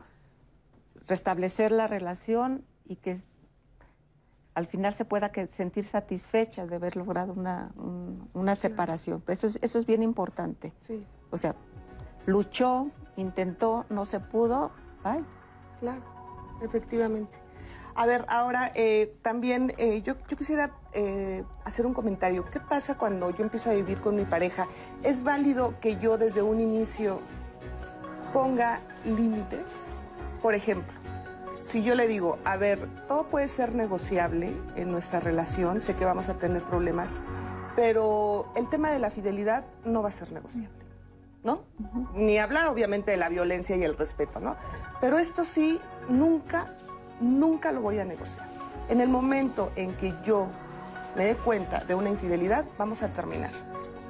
restablecer 1.05 1.71
la 1.71 1.85
relación 1.85 2.65
y 2.85 2.95
que 2.95 3.19
al 4.55 4.65
final 4.65 4.95
se 4.95 5.05
pueda 5.05 5.31
sentir 5.47 5.83
satisfecha 5.83 6.65
de 6.65 6.75
haber 6.75 6.95
logrado 6.95 7.33
una, 7.33 8.55
separación. 8.55 9.23
Eso 9.27 9.45
es, 9.45 9.59
eso 9.61 9.77
es 9.77 9.85
bien 9.85 10.01
importante. 10.01 10.73
O 11.29 11.37
sea, 11.37 11.53
luchó, 12.25 12.89
intentó, 13.19 13.85
no 13.89 14.05
se 14.05 14.19
pudo, 14.19 14.71
¡ay! 15.03 15.23
Claro, 15.79 16.01
efectivamente. 16.61 17.39
A 17.95 18.05
ver, 18.05 18.25
ahora 18.29 18.71
eh, 18.75 19.13
también 19.21 19.73
eh, 19.77 20.01
yo, 20.01 20.17
quisiera 20.23 20.71
eh, 20.93 21.43
hacer 21.65 21.85
un 21.85 21.93
comentario. 21.93 22.45
¿Qué 22.49 22.59
pasa 22.59 22.97
cuando 22.97 23.29
yo 23.31 23.43
empiezo 23.43 23.69
a 23.69 23.73
vivir 23.73 23.99
con 23.99 24.15
mi 24.15 24.23
pareja? 24.23 24.67
¿Es 25.03 25.23
válido 25.23 25.79
que 25.81 25.97
yo 25.97 26.17
desde 26.17 26.41
un 26.41 26.61
inicio 26.61 27.19
ponga 28.31 28.79
límites? 29.03 29.89
Por 30.41 30.55
ejemplo, 30.55 30.97
si 31.61 31.83
yo 31.83 31.93
le 31.93 32.07
digo, 32.07 32.39
a 32.45 32.57
ver, 32.57 32.87
todo 33.07 33.25
puede 33.27 33.47
ser 33.47 33.75
negociable 33.75 34.55
en 34.75 34.91
nuestra 34.91 35.19
relación, 35.19 35.81
sé 35.81 35.95
que 35.95 36.05
vamos 36.05 36.29
a 36.29 36.35
tener 36.35 36.63
problemas, 36.63 37.19
pero 37.75 38.51
el 38.55 38.69
tema 38.69 38.91
de 38.91 38.99
la 38.99 39.11
fidelidad 39.11 39.65
no 39.83 40.01
va 40.01 40.07
a 40.07 40.11
ser 40.11 40.31
negociable, 40.31 40.78
¿no? 41.43 41.63
Ni 42.13 42.37
hablar 42.37 42.67
obviamente 42.67 43.11
de 43.11 43.17
la 43.17 43.29
violencia 43.29 43.75
y 43.75 43.83
el 43.83 43.97
respeto, 43.97 44.39
¿no? 44.39 44.55
Pero 44.99 45.17
esto 45.17 45.43
sí, 45.43 45.79
nunca 46.09 46.75
nunca 47.19 47.71
lo 47.71 47.81
voy 47.81 47.99
a 47.99 48.05
negociar. 48.05 48.47
En 48.89 49.01
el 49.01 49.09
momento 49.09 49.71
en 49.75 49.95
que 49.95 50.13
yo 50.23 50.47
me 51.15 51.25
dé 51.25 51.35
cuenta 51.35 51.83
de 51.83 51.95
una 51.95 52.09
infidelidad, 52.09 52.65
vamos 52.77 53.03
a 53.03 53.11
terminar. 53.11 53.51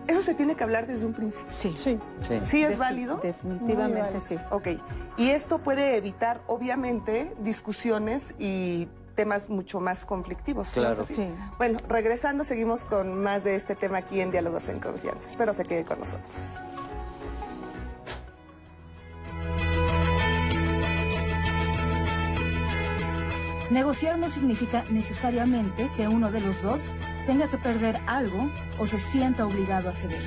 Eso 0.07 0.21
se 0.21 0.33
tiene 0.33 0.55
que 0.55 0.63
hablar 0.63 0.87
desde 0.87 1.05
un 1.05 1.13
principio. 1.13 1.51
Sí. 1.51 1.73
Sí. 1.75 1.99
¿Sí, 2.41 2.63
es 2.63 2.77
válido? 2.77 3.17
Definitivamente 3.17 4.21
sí. 4.21 4.39
Ok. 4.49 4.69
Y 5.17 5.29
esto 5.29 5.59
puede 5.59 5.97
evitar, 5.97 6.41
obviamente, 6.47 7.35
discusiones 7.41 8.33
y 8.39 8.87
temas 9.15 9.49
mucho 9.49 9.79
más 9.79 10.05
conflictivos. 10.05 10.69
Claro. 10.69 11.03
Sí. 11.03 11.29
Bueno, 11.57 11.77
regresando, 11.87 12.43
seguimos 12.43 12.85
con 12.85 13.21
más 13.21 13.43
de 13.43 13.55
este 13.55 13.75
tema 13.75 13.99
aquí 13.99 14.19
en 14.21 14.31
Diálogos 14.31 14.69
en 14.69 14.79
Confianza. 14.79 15.27
Espero 15.27 15.53
se 15.53 15.63
quede 15.63 15.83
con 15.83 15.99
nosotros. 15.99 16.57
Negociar 23.69 24.17
no 24.17 24.29
significa 24.29 24.83
necesariamente 24.89 25.91
que 25.95 26.07
uno 26.07 26.31
de 26.31 26.41
los 26.41 26.63
dos 26.63 26.89
tenga 27.27 27.47
que 27.49 27.57
perder 27.57 27.97
algo 28.07 28.49
o 28.79 28.87
se 28.87 28.99
sienta 28.99 29.45
obligado 29.45 29.89
a 29.89 29.93
ceder. 29.93 30.23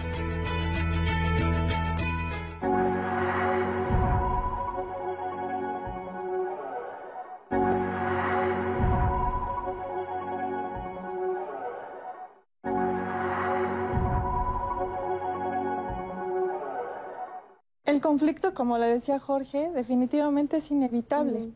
El 17.85 18.01
conflicto, 18.01 18.55
como 18.55 18.78
le 18.78 18.86
decía 18.86 19.19
Jorge, 19.19 19.73
definitivamente 19.74 20.59
es 20.59 20.70
inevitable. 20.70 21.52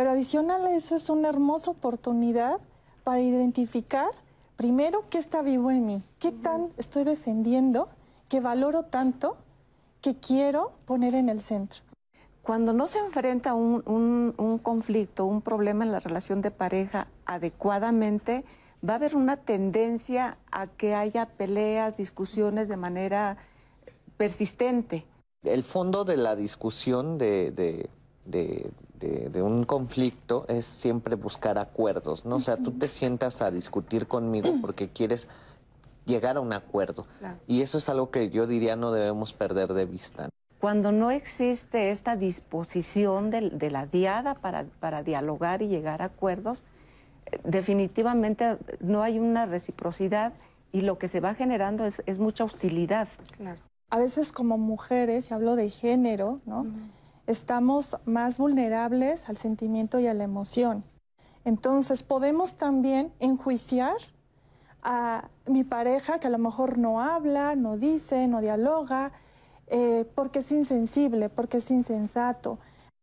Pero 0.00 0.12
adicional 0.12 0.64
a 0.64 0.74
eso 0.74 0.96
es 0.96 1.10
una 1.10 1.28
hermosa 1.28 1.72
oportunidad 1.72 2.58
para 3.04 3.20
identificar 3.20 4.08
primero 4.56 5.04
qué 5.10 5.18
está 5.18 5.42
vivo 5.42 5.70
en 5.70 5.84
mí, 5.84 6.02
qué 6.18 6.32
tan 6.32 6.70
estoy 6.78 7.04
defendiendo, 7.04 7.90
qué 8.30 8.40
valoro 8.40 8.84
tanto, 8.84 9.36
que 10.00 10.16
quiero 10.16 10.72
poner 10.86 11.14
en 11.14 11.28
el 11.28 11.42
centro. 11.42 11.82
Cuando 12.40 12.72
no 12.72 12.86
se 12.86 12.98
enfrenta 12.98 13.52
un, 13.52 13.84
un, 14.38 14.58
conflicto, 14.60 15.26
un 15.26 15.42
problema 15.42 15.84
en 15.84 15.92
la 15.92 16.00
relación 16.00 16.40
de 16.40 16.50
pareja 16.50 17.06
adecuadamente, 17.26 18.42
va 18.82 18.94
a 18.94 18.96
haber 18.96 19.14
una 19.14 19.36
tendencia 19.36 20.38
a 20.50 20.66
que 20.66 20.94
haya 20.94 21.26
peleas, 21.26 21.98
discusiones 21.98 22.68
de 22.68 22.78
manera 22.78 23.36
persistente. 24.16 25.04
El 25.44 25.62
fondo 25.62 26.06
de 26.06 26.16
la 26.16 26.36
discusión 26.36 27.18
de, 27.18 27.50
de, 27.50 27.90
de, 28.24 28.70
un 29.42 29.64
conflicto 29.64 30.44
es 30.48 30.66
siempre 30.66 31.14
buscar 31.14 31.58
acuerdos, 31.58 32.24
¿no? 32.24 32.36
O 32.36 32.40
sea, 32.40 32.56
tú 32.56 32.72
te 32.72 32.88
sientas 32.88 33.40
a 33.42 33.50
discutir 33.50 34.06
conmigo 34.06 34.50
porque 34.60 34.88
quieres 34.88 35.28
llegar 36.06 36.36
a 36.36 36.40
un 36.40 36.52
acuerdo. 36.52 37.06
Y 37.46 37.62
eso 37.62 37.78
es 37.78 37.88
algo 37.88 38.10
que 38.10 38.30
yo 38.30 38.46
diría 38.46 38.76
no 38.76 38.92
debemos 38.92 39.32
perder 39.32 39.72
de 39.72 39.84
vista. 39.84 40.28
Cuando 40.60 40.92
no 40.92 41.10
existe 41.10 41.90
esta 41.90 42.16
disposición 42.16 43.30
de, 43.30 43.70
la 43.70 43.86
diada 43.86 44.34
para, 44.34 44.64
para, 44.78 45.02
dialogar 45.02 45.62
y 45.62 45.68
llegar 45.68 46.02
a 46.02 46.06
acuerdos, 46.06 46.64
definitivamente 47.44 48.58
no 48.80 49.02
hay 49.02 49.18
una 49.18 49.46
reciprocidad 49.46 50.34
y 50.72 50.82
lo 50.82 50.98
que 50.98 51.08
se 51.08 51.20
va 51.20 51.34
generando 51.34 51.86
es, 51.86 52.02
es 52.04 52.18
mucha 52.18 52.44
hostilidad. 52.44 53.08
A 53.88 53.98
veces 53.98 54.32
como 54.32 54.58
mujeres, 54.58 55.30
y 55.30 55.34
hablo 55.34 55.56
de 55.56 55.70
género, 55.70 56.40
¿no? 56.44 56.66
Estamos 57.30 57.96
más 58.04 58.38
vulnerables 58.38 59.28
al 59.28 59.36
sentimiento 59.36 60.00
y 60.00 60.06
a 60.06 60.14
la 60.14 60.24
emoción. 60.24 60.84
Entonces 61.44 62.02
podemos 62.02 62.56
también 62.56 63.12
enjuiciar 63.20 63.96
a 64.82 65.28
mi 65.46 65.64
pareja 65.64 66.18
que 66.18 66.26
a 66.26 66.30
lo 66.30 66.38
mejor 66.38 66.78
no 66.78 67.00
habla, 67.00 67.54
no 67.54 67.76
dice, 67.76 68.26
no 68.26 68.40
dialoga, 68.40 69.12
eh, 69.68 70.04
porque 70.14 70.40
es 70.40 70.50
insensible, 70.52 71.28
porque 71.28 71.58
es 71.58 71.70
insensato. 71.70 72.58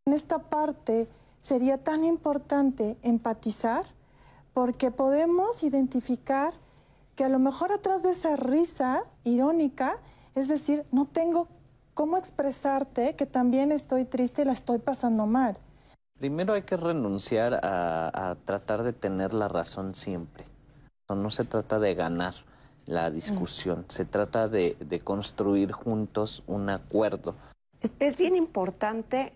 En 0.06 0.14
esta 0.14 0.40
parte 0.40 1.08
sería 1.40 1.84
tan 1.84 2.04
importante 2.04 2.98
empatizar 3.04 3.86
porque 4.54 4.92
podemos 4.92 5.64
identificar 5.64 6.54
que 7.16 7.24
a 7.24 7.30
lo 7.30 7.40
mejor 7.40 7.72
atrás 7.72 8.04
de 8.04 8.12
esa 8.12 8.36
risa 8.36 9.04
irónica, 9.24 9.98
es 10.36 10.48
decir, 10.48 10.84
no 10.92 11.06
tengo 11.06 11.48
cómo 11.98 12.16
expresarte 12.16 13.16
que 13.16 13.26
también 13.26 13.72
estoy 13.72 14.06
triste 14.06 14.44
y 14.44 14.46
la 14.46 14.54
estoy 14.54 14.78
pasando 14.78 15.26
mal. 15.26 15.58
Primero 16.20 16.54
hay 16.54 16.62
que 16.62 16.78
renunciar 16.78 17.60
a, 17.64 18.38
tratar 18.46 18.84
de 18.84 18.94
tener 18.94 19.34
la 19.34 19.48
razón 19.48 19.96
siempre. 19.96 20.46
No, 21.10 21.32
se 21.32 21.44
trata 21.44 21.80
de 21.80 21.96
ganar 21.96 22.36
la 22.86 23.10
discusión, 23.10 23.84
se 23.88 24.06
trata 24.06 24.48
de, 24.48 25.02
construir 25.04 25.72
juntos 25.72 26.44
un 26.46 26.70
acuerdo. 26.70 27.34
Es, 28.00 28.16
bien 28.16 28.36
importante 28.36 29.34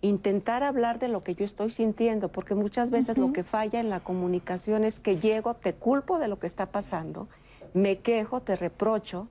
intentar 0.00 0.62
hablar 0.62 1.00
de 1.00 1.08
lo 1.08 1.22
que 1.22 1.34
yo 1.34 1.44
estoy 1.44 1.72
sintiendo, 1.72 2.28
porque 2.28 2.54
muchas 2.54 2.90
veces 2.90 3.18
lo 3.18 3.32
que 3.32 3.42
falla 3.42 3.80
en 3.80 3.90
la 3.90 3.98
comunicación 3.98 4.84
es 4.84 5.00
que 5.00 5.18
llego, 5.18 5.54
te 5.54 5.74
culpo 5.74 6.20
de 6.20 6.28
lo 6.28 6.38
que 6.38 6.46
está 6.46 6.66
pasando, 6.66 7.26
me 7.72 7.98
quejo, 7.98 8.42
te 8.42 8.54
reprocho, 8.54 9.28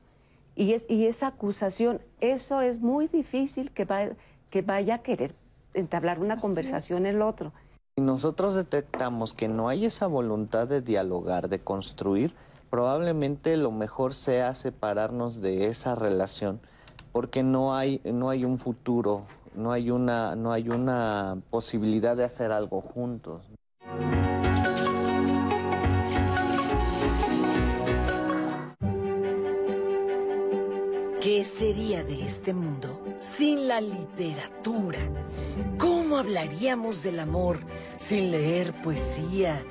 y, 0.56 0.74
es, 0.74 0.86
y 0.90 1.08
esa 1.08 1.28
acusación, 1.28 2.02
eso 2.20 2.62
es 2.62 2.80
muy 2.80 3.08
difícil 3.08 3.72
que, 3.72 4.16
que 4.50 4.62
vaya 4.62 4.96
a 4.96 4.98
querer 5.00 5.36
entablar 5.74 6.20
una 6.20 6.40
conversación 6.40 7.06
el 7.06 7.22
otro. 7.22 7.52
Si 7.96 8.04
nosotros 8.04 8.56
detectamos 8.56 9.34
que 9.34 9.48
no 9.48 9.70
hay 9.70 9.86
esa 9.86 10.08
voluntad 10.08 10.68
de 10.68 10.82
dialogar, 10.82 11.50
de 11.50 11.60
construir, 11.60 12.34
probablemente 12.70 13.56
lo 13.58 13.72
mejor 13.72 14.14
sea 14.14 14.54
separarnos 14.54 15.42
de 15.42 15.68
esa 15.68 15.96
relación, 15.96 16.60
porque 17.12 17.44
no 17.44 17.76
hay, 17.76 18.02
no 18.04 18.30
hay 18.30 18.46
un 18.46 18.58
futuro, 18.58 19.26
no 19.56 19.72
hay 19.72 19.92
una, 19.92 20.36
no 20.36 20.52
hay 20.52 20.70
una 20.70 21.38
posibilidad 21.50 22.18
de 22.18 22.24
hacer 22.24 22.52
algo 22.52 22.82
juntos. 22.82 23.44
¿Qué 31.44 31.49
sería 31.49 32.06
de 32.06 32.24
este 32.24 32.53
mundo 32.53 33.03
sin 33.18 33.68
la 33.68 33.82
literatura? 33.82 34.99
¿Cómo 35.78 36.18
hablaríamos 36.18 37.03
del 37.03 37.20
amor 37.20 37.60
sin 37.98 38.32
leer 38.32 38.74
poesía? 38.82 39.61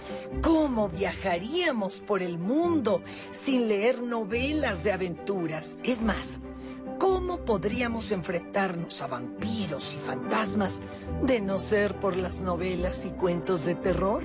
¿Cómo 0.42 0.90
viajaríamos 0.90 2.02
por 2.02 2.20
el 2.20 2.36
mundo 2.36 3.02
sin 3.30 3.68
leer 3.68 4.02
novelas 4.02 4.84
de 4.84 4.92
aventuras? 4.92 5.78
Es 5.82 6.02
más, 6.02 6.40
¿Cómo 6.98 7.44
podríamos 7.44 8.12
enfrentarnos 8.12 9.02
a 9.02 9.06
vampiros 9.06 9.94
y 9.94 9.98
fantasmas 9.98 10.80
de 11.22 11.40
no 11.40 11.58
ser 11.58 11.98
por 11.98 12.16
las 12.16 12.40
novelas 12.40 13.04
y 13.04 13.10
cuentos 13.10 13.64
de 13.64 13.74
terror? 13.74 14.22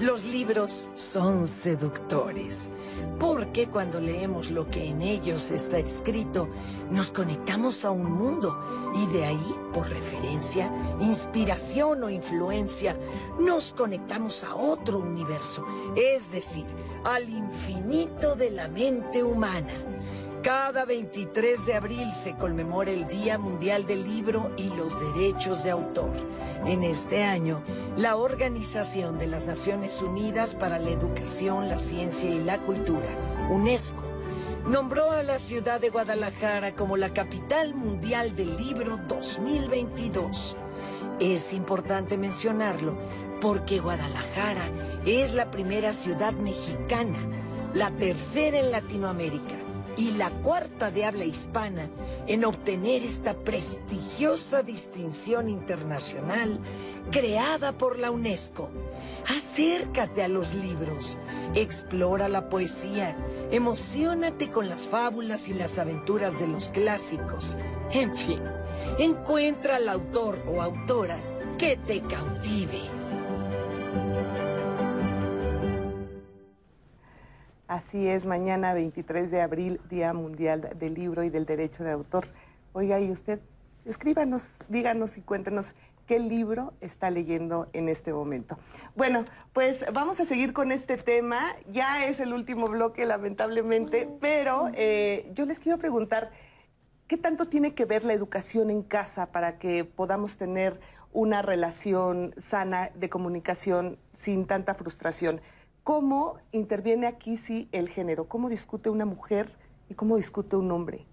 Los 0.00 0.24
libros 0.24 0.90
son 0.94 1.46
seductores, 1.46 2.70
porque 3.18 3.68
cuando 3.68 4.00
leemos 4.00 4.50
lo 4.50 4.68
que 4.70 4.88
en 4.88 5.02
ellos 5.02 5.50
está 5.50 5.78
escrito, 5.78 6.48
nos 6.90 7.10
conectamos 7.10 7.84
a 7.84 7.90
un 7.90 8.10
mundo 8.12 8.92
y 8.94 9.06
de 9.12 9.24
ahí, 9.24 9.54
por 9.72 9.88
referencia, 9.88 10.72
inspiración 11.00 12.04
o 12.04 12.10
influencia, 12.10 12.96
nos 13.38 13.72
conectamos 13.72 14.44
a 14.44 14.54
otro 14.54 14.98
universo, 14.98 15.64
es 15.96 16.32
decir, 16.32 16.66
al 17.04 17.28
infinito 17.28 18.34
de 18.34 18.50
la 18.50 18.68
mente 18.68 19.22
humana. 19.22 19.93
Cada 20.44 20.84
23 20.84 21.64
de 21.64 21.72
abril 21.72 22.12
se 22.12 22.36
conmemora 22.36 22.90
el 22.90 23.08
Día 23.08 23.38
Mundial 23.38 23.86
del 23.86 24.04
Libro 24.04 24.52
y 24.58 24.68
los 24.76 25.00
Derechos 25.00 25.64
de 25.64 25.70
Autor. 25.70 26.12
En 26.66 26.82
este 26.82 27.24
año, 27.24 27.62
la 27.96 28.16
Organización 28.16 29.16
de 29.16 29.26
las 29.26 29.48
Naciones 29.48 30.02
Unidas 30.02 30.54
para 30.54 30.78
la 30.78 30.90
Educación, 30.90 31.70
la 31.70 31.78
Ciencia 31.78 32.28
y 32.28 32.44
la 32.44 32.58
Cultura, 32.58 33.08
UNESCO, 33.48 34.02
nombró 34.68 35.12
a 35.12 35.22
la 35.22 35.38
ciudad 35.38 35.80
de 35.80 35.88
Guadalajara 35.88 36.74
como 36.74 36.98
la 36.98 37.14
capital 37.14 37.74
mundial 37.74 38.36
del 38.36 38.54
libro 38.58 39.00
2022. 39.08 40.58
Es 41.20 41.54
importante 41.54 42.18
mencionarlo 42.18 42.98
porque 43.40 43.78
Guadalajara 43.78 44.68
es 45.06 45.32
la 45.32 45.50
primera 45.50 45.94
ciudad 45.94 46.34
mexicana, 46.34 47.18
la 47.72 47.90
tercera 47.92 48.58
en 48.58 48.72
Latinoamérica 48.72 49.63
y 49.96 50.12
la 50.12 50.30
cuarta 50.30 50.90
de 50.90 51.04
habla 51.04 51.24
hispana 51.24 51.88
en 52.26 52.44
obtener 52.44 53.02
esta 53.02 53.34
prestigiosa 53.34 54.62
distinción 54.62 55.48
internacional 55.48 56.60
creada 57.10 57.72
por 57.72 57.98
la 57.98 58.10
UNESCO. 58.10 58.70
Acércate 59.28 60.22
a 60.22 60.28
los 60.28 60.54
libros, 60.54 61.18
explora 61.54 62.28
la 62.28 62.48
poesía, 62.48 63.16
emocionate 63.50 64.50
con 64.50 64.68
las 64.68 64.88
fábulas 64.88 65.48
y 65.48 65.54
las 65.54 65.78
aventuras 65.78 66.40
de 66.40 66.48
los 66.48 66.70
clásicos. 66.70 67.56
En 67.92 68.14
fin, 68.14 68.42
encuentra 68.98 69.76
al 69.76 69.88
autor 69.88 70.42
o 70.46 70.62
autora 70.62 71.18
que 71.58 71.76
te 71.76 72.00
cautive. 72.00 73.03
Así 77.74 78.06
es, 78.06 78.24
mañana 78.24 78.72
23 78.72 79.32
de 79.32 79.40
abril, 79.40 79.80
Día 79.90 80.12
Mundial 80.12 80.70
del 80.78 80.94
Libro 80.94 81.24
y 81.24 81.28
del 81.28 81.44
Derecho 81.44 81.82
de 81.82 81.90
Autor. 81.90 82.24
Oiga, 82.72 83.00
y 83.00 83.10
usted, 83.10 83.40
escríbanos, 83.84 84.58
díganos 84.68 85.18
y 85.18 85.22
cuéntenos 85.22 85.74
qué 86.06 86.20
libro 86.20 86.72
está 86.80 87.10
leyendo 87.10 87.68
en 87.72 87.88
este 87.88 88.12
momento. 88.12 88.56
Bueno, 88.94 89.24
pues 89.52 89.84
vamos 89.92 90.20
a 90.20 90.24
seguir 90.24 90.52
con 90.52 90.70
este 90.70 90.98
tema. 90.98 91.40
Ya 91.72 92.06
es 92.06 92.20
el 92.20 92.32
último 92.32 92.68
bloque, 92.68 93.06
lamentablemente, 93.06 94.08
pero 94.20 94.70
eh, 94.74 95.28
yo 95.34 95.44
les 95.44 95.58
quiero 95.58 95.76
preguntar, 95.76 96.30
¿qué 97.08 97.16
tanto 97.16 97.48
tiene 97.48 97.74
que 97.74 97.86
ver 97.86 98.04
la 98.04 98.12
educación 98.12 98.70
en 98.70 98.84
casa 98.84 99.32
para 99.32 99.58
que 99.58 99.84
podamos 99.84 100.36
tener 100.36 100.78
una 101.12 101.42
relación 101.42 102.34
sana 102.36 102.92
de 102.94 103.08
comunicación 103.10 103.98
sin 104.12 104.46
tanta 104.46 104.76
frustración? 104.76 105.40
¿Cómo 105.84 106.38
interviene 106.52 107.06
aquí 107.06 107.36
sí 107.36 107.68
el 107.70 107.90
género? 107.90 108.24
¿Cómo 108.26 108.48
discute 108.48 108.88
una 108.88 109.04
mujer 109.04 109.46
y 109.90 109.94
cómo 109.94 110.16
discute 110.16 110.56
un 110.56 110.72
hombre? 110.72 111.04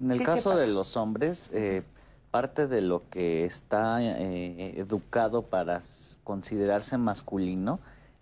En 0.00 0.12
el 0.12 0.22
caso 0.22 0.56
de 0.56 0.68
los 0.68 0.96
hombres, 0.96 1.50
eh, 1.52 1.82
parte 2.30 2.68
de 2.68 2.80
lo 2.82 3.08
que 3.10 3.44
está 3.44 4.00
eh, 4.00 4.74
educado 4.78 5.42
para 5.42 5.80
considerarse 6.22 6.98
masculino 6.98 7.80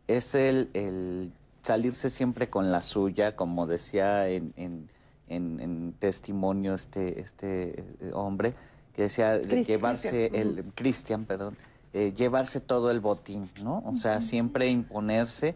es 0.08 0.34
el, 0.34 1.30
salirse 1.60 2.08
siempre 2.08 2.48
con 2.48 2.72
la 2.72 2.80
suya, 2.80 3.36
como 3.36 3.66
decía 3.66 4.28
en, 4.28 4.88
testimonio 5.98 6.72
este, 6.74 7.20
este 7.20 7.80
eh, 8.00 8.10
hombre, 8.14 8.54
que 8.94 9.02
decía 9.02 9.38
de 9.38 9.64
llevarse 9.64 10.30
el 10.32 10.64
Cristian, 10.74 11.26
perdón, 11.26 11.56
eh, 11.92 12.12
llevarse 12.16 12.60
todo 12.60 12.90
el 12.90 13.00
botín, 13.00 13.50
¿no? 13.62 13.82
O 13.86 13.94
sea, 13.94 14.20
siempre 14.20 14.68
imponerse, 14.68 15.54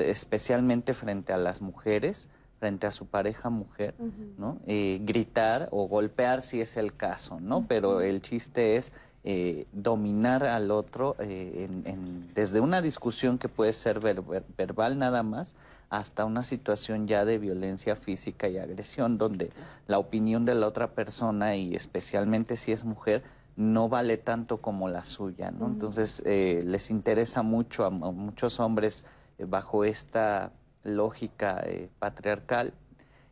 especialmente 0.00 0.94
frente 0.94 1.32
a 1.32 1.36
las 1.36 1.60
mujeres, 1.60 2.30
frente 2.58 2.86
a 2.86 2.90
su 2.90 3.06
pareja 3.06 3.50
mujer, 3.50 3.94
¿no? 4.38 4.58
Eh, 4.66 5.00
gritar 5.02 5.68
o 5.72 5.86
golpear 5.86 6.40
si 6.40 6.62
es 6.62 6.78
el 6.78 6.96
caso, 6.96 7.40
¿no? 7.40 7.66
Pero 7.68 8.00
el 8.00 8.22
chiste 8.22 8.76
es 8.76 8.94
eh, 9.24 9.66
dominar 9.72 10.44
al 10.44 10.70
otro 10.70 11.16
desde 11.18 12.60
una 12.60 12.80
discusión 12.80 13.38
que 13.38 13.48
puede 13.48 13.72
ser 13.72 14.00
verbal 14.56 14.98
nada 14.98 15.22
más 15.22 15.56
hasta 15.90 16.24
una 16.24 16.42
situación 16.42 17.06
ya 17.06 17.24
de 17.24 17.38
violencia 17.38 17.96
física 17.96 18.48
y 18.48 18.58
agresión, 18.58 19.18
donde 19.18 19.50
la 19.86 19.98
opinión 19.98 20.44
de 20.44 20.54
la 20.54 20.66
otra 20.66 20.92
persona, 20.92 21.56
y 21.56 21.74
especialmente 21.74 22.56
si 22.56 22.72
es 22.72 22.84
mujer, 22.84 23.22
no 23.56 23.88
vale 23.88 24.18
tanto 24.18 24.58
como 24.58 24.88
la 24.88 25.02
suya, 25.04 25.50
¿no? 25.50 25.66
Entonces 25.66 26.22
eh, 26.26 26.62
les 26.64 26.90
interesa 26.90 27.42
mucho 27.42 27.84
a, 27.84 27.90
muchos 27.90 28.60
hombres 28.60 29.06
eh, 29.38 29.46
bajo 29.46 29.84
esta 29.84 30.52
lógica 30.82 31.62
eh, 31.64 31.88
patriarcal 31.98 32.74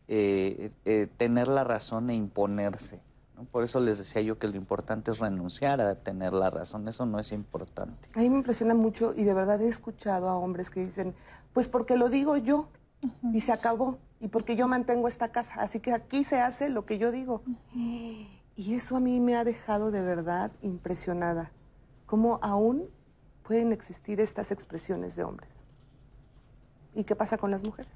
tener 0.07 1.49
la 1.49 1.65
razón 1.65 2.11
e 2.11 2.15
imponerse. 2.15 3.01
Por 3.51 3.65
eso 3.65 3.81
les 3.81 3.99
decía 3.99 4.21
yo 4.21 4.39
que 4.39 4.49
lo 4.49 4.57
importante 4.57 5.11
es 5.11 5.19
renunciar 5.19 5.81
a 5.81 5.95
tener 5.95 6.35
la 6.35 6.51
razón, 6.51 6.87
eso 6.89 7.07
no 7.07 7.19
es 7.19 7.33
importante. 7.33 8.09
A 8.15 8.21
mí 8.21 8.29
me 8.29 8.37
impresiona 8.37 8.75
mucho 8.75 9.15
y 9.17 9.25
de 9.25 9.33
verdad 9.33 9.61
he 9.63 9.69
escuchado 9.69 10.29
a 10.29 10.37
hombres 10.37 10.71
que 10.71 10.85
dicen, 10.85 11.15
pues 11.55 11.69
porque 11.69 11.97
lo 11.97 12.11
digo 12.11 12.37
yo 12.37 12.69
y 13.33 13.41
se 13.41 13.53
acabó, 13.53 13.99
y 14.21 14.29
porque 14.29 14.57
yo 14.57 14.69
mantengo 14.69 15.09
esta 15.09 15.29
casa, 15.29 15.63
así 15.63 15.81
que 15.81 15.93
aquí 15.93 16.23
se 16.23 16.41
hace 16.41 16.69
lo 16.69 16.87
que 16.87 16.99
yo 16.99 17.11
digo. 17.11 17.43
Y 18.57 18.75
eso 18.75 18.97
a 18.97 19.01
mí 19.01 19.21
me 19.21 19.37
ha 19.37 19.45
dejado 19.45 19.91
de 19.91 20.01
verdad 20.01 20.53
impresionada. 20.63 21.51
¿Cómo 22.07 22.39
aún 22.43 22.89
pueden 23.43 23.73
existir 23.73 24.21
estas 24.21 24.53
expresiones 24.53 25.17
de 25.17 25.25
hombres? 25.25 25.51
¿Y 26.95 27.05
qué 27.05 27.17
pasa 27.17 27.37
con 27.37 27.51
las 27.51 27.65
mujeres? 27.65 27.93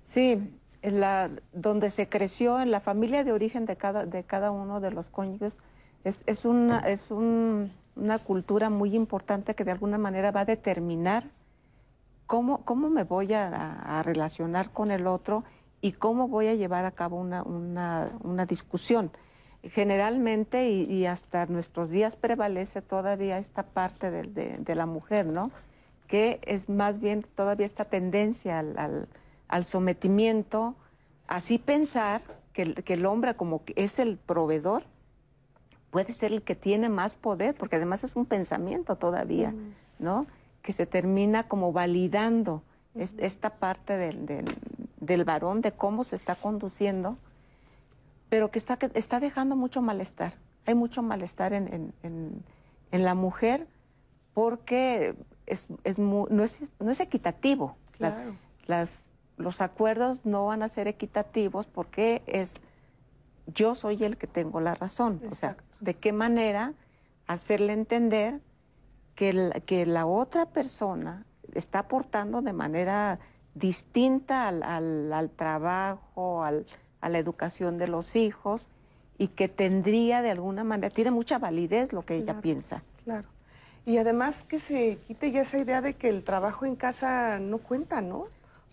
Sí, 0.00 0.56
la, 0.82 1.30
donde 1.52 1.90
se 1.90 2.08
creció, 2.08 2.60
en 2.60 2.70
la 2.70 2.78
familia 2.78 3.24
de 3.24 3.32
origen 3.32 3.66
de 3.66 3.76
cada, 3.76 4.06
de 4.06 4.22
cada 4.22 4.52
uno 4.52 4.80
de 4.80 4.92
los 4.92 5.08
cónyuges, 5.08 5.56
es, 6.04 6.22
es, 6.26 6.44
una, 6.44 6.78
es 6.78 7.10
una 7.10 8.18
cultura 8.24 8.70
muy 8.70 8.94
importante 8.94 9.56
que 9.56 9.64
de 9.64 9.72
alguna 9.72 9.98
manera 9.98 10.30
va 10.30 10.42
a 10.42 10.44
determinar 10.44 11.24
cómo, 12.26 12.64
cómo 12.64 12.88
me 12.88 13.02
voy 13.02 13.32
a 13.32 14.00
relacionar 14.04 14.70
con 14.70 14.92
el 14.92 15.08
otro 15.08 15.42
y 15.80 15.92
cómo 15.92 16.28
voy 16.28 16.48
a 16.48 16.54
llevar 16.54 16.84
a 16.84 16.90
cabo 16.90 17.16
una, 17.16 17.42
una, 17.42 18.10
una 18.22 18.46
discusión. 18.46 19.10
Generalmente 19.62 20.68
y, 20.68 21.06
hasta 21.06 21.46
nuestros 21.46 21.90
días 21.90 22.16
prevalece 22.16 22.82
todavía 22.82 23.38
esta 23.38 23.64
parte 23.64 24.10
de, 24.10 24.58
de, 24.58 24.74
la 24.74 24.86
mujer, 24.86 25.26
¿no? 25.26 25.50
Que 26.06 26.40
es 26.44 26.68
más 26.68 27.00
bien 27.00 27.24
todavía 27.34 27.66
esta 27.66 27.84
tendencia 27.84 28.60
al, 28.60 29.08
al, 29.48 29.64
sometimiento, 29.64 30.76
así 31.26 31.58
pensar 31.58 32.20
que, 32.52 32.74
que, 32.74 32.94
el 32.94 33.06
hombre 33.06 33.34
como 33.34 33.64
que 33.64 33.72
es 33.76 33.98
el 33.98 34.18
proveedor, 34.18 34.84
puede 35.90 36.12
ser 36.12 36.32
el 36.32 36.42
que 36.42 36.54
tiene 36.54 36.88
más 36.88 37.16
poder, 37.16 37.56
porque 37.56 37.76
además 37.76 38.04
es 38.04 38.14
un 38.14 38.26
pensamiento 38.26 38.96
todavía, 38.96 39.52
¿no? 39.98 40.28
Que 40.62 40.72
se 40.72 40.86
termina 40.86 41.48
como 41.48 41.72
validando 41.72 42.62
esta 42.94 43.50
parte 43.56 43.96
del, 43.96 44.26
del 44.26 44.44
varón, 45.24 45.60
de 45.60 45.72
cómo 45.72 46.04
se 46.04 46.16
está 46.16 46.34
conduciendo, 46.34 47.18
pero 48.28 48.50
que 48.50 48.58
está, 48.58 48.78
está 48.94 49.20
dejando 49.20 49.56
mucho 49.56 49.82
malestar. 49.82 50.34
hay 50.64 50.74
mucho 50.74 51.02
malestar 51.02 51.52
en, 51.52 51.92
la 52.90 53.14
mujer 53.14 53.66
porque 54.32 55.14
es, 55.46 55.68
no, 55.98 56.44
es, 56.44 56.64
no 56.78 56.90
es 56.90 57.00
equitativo. 57.00 57.76
las, 58.66 59.10
los 59.36 59.60
acuerdos 59.60 60.24
no 60.24 60.46
van 60.46 60.62
a 60.62 60.68
ser 60.68 60.88
equitativos 60.88 61.66
porque 61.66 62.22
es 62.26 62.60
yo 63.46 63.74
soy 63.74 64.02
el 64.02 64.16
que 64.16 64.26
tengo 64.26 64.60
la 64.60 64.74
razón. 64.74 65.20
O 65.30 65.34
sea, 65.34 65.56
de 65.80 65.94
qué 65.94 66.12
manera 66.12 66.74
hacerle 67.26 67.72
entender 67.72 68.40
que 69.14 69.32
la, 69.32 69.60
que 69.60 69.86
la 69.86 70.06
otra 70.06 70.46
persona 70.46 71.26
está 71.54 71.80
aportando 71.80 72.42
de 72.42 72.52
manera 72.52 73.18
distinta 73.56 74.48
al, 74.48 74.62
al, 75.12 75.30
trabajo, 75.30 76.44
al, 76.44 76.66
a 77.00 77.08
la 77.08 77.18
educación 77.18 77.78
de 77.78 77.88
los 77.88 78.14
hijos 78.14 78.68
y 79.18 79.28
que 79.28 79.48
tendría 79.48 80.22
de 80.22 80.30
alguna 80.30 80.62
manera, 80.62 80.94
tiene 80.94 81.10
mucha 81.10 81.38
validez 81.38 81.92
lo 81.92 82.02
que 82.02 82.16
ella 82.16 82.40
piensa. 82.40 82.82
Claro. 83.04 83.28
Y 83.86 83.98
además 83.98 84.44
que 84.46 84.58
se 84.58 84.98
quite 85.06 85.30
ya 85.30 85.42
esa 85.42 85.58
idea 85.58 85.80
de 85.80 85.94
que 85.94 86.08
el 86.08 86.22
trabajo 86.22 86.66
en 86.66 86.76
casa 86.76 87.38
no 87.38 87.58
cuenta, 87.58 88.02
¿no? 88.02 88.26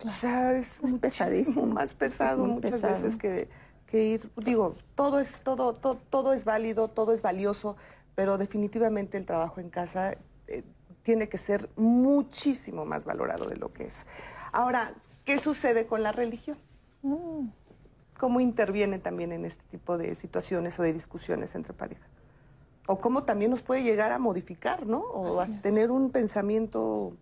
O 0.04 0.10
sea, 0.10 0.52
es, 0.52 0.80
pesadísimo, 1.00 1.66
más 1.66 1.94
pesado 1.94 2.44
muchas 2.44 2.82
veces 2.82 3.16
que, 3.16 3.48
que, 3.86 4.04
ir, 4.04 4.30
digo, 4.36 4.74
todo 4.94 5.20
es, 5.20 5.40
todo, 5.40 5.72
todo, 5.72 5.98
todo, 6.10 6.32
es 6.32 6.44
válido, 6.44 6.88
todo 6.88 7.12
es 7.12 7.22
valioso, 7.22 7.76
pero 8.14 8.36
definitivamente 8.36 9.16
el 9.16 9.24
trabajo 9.24 9.60
en 9.60 9.70
casa 9.70 10.16
eh, 10.48 10.62
tiene 11.04 11.28
que 11.28 11.38
ser 11.38 11.70
muchísimo 11.76 12.84
más 12.84 13.04
valorado 13.04 13.48
de 13.48 13.56
lo 13.56 13.72
que 13.72 13.84
es. 13.84 14.04
Ahora, 14.54 14.94
¿qué 15.24 15.40
sucede 15.40 15.86
con 15.86 16.04
la 16.04 16.12
religión? 16.12 16.56
Mm. 17.02 17.48
¿Cómo 18.16 18.38
interviene 18.38 19.00
también 19.00 19.32
en 19.32 19.44
este 19.44 19.64
tipo 19.64 19.98
de 19.98 20.14
situaciones 20.14 20.78
o 20.78 20.84
de 20.84 20.92
discusiones 20.92 21.56
entre 21.56 21.74
pareja? 21.74 22.06
O 22.86 23.00
cómo 23.00 23.24
también 23.24 23.50
nos 23.50 23.62
puede 23.62 23.82
llegar 23.82 24.12
a 24.12 24.20
modificar, 24.20 24.86
¿no? 24.86 25.00
O 25.00 25.40
a 25.40 25.46
tener 25.60 25.90
un 25.90 26.10
pensamiento... 26.10 27.16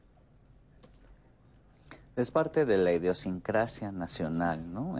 Es 2.16 2.30
parte 2.30 2.66
de 2.66 2.76
la 2.76 2.92
idiosincrasia 2.92 3.92
nacional, 3.92 4.74
¿no? 4.74 4.96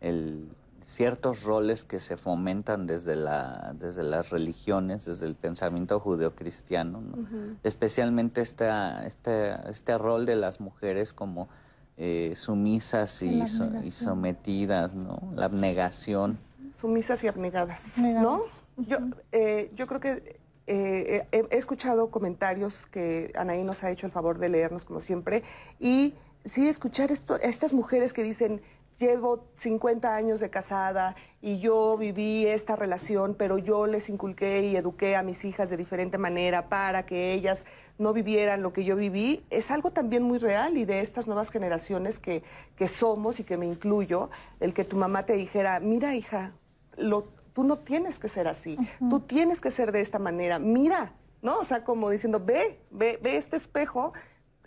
El, 0.00 0.50
ciertos 0.84 1.44
roles 1.44 1.82
que 1.82 1.98
se 1.98 2.16
fomentan 2.16 2.86
desde, 2.86 3.16
la, 3.16 3.74
desde 3.78 4.02
las 4.02 4.30
religiones, 4.30 5.06
desde 5.06 5.26
el 5.26 5.34
pensamiento 5.34 5.98
judeocristiano, 5.98 7.00
¿no? 7.00 7.26
especialmente 7.62 8.42
este, 8.42 8.68
este 9.06 9.98
rol 9.98 10.26
de 10.26 10.36
las 10.36 10.60
mujeres 10.60 11.14
como 11.14 11.48
eh, 11.96 12.34
sumisas 12.36 13.22
y, 13.22 13.46
sometidas, 13.46 14.94
¿no? 14.94 15.32
La 15.36 15.46
abnegación. 15.46 16.38
Sumisas 16.74 17.22
y 17.22 17.28
abnegadas, 17.28 17.98
¿no? 17.98 18.42
Yo, 18.76 18.98
eh, 19.30 19.70
yo 19.76 19.86
creo 19.86 20.00
que 20.00 20.40
eh, 20.66 21.26
he, 21.30 21.56
escuchado 21.56 22.10
comentarios 22.10 22.86
que 22.86 23.32
Anaí 23.36 23.62
nos 23.64 23.84
ha 23.84 23.90
hecho 23.90 24.06
el 24.06 24.12
favor 24.12 24.38
de 24.38 24.48
leernos 24.48 24.84
como 24.84 25.00
siempre 25.00 25.44
y 25.78 26.14
sí 26.44 26.68
escuchar 26.68 27.12
esto, 27.12 27.36
estas 27.40 27.72
mujeres 27.72 28.12
que 28.12 28.22
dicen, 28.22 28.60
llevo 28.98 29.48
50 29.56 30.14
años 30.14 30.40
de 30.40 30.50
casada 30.50 31.16
y 31.40 31.58
yo 31.58 31.96
viví 31.96 32.46
esta 32.46 32.76
relación, 32.76 33.34
pero 33.34 33.58
yo 33.58 33.86
les 33.86 34.08
inculqué 34.08 34.62
y 34.62 34.76
eduqué 34.76 35.16
a 35.16 35.22
mis 35.22 35.44
hijas 35.44 35.70
de 35.70 35.76
diferente 35.76 36.18
manera 36.18 36.68
para 36.68 37.06
que 37.06 37.32
ellas 37.32 37.66
no 37.98 38.12
vivieran 38.12 38.62
lo 38.62 38.72
que 38.72 38.84
yo 38.84 38.96
viví, 38.96 39.44
es 39.50 39.70
algo 39.70 39.92
también 39.92 40.22
muy 40.22 40.38
real 40.38 40.76
y 40.76 40.84
de 40.84 41.00
estas 41.00 41.26
nuevas 41.26 41.50
generaciones 41.50 42.18
que, 42.18 42.42
que 42.76 42.88
somos 42.88 43.38
y 43.40 43.44
que 43.44 43.56
me 43.56 43.66
incluyo, 43.66 44.30
el 44.60 44.74
que 44.74 44.84
tu 44.84 44.96
mamá 44.96 45.26
te 45.26 45.34
dijera, 45.34 45.78
mira 45.80 46.14
hija, 46.14 46.54
lo, 46.96 47.28
tú 47.52 47.62
no 47.62 47.78
tienes 47.78 48.18
que 48.18 48.28
ser 48.28 48.48
así, 48.48 48.76
tú 48.98 49.20
tienes 49.20 49.60
que 49.60 49.70
ser 49.70 49.92
de 49.92 50.00
esta 50.00 50.18
manera, 50.18 50.58
mira, 50.58 51.12
¿no? 51.40 51.58
O 51.58 51.64
sea, 51.64 51.84
como 51.84 52.10
diciendo, 52.10 52.40
ve, 52.44 52.80
ve, 52.90 53.20
ve 53.22 53.36
este 53.36 53.56
espejo 53.56 54.12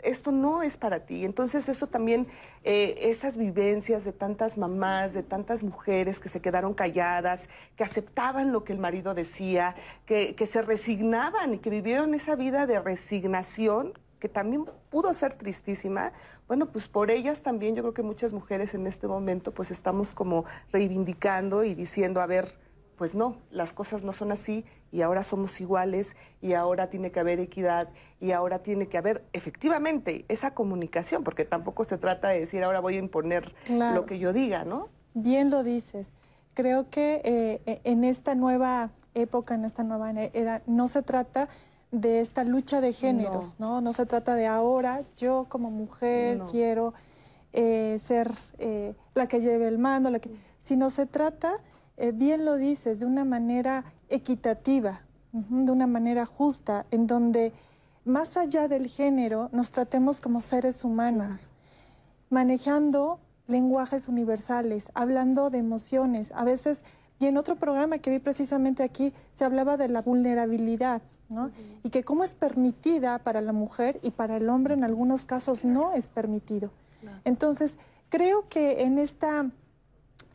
esto 0.04 0.32
no 0.32 0.64
es 0.64 0.78
para 0.78 1.06
ti. 1.06 1.26
Entonces 1.26 1.70
eso 1.70 1.88
también, 1.88 2.28
eh, 2.64 2.98
esas 3.02 3.38
vivencias 3.38 4.04
de 4.04 4.14
tantas 4.14 4.58
mamás, 4.58 5.14
de 5.14 5.24
tantas 5.24 5.64
mujeres 5.64 6.20
que 6.20 6.30
se 6.30 6.42
quedaron 6.42 6.74
calladas, 6.74 7.50
que 7.76 7.84
aceptaban 7.84 8.52
lo 8.52 8.64
que 8.64 8.74
el 8.74 8.80
marido 8.80 9.14
decía, 9.14 9.76
que, 10.06 10.36
que 10.36 10.46
se 10.48 10.62
resignaban 10.62 11.56
y 11.56 11.58
que 11.60 11.70
vivieron 11.70 12.14
esa 12.14 12.36
vida 12.36 12.68
de 12.68 12.80
resignación 12.80 13.94
que 14.20 14.30
también 14.30 14.66
pudo 14.90 15.14
ser 15.14 15.36
tristísima, 15.36 16.12
bueno, 16.48 16.72
pues 16.72 16.88
por 16.88 17.12
ellas 17.12 17.44
también 17.44 17.76
yo 17.76 17.84
creo 17.84 17.94
que 17.94 18.04
muchas 18.04 18.34
mujeres 18.34 18.74
en 18.74 18.88
este 18.88 19.08
momento 19.08 19.54
pues 19.54 19.70
estamos 19.70 20.14
como 20.14 20.46
reivindicando 20.72 21.64
y 21.64 21.76
diciendo, 21.76 22.20
a 22.22 22.26
ver, 22.26 22.58
pues 22.98 23.14
no, 23.14 23.38
las 23.52 23.74
cosas 23.74 24.04
no 24.04 24.12
son 24.12 24.32
así 24.32 24.66
y 24.92 25.02
ahora 25.02 25.24
somos 25.24 25.62
iguales 25.62 26.16
y 26.42 26.54
ahora 26.54 26.90
tiene 26.90 27.12
que 27.12 27.20
haber 27.20 27.40
equidad 27.40 27.90
y 28.20 28.32
ahora 28.32 28.60
tiene 28.64 28.88
que 28.88 28.98
haber 28.98 29.24
efectivamente 29.34 30.26
esa 30.28 30.56
comunicación, 30.56 31.24
porque 31.24 31.46
tampoco 31.46 31.84
se 31.84 31.98
trata 31.98 32.30
de 32.30 32.40
decir 32.40 32.64
ahora 32.64 32.80
voy 32.80 32.96
a 32.96 33.00
imponer 33.00 33.54
lo 33.70 34.06
que 34.06 34.18
yo 34.18 34.34
diga, 34.34 34.66
¿no? 34.66 34.90
Bien 35.14 35.52
lo 35.52 35.64
dices. 35.64 36.16
Creo 36.56 36.90
que 36.90 37.22
eh, 37.24 37.62
e, 37.68 37.82
en 37.84 38.04
esta 38.04 38.34
nueva 38.34 38.90
época, 39.14 39.54
en 39.54 39.66
esta 39.66 39.84
nueva 39.84 40.12
era, 40.12 40.64
no 40.66 40.88
se 40.88 41.04
trata 41.04 41.50
de 41.92 42.20
esta 42.20 42.44
lucha 42.44 42.82
de 42.82 42.94
géneros, 42.94 43.58
¿no? 43.60 43.80
No, 43.80 43.94
se 43.94 44.08
trata 44.08 44.34
de 44.36 44.48
ahora 44.48 45.04
yo 45.18 45.46
como 45.50 45.70
mujer 45.70 46.42
quiero 46.50 46.96
eh, 47.54 47.98
ser 48.00 48.32
eh, 48.58 48.96
la 49.14 49.28
que 49.28 49.40
lleve 49.40 49.68
el 49.68 49.78
mando, 49.78 50.10
la 50.10 50.20
que, 50.20 50.32
sino 50.60 50.90
se 50.90 51.06
trata 51.06 51.60
eh, 51.98 52.12
bien 52.12 52.46
lo 52.46 52.56
dices, 52.56 53.00
de 53.00 53.06
una 53.06 53.26
manera 53.26 53.84
equitativa, 54.10 55.02
de 55.32 55.72
una 55.72 55.88
manera 55.88 56.26
justa, 56.26 56.86
en 56.92 57.08
donde 57.08 57.54
más 58.06 58.38
allá 58.38 58.68
del 58.68 58.88
género 58.88 59.50
nos 59.52 59.72
tratemos 59.72 60.22
como 60.22 60.42
seres 60.42 60.84
humanos, 60.84 61.52
manejando 62.30 63.20
lenguajes 63.48 64.08
universales, 64.08 64.92
hablando 64.94 65.50
de 65.50 65.58
emociones. 65.58 66.32
A 66.34 66.44
veces, 66.44 66.86
y 67.20 67.26
en 67.26 67.38
otro 67.38 67.56
programa 67.56 67.98
que 67.98 68.12
vi 68.12 68.20
precisamente 68.20 68.84
aquí, 68.84 69.14
se 69.34 69.46
hablaba 69.46 69.76
de 69.78 69.90
la 69.90 70.02
vulnerabilidad, 70.02 71.02
¿no? 71.30 71.52
Y 71.84 71.90
que 71.90 72.04
cómo 72.04 72.24
es 72.24 72.34
permitida 72.34 73.20
para 73.20 73.42
la 73.42 73.54
mujer 73.54 74.00
y 74.04 74.12
para 74.12 74.38
el 74.38 74.50
hombre 74.50 74.74
en 74.74 74.84
algunos 74.84 75.26
casos 75.26 75.66
no 75.66 75.94
es 75.94 76.08
permitido. 76.08 76.72
Entonces, 77.26 77.78
creo 78.10 78.48
que 78.50 78.84
en 78.84 79.00
esta 79.00 79.50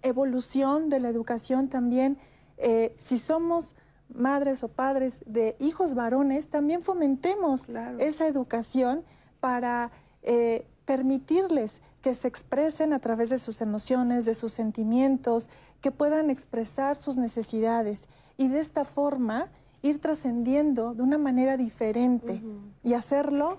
evolución 0.03 0.89
de 0.89 1.01
la 1.01 1.09
educación 1.09 1.69
también, 1.69 2.19
eh, 2.59 2.95
si 2.99 3.19
somos 3.19 3.77
madres 4.09 4.62
o 4.62 4.69
padres 4.69 5.20
de 5.27 5.57
hijos 5.59 5.95
varones, 5.95 6.49
también 6.49 6.83
fomentemos 6.83 7.66
esa 7.99 8.27
educación 8.27 9.05
para 9.41 9.91
eh, 10.23 10.66
permitirles 10.85 11.81
que 12.03 12.15
se 12.15 12.29
expresen 12.29 12.93
a 12.93 12.99
través 12.99 13.31
de 13.31 13.39
sus 13.39 13.61
emociones, 13.61 14.24
de 14.24 14.35
sus 14.35 14.53
sentimientos, 14.53 15.49
que 15.81 15.91
puedan 15.91 16.31
expresar 16.31 16.97
sus 16.97 17.16
necesidades 17.16 18.09
y 18.37 18.49
de 18.49 18.61
esta 18.61 18.85
forma 18.85 19.51
ir 19.83 20.01
trascendiendo 20.01 20.95
de 20.95 21.03
una 21.03 21.19
manera 21.19 21.57
diferente 21.57 22.43
y 22.85 22.95
hacerlo 22.95 23.59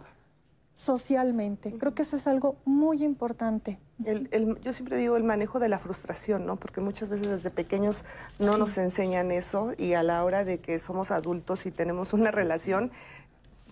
socialmente. 0.73 1.73
Creo 1.77 1.93
que 1.93 2.01
eso 2.01 2.15
es 2.15 2.27
algo 2.27 2.57
muy 2.65 3.03
importante. 3.03 3.79
El, 4.05 4.59
yo 4.61 4.73
siempre 4.73 4.97
digo 4.97 5.15
el 5.15 5.23
manejo 5.23 5.59
de 5.59 5.69
la 5.69 5.79
frustración, 5.79 6.45
¿no? 6.45 6.55
Porque 6.55 6.81
muchas 6.81 7.09
veces 7.09 7.27
desde 7.27 7.51
pequeños 7.51 8.05
no 8.39 8.57
nos 8.57 8.77
enseñan 8.77 9.31
eso 9.31 9.73
y 9.77 9.93
a 9.93 10.03
la 10.03 10.23
hora 10.23 10.43
de 10.43 10.59
que 10.59 10.79
somos 10.79 11.11
adultos 11.11 11.65
y 11.65 11.71
tenemos 11.71 12.13
una 12.13 12.31
relación, 12.31 12.91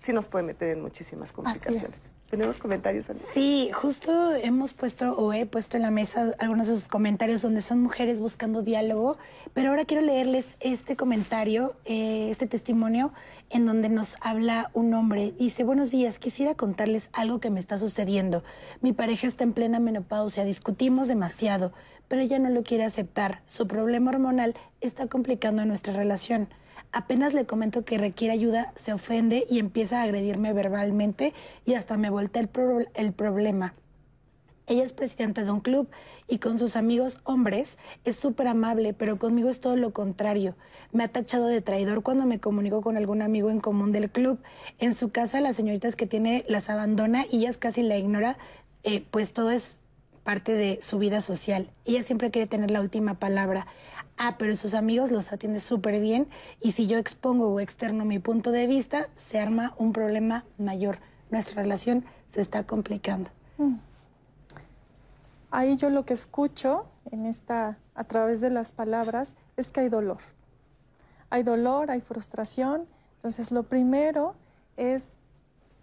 sí 0.02 0.14
nos 0.14 0.28
puede 0.28 0.44
meter 0.44 0.70
en 0.72 0.82
muchísimas 0.82 1.32
complicaciones. 1.32 2.14
¿Tenemos 2.30 2.60
comentarios? 2.60 3.12
Sí, 3.34 3.72
justo 3.74 4.34
hemos 4.36 4.74
puesto 4.74 5.14
o 5.18 5.34
he 5.34 5.46
puesto 5.46 5.76
en 5.76 5.84
la 5.84 5.92
mesa 5.92 6.34
algunos 6.40 6.68
de 6.68 6.76
sus 6.76 6.88
comentarios 6.88 7.42
donde 7.42 7.60
son 7.60 7.82
mujeres 7.82 8.22
buscando 8.22 8.62
diálogo, 8.62 9.18
pero 9.54 9.70
ahora 9.70 9.84
quiero 9.84 10.02
leerles 10.02 10.56
este 10.62 10.96
comentario, 10.96 11.76
eh, 11.84 12.30
este 12.32 12.48
testimonio 12.48 13.14
en 13.50 13.66
donde 13.66 13.90
nos 13.90 14.16
habla 14.22 14.72
un 14.74 14.94
hombre. 14.94 15.34
Dice, 15.38 15.66
buenos 15.66 15.92
días, 15.92 16.20
quisiera 16.20 16.56
contarles 16.56 17.10
algo 17.12 17.42
que 17.42 17.50
me 17.50 17.60
está 17.60 17.78
sucediendo. 17.78 18.46
Mi 18.80 18.94
pareja 18.94 19.28
está 19.28 19.44
en 19.44 19.52
plena 19.52 19.82
menopausia, 19.82 20.46
discutimos 20.46 21.10
demasiado, 21.10 21.74
pero 22.08 22.22
ella 22.22 22.40
no 22.40 22.50
lo 22.50 22.64
quiere 22.64 22.86
aceptar. 22.86 23.42
Su 23.46 23.68
problema 23.68 24.12
hormonal 24.12 24.56
está 24.80 25.08
complicando 25.08 25.66
nuestra 25.66 25.92
relación. 25.92 26.48
Apenas 26.92 27.34
le 27.34 27.46
comento 27.46 27.86
que 27.86 27.98
requiere 27.98 28.34
ayuda, 28.34 28.74
se 28.76 28.92
ofende 28.92 29.46
y 29.50 29.60
empieza 29.60 30.00
a 30.00 30.04
agredirme 30.04 30.52
verbalmente 30.52 31.34
y 31.66 31.76
hasta 31.76 31.96
me 31.96 32.10
voltea 32.10 32.42
el, 32.42 32.90
el 32.94 33.14
problema. 33.14 33.74
Ella 34.68 34.84
es 34.84 34.94
presidenta 34.94 35.44
de 35.44 35.52
un 35.52 35.62
club 35.62 35.90
y 36.28 36.38
con 36.38 36.58
sus 36.58 36.76
amigos 36.76 37.20
hombres 37.24 37.78
es 38.06 38.16
súper 38.16 38.48
amable, 38.48 38.94
pero 38.94 39.18
conmigo 39.20 39.50
es 39.50 39.60
todo 39.60 39.76
lo 39.76 39.92
contrario. 39.92 40.56
Me 40.92 41.04
ha 41.04 41.08
tachado 41.08 41.48
de 41.48 41.62
traidor 41.62 42.04
cuando 42.04 42.26
me 42.26 42.40
comunico 42.40 42.82
con 42.82 42.98
algún 42.98 43.22
amigo 43.22 43.50
en 43.50 43.60
común 43.60 43.92
del 43.92 44.10
club. 44.10 44.40
En 44.80 44.94
su 44.94 45.12
casa 45.12 45.42
las 45.42 45.56
señoritas 45.56 45.96
que 45.96 46.08
tiene 46.08 46.46
las 46.48 46.70
abandona 46.70 47.26
y 47.30 47.40
ellas 47.40 47.58
casi 47.58 47.84
la 47.84 47.98
ignora, 47.98 48.38
eh, 48.84 49.04
pues 49.12 49.34
todo 49.34 49.52
es 49.52 49.80
parte 50.24 50.54
de 50.54 50.80
su 50.82 51.00
vida 51.00 51.22
social. 51.22 51.70
Ella 51.86 52.04
siempre 52.04 52.32
quiere 52.32 52.48
tener 52.48 52.72
la 52.72 52.82
última 52.82 53.16
palabra. 53.16 53.68
Ah, 54.22 54.36
pero 54.38 54.56
sus 54.56 54.76
amigos 54.76 55.12
los 55.12 55.34
atiende 55.34 55.60
súper 55.60 56.00
bien 56.00 56.28
y 56.62 56.74
si 56.74 56.86
yo 56.86 57.00
expongo 57.00 57.50
o 57.50 57.60
externo 57.60 58.06
mi 58.06 58.20
punto 58.20 58.52
de 58.52 58.68
vista, 58.68 59.08
se 59.16 59.40
arma 59.40 59.74
un 59.78 59.94
problema 59.94 60.46
mayor. 60.60 61.00
Nuestra 61.32 61.62
relación 61.62 62.06
se 62.28 62.42
está 62.42 62.66
complicando. 62.66 63.32
Mm. 63.58 63.78
Ahí 65.50 65.76
yo 65.76 65.90
lo 65.90 66.06
que 66.06 66.14
escucho 66.14 66.86
en 67.12 67.26
esta, 67.26 67.78
a 67.96 68.04
través 68.04 68.42
de 68.42 68.52
las 68.52 68.72
palabras, 68.72 69.36
es 69.58 69.72
que 69.72 69.82
hay 69.82 69.90
dolor. 69.90 70.20
Hay 71.32 71.42
dolor, 71.42 71.90
hay 71.90 72.02
frustración. 72.02 72.86
Entonces, 73.16 73.52
lo 73.52 73.64
primero 73.64 74.36
es 74.78 75.18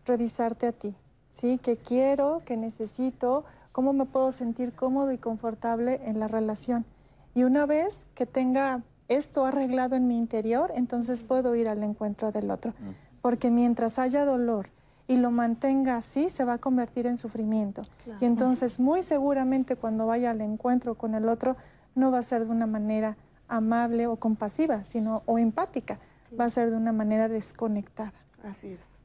revisarte 0.07 0.69
a 0.69 0.73
ti, 0.73 0.95
¿sí? 1.33 1.59
¿Qué 1.63 1.77
quiero? 1.77 2.43
¿Qué 2.45 2.57
necesito? 2.57 3.45
¿Cómo 3.73 3.93
me 3.93 4.05
puedo 4.05 4.31
sentir 4.33 4.73
cómodo 4.73 5.13
y 5.13 5.19
confortable 5.19 6.01
en 6.05 6.21
la 6.21 6.29
relación? 6.29 6.85
Y 7.35 7.45
una 7.45 7.67
vez 7.67 8.07
que 8.15 8.27
tenga 8.27 8.83
esto 9.09 9.45
arreglado 9.45 9.97
en 9.97 10.07
mi 10.07 10.17
interior, 10.17 10.73
entonces 10.75 11.23
puedo 11.23 11.55
ir 11.55 11.69
al 11.69 11.83
encuentro 11.83 12.33
del 12.33 12.51
otro. 12.51 12.73
Mm. 12.73 13.21
Porque 13.23 13.51
mientras 13.51 13.99
haya 13.99 14.25
dolor 14.25 14.71
y 15.07 15.17
lo 15.17 15.31
mantenga 15.31 15.97
así, 15.97 16.29
se 16.29 16.45
va 16.45 16.55
a 16.55 16.59
convertir 16.59 17.07
en 17.07 17.17
sufrimiento. 17.17 17.83
Y 18.21 18.27
entonces 18.27 18.79
muy 18.79 19.03
seguramente 19.03 19.77
cuando 19.77 20.07
vaya 20.07 20.31
al 20.31 20.43
encuentro 20.43 20.95
con 20.95 21.15
el 21.15 21.29
otro, 21.29 21.57
no 21.95 22.11
va 22.11 22.19
a 22.19 22.23
ser 22.23 22.45
de 22.45 22.51
una 22.51 22.67
manera 22.67 23.17
amable 23.49 24.07
o 24.07 24.17
compasiva, 24.17 24.85
sino 24.85 25.23
o 25.25 25.39
empática. 25.39 25.99
Va 26.39 26.45
a 26.45 26.51
ser 26.51 26.71
de 26.71 26.77
una 26.77 26.93
manera 26.93 27.29
desconectada. 27.29 28.13
Así 28.45 28.69
es. 28.69 28.99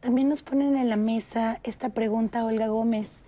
También 0.00 0.28
nos 0.28 0.42
ponen 0.42 0.76
en 0.76 0.88
la 0.88 0.96
mesa 0.96 1.60
esta 1.62 1.90
pregunta, 1.90 2.44
Olga 2.44 2.66
Gómez. 2.66 3.22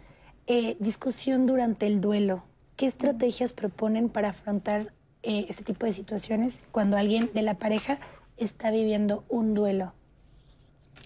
Eh, 0.49 0.77
discusión 0.81 1.47
durante 1.47 1.87
el 1.87 2.01
duelo. 2.01 2.43
¿Qué 2.77 2.87
estrategias 2.87 3.53
proponen 3.53 4.09
para 4.09 4.31
afrontar 4.31 4.93
eh, 5.23 5.47
este 5.49 5.63
tipo 5.63 5.87
de 5.87 5.93
situaciones 5.93 6.65
cuando 6.73 6.97
alguien 6.97 7.31
de 7.33 7.43
la 7.43 7.55
pareja 7.55 7.99
está 8.37 8.73
viviendo 8.73 9.25
un 9.29 9.55
duelo? 9.55 9.93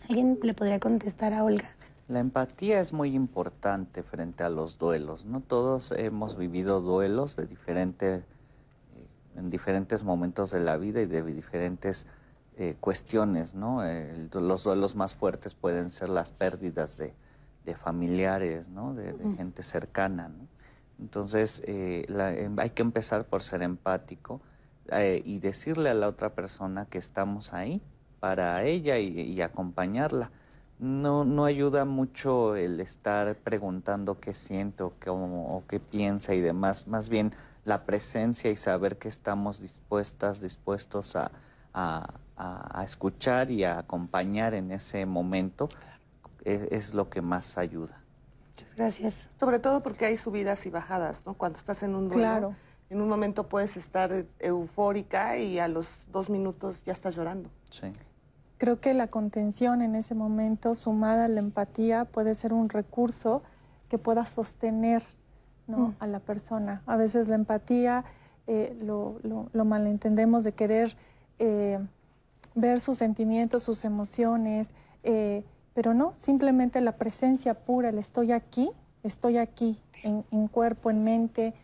¿Alguien 0.08 0.38
le 0.42 0.54
podría 0.54 0.80
contestar 0.80 1.34
a 1.34 1.44
Olga? 1.44 1.68
La 2.08 2.20
empatía 2.20 2.80
es 2.80 2.94
muy 2.94 3.14
importante 3.14 4.02
frente 4.02 4.44
a 4.44 4.48
los 4.48 4.78
duelos. 4.78 5.26
No 5.26 5.42
todos 5.42 5.92
hemos 5.92 6.38
vivido 6.38 6.80
duelos 6.80 7.36
de 7.36 7.46
diferente, 7.46 8.14
eh, 8.14 8.22
en 9.36 9.50
diferentes 9.50 10.04
momentos 10.04 10.50
de 10.50 10.60
la 10.60 10.78
vida 10.78 11.02
y 11.02 11.06
de 11.06 11.22
diferentes 11.22 12.06
eh, 12.56 12.76
cuestiones. 12.80 13.54
¿no? 13.54 13.82
los 14.32 14.64
duelos 14.64 14.96
más 14.96 15.14
fuertes 15.14 15.52
pueden 15.52 15.90
ser 15.90 16.08
las 16.08 16.30
pérdidas 16.30 16.96
de, 16.96 17.12
familiares, 17.74 18.70
¿no? 18.70 18.94
de, 18.94 19.14
gente 19.36 19.62
cercana. 19.62 20.32
Entonces 20.98 21.62
eh, 21.66 22.06
em, 22.08 22.58
hay 22.58 22.70
que 22.70 22.82
empezar 22.82 23.24
por 23.24 23.42
ser 23.42 23.62
empático 23.62 24.40
y 25.24 25.38
decirle 25.40 25.90
a 25.90 25.94
la 25.94 26.08
otra 26.08 26.34
persona 26.34 26.86
que 26.86 26.96
estamos 26.96 27.52
ahí 27.52 27.82
para 28.20 28.64
ella 28.64 28.98
y, 28.98 29.40
acompañarla. 29.42 30.30
No, 30.78 31.24
no 31.24 31.44
ayuda 31.44 31.84
mucho 31.84 32.56
el 32.56 32.80
estar 32.80 33.34
preguntando 33.36 34.18
qué 34.20 34.32
siente 34.32 34.82
o 34.84 34.94
qué, 34.98 35.10
o 35.10 35.62
qué 35.68 35.80
piensa 35.80 36.34
y 36.34 36.40
demás, 36.40 36.86
más 36.86 37.08
bien 37.08 37.32
la 37.64 37.84
presencia 37.84 38.50
y 38.50 38.56
saber 38.56 38.96
que 38.96 39.08
estamos 39.08 39.60
dispuestas, 39.60 40.40
dispuestos 40.40 41.16
a, 41.16 41.30
escuchar 42.84 43.50
y 43.50 43.64
a 43.64 43.78
acompañar 43.78 44.54
en 44.54 44.70
ese 44.72 45.04
momento 45.04 45.68
es, 46.44 46.66
es, 46.70 46.94
lo 46.94 47.10
que 47.10 47.20
más 47.20 47.58
ayuda. 47.58 48.00
Muchas 48.58 48.76
gracias. 48.76 49.30
Sobre 49.38 49.58
todo 49.58 49.82
porque 49.82 50.06
hay 50.06 50.16
subidas 50.16 50.66
y 50.66 50.70
bajadas, 50.70 51.22
¿no? 51.24 51.34
Cuando 51.34 51.58
estás 51.58 51.82
en 51.82 51.94
un 51.94 52.08
duelo, 52.08 52.22
claro. 52.22 52.56
en 52.90 53.00
un 53.00 53.08
momento 53.08 53.48
puedes 53.48 53.76
estar 53.76 54.26
eufórica 54.40 55.36
y 55.38 55.58
a 55.58 55.68
los 55.68 56.08
dos 56.10 56.28
minutos 56.28 56.84
ya 56.84 56.92
estás 56.92 57.14
llorando. 57.14 57.50
Sí. 57.70 57.92
Creo 58.58 58.80
que 58.80 58.92
la 58.94 59.06
contención 59.06 59.82
en 59.82 59.94
ese 59.94 60.16
momento, 60.16 60.74
sumada 60.74 61.26
a 61.26 61.28
la 61.28 61.38
empatía, 61.38 62.04
puede 62.06 62.34
ser 62.34 62.52
un 62.52 62.68
recurso 62.68 63.42
que 63.88 63.98
pueda 63.98 64.24
sostener 64.24 65.04
mm. 65.68 65.90
a 66.00 66.06
la 66.08 66.18
persona. 66.18 66.82
A 66.86 66.96
veces 66.96 67.28
la 67.28 67.36
empatía 67.36 68.04
eh, 68.48 68.76
lo, 68.82 69.20
malentendemos 69.64 70.42
de 70.42 70.52
querer 70.52 70.96
eh, 71.38 71.78
ver 72.54 72.80
sus 72.80 72.98
sentimientos, 72.98 73.62
sus 73.62 73.84
emociones, 73.84 74.74
eh, 75.04 75.44
pero 75.78 75.94
no, 75.94 76.12
simplemente 76.16 76.80
la 76.80 76.96
presencia 76.96 77.54
pura, 77.54 77.90
el 77.90 77.98
estoy 77.98 78.32
aquí, 78.32 78.68
estoy 79.04 79.38
aquí, 79.38 79.78
en, 80.02 80.48
cuerpo, 80.48 80.90
en 80.90 81.04
mente, 81.04 81.54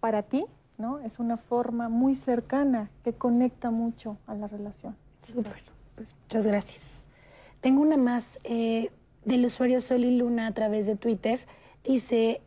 para 0.00 0.22
ti, 0.22 0.46
¿no? 0.78 0.98
Es 1.00 1.18
una 1.18 1.36
forma 1.36 1.90
muy 1.90 2.14
cercana 2.14 2.90
que 3.04 3.12
conecta 3.12 3.70
mucho 3.70 4.16
a 4.26 4.34
la 4.34 4.48
relación. 4.48 4.96
Súper. 5.20 5.62
Pues, 5.94 6.14
muchas 6.22 6.46
gracias. 6.46 7.06
Tengo 7.60 7.82
una 7.82 7.98
más 7.98 8.40
eh, 8.44 8.90
del 9.26 9.44
usuario 9.44 9.82
Sol 9.82 10.04
y 10.04 10.16
Luna 10.16 10.46
a 10.46 10.54
través 10.54 10.86
de 10.86 10.96
Twitter. 10.96 11.40
Dice, 11.84 12.40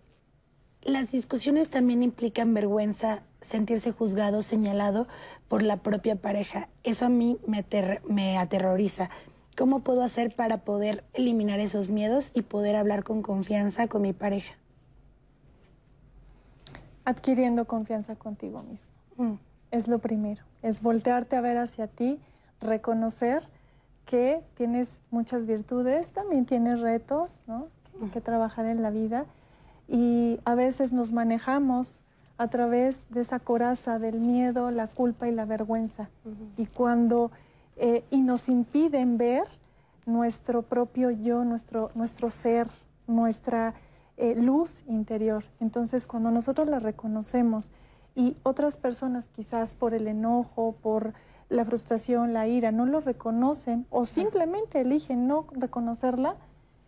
las 0.81 1.11
discusiones 1.11 1.69
también 1.69 2.01
implican 2.01 2.55
vergüenza, 2.55 3.21
sentirse 3.39 3.91
juzgado, 3.91 4.41
señalado 4.41 5.07
por 5.47 5.61
la 5.61 5.77
propia 5.77 6.15
pareja. 6.15 6.69
Eso 6.83 7.05
a 7.05 7.09
mí 7.09 7.37
me 7.45 8.39
aterroriza. 8.39 9.11
¿Cómo 9.57 9.81
puedo 9.81 10.01
hacer 10.01 10.35
para 10.35 10.59
poder 10.59 11.03
eliminar 11.13 11.59
esos 11.59 11.89
miedos 11.89 12.31
y 12.33 12.41
poder 12.41 12.75
hablar 12.75 13.03
con 13.03 13.21
confianza 13.21 13.87
con 13.87 14.01
mi 14.01 14.13
pareja? 14.13 14.55
Adquiriendo 17.05 17.65
confianza 17.65 18.15
contigo 18.15 18.63
mismo. 18.63 18.91
Mm. 19.17 19.37
Es 19.71 19.87
lo 19.87 19.99
primero. 19.99 20.41
Es 20.61 20.81
voltearte 20.81 21.35
a 21.35 21.41
ver 21.41 21.57
hacia 21.57 21.87
ti 21.87 22.19
reconocer 22.61 23.43
que 24.05 24.41
tienes 24.55 25.01
muchas 25.11 25.45
virtudes, 25.45 26.09
también 26.09 26.45
tienes 26.45 26.79
retos 26.79 27.43
¿no? 27.47 27.67
que 28.11 28.21
trabajar 28.21 28.65
en 28.65 28.81
la 28.81 28.89
vida 28.89 29.25
y 29.87 30.39
a 30.45 30.55
veces 30.55 30.91
nos 30.93 31.11
manejamos 31.11 32.01
a 32.37 32.47
través 32.47 33.07
de 33.11 33.21
esa 33.21 33.39
coraza 33.39 33.99
del 33.99 34.19
miedo, 34.19 34.71
la 34.71 34.87
culpa 34.87 35.27
y 35.27 35.31
la 35.31 35.45
vergüenza. 35.45 36.09
Y 36.57 36.65
cuando 36.65 37.31
eh, 37.77 38.03
y 38.11 38.21
nos 38.21 38.49
impiden 38.49 39.17
ver 39.17 39.45
nuestro 40.05 40.61
propio 40.63 41.11
yo, 41.11 41.43
nuestro, 41.43 41.91
nuestro 41.95 42.29
ser, 42.29 42.67
nuestra 43.07 43.73
eh, 44.17 44.35
luz 44.35 44.83
interior. 44.87 45.43
Entonces, 45.59 46.05
cuando 46.05 46.31
nosotros 46.31 46.67
la 46.67 46.79
reconocemos 46.79 47.71
y 48.15 48.35
otras 48.43 48.77
personas 48.77 49.29
quizás 49.35 49.73
por 49.73 49.93
el 49.93 50.07
enojo, 50.07 50.75
por 50.81 51.13
la 51.49 51.65
frustración, 51.65 52.33
la 52.33 52.47
ira, 52.47 52.71
no 52.71 52.85
lo 52.85 53.01
reconocen 53.01 53.85
o 53.89 54.05
simplemente 54.05 54.81
eligen 54.81 55.27
no 55.27 55.45
reconocerla, 55.51 56.35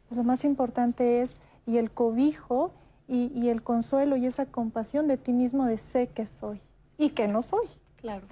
pues 0.07 0.17
lo 0.17 0.23
más 0.23 0.45
importante 0.45 1.21
es 1.21 1.39
y 1.65 1.77
el 1.77 1.91
cobijo 1.91 2.71
y, 3.07 3.49
el 3.49 3.61
consuelo 3.61 4.15
y 4.17 4.25
esa 4.25 4.47
compasión 4.47 5.07
de 5.07 5.17
ti 5.17 5.31
mismo 5.31 5.65
de 5.65 5.77
sé 5.77 6.07
que 6.07 6.25
soy 6.25 6.61
y 6.97 7.09
que 7.09 7.27
no 7.27 7.41
soy. 7.41 7.67
Claro. 7.97 8.25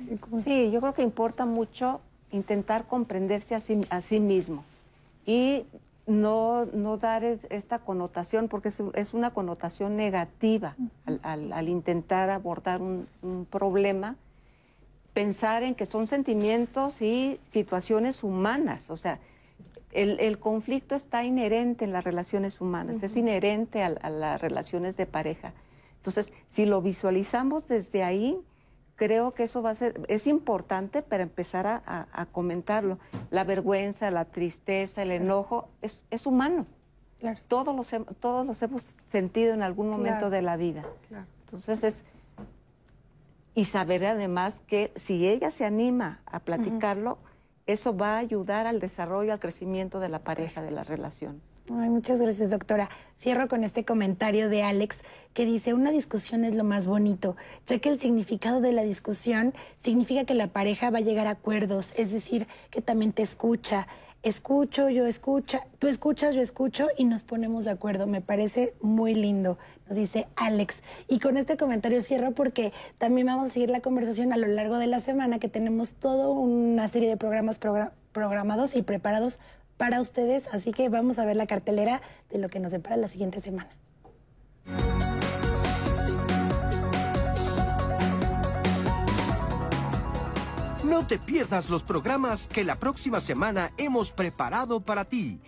Sí, 0.43 0.71
yo 0.71 0.81
creo 0.81 0.93
que 0.93 1.03
importa 1.03 1.45
mucho 1.45 2.01
intentar 2.34 2.88
comprenderse 2.88 3.55
a 3.55 4.01
sí, 4.01 4.19
mismo 4.19 4.64
y 5.26 5.65
no, 6.05 6.65
no 6.65 6.97
dar 6.97 7.23
esta 7.23 7.80
connotación, 7.80 8.49
porque 8.49 8.69
es, 8.69 9.14
una 9.14 9.34
connotación 9.34 9.95
negativa 9.95 10.76
al, 11.22 11.69
intentar 11.69 12.30
abordar 12.30 12.81
un, 12.81 13.07
un 13.22 13.45
problema 13.45 14.18
pensar 15.14 15.64
en 15.64 15.76
que 15.76 15.85
son 15.85 16.07
sentimientos 16.07 17.01
y 17.01 17.39
situaciones 17.47 18.23
humanas, 18.23 18.89
o 18.89 18.97
sea, 18.97 19.19
el, 19.93 20.39
conflicto 20.39 20.95
está 20.95 21.23
inherente 21.23 21.85
en 21.85 21.91
las 21.91 22.03
relaciones 22.03 22.61
humanas, 22.61 23.03
es 23.03 23.15
inherente 23.15 23.84
a, 23.84 24.10
las 24.10 24.41
relaciones 24.41 24.97
de 24.97 25.05
pareja. 25.05 25.53
Entonces, 25.97 26.34
si 26.47 26.65
lo 26.65 26.81
visualizamos 26.81 27.68
desde 27.68 28.03
ahí, 28.03 28.39
creo 29.03 29.34
que 29.34 29.43
eso 29.43 29.61
va 29.61 29.71
a 29.71 29.75
ser, 29.75 29.99
es 30.07 30.27
importante 30.27 31.01
para 31.01 31.23
empezar 31.23 31.67
a, 31.67 32.25
comentarlo. 32.31 32.99
La 33.31 33.43
vergüenza, 33.43 34.09
la 34.11 34.23
tristeza, 34.23 35.01
el 35.01 35.11
enojo, 35.11 35.67
es, 35.81 36.05
es 36.09 36.25
humano. 36.25 36.65
Todos, 37.49 37.75
los, 37.75 37.93
todos 38.21 38.45
los 38.45 38.61
hemos 38.61 38.97
sentido 39.07 39.53
en 39.53 39.61
algún 39.61 39.89
momento 39.89 40.30
de 40.30 40.41
la 40.41 40.55
vida. 40.55 40.85
Entonces, 41.45 41.84
es 41.84 42.03
y 43.55 43.65
saber 43.65 44.05
además 44.05 44.63
que 44.65 44.91
si 44.95 45.27
ella 45.27 45.51
se 45.51 45.65
anima 45.65 46.21
a 46.25 46.39
platicarlo, 46.39 47.17
eso 47.67 47.95
va 47.95 48.15
a 48.15 48.17
ayudar 48.19 48.67
al 48.67 48.80
desarrollo, 48.80 49.34
al 49.34 49.39
crecimiento 49.39 49.99
de 49.99 50.09
la 50.09 50.19
pareja, 50.19 50.61
de 50.61 50.71
la 50.71 50.84
relación. 50.84 51.41
Ay, 51.72 51.90
muchas 51.90 52.19
gracias, 52.19 52.49
doctora. 52.49 52.90
Cierro 53.18 53.48
con 53.48 53.64
este 53.64 53.85
comentario 53.85 54.49
de 54.49 54.64
Alex 54.64 54.98
que 55.34 55.45
dice, 55.45 55.73
una 55.73 55.91
discusión 55.91 56.44
es 56.44 56.56
lo 56.56 56.65
más 56.65 56.88
bonito, 56.88 57.38
ya 57.68 57.80
que 57.80 57.88
el 57.88 57.98
significado 57.98 58.60
de 58.60 58.73
la 58.73 58.84
discusión 58.84 59.53
significa 59.77 60.26
que 60.26 60.34
la 60.34 60.48
pareja 60.48 60.90
va 60.90 60.98
a 60.98 61.02
llegar 61.02 61.26
a 61.26 61.31
acuerdos, 61.31 61.94
es 61.95 62.11
decir, 62.11 62.48
que 62.69 62.81
también 62.81 63.14
te 63.14 63.22
escucha. 63.22 63.88
escucho, 64.23 64.90
yo 64.90 65.06
escucha, 65.06 65.65
tú 65.80 65.88
escuchas, 65.88 66.35
yo 66.35 66.41
escucho 66.41 66.88
y 66.98 67.06
nos 67.06 67.23
ponemos 67.23 67.65
de 67.65 67.72
acuerdo. 67.72 68.07
Me 68.07 68.22
parece 68.22 68.73
muy 68.81 69.15
lindo, 69.15 69.57
nos 69.88 69.98
dice 69.98 70.27
Alex. 70.35 70.84
Y 71.07 71.19
con 71.19 71.38
este 71.38 71.56
comentario 71.56 72.02
cierro 72.02 72.31
porque 72.31 72.73
también 72.98 73.27
vamos 73.27 73.48
a 73.48 73.53
seguir 73.53 73.69
la 73.69 73.80
conversación 73.80 74.34
a 74.34 74.38
lo 74.38 74.48
largo 74.48 74.77
de 74.77 74.88
la 74.88 74.99
semana 74.99 75.40
que 75.40 75.49
tenemos 75.49 75.94
toda 75.94 76.30
una 76.30 76.88
serie 76.90 77.10
de 77.10 77.18
programas 77.18 77.60
programados 78.11 78.76
y 78.76 78.81
preparados 78.81 79.40
para 79.77 80.01
ustedes. 80.01 80.47
Así 80.51 80.71
que 80.71 80.89
vamos 80.89 81.19
a 81.19 81.25
ver 81.25 81.35
la 81.35 81.47
cartelera 81.47 82.01
de 82.29 82.39
lo 82.39 82.49
que 82.49 82.59
nos 82.59 82.71
depara 82.71 82.97
la 82.97 83.07
siguiente 83.07 83.39
semana. 83.39 83.69
No 90.83 91.07
te 91.07 91.17
pierdas 91.17 91.69
los 91.69 91.81
programas 91.81 92.47
que 92.47 92.63
la 92.63 92.75
próxima 92.75 93.19
semana 93.19 93.71
hemos 93.77 94.11
preparado 94.11 94.81
para 94.81 95.05
ti. 95.05 95.41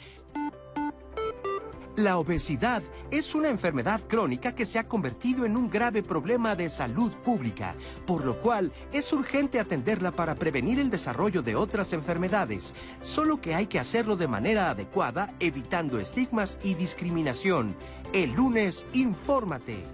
La 1.97 2.17
obesidad 2.17 2.83
es 3.09 3.35
una 3.35 3.47
enfermedad 3.47 4.01
crónica 4.05 4.53
que 4.53 4.65
se 4.65 4.77
ha 4.77 4.85
convertido 4.85 5.45
en 5.45 5.55
un 5.55 5.69
grave 5.69 6.03
problema 6.03 6.53
de 6.53 6.69
salud 6.69 7.13
pública, 7.23 7.73
por 8.05 8.25
lo 8.25 8.41
cual 8.41 8.73
es 8.91 9.13
urgente 9.13 9.61
atenderla 9.61 10.11
para 10.11 10.35
prevenir 10.35 10.77
el 10.77 10.89
desarrollo 10.89 11.41
de 11.41 11.55
otras 11.55 11.93
enfermedades, 11.93 12.73
solo 13.01 13.39
que 13.39 13.55
hay 13.55 13.67
que 13.67 13.79
hacerlo 13.79 14.17
de 14.17 14.27
manera 14.27 14.71
adecuada, 14.71 15.33
evitando 15.39 15.97
estigmas 15.97 16.59
y 16.63 16.73
discriminación. 16.73 17.77
El 18.11 18.33
lunes, 18.33 18.85
infórmate. 18.91 19.85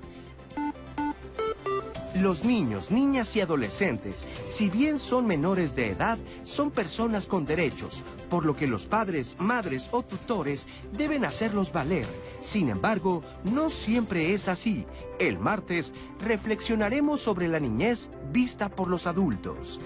Los 2.16 2.44
niños, 2.44 2.90
niñas 2.90 3.36
y 3.36 3.42
adolescentes, 3.42 4.26
si 4.48 4.72
bien 4.72 4.98
son 4.98 5.28
menores 5.28 5.76
de 5.76 5.92
edad, 5.92 6.18
son 6.42 6.72
personas 6.72 7.28
con 7.28 7.46
derechos, 7.46 8.04
por 8.32 8.46
lo 8.46 8.56
que 8.56 8.66
los 8.66 8.86
padres, 8.86 9.36
madres 9.40 9.90
o 9.92 10.04
tutores 10.04 10.66
deben 10.94 11.26
hacerlos 11.26 11.74
valer. 11.74 12.06
Sin 12.40 12.70
embargo, 12.70 13.22
no 13.44 13.70
siempre 13.70 14.34
es 14.34 14.48
así. 14.48 14.86
El 15.20 15.38
martes 15.38 15.94
reflexionaremos 16.22 17.20
sobre 17.20 17.50
la 17.50 17.60
niñez 17.60 18.10
vista 18.32 18.70
por 18.70 18.88
los 18.88 19.06
adultos. 19.06 19.82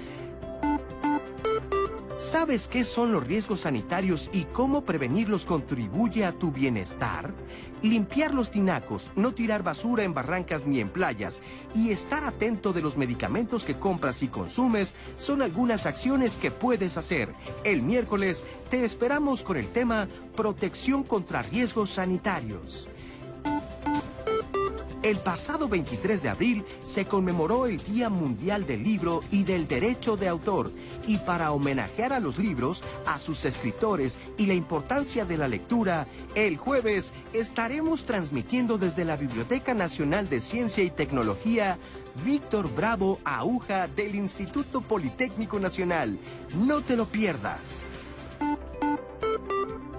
¿Sabes 2.15 2.69
qué 2.69 2.85
son 2.85 3.11
los 3.11 3.27
riesgos 3.27 3.61
sanitarios 3.61 4.29
y 4.31 4.45
cómo 4.45 4.85
prevenirlos 4.85 5.45
contribuye 5.45 6.23
a 6.23 6.31
tu 6.31 6.49
bienestar? 6.49 7.33
Limpiar 7.81 8.33
los 8.33 8.51
tinacos, 8.51 9.11
no 9.17 9.33
tirar 9.33 9.63
basura 9.63 10.05
en 10.05 10.13
barrancas 10.13 10.65
ni 10.65 10.79
en 10.79 10.87
playas 10.87 11.41
y 11.73 11.91
estar 11.91 12.23
atento 12.23 12.71
de 12.71 12.81
los 12.81 12.95
medicamentos 12.95 13.65
que 13.65 13.77
compras 13.77 14.23
y 14.23 14.29
consumes 14.29 14.95
son 15.17 15.41
algunas 15.41 15.85
acciones 15.85 16.37
que 16.37 16.51
puedes 16.51 16.97
hacer. 16.97 17.33
El 17.65 17.81
miércoles 17.81 18.45
te 18.69 18.85
esperamos 18.85 19.43
con 19.43 19.57
el 19.57 19.67
tema 19.67 20.07
Protección 20.37 21.03
contra 21.03 21.41
riesgos 21.41 21.89
sanitarios. 21.89 22.87
El 25.05 25.17
pasado 25.17 25.69
23 25.69 26.23
de 26.23 26.29
abril 26.29 26.65
se 26.83 27.05
conmemoró 27.05 27.67
el 27.67 27.77
Día 27.77 28.09
Mundial 28.09 28.65
del 28.65 28.81
Libro 28.81 29.21
y 29.29 29.43
del 29.43 29.67
Derecho 29.67 30.17
de 30.17 30.27
Autor, 30.27 30.71
y 31.05 31.19
para 31.19 31.51
homenajear 31.51 32.11
a 32.11 32.19
los 32.19 32.39
libros, 32.39 32.83
a 33.05 33.19
sus 33.19 33.45
escritores 33.45 34.17
y 34.39 34.47
la 34.47 34.55
importancia 34.55 35.23
de 35.23 35.37
la 35.37 35.47
lectura, 35.47 36.07
el 36.33 36.57
jueves 36.57 37.13
estaremos 37.33 38.05
transmitiendo 38.05 38.79
desde 38.79 39.05
la 39.05 39.15
Biblioteca 39.15 39.75
Nacional 39.75 40.27
de 40.27 40.39
Ciencia 40.39 40.83
y 40.83 40.89
Tecnología 40.89 41.77
Víctor 42.25 42.73
Bravo 42.73 43.19
Aguja 43.25 43.87
del 43.87 44.15
Instituto 44.15 44.81
Politécnico 44.81 45.59
Nacional. 45.59 46.17
No 46.57 46.81
te 46.81 46.95
lo 46.95 47.05
pierdas. 47.05 47.83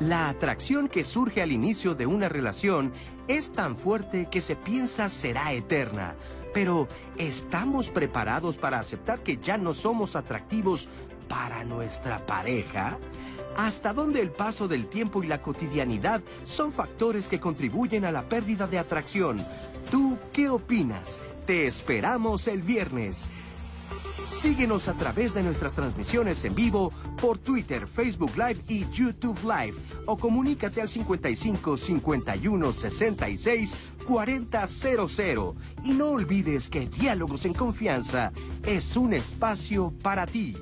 La 0.00 0.28
atracción 0.28 0.88
que 0.88 1.04
surge 1.04 1.42
al 1.42 1.52
inicio 1.52 1.94
de 1.94 2.06
una 2.06 2.28
relación 2.28 2.92
es 3.28 3.52
tan 3.52 3.76
fuerte 3.76 4.28
que 4.30 4.40
se 4.40 4.56
piensa 4.56 5.08
será 5.08 5.52
eterna. 5.52 6.14
Pero 6.54 6.88
¿estamos 7.16 7.90
preparados 7.90 8.56
para 8.56 8.78
aceptar 8.78 9.20
que 9.20 9.36
ya 9.36 9.58
no 9.58 9.74
somos 9.74 10.16
atractivos 10.16 10.88
para 11.28 11.64
nuestra 11.64 12.24
pareja? 12.24 12.98
¿Hasta 13.56 13.92
dónde 13.92 14.20
el 14.20 14.30
paso 14.30 14.68
del 14.68 14.86
tiempo 14.86 15.22
y 15.22 15.26
la 15.26 15.42
cotidianidad 15.42 16.20
son 16.44 16.72
factores 16.72 17.28
que 17.28 17.40
contribuyen 17.40 18.04
a 18.04 18.12
la 18.12 18.28
pérdida 18.28 18.66
de 18.66 18.78
atracción? 18.78 19.44
¿Tú 19.90 20.18
qué 20.32 20.48
opinas? 20.48 21.20
Te 21.46 21.66
esperamos 21.66 22.48
el 22.48 22.62
viernes. 22.62 23.28
Síguenos 24.30 24.88
a 24.88 24.94
través 24.94 25.34
de 25.34 25.42
nuestras 25.42 25.74
transmisiones 25.74 26.44
en 26.44 26.54
vivo 26.54 26.92
por 27.20 27.38
Twitter, 27.38 27.88
Facebook 27.88 28.32
Live 28.36 28.60
y 28.68 28.86
YouTube 28.90 29.38
Live 29.42 29.76
o 30.06 30.16
comunícate 30.16 30.80
al 30.80 30.88
55 30.88 31.76
51 31.76 32.72
66 32.72 33.76
4000 34.06 35.54
y 35.84 35.90
no 35.92 36.10
olvides 36.10 36.68
que 36.68 36.86
Diálogos 36.86 37.44
en 37.44 37.54
Confianza 37.54 38.32
es 38.64 38.96
un 38.96 39.14
espacio 39.14 39.92
para 40.02 40.26
ti 40.26 40.54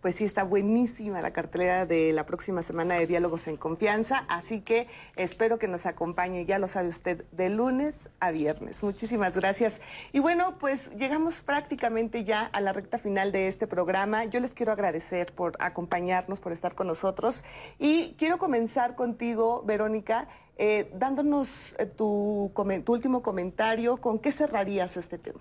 pues 0.00 0.14
sí 0.16 0.24
está 0.24 0.44
buenísima 0.44 1.20
la 1.20 1.32
cartelera 1.32 1.86
de 1.86 2.12
la 2.12 2.26
próxima 2.26 2.62
semana 2.62 2.94
de 2.94 3.06
Diálogos 3.06 3.46
en 3.48 3.56
Confianza, 3.56 4.24
así 4.28 4.60
que 4.60 4.88
espero 5.16 5.58
que 5.58 5.68
nos 5.68 5.86
acompañe, 5.86 6.46
ya 6.46 6.58
lo 6.58 6.68
sabe 6.68 6.88
usted, 6.88 7.24
de 7.32 7.50
lunes 7.50 8.08
a 8.20 8.30
viernes. 8.30 8.82
Muchísimas 8.82 9.36
gracias. 9.36 9.80
Y 10.12 10.20
bueno, 10.20 10.58
pues 10.58 10.96
llegamos 10.96 11.42
prácticamente 11.42 12.24
ya 12.24 12.44
a 12.46 12.60
la 12.60 12.72
recta 12.72 12.98
final 12.98 13.32
de 13.32 13.46
este 13.46 13.66
programa. 13.66 14.24
Yo 14.24 14.40
les 14.40 14.54
quiero 14.54 14.72
agradecer 14.72 15.34
por 15.34 15.56
acompañarnos, 15.60 16.40
por 16.40 16.52
estar 16.52 16.74
con 16.74 16.86
nosotros 16.86 17.44
y 17.78 18.14
quiero 18.18 18.38
comenzar 18.38 18.94
contigo, 18.94 19.62
Verónica. 19.66 20.28
Eh, 20.56 20.90
dándonos 20.94 21.74
eh, 21.78 21.86
tu, 21.86 22.52
tu 22.84 22.92
último 22.92 23.22
comentario, 23.22 23.96
¿con 23.96 24.18
qué 24.18 24.30
cerrarías 24.30 24.98
este 24.98 25.16
tema? 25.16 25.40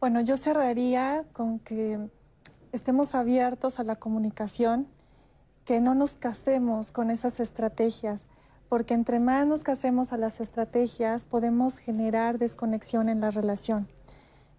Bueno, 0.00 0.22
yo 0.22 0.36
cerraría 0.36 1.24
con 1.32 1.58
que 1.58 1.98
estemos 2.72 3.14
abiertos 3.14 3.78
a 3.78 3.84
la 3.84 3.96
comunicación, 3.96 4.88
que 5.64 5.80
no 5.80 5.94
nos 5.94 6.16
casemos 6.16 6.90
con 6.90 7.10
esas 7.10 7.38
estrategias, 7.38 8.28
porque 8.68 8.94
entre 8.94 9.20
más 9.20 9.46
nos 9.46 9.64
casemos 9.64 10.12
a 10.12 10.16
las 10.16 10.40
estrategias 10.40 11.24
podemos 11.24 11.78
generar 11.78 12.38
desconexión 12.38 13.08
en 13.08 13.20
la 13.20 13.30
relación. 13.30 13.86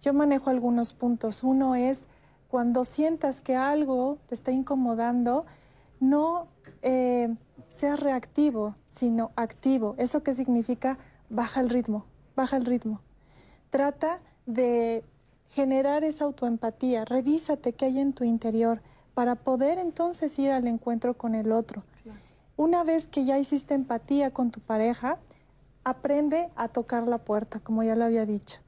Yo 0.00 0.14
manejo 0.14 0.50
algunos 0.50 0.94
puntos. 0.94 1.42
Uno 1.42 1.74
es 1.74 2.06
cuando 2.48 2.84
sientas 2.84 3.40
que 3.40 3.56
algo 3.56 4.18
te 4.28 4.34
está 4.34 4.52
incomodando, 4.52 5.46
no 5.98 6.46
eh, 6.82 7.34
seas 7.70 7.98
reactivo, 7.98 8.74
sino 8.86 9.32
activo. 9.34 9.94
¿Eso 9.98 10.22
qué 10.22 10.34
significa? 10.34 10.98
Baja 11.30 11.60
el 11.60 11.70
ritmo, 11.70 12.06
baja 12.36 12.56
el 12.56 12.64
ritmo. 12.64 13.00
Trata 13.70 14.20
de 14.46 15.02
generar 15.54 16.02
esa 16.02 16.24
autoempatía, 16.24 17.04
revísate 17.04 17.74
qué 17.74 17.84
hay 17.84 18.00
en 18.00 18.12
tu 18.12 18.24
interior 18.24 18.80
para 19.14 19.36
poder 19.36 19.78
entonces 19.78 20.36
ir 20.40 20.50
al 20.50 20.66
encuentro 20.66 21.14
con 21.14 21.36
el 21.36 21.52
otro. 21.52 21.84
Una 22.56 22.82
vez 22.82 23.06
que 23.06 23.24
ya 23.24 23.38
hiciste 23.38 23.74
empatía 23.74 24.32
con 24.32 24.50
tu 24.50 24.58
pareja, 24.60 25.18
aprende 25.84 26.48
a 26.56 26.66
tocar 26.66 27.06
la 27.06 27.18
puerta, 27.18 27.60
como 27.60 27.84
ya 27.84 27.94
lo 27.94 28.04
había 28.04 28.26
dicho. 28.26 28.58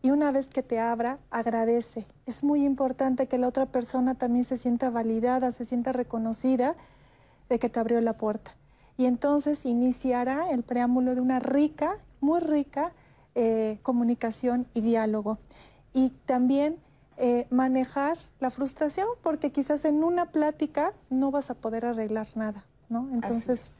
Y 0.00 0.12
una 0.12 0.32
vez 0.32 0.48
que 0.48 0.62
te 0.62 0.78
abra, 0.80 1.18
agradece. 1.30 2.06
Es 2.24 2.42
muy 2.42 2.64
importante 2.64 3.26
que 3.26 3.36
la 3.36 3.48
otra 3.48 3.66
persona 3.66 4.14
también 4.14 4.44
se 4.44 4.56
sienta 4.56 4.88
validada, 4.88 5.52
se 5.52 5.66
sienta 5.66 5.92
reconocida 5.92 6.74
de 7.50 7.58
que 7.58 7.68
te 7.68 7.80
abrió 7.80 8.00
la 8.00 8.14
puerta. 8.14 8.52
Y 8.96 9.04
entonces 9.04 9.66
iniciará 9.66 10.50
el 10.50 10.62
preámbulo 10.62 11.14
de 11.14 11.20
una 11.20 11.38
rica, 11.38 11.98
muy 12.20 12.40
rica 12.40 12.92
eh, 13.34 13.78
comunicación 13.82 14.66
y 14.72 14.80
diálogo 14.80 15.38
y 15.92 16.10
también 16.26 16.76
eh, 17.16 17.46
manejar 17.50 18.16
la 18.38 18.50
frustración, 18.50 19.06
porque 19.22 19.50
quizás 19.52 19.84
en 19.84 20.02
una 20.02 20.26
plática 20.26 20.94
no 21.10 21.30
vas 21.30 21.50
a 21.50 21.54
poder 21.54 21.84
arreglar 21.84 22.28
nada, 22.34 22.64
¿no? 22.88 23.08
Entonces, 23.12 23.72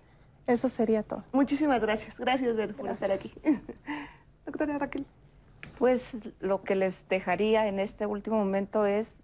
eso 0.47 0.69
sería 0.69 1.03
todo. 1.03 1.25
Muchísimas 1.33 1.81
gracias. 1.81 2.19
Gracias, 2.19 2.55
por 2.75 2.89
estar 2.91 3.11
aquí. 3.11 3.33
Doctora 4.47 4.79
Raquel. 4.79 5.07
Pues 5.79 6.19
lo 6.41 6.63
que 6.63 6.75
les 6.75 7.09
dejaría 7.09 7.67
en 7.67 7.79
este 7.79 8.05
último 8.05 8.37
momento 8.37 8.85
es 8.85 9.17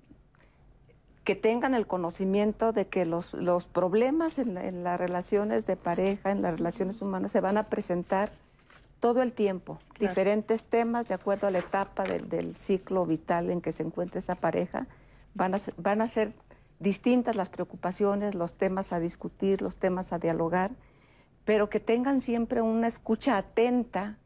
que 1.24 1.34
tengan 1.34 1.74
el 1.74 1.86
conocimiento 1.86 2.72
de 2.72 2.86
que 2.86 3.04
los, 3.04 3.34
los 3.34 3.66
problemas 3.66 4.38
en, 4.38 4.56
en 4.56 4.84
las 4.84 4.98
relaciones 4.98 5.66
de 5.66 5.76
pareja, 5.76 6.30
en 6.30 6.40
las 6.40 6.56
relaciones 6.56 7.02
humanas, 7.02 7.32
se 7.32 7.40
van 7.40 7.58
a 7.58 7.64
presentar 7.64 8.30
todo 9.00 9.22
el 9.22 9.32
tiempo, 9.32 9.78
diferentes 10.00 10.66
temas 10.66 11.08
de 11.08 11.14
acuerdo 11.14 11.46
a 11.46 11.50
la 11.50 11.58
etapa 11.58 12.04
del, 12.04 12.56
ciclo 12.56 13.06
vital 13.06 13.50
en 13.50 13.60
que 13.60 13.72
se 13.72 13.82
encuentra 13.82 14.18
esa 14.18 14.36
pareja. 14.36 14.86
Van 15.34 15.54
a, 15.54 15.58
van 15.76 16.00
a 16.00 16.08
ser 16.08 16.32
distintas 16.78 17.36
las 17.36 17.48
preocupaciones, 17.48 18.34
los 18.34 18.56
temas 18.56 18.92
a 18.92 19.00
discutir, 19.00 19.62
los 19.62 19.76
temas 19.76 20.12
a 20.12 20.18
dialogar, 20.18 20.72
pero 21.44 21.68
que 21.68 21.80
tengan 21.80 22.20
siempre 22.20 22.62
una 22.62 22.88
escucha 22.88 23.36
atenta 23.36 24.18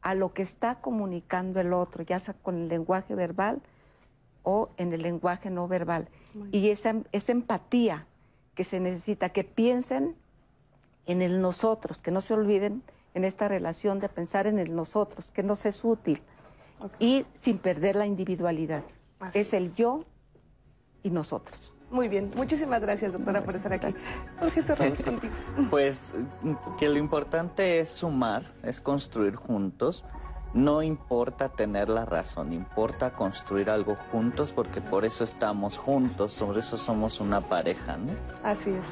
a 0.00 0.14
lo 0.14 0.32
que 0.32 0.42
está 0.42 0.80
comunicando 0.80 1.60
el 1.60 1.72
otro, 1.72 2.02
ya 2.04 2.18
sea 2.18 2.34
con 2.34 2.56
el 2.56 2.68
lenguaje 2.68 3.14
verbal 3.14 3.62
o 4.42 4.70
en 4.76 4.92
el 4.92 5.02
lenguaje 5.02 5.50
no 5.50 5.66
verbal. 5.66 6.08
Y 6.52 6.68
esa, 6.70 6.96
esa 7.12 7.32
empatía 7.32 8.06
que 8.54 8.64
se 8.64 8.80
necesita, 8.80 9.30
que 9.30 9.44
piensen 9.44 10.16
en 11.06 11.22
el 11.22 11.40
nosotros, 11.40 11.98
que 11.98 12.10
no 12.10 12.20
se 12.20 12.34
olviden 12.34 12.82
en 13.14 13.24
esta 13.24 13.48
relación 13.48 14.00
de 14.00 14.08
pensar 14.08 14.46
en 14.46 14.58
el 14.58 14.74
nosotros, 14.74 15.30
que 15.30 15.42
nos 15.42 15.64
es 15.66 15.84
útil 15.84 16.20
y 16.98 17.24
sin 17.34 17.58
perder 17.58 17.96
la 17.96 18.06
individualidad. 18.06 18.82
es 19.32 19.54
el 19.54 19.74
yo 19.74 20.04
y 21.02 21.10
nosotros. 21.10 21.72
Muy 21.90 22.08
bien, 22.08 22.32
muchísimas 22.34 22.82
gracias 22.82 23.12
doctora 23.12 23.44
por 23.44 23.54
estar 23.54 23.72
aquí. 23.72 23.94
Jorge, 24.40 24.62
cerramos 24.62 25.00
contigo. 25.00 25.32
Pues 25.70 26.12
que 26.78 26.88
lo 26.88 26.98
importante 26.98 27.78
es 27.78 27.88
sumar, 27.88 28.52
es 28.64 28.80
construir 28.80 29.36
juntos 29.36 30.04
no 30.54 30.82
importa 30.82 31.48
tener 31.48 31.88
la 31.88 32.04
razón, 32.04 32.52
importa 32.52 33.12
construir 33.12 33.68
algo 33.68 33.96
juntos 34.12 34.52
porque 34.52 34.80
por 34.80 35.04
eso 35.04 35.24
estamos 35.24 35.76
juntos, 35.76 36.40
por 36.40 36.56
eso 36.56 36.76
somos 36.76 37.20
una 37.20 37.40
pareja, 37.40 37.96
¿no? 37.96 38.12
Así 38.42 38.70
es. 38.70 38.86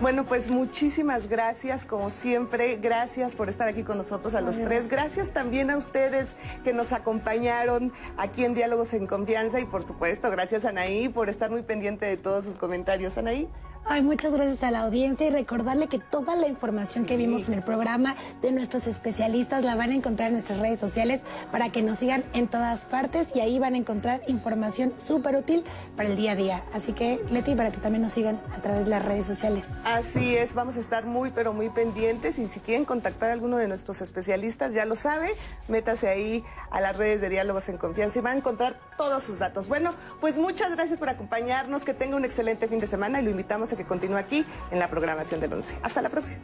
Bueno, 0.00 0.24
pues 0.24 0.50
muchísimas 0.50 1.28
gracias, 1.28 1.86
como 1.86 2.10
siempre. 2.10 2.76
Gracias 2.76 3.34
por 3.34 3.48
estar 3.48 3.68
aquí 3.68 3.82
con 3.82 3.98
nosotros 3.98 4.34
a 4.34 4.40
los 4.40 4.56
tres. 4.56 4.88
Gracias 4.88 5.30
también 5.30 5.70
a 5.70 5.76
ustedes 5.76 6.36
que 6.64 6.72
nos 6.72 6.92
acompañaron 6.92 7.92
aquí 8.16 8.44
en 8.44 8.54
Diálogos 8.54 8.94
en 8.94 9.06
Confianza 9.06 9.60
y 9.60 9.64
por 9.64 9.82
supuesto, 9.82 10.30
gracias 10.30 10.64
a 10.64 10.70
Anaí 10.70 11.08
por 11.08 11.28
estar 11.28 11.50
muy 11.50 11.62
pendiente 11.62 12.06
de 12.06 12.16
todos 12.16 12.44
sus 12.44 12.56
comentarios. 12.56 13.18
Anaí. 13.18 13.48
Ay, 13.84 14.02
muchas 14.02 14.32
gracias 14.32 14.62
a 14.62 14.70
la 14.70 14.82
audiencia 14.82 15.26
y 15.26 15.30
recordarle 15.30 15.88
que 15.88 15.98
toda 15.98 16.36
la 16.36 16.46
información 16.46 17.04
que 17.04 17.16
vimos 17.16 17.48
en 17.48 17.54
el 17.54 17.64
programa 17.64 18.14
de 18.40 18.52
nuestros 18.52 18.86
especialistas 18.86 19.64
la 19.64 19.74
van 19.74 19.90
a 19.90 19.94
encontrar 19.94 20.28
en 20.28 20.34
nuestras 20.34 20.60
redes 20.60 20.78
sociales 20.78 21.22
para 21.50 21.70
que 21.70 21.82
nos 21.82 21.98
sigan 21.98 22.24
en 22.32 22.46
todas 22.46 22.84
partes 22.84 23.30
y 23.34 23.40
ahí 23.40 23.58
van 23.58 23.74
a 23.74 23.78
encontrar 23.78 24.22
información 24.28 24.94
súper 24.98 25.34
útil 25.34 25.64
para 25.96 26.08
el 26.08 26.16
día 26.16 26.32
a 26.32 26.36
día. 26.36 26.64
Así 26.72 26.92
que, 26.92 27.24
Leti, 27.28 27.56
para 27.56 27.72
que 27.72 27.78
también 27.78 28.02
nos 28.02 28.12
sigan 28.12 28.40
a 28.56 28.62
través 28.62 28.84
de 28.84 28.90
las 28.90 29.04
redes 29.04 29.26
sociales. 29.26 29.68
Así 29.84 30.36
es, 30.36 30.54
vamos 30.54 30.76
a 30.76 30.80
estar 30.80 31.04
muy, 31.04 31.32
pero 31.32 31.52
muy 31.52 31.68
pendientes 31.68 32.38
y 32.38 32.46
si 32.46 32.60
quieren 32.60 32.84
contactar 32.84 33.30
a 33.30 33.32
alguno 33.32 33.56
de 33.56 33.66
nuestros 33.66 34.00
especialistas, 34.00 34.74
ya 34.74 34.86
lo 34.86 34.94
sabe, 34.94 35.34
métase 35.66 36.08
ahí 36.08 36.44
a 36.70 36.80
las 36.80 36.96
redes 36.96 37.20
de 37.20 37.28
Diálogos 37.28 37.68
en 37.68 37.78
Confianza 37.78 38.20
y 38.20 38.22
va 38.22 38.30
a 38.30 38.36
encontrar 38.36 38.76
todos 38.96 39.24
sus 39.24 39.40
datos. 39.40 39.68
Bueno, 39.68 39.92
pues 40.20 40.38
muchas 40.38 40.70
gracias 40.70 41.00
por 41.00 41.08
acompañarnos, 41.08 41.84
que 41.84 41.94
tenga 41.94 42.16
un 42.16 42.24
excelente 42.24 42.68
fin 42.68 42.78
de 42.78 42.86
semana 42.86 43.20
y 43.20 43.24
lo 43.24 43.30
invitamos 43.30 43.71
que 43.76 43.84
continúa 43.84 44.20
aquí 44.20 44.44
en 44.70 44.78
la 44.78 44.88
programación 44.88 45.40
del 45.40 45.52
11. 45.52 45.78
Hasta 45.82 46.02
la 46.02 46.08
próxima. 46.08 46.40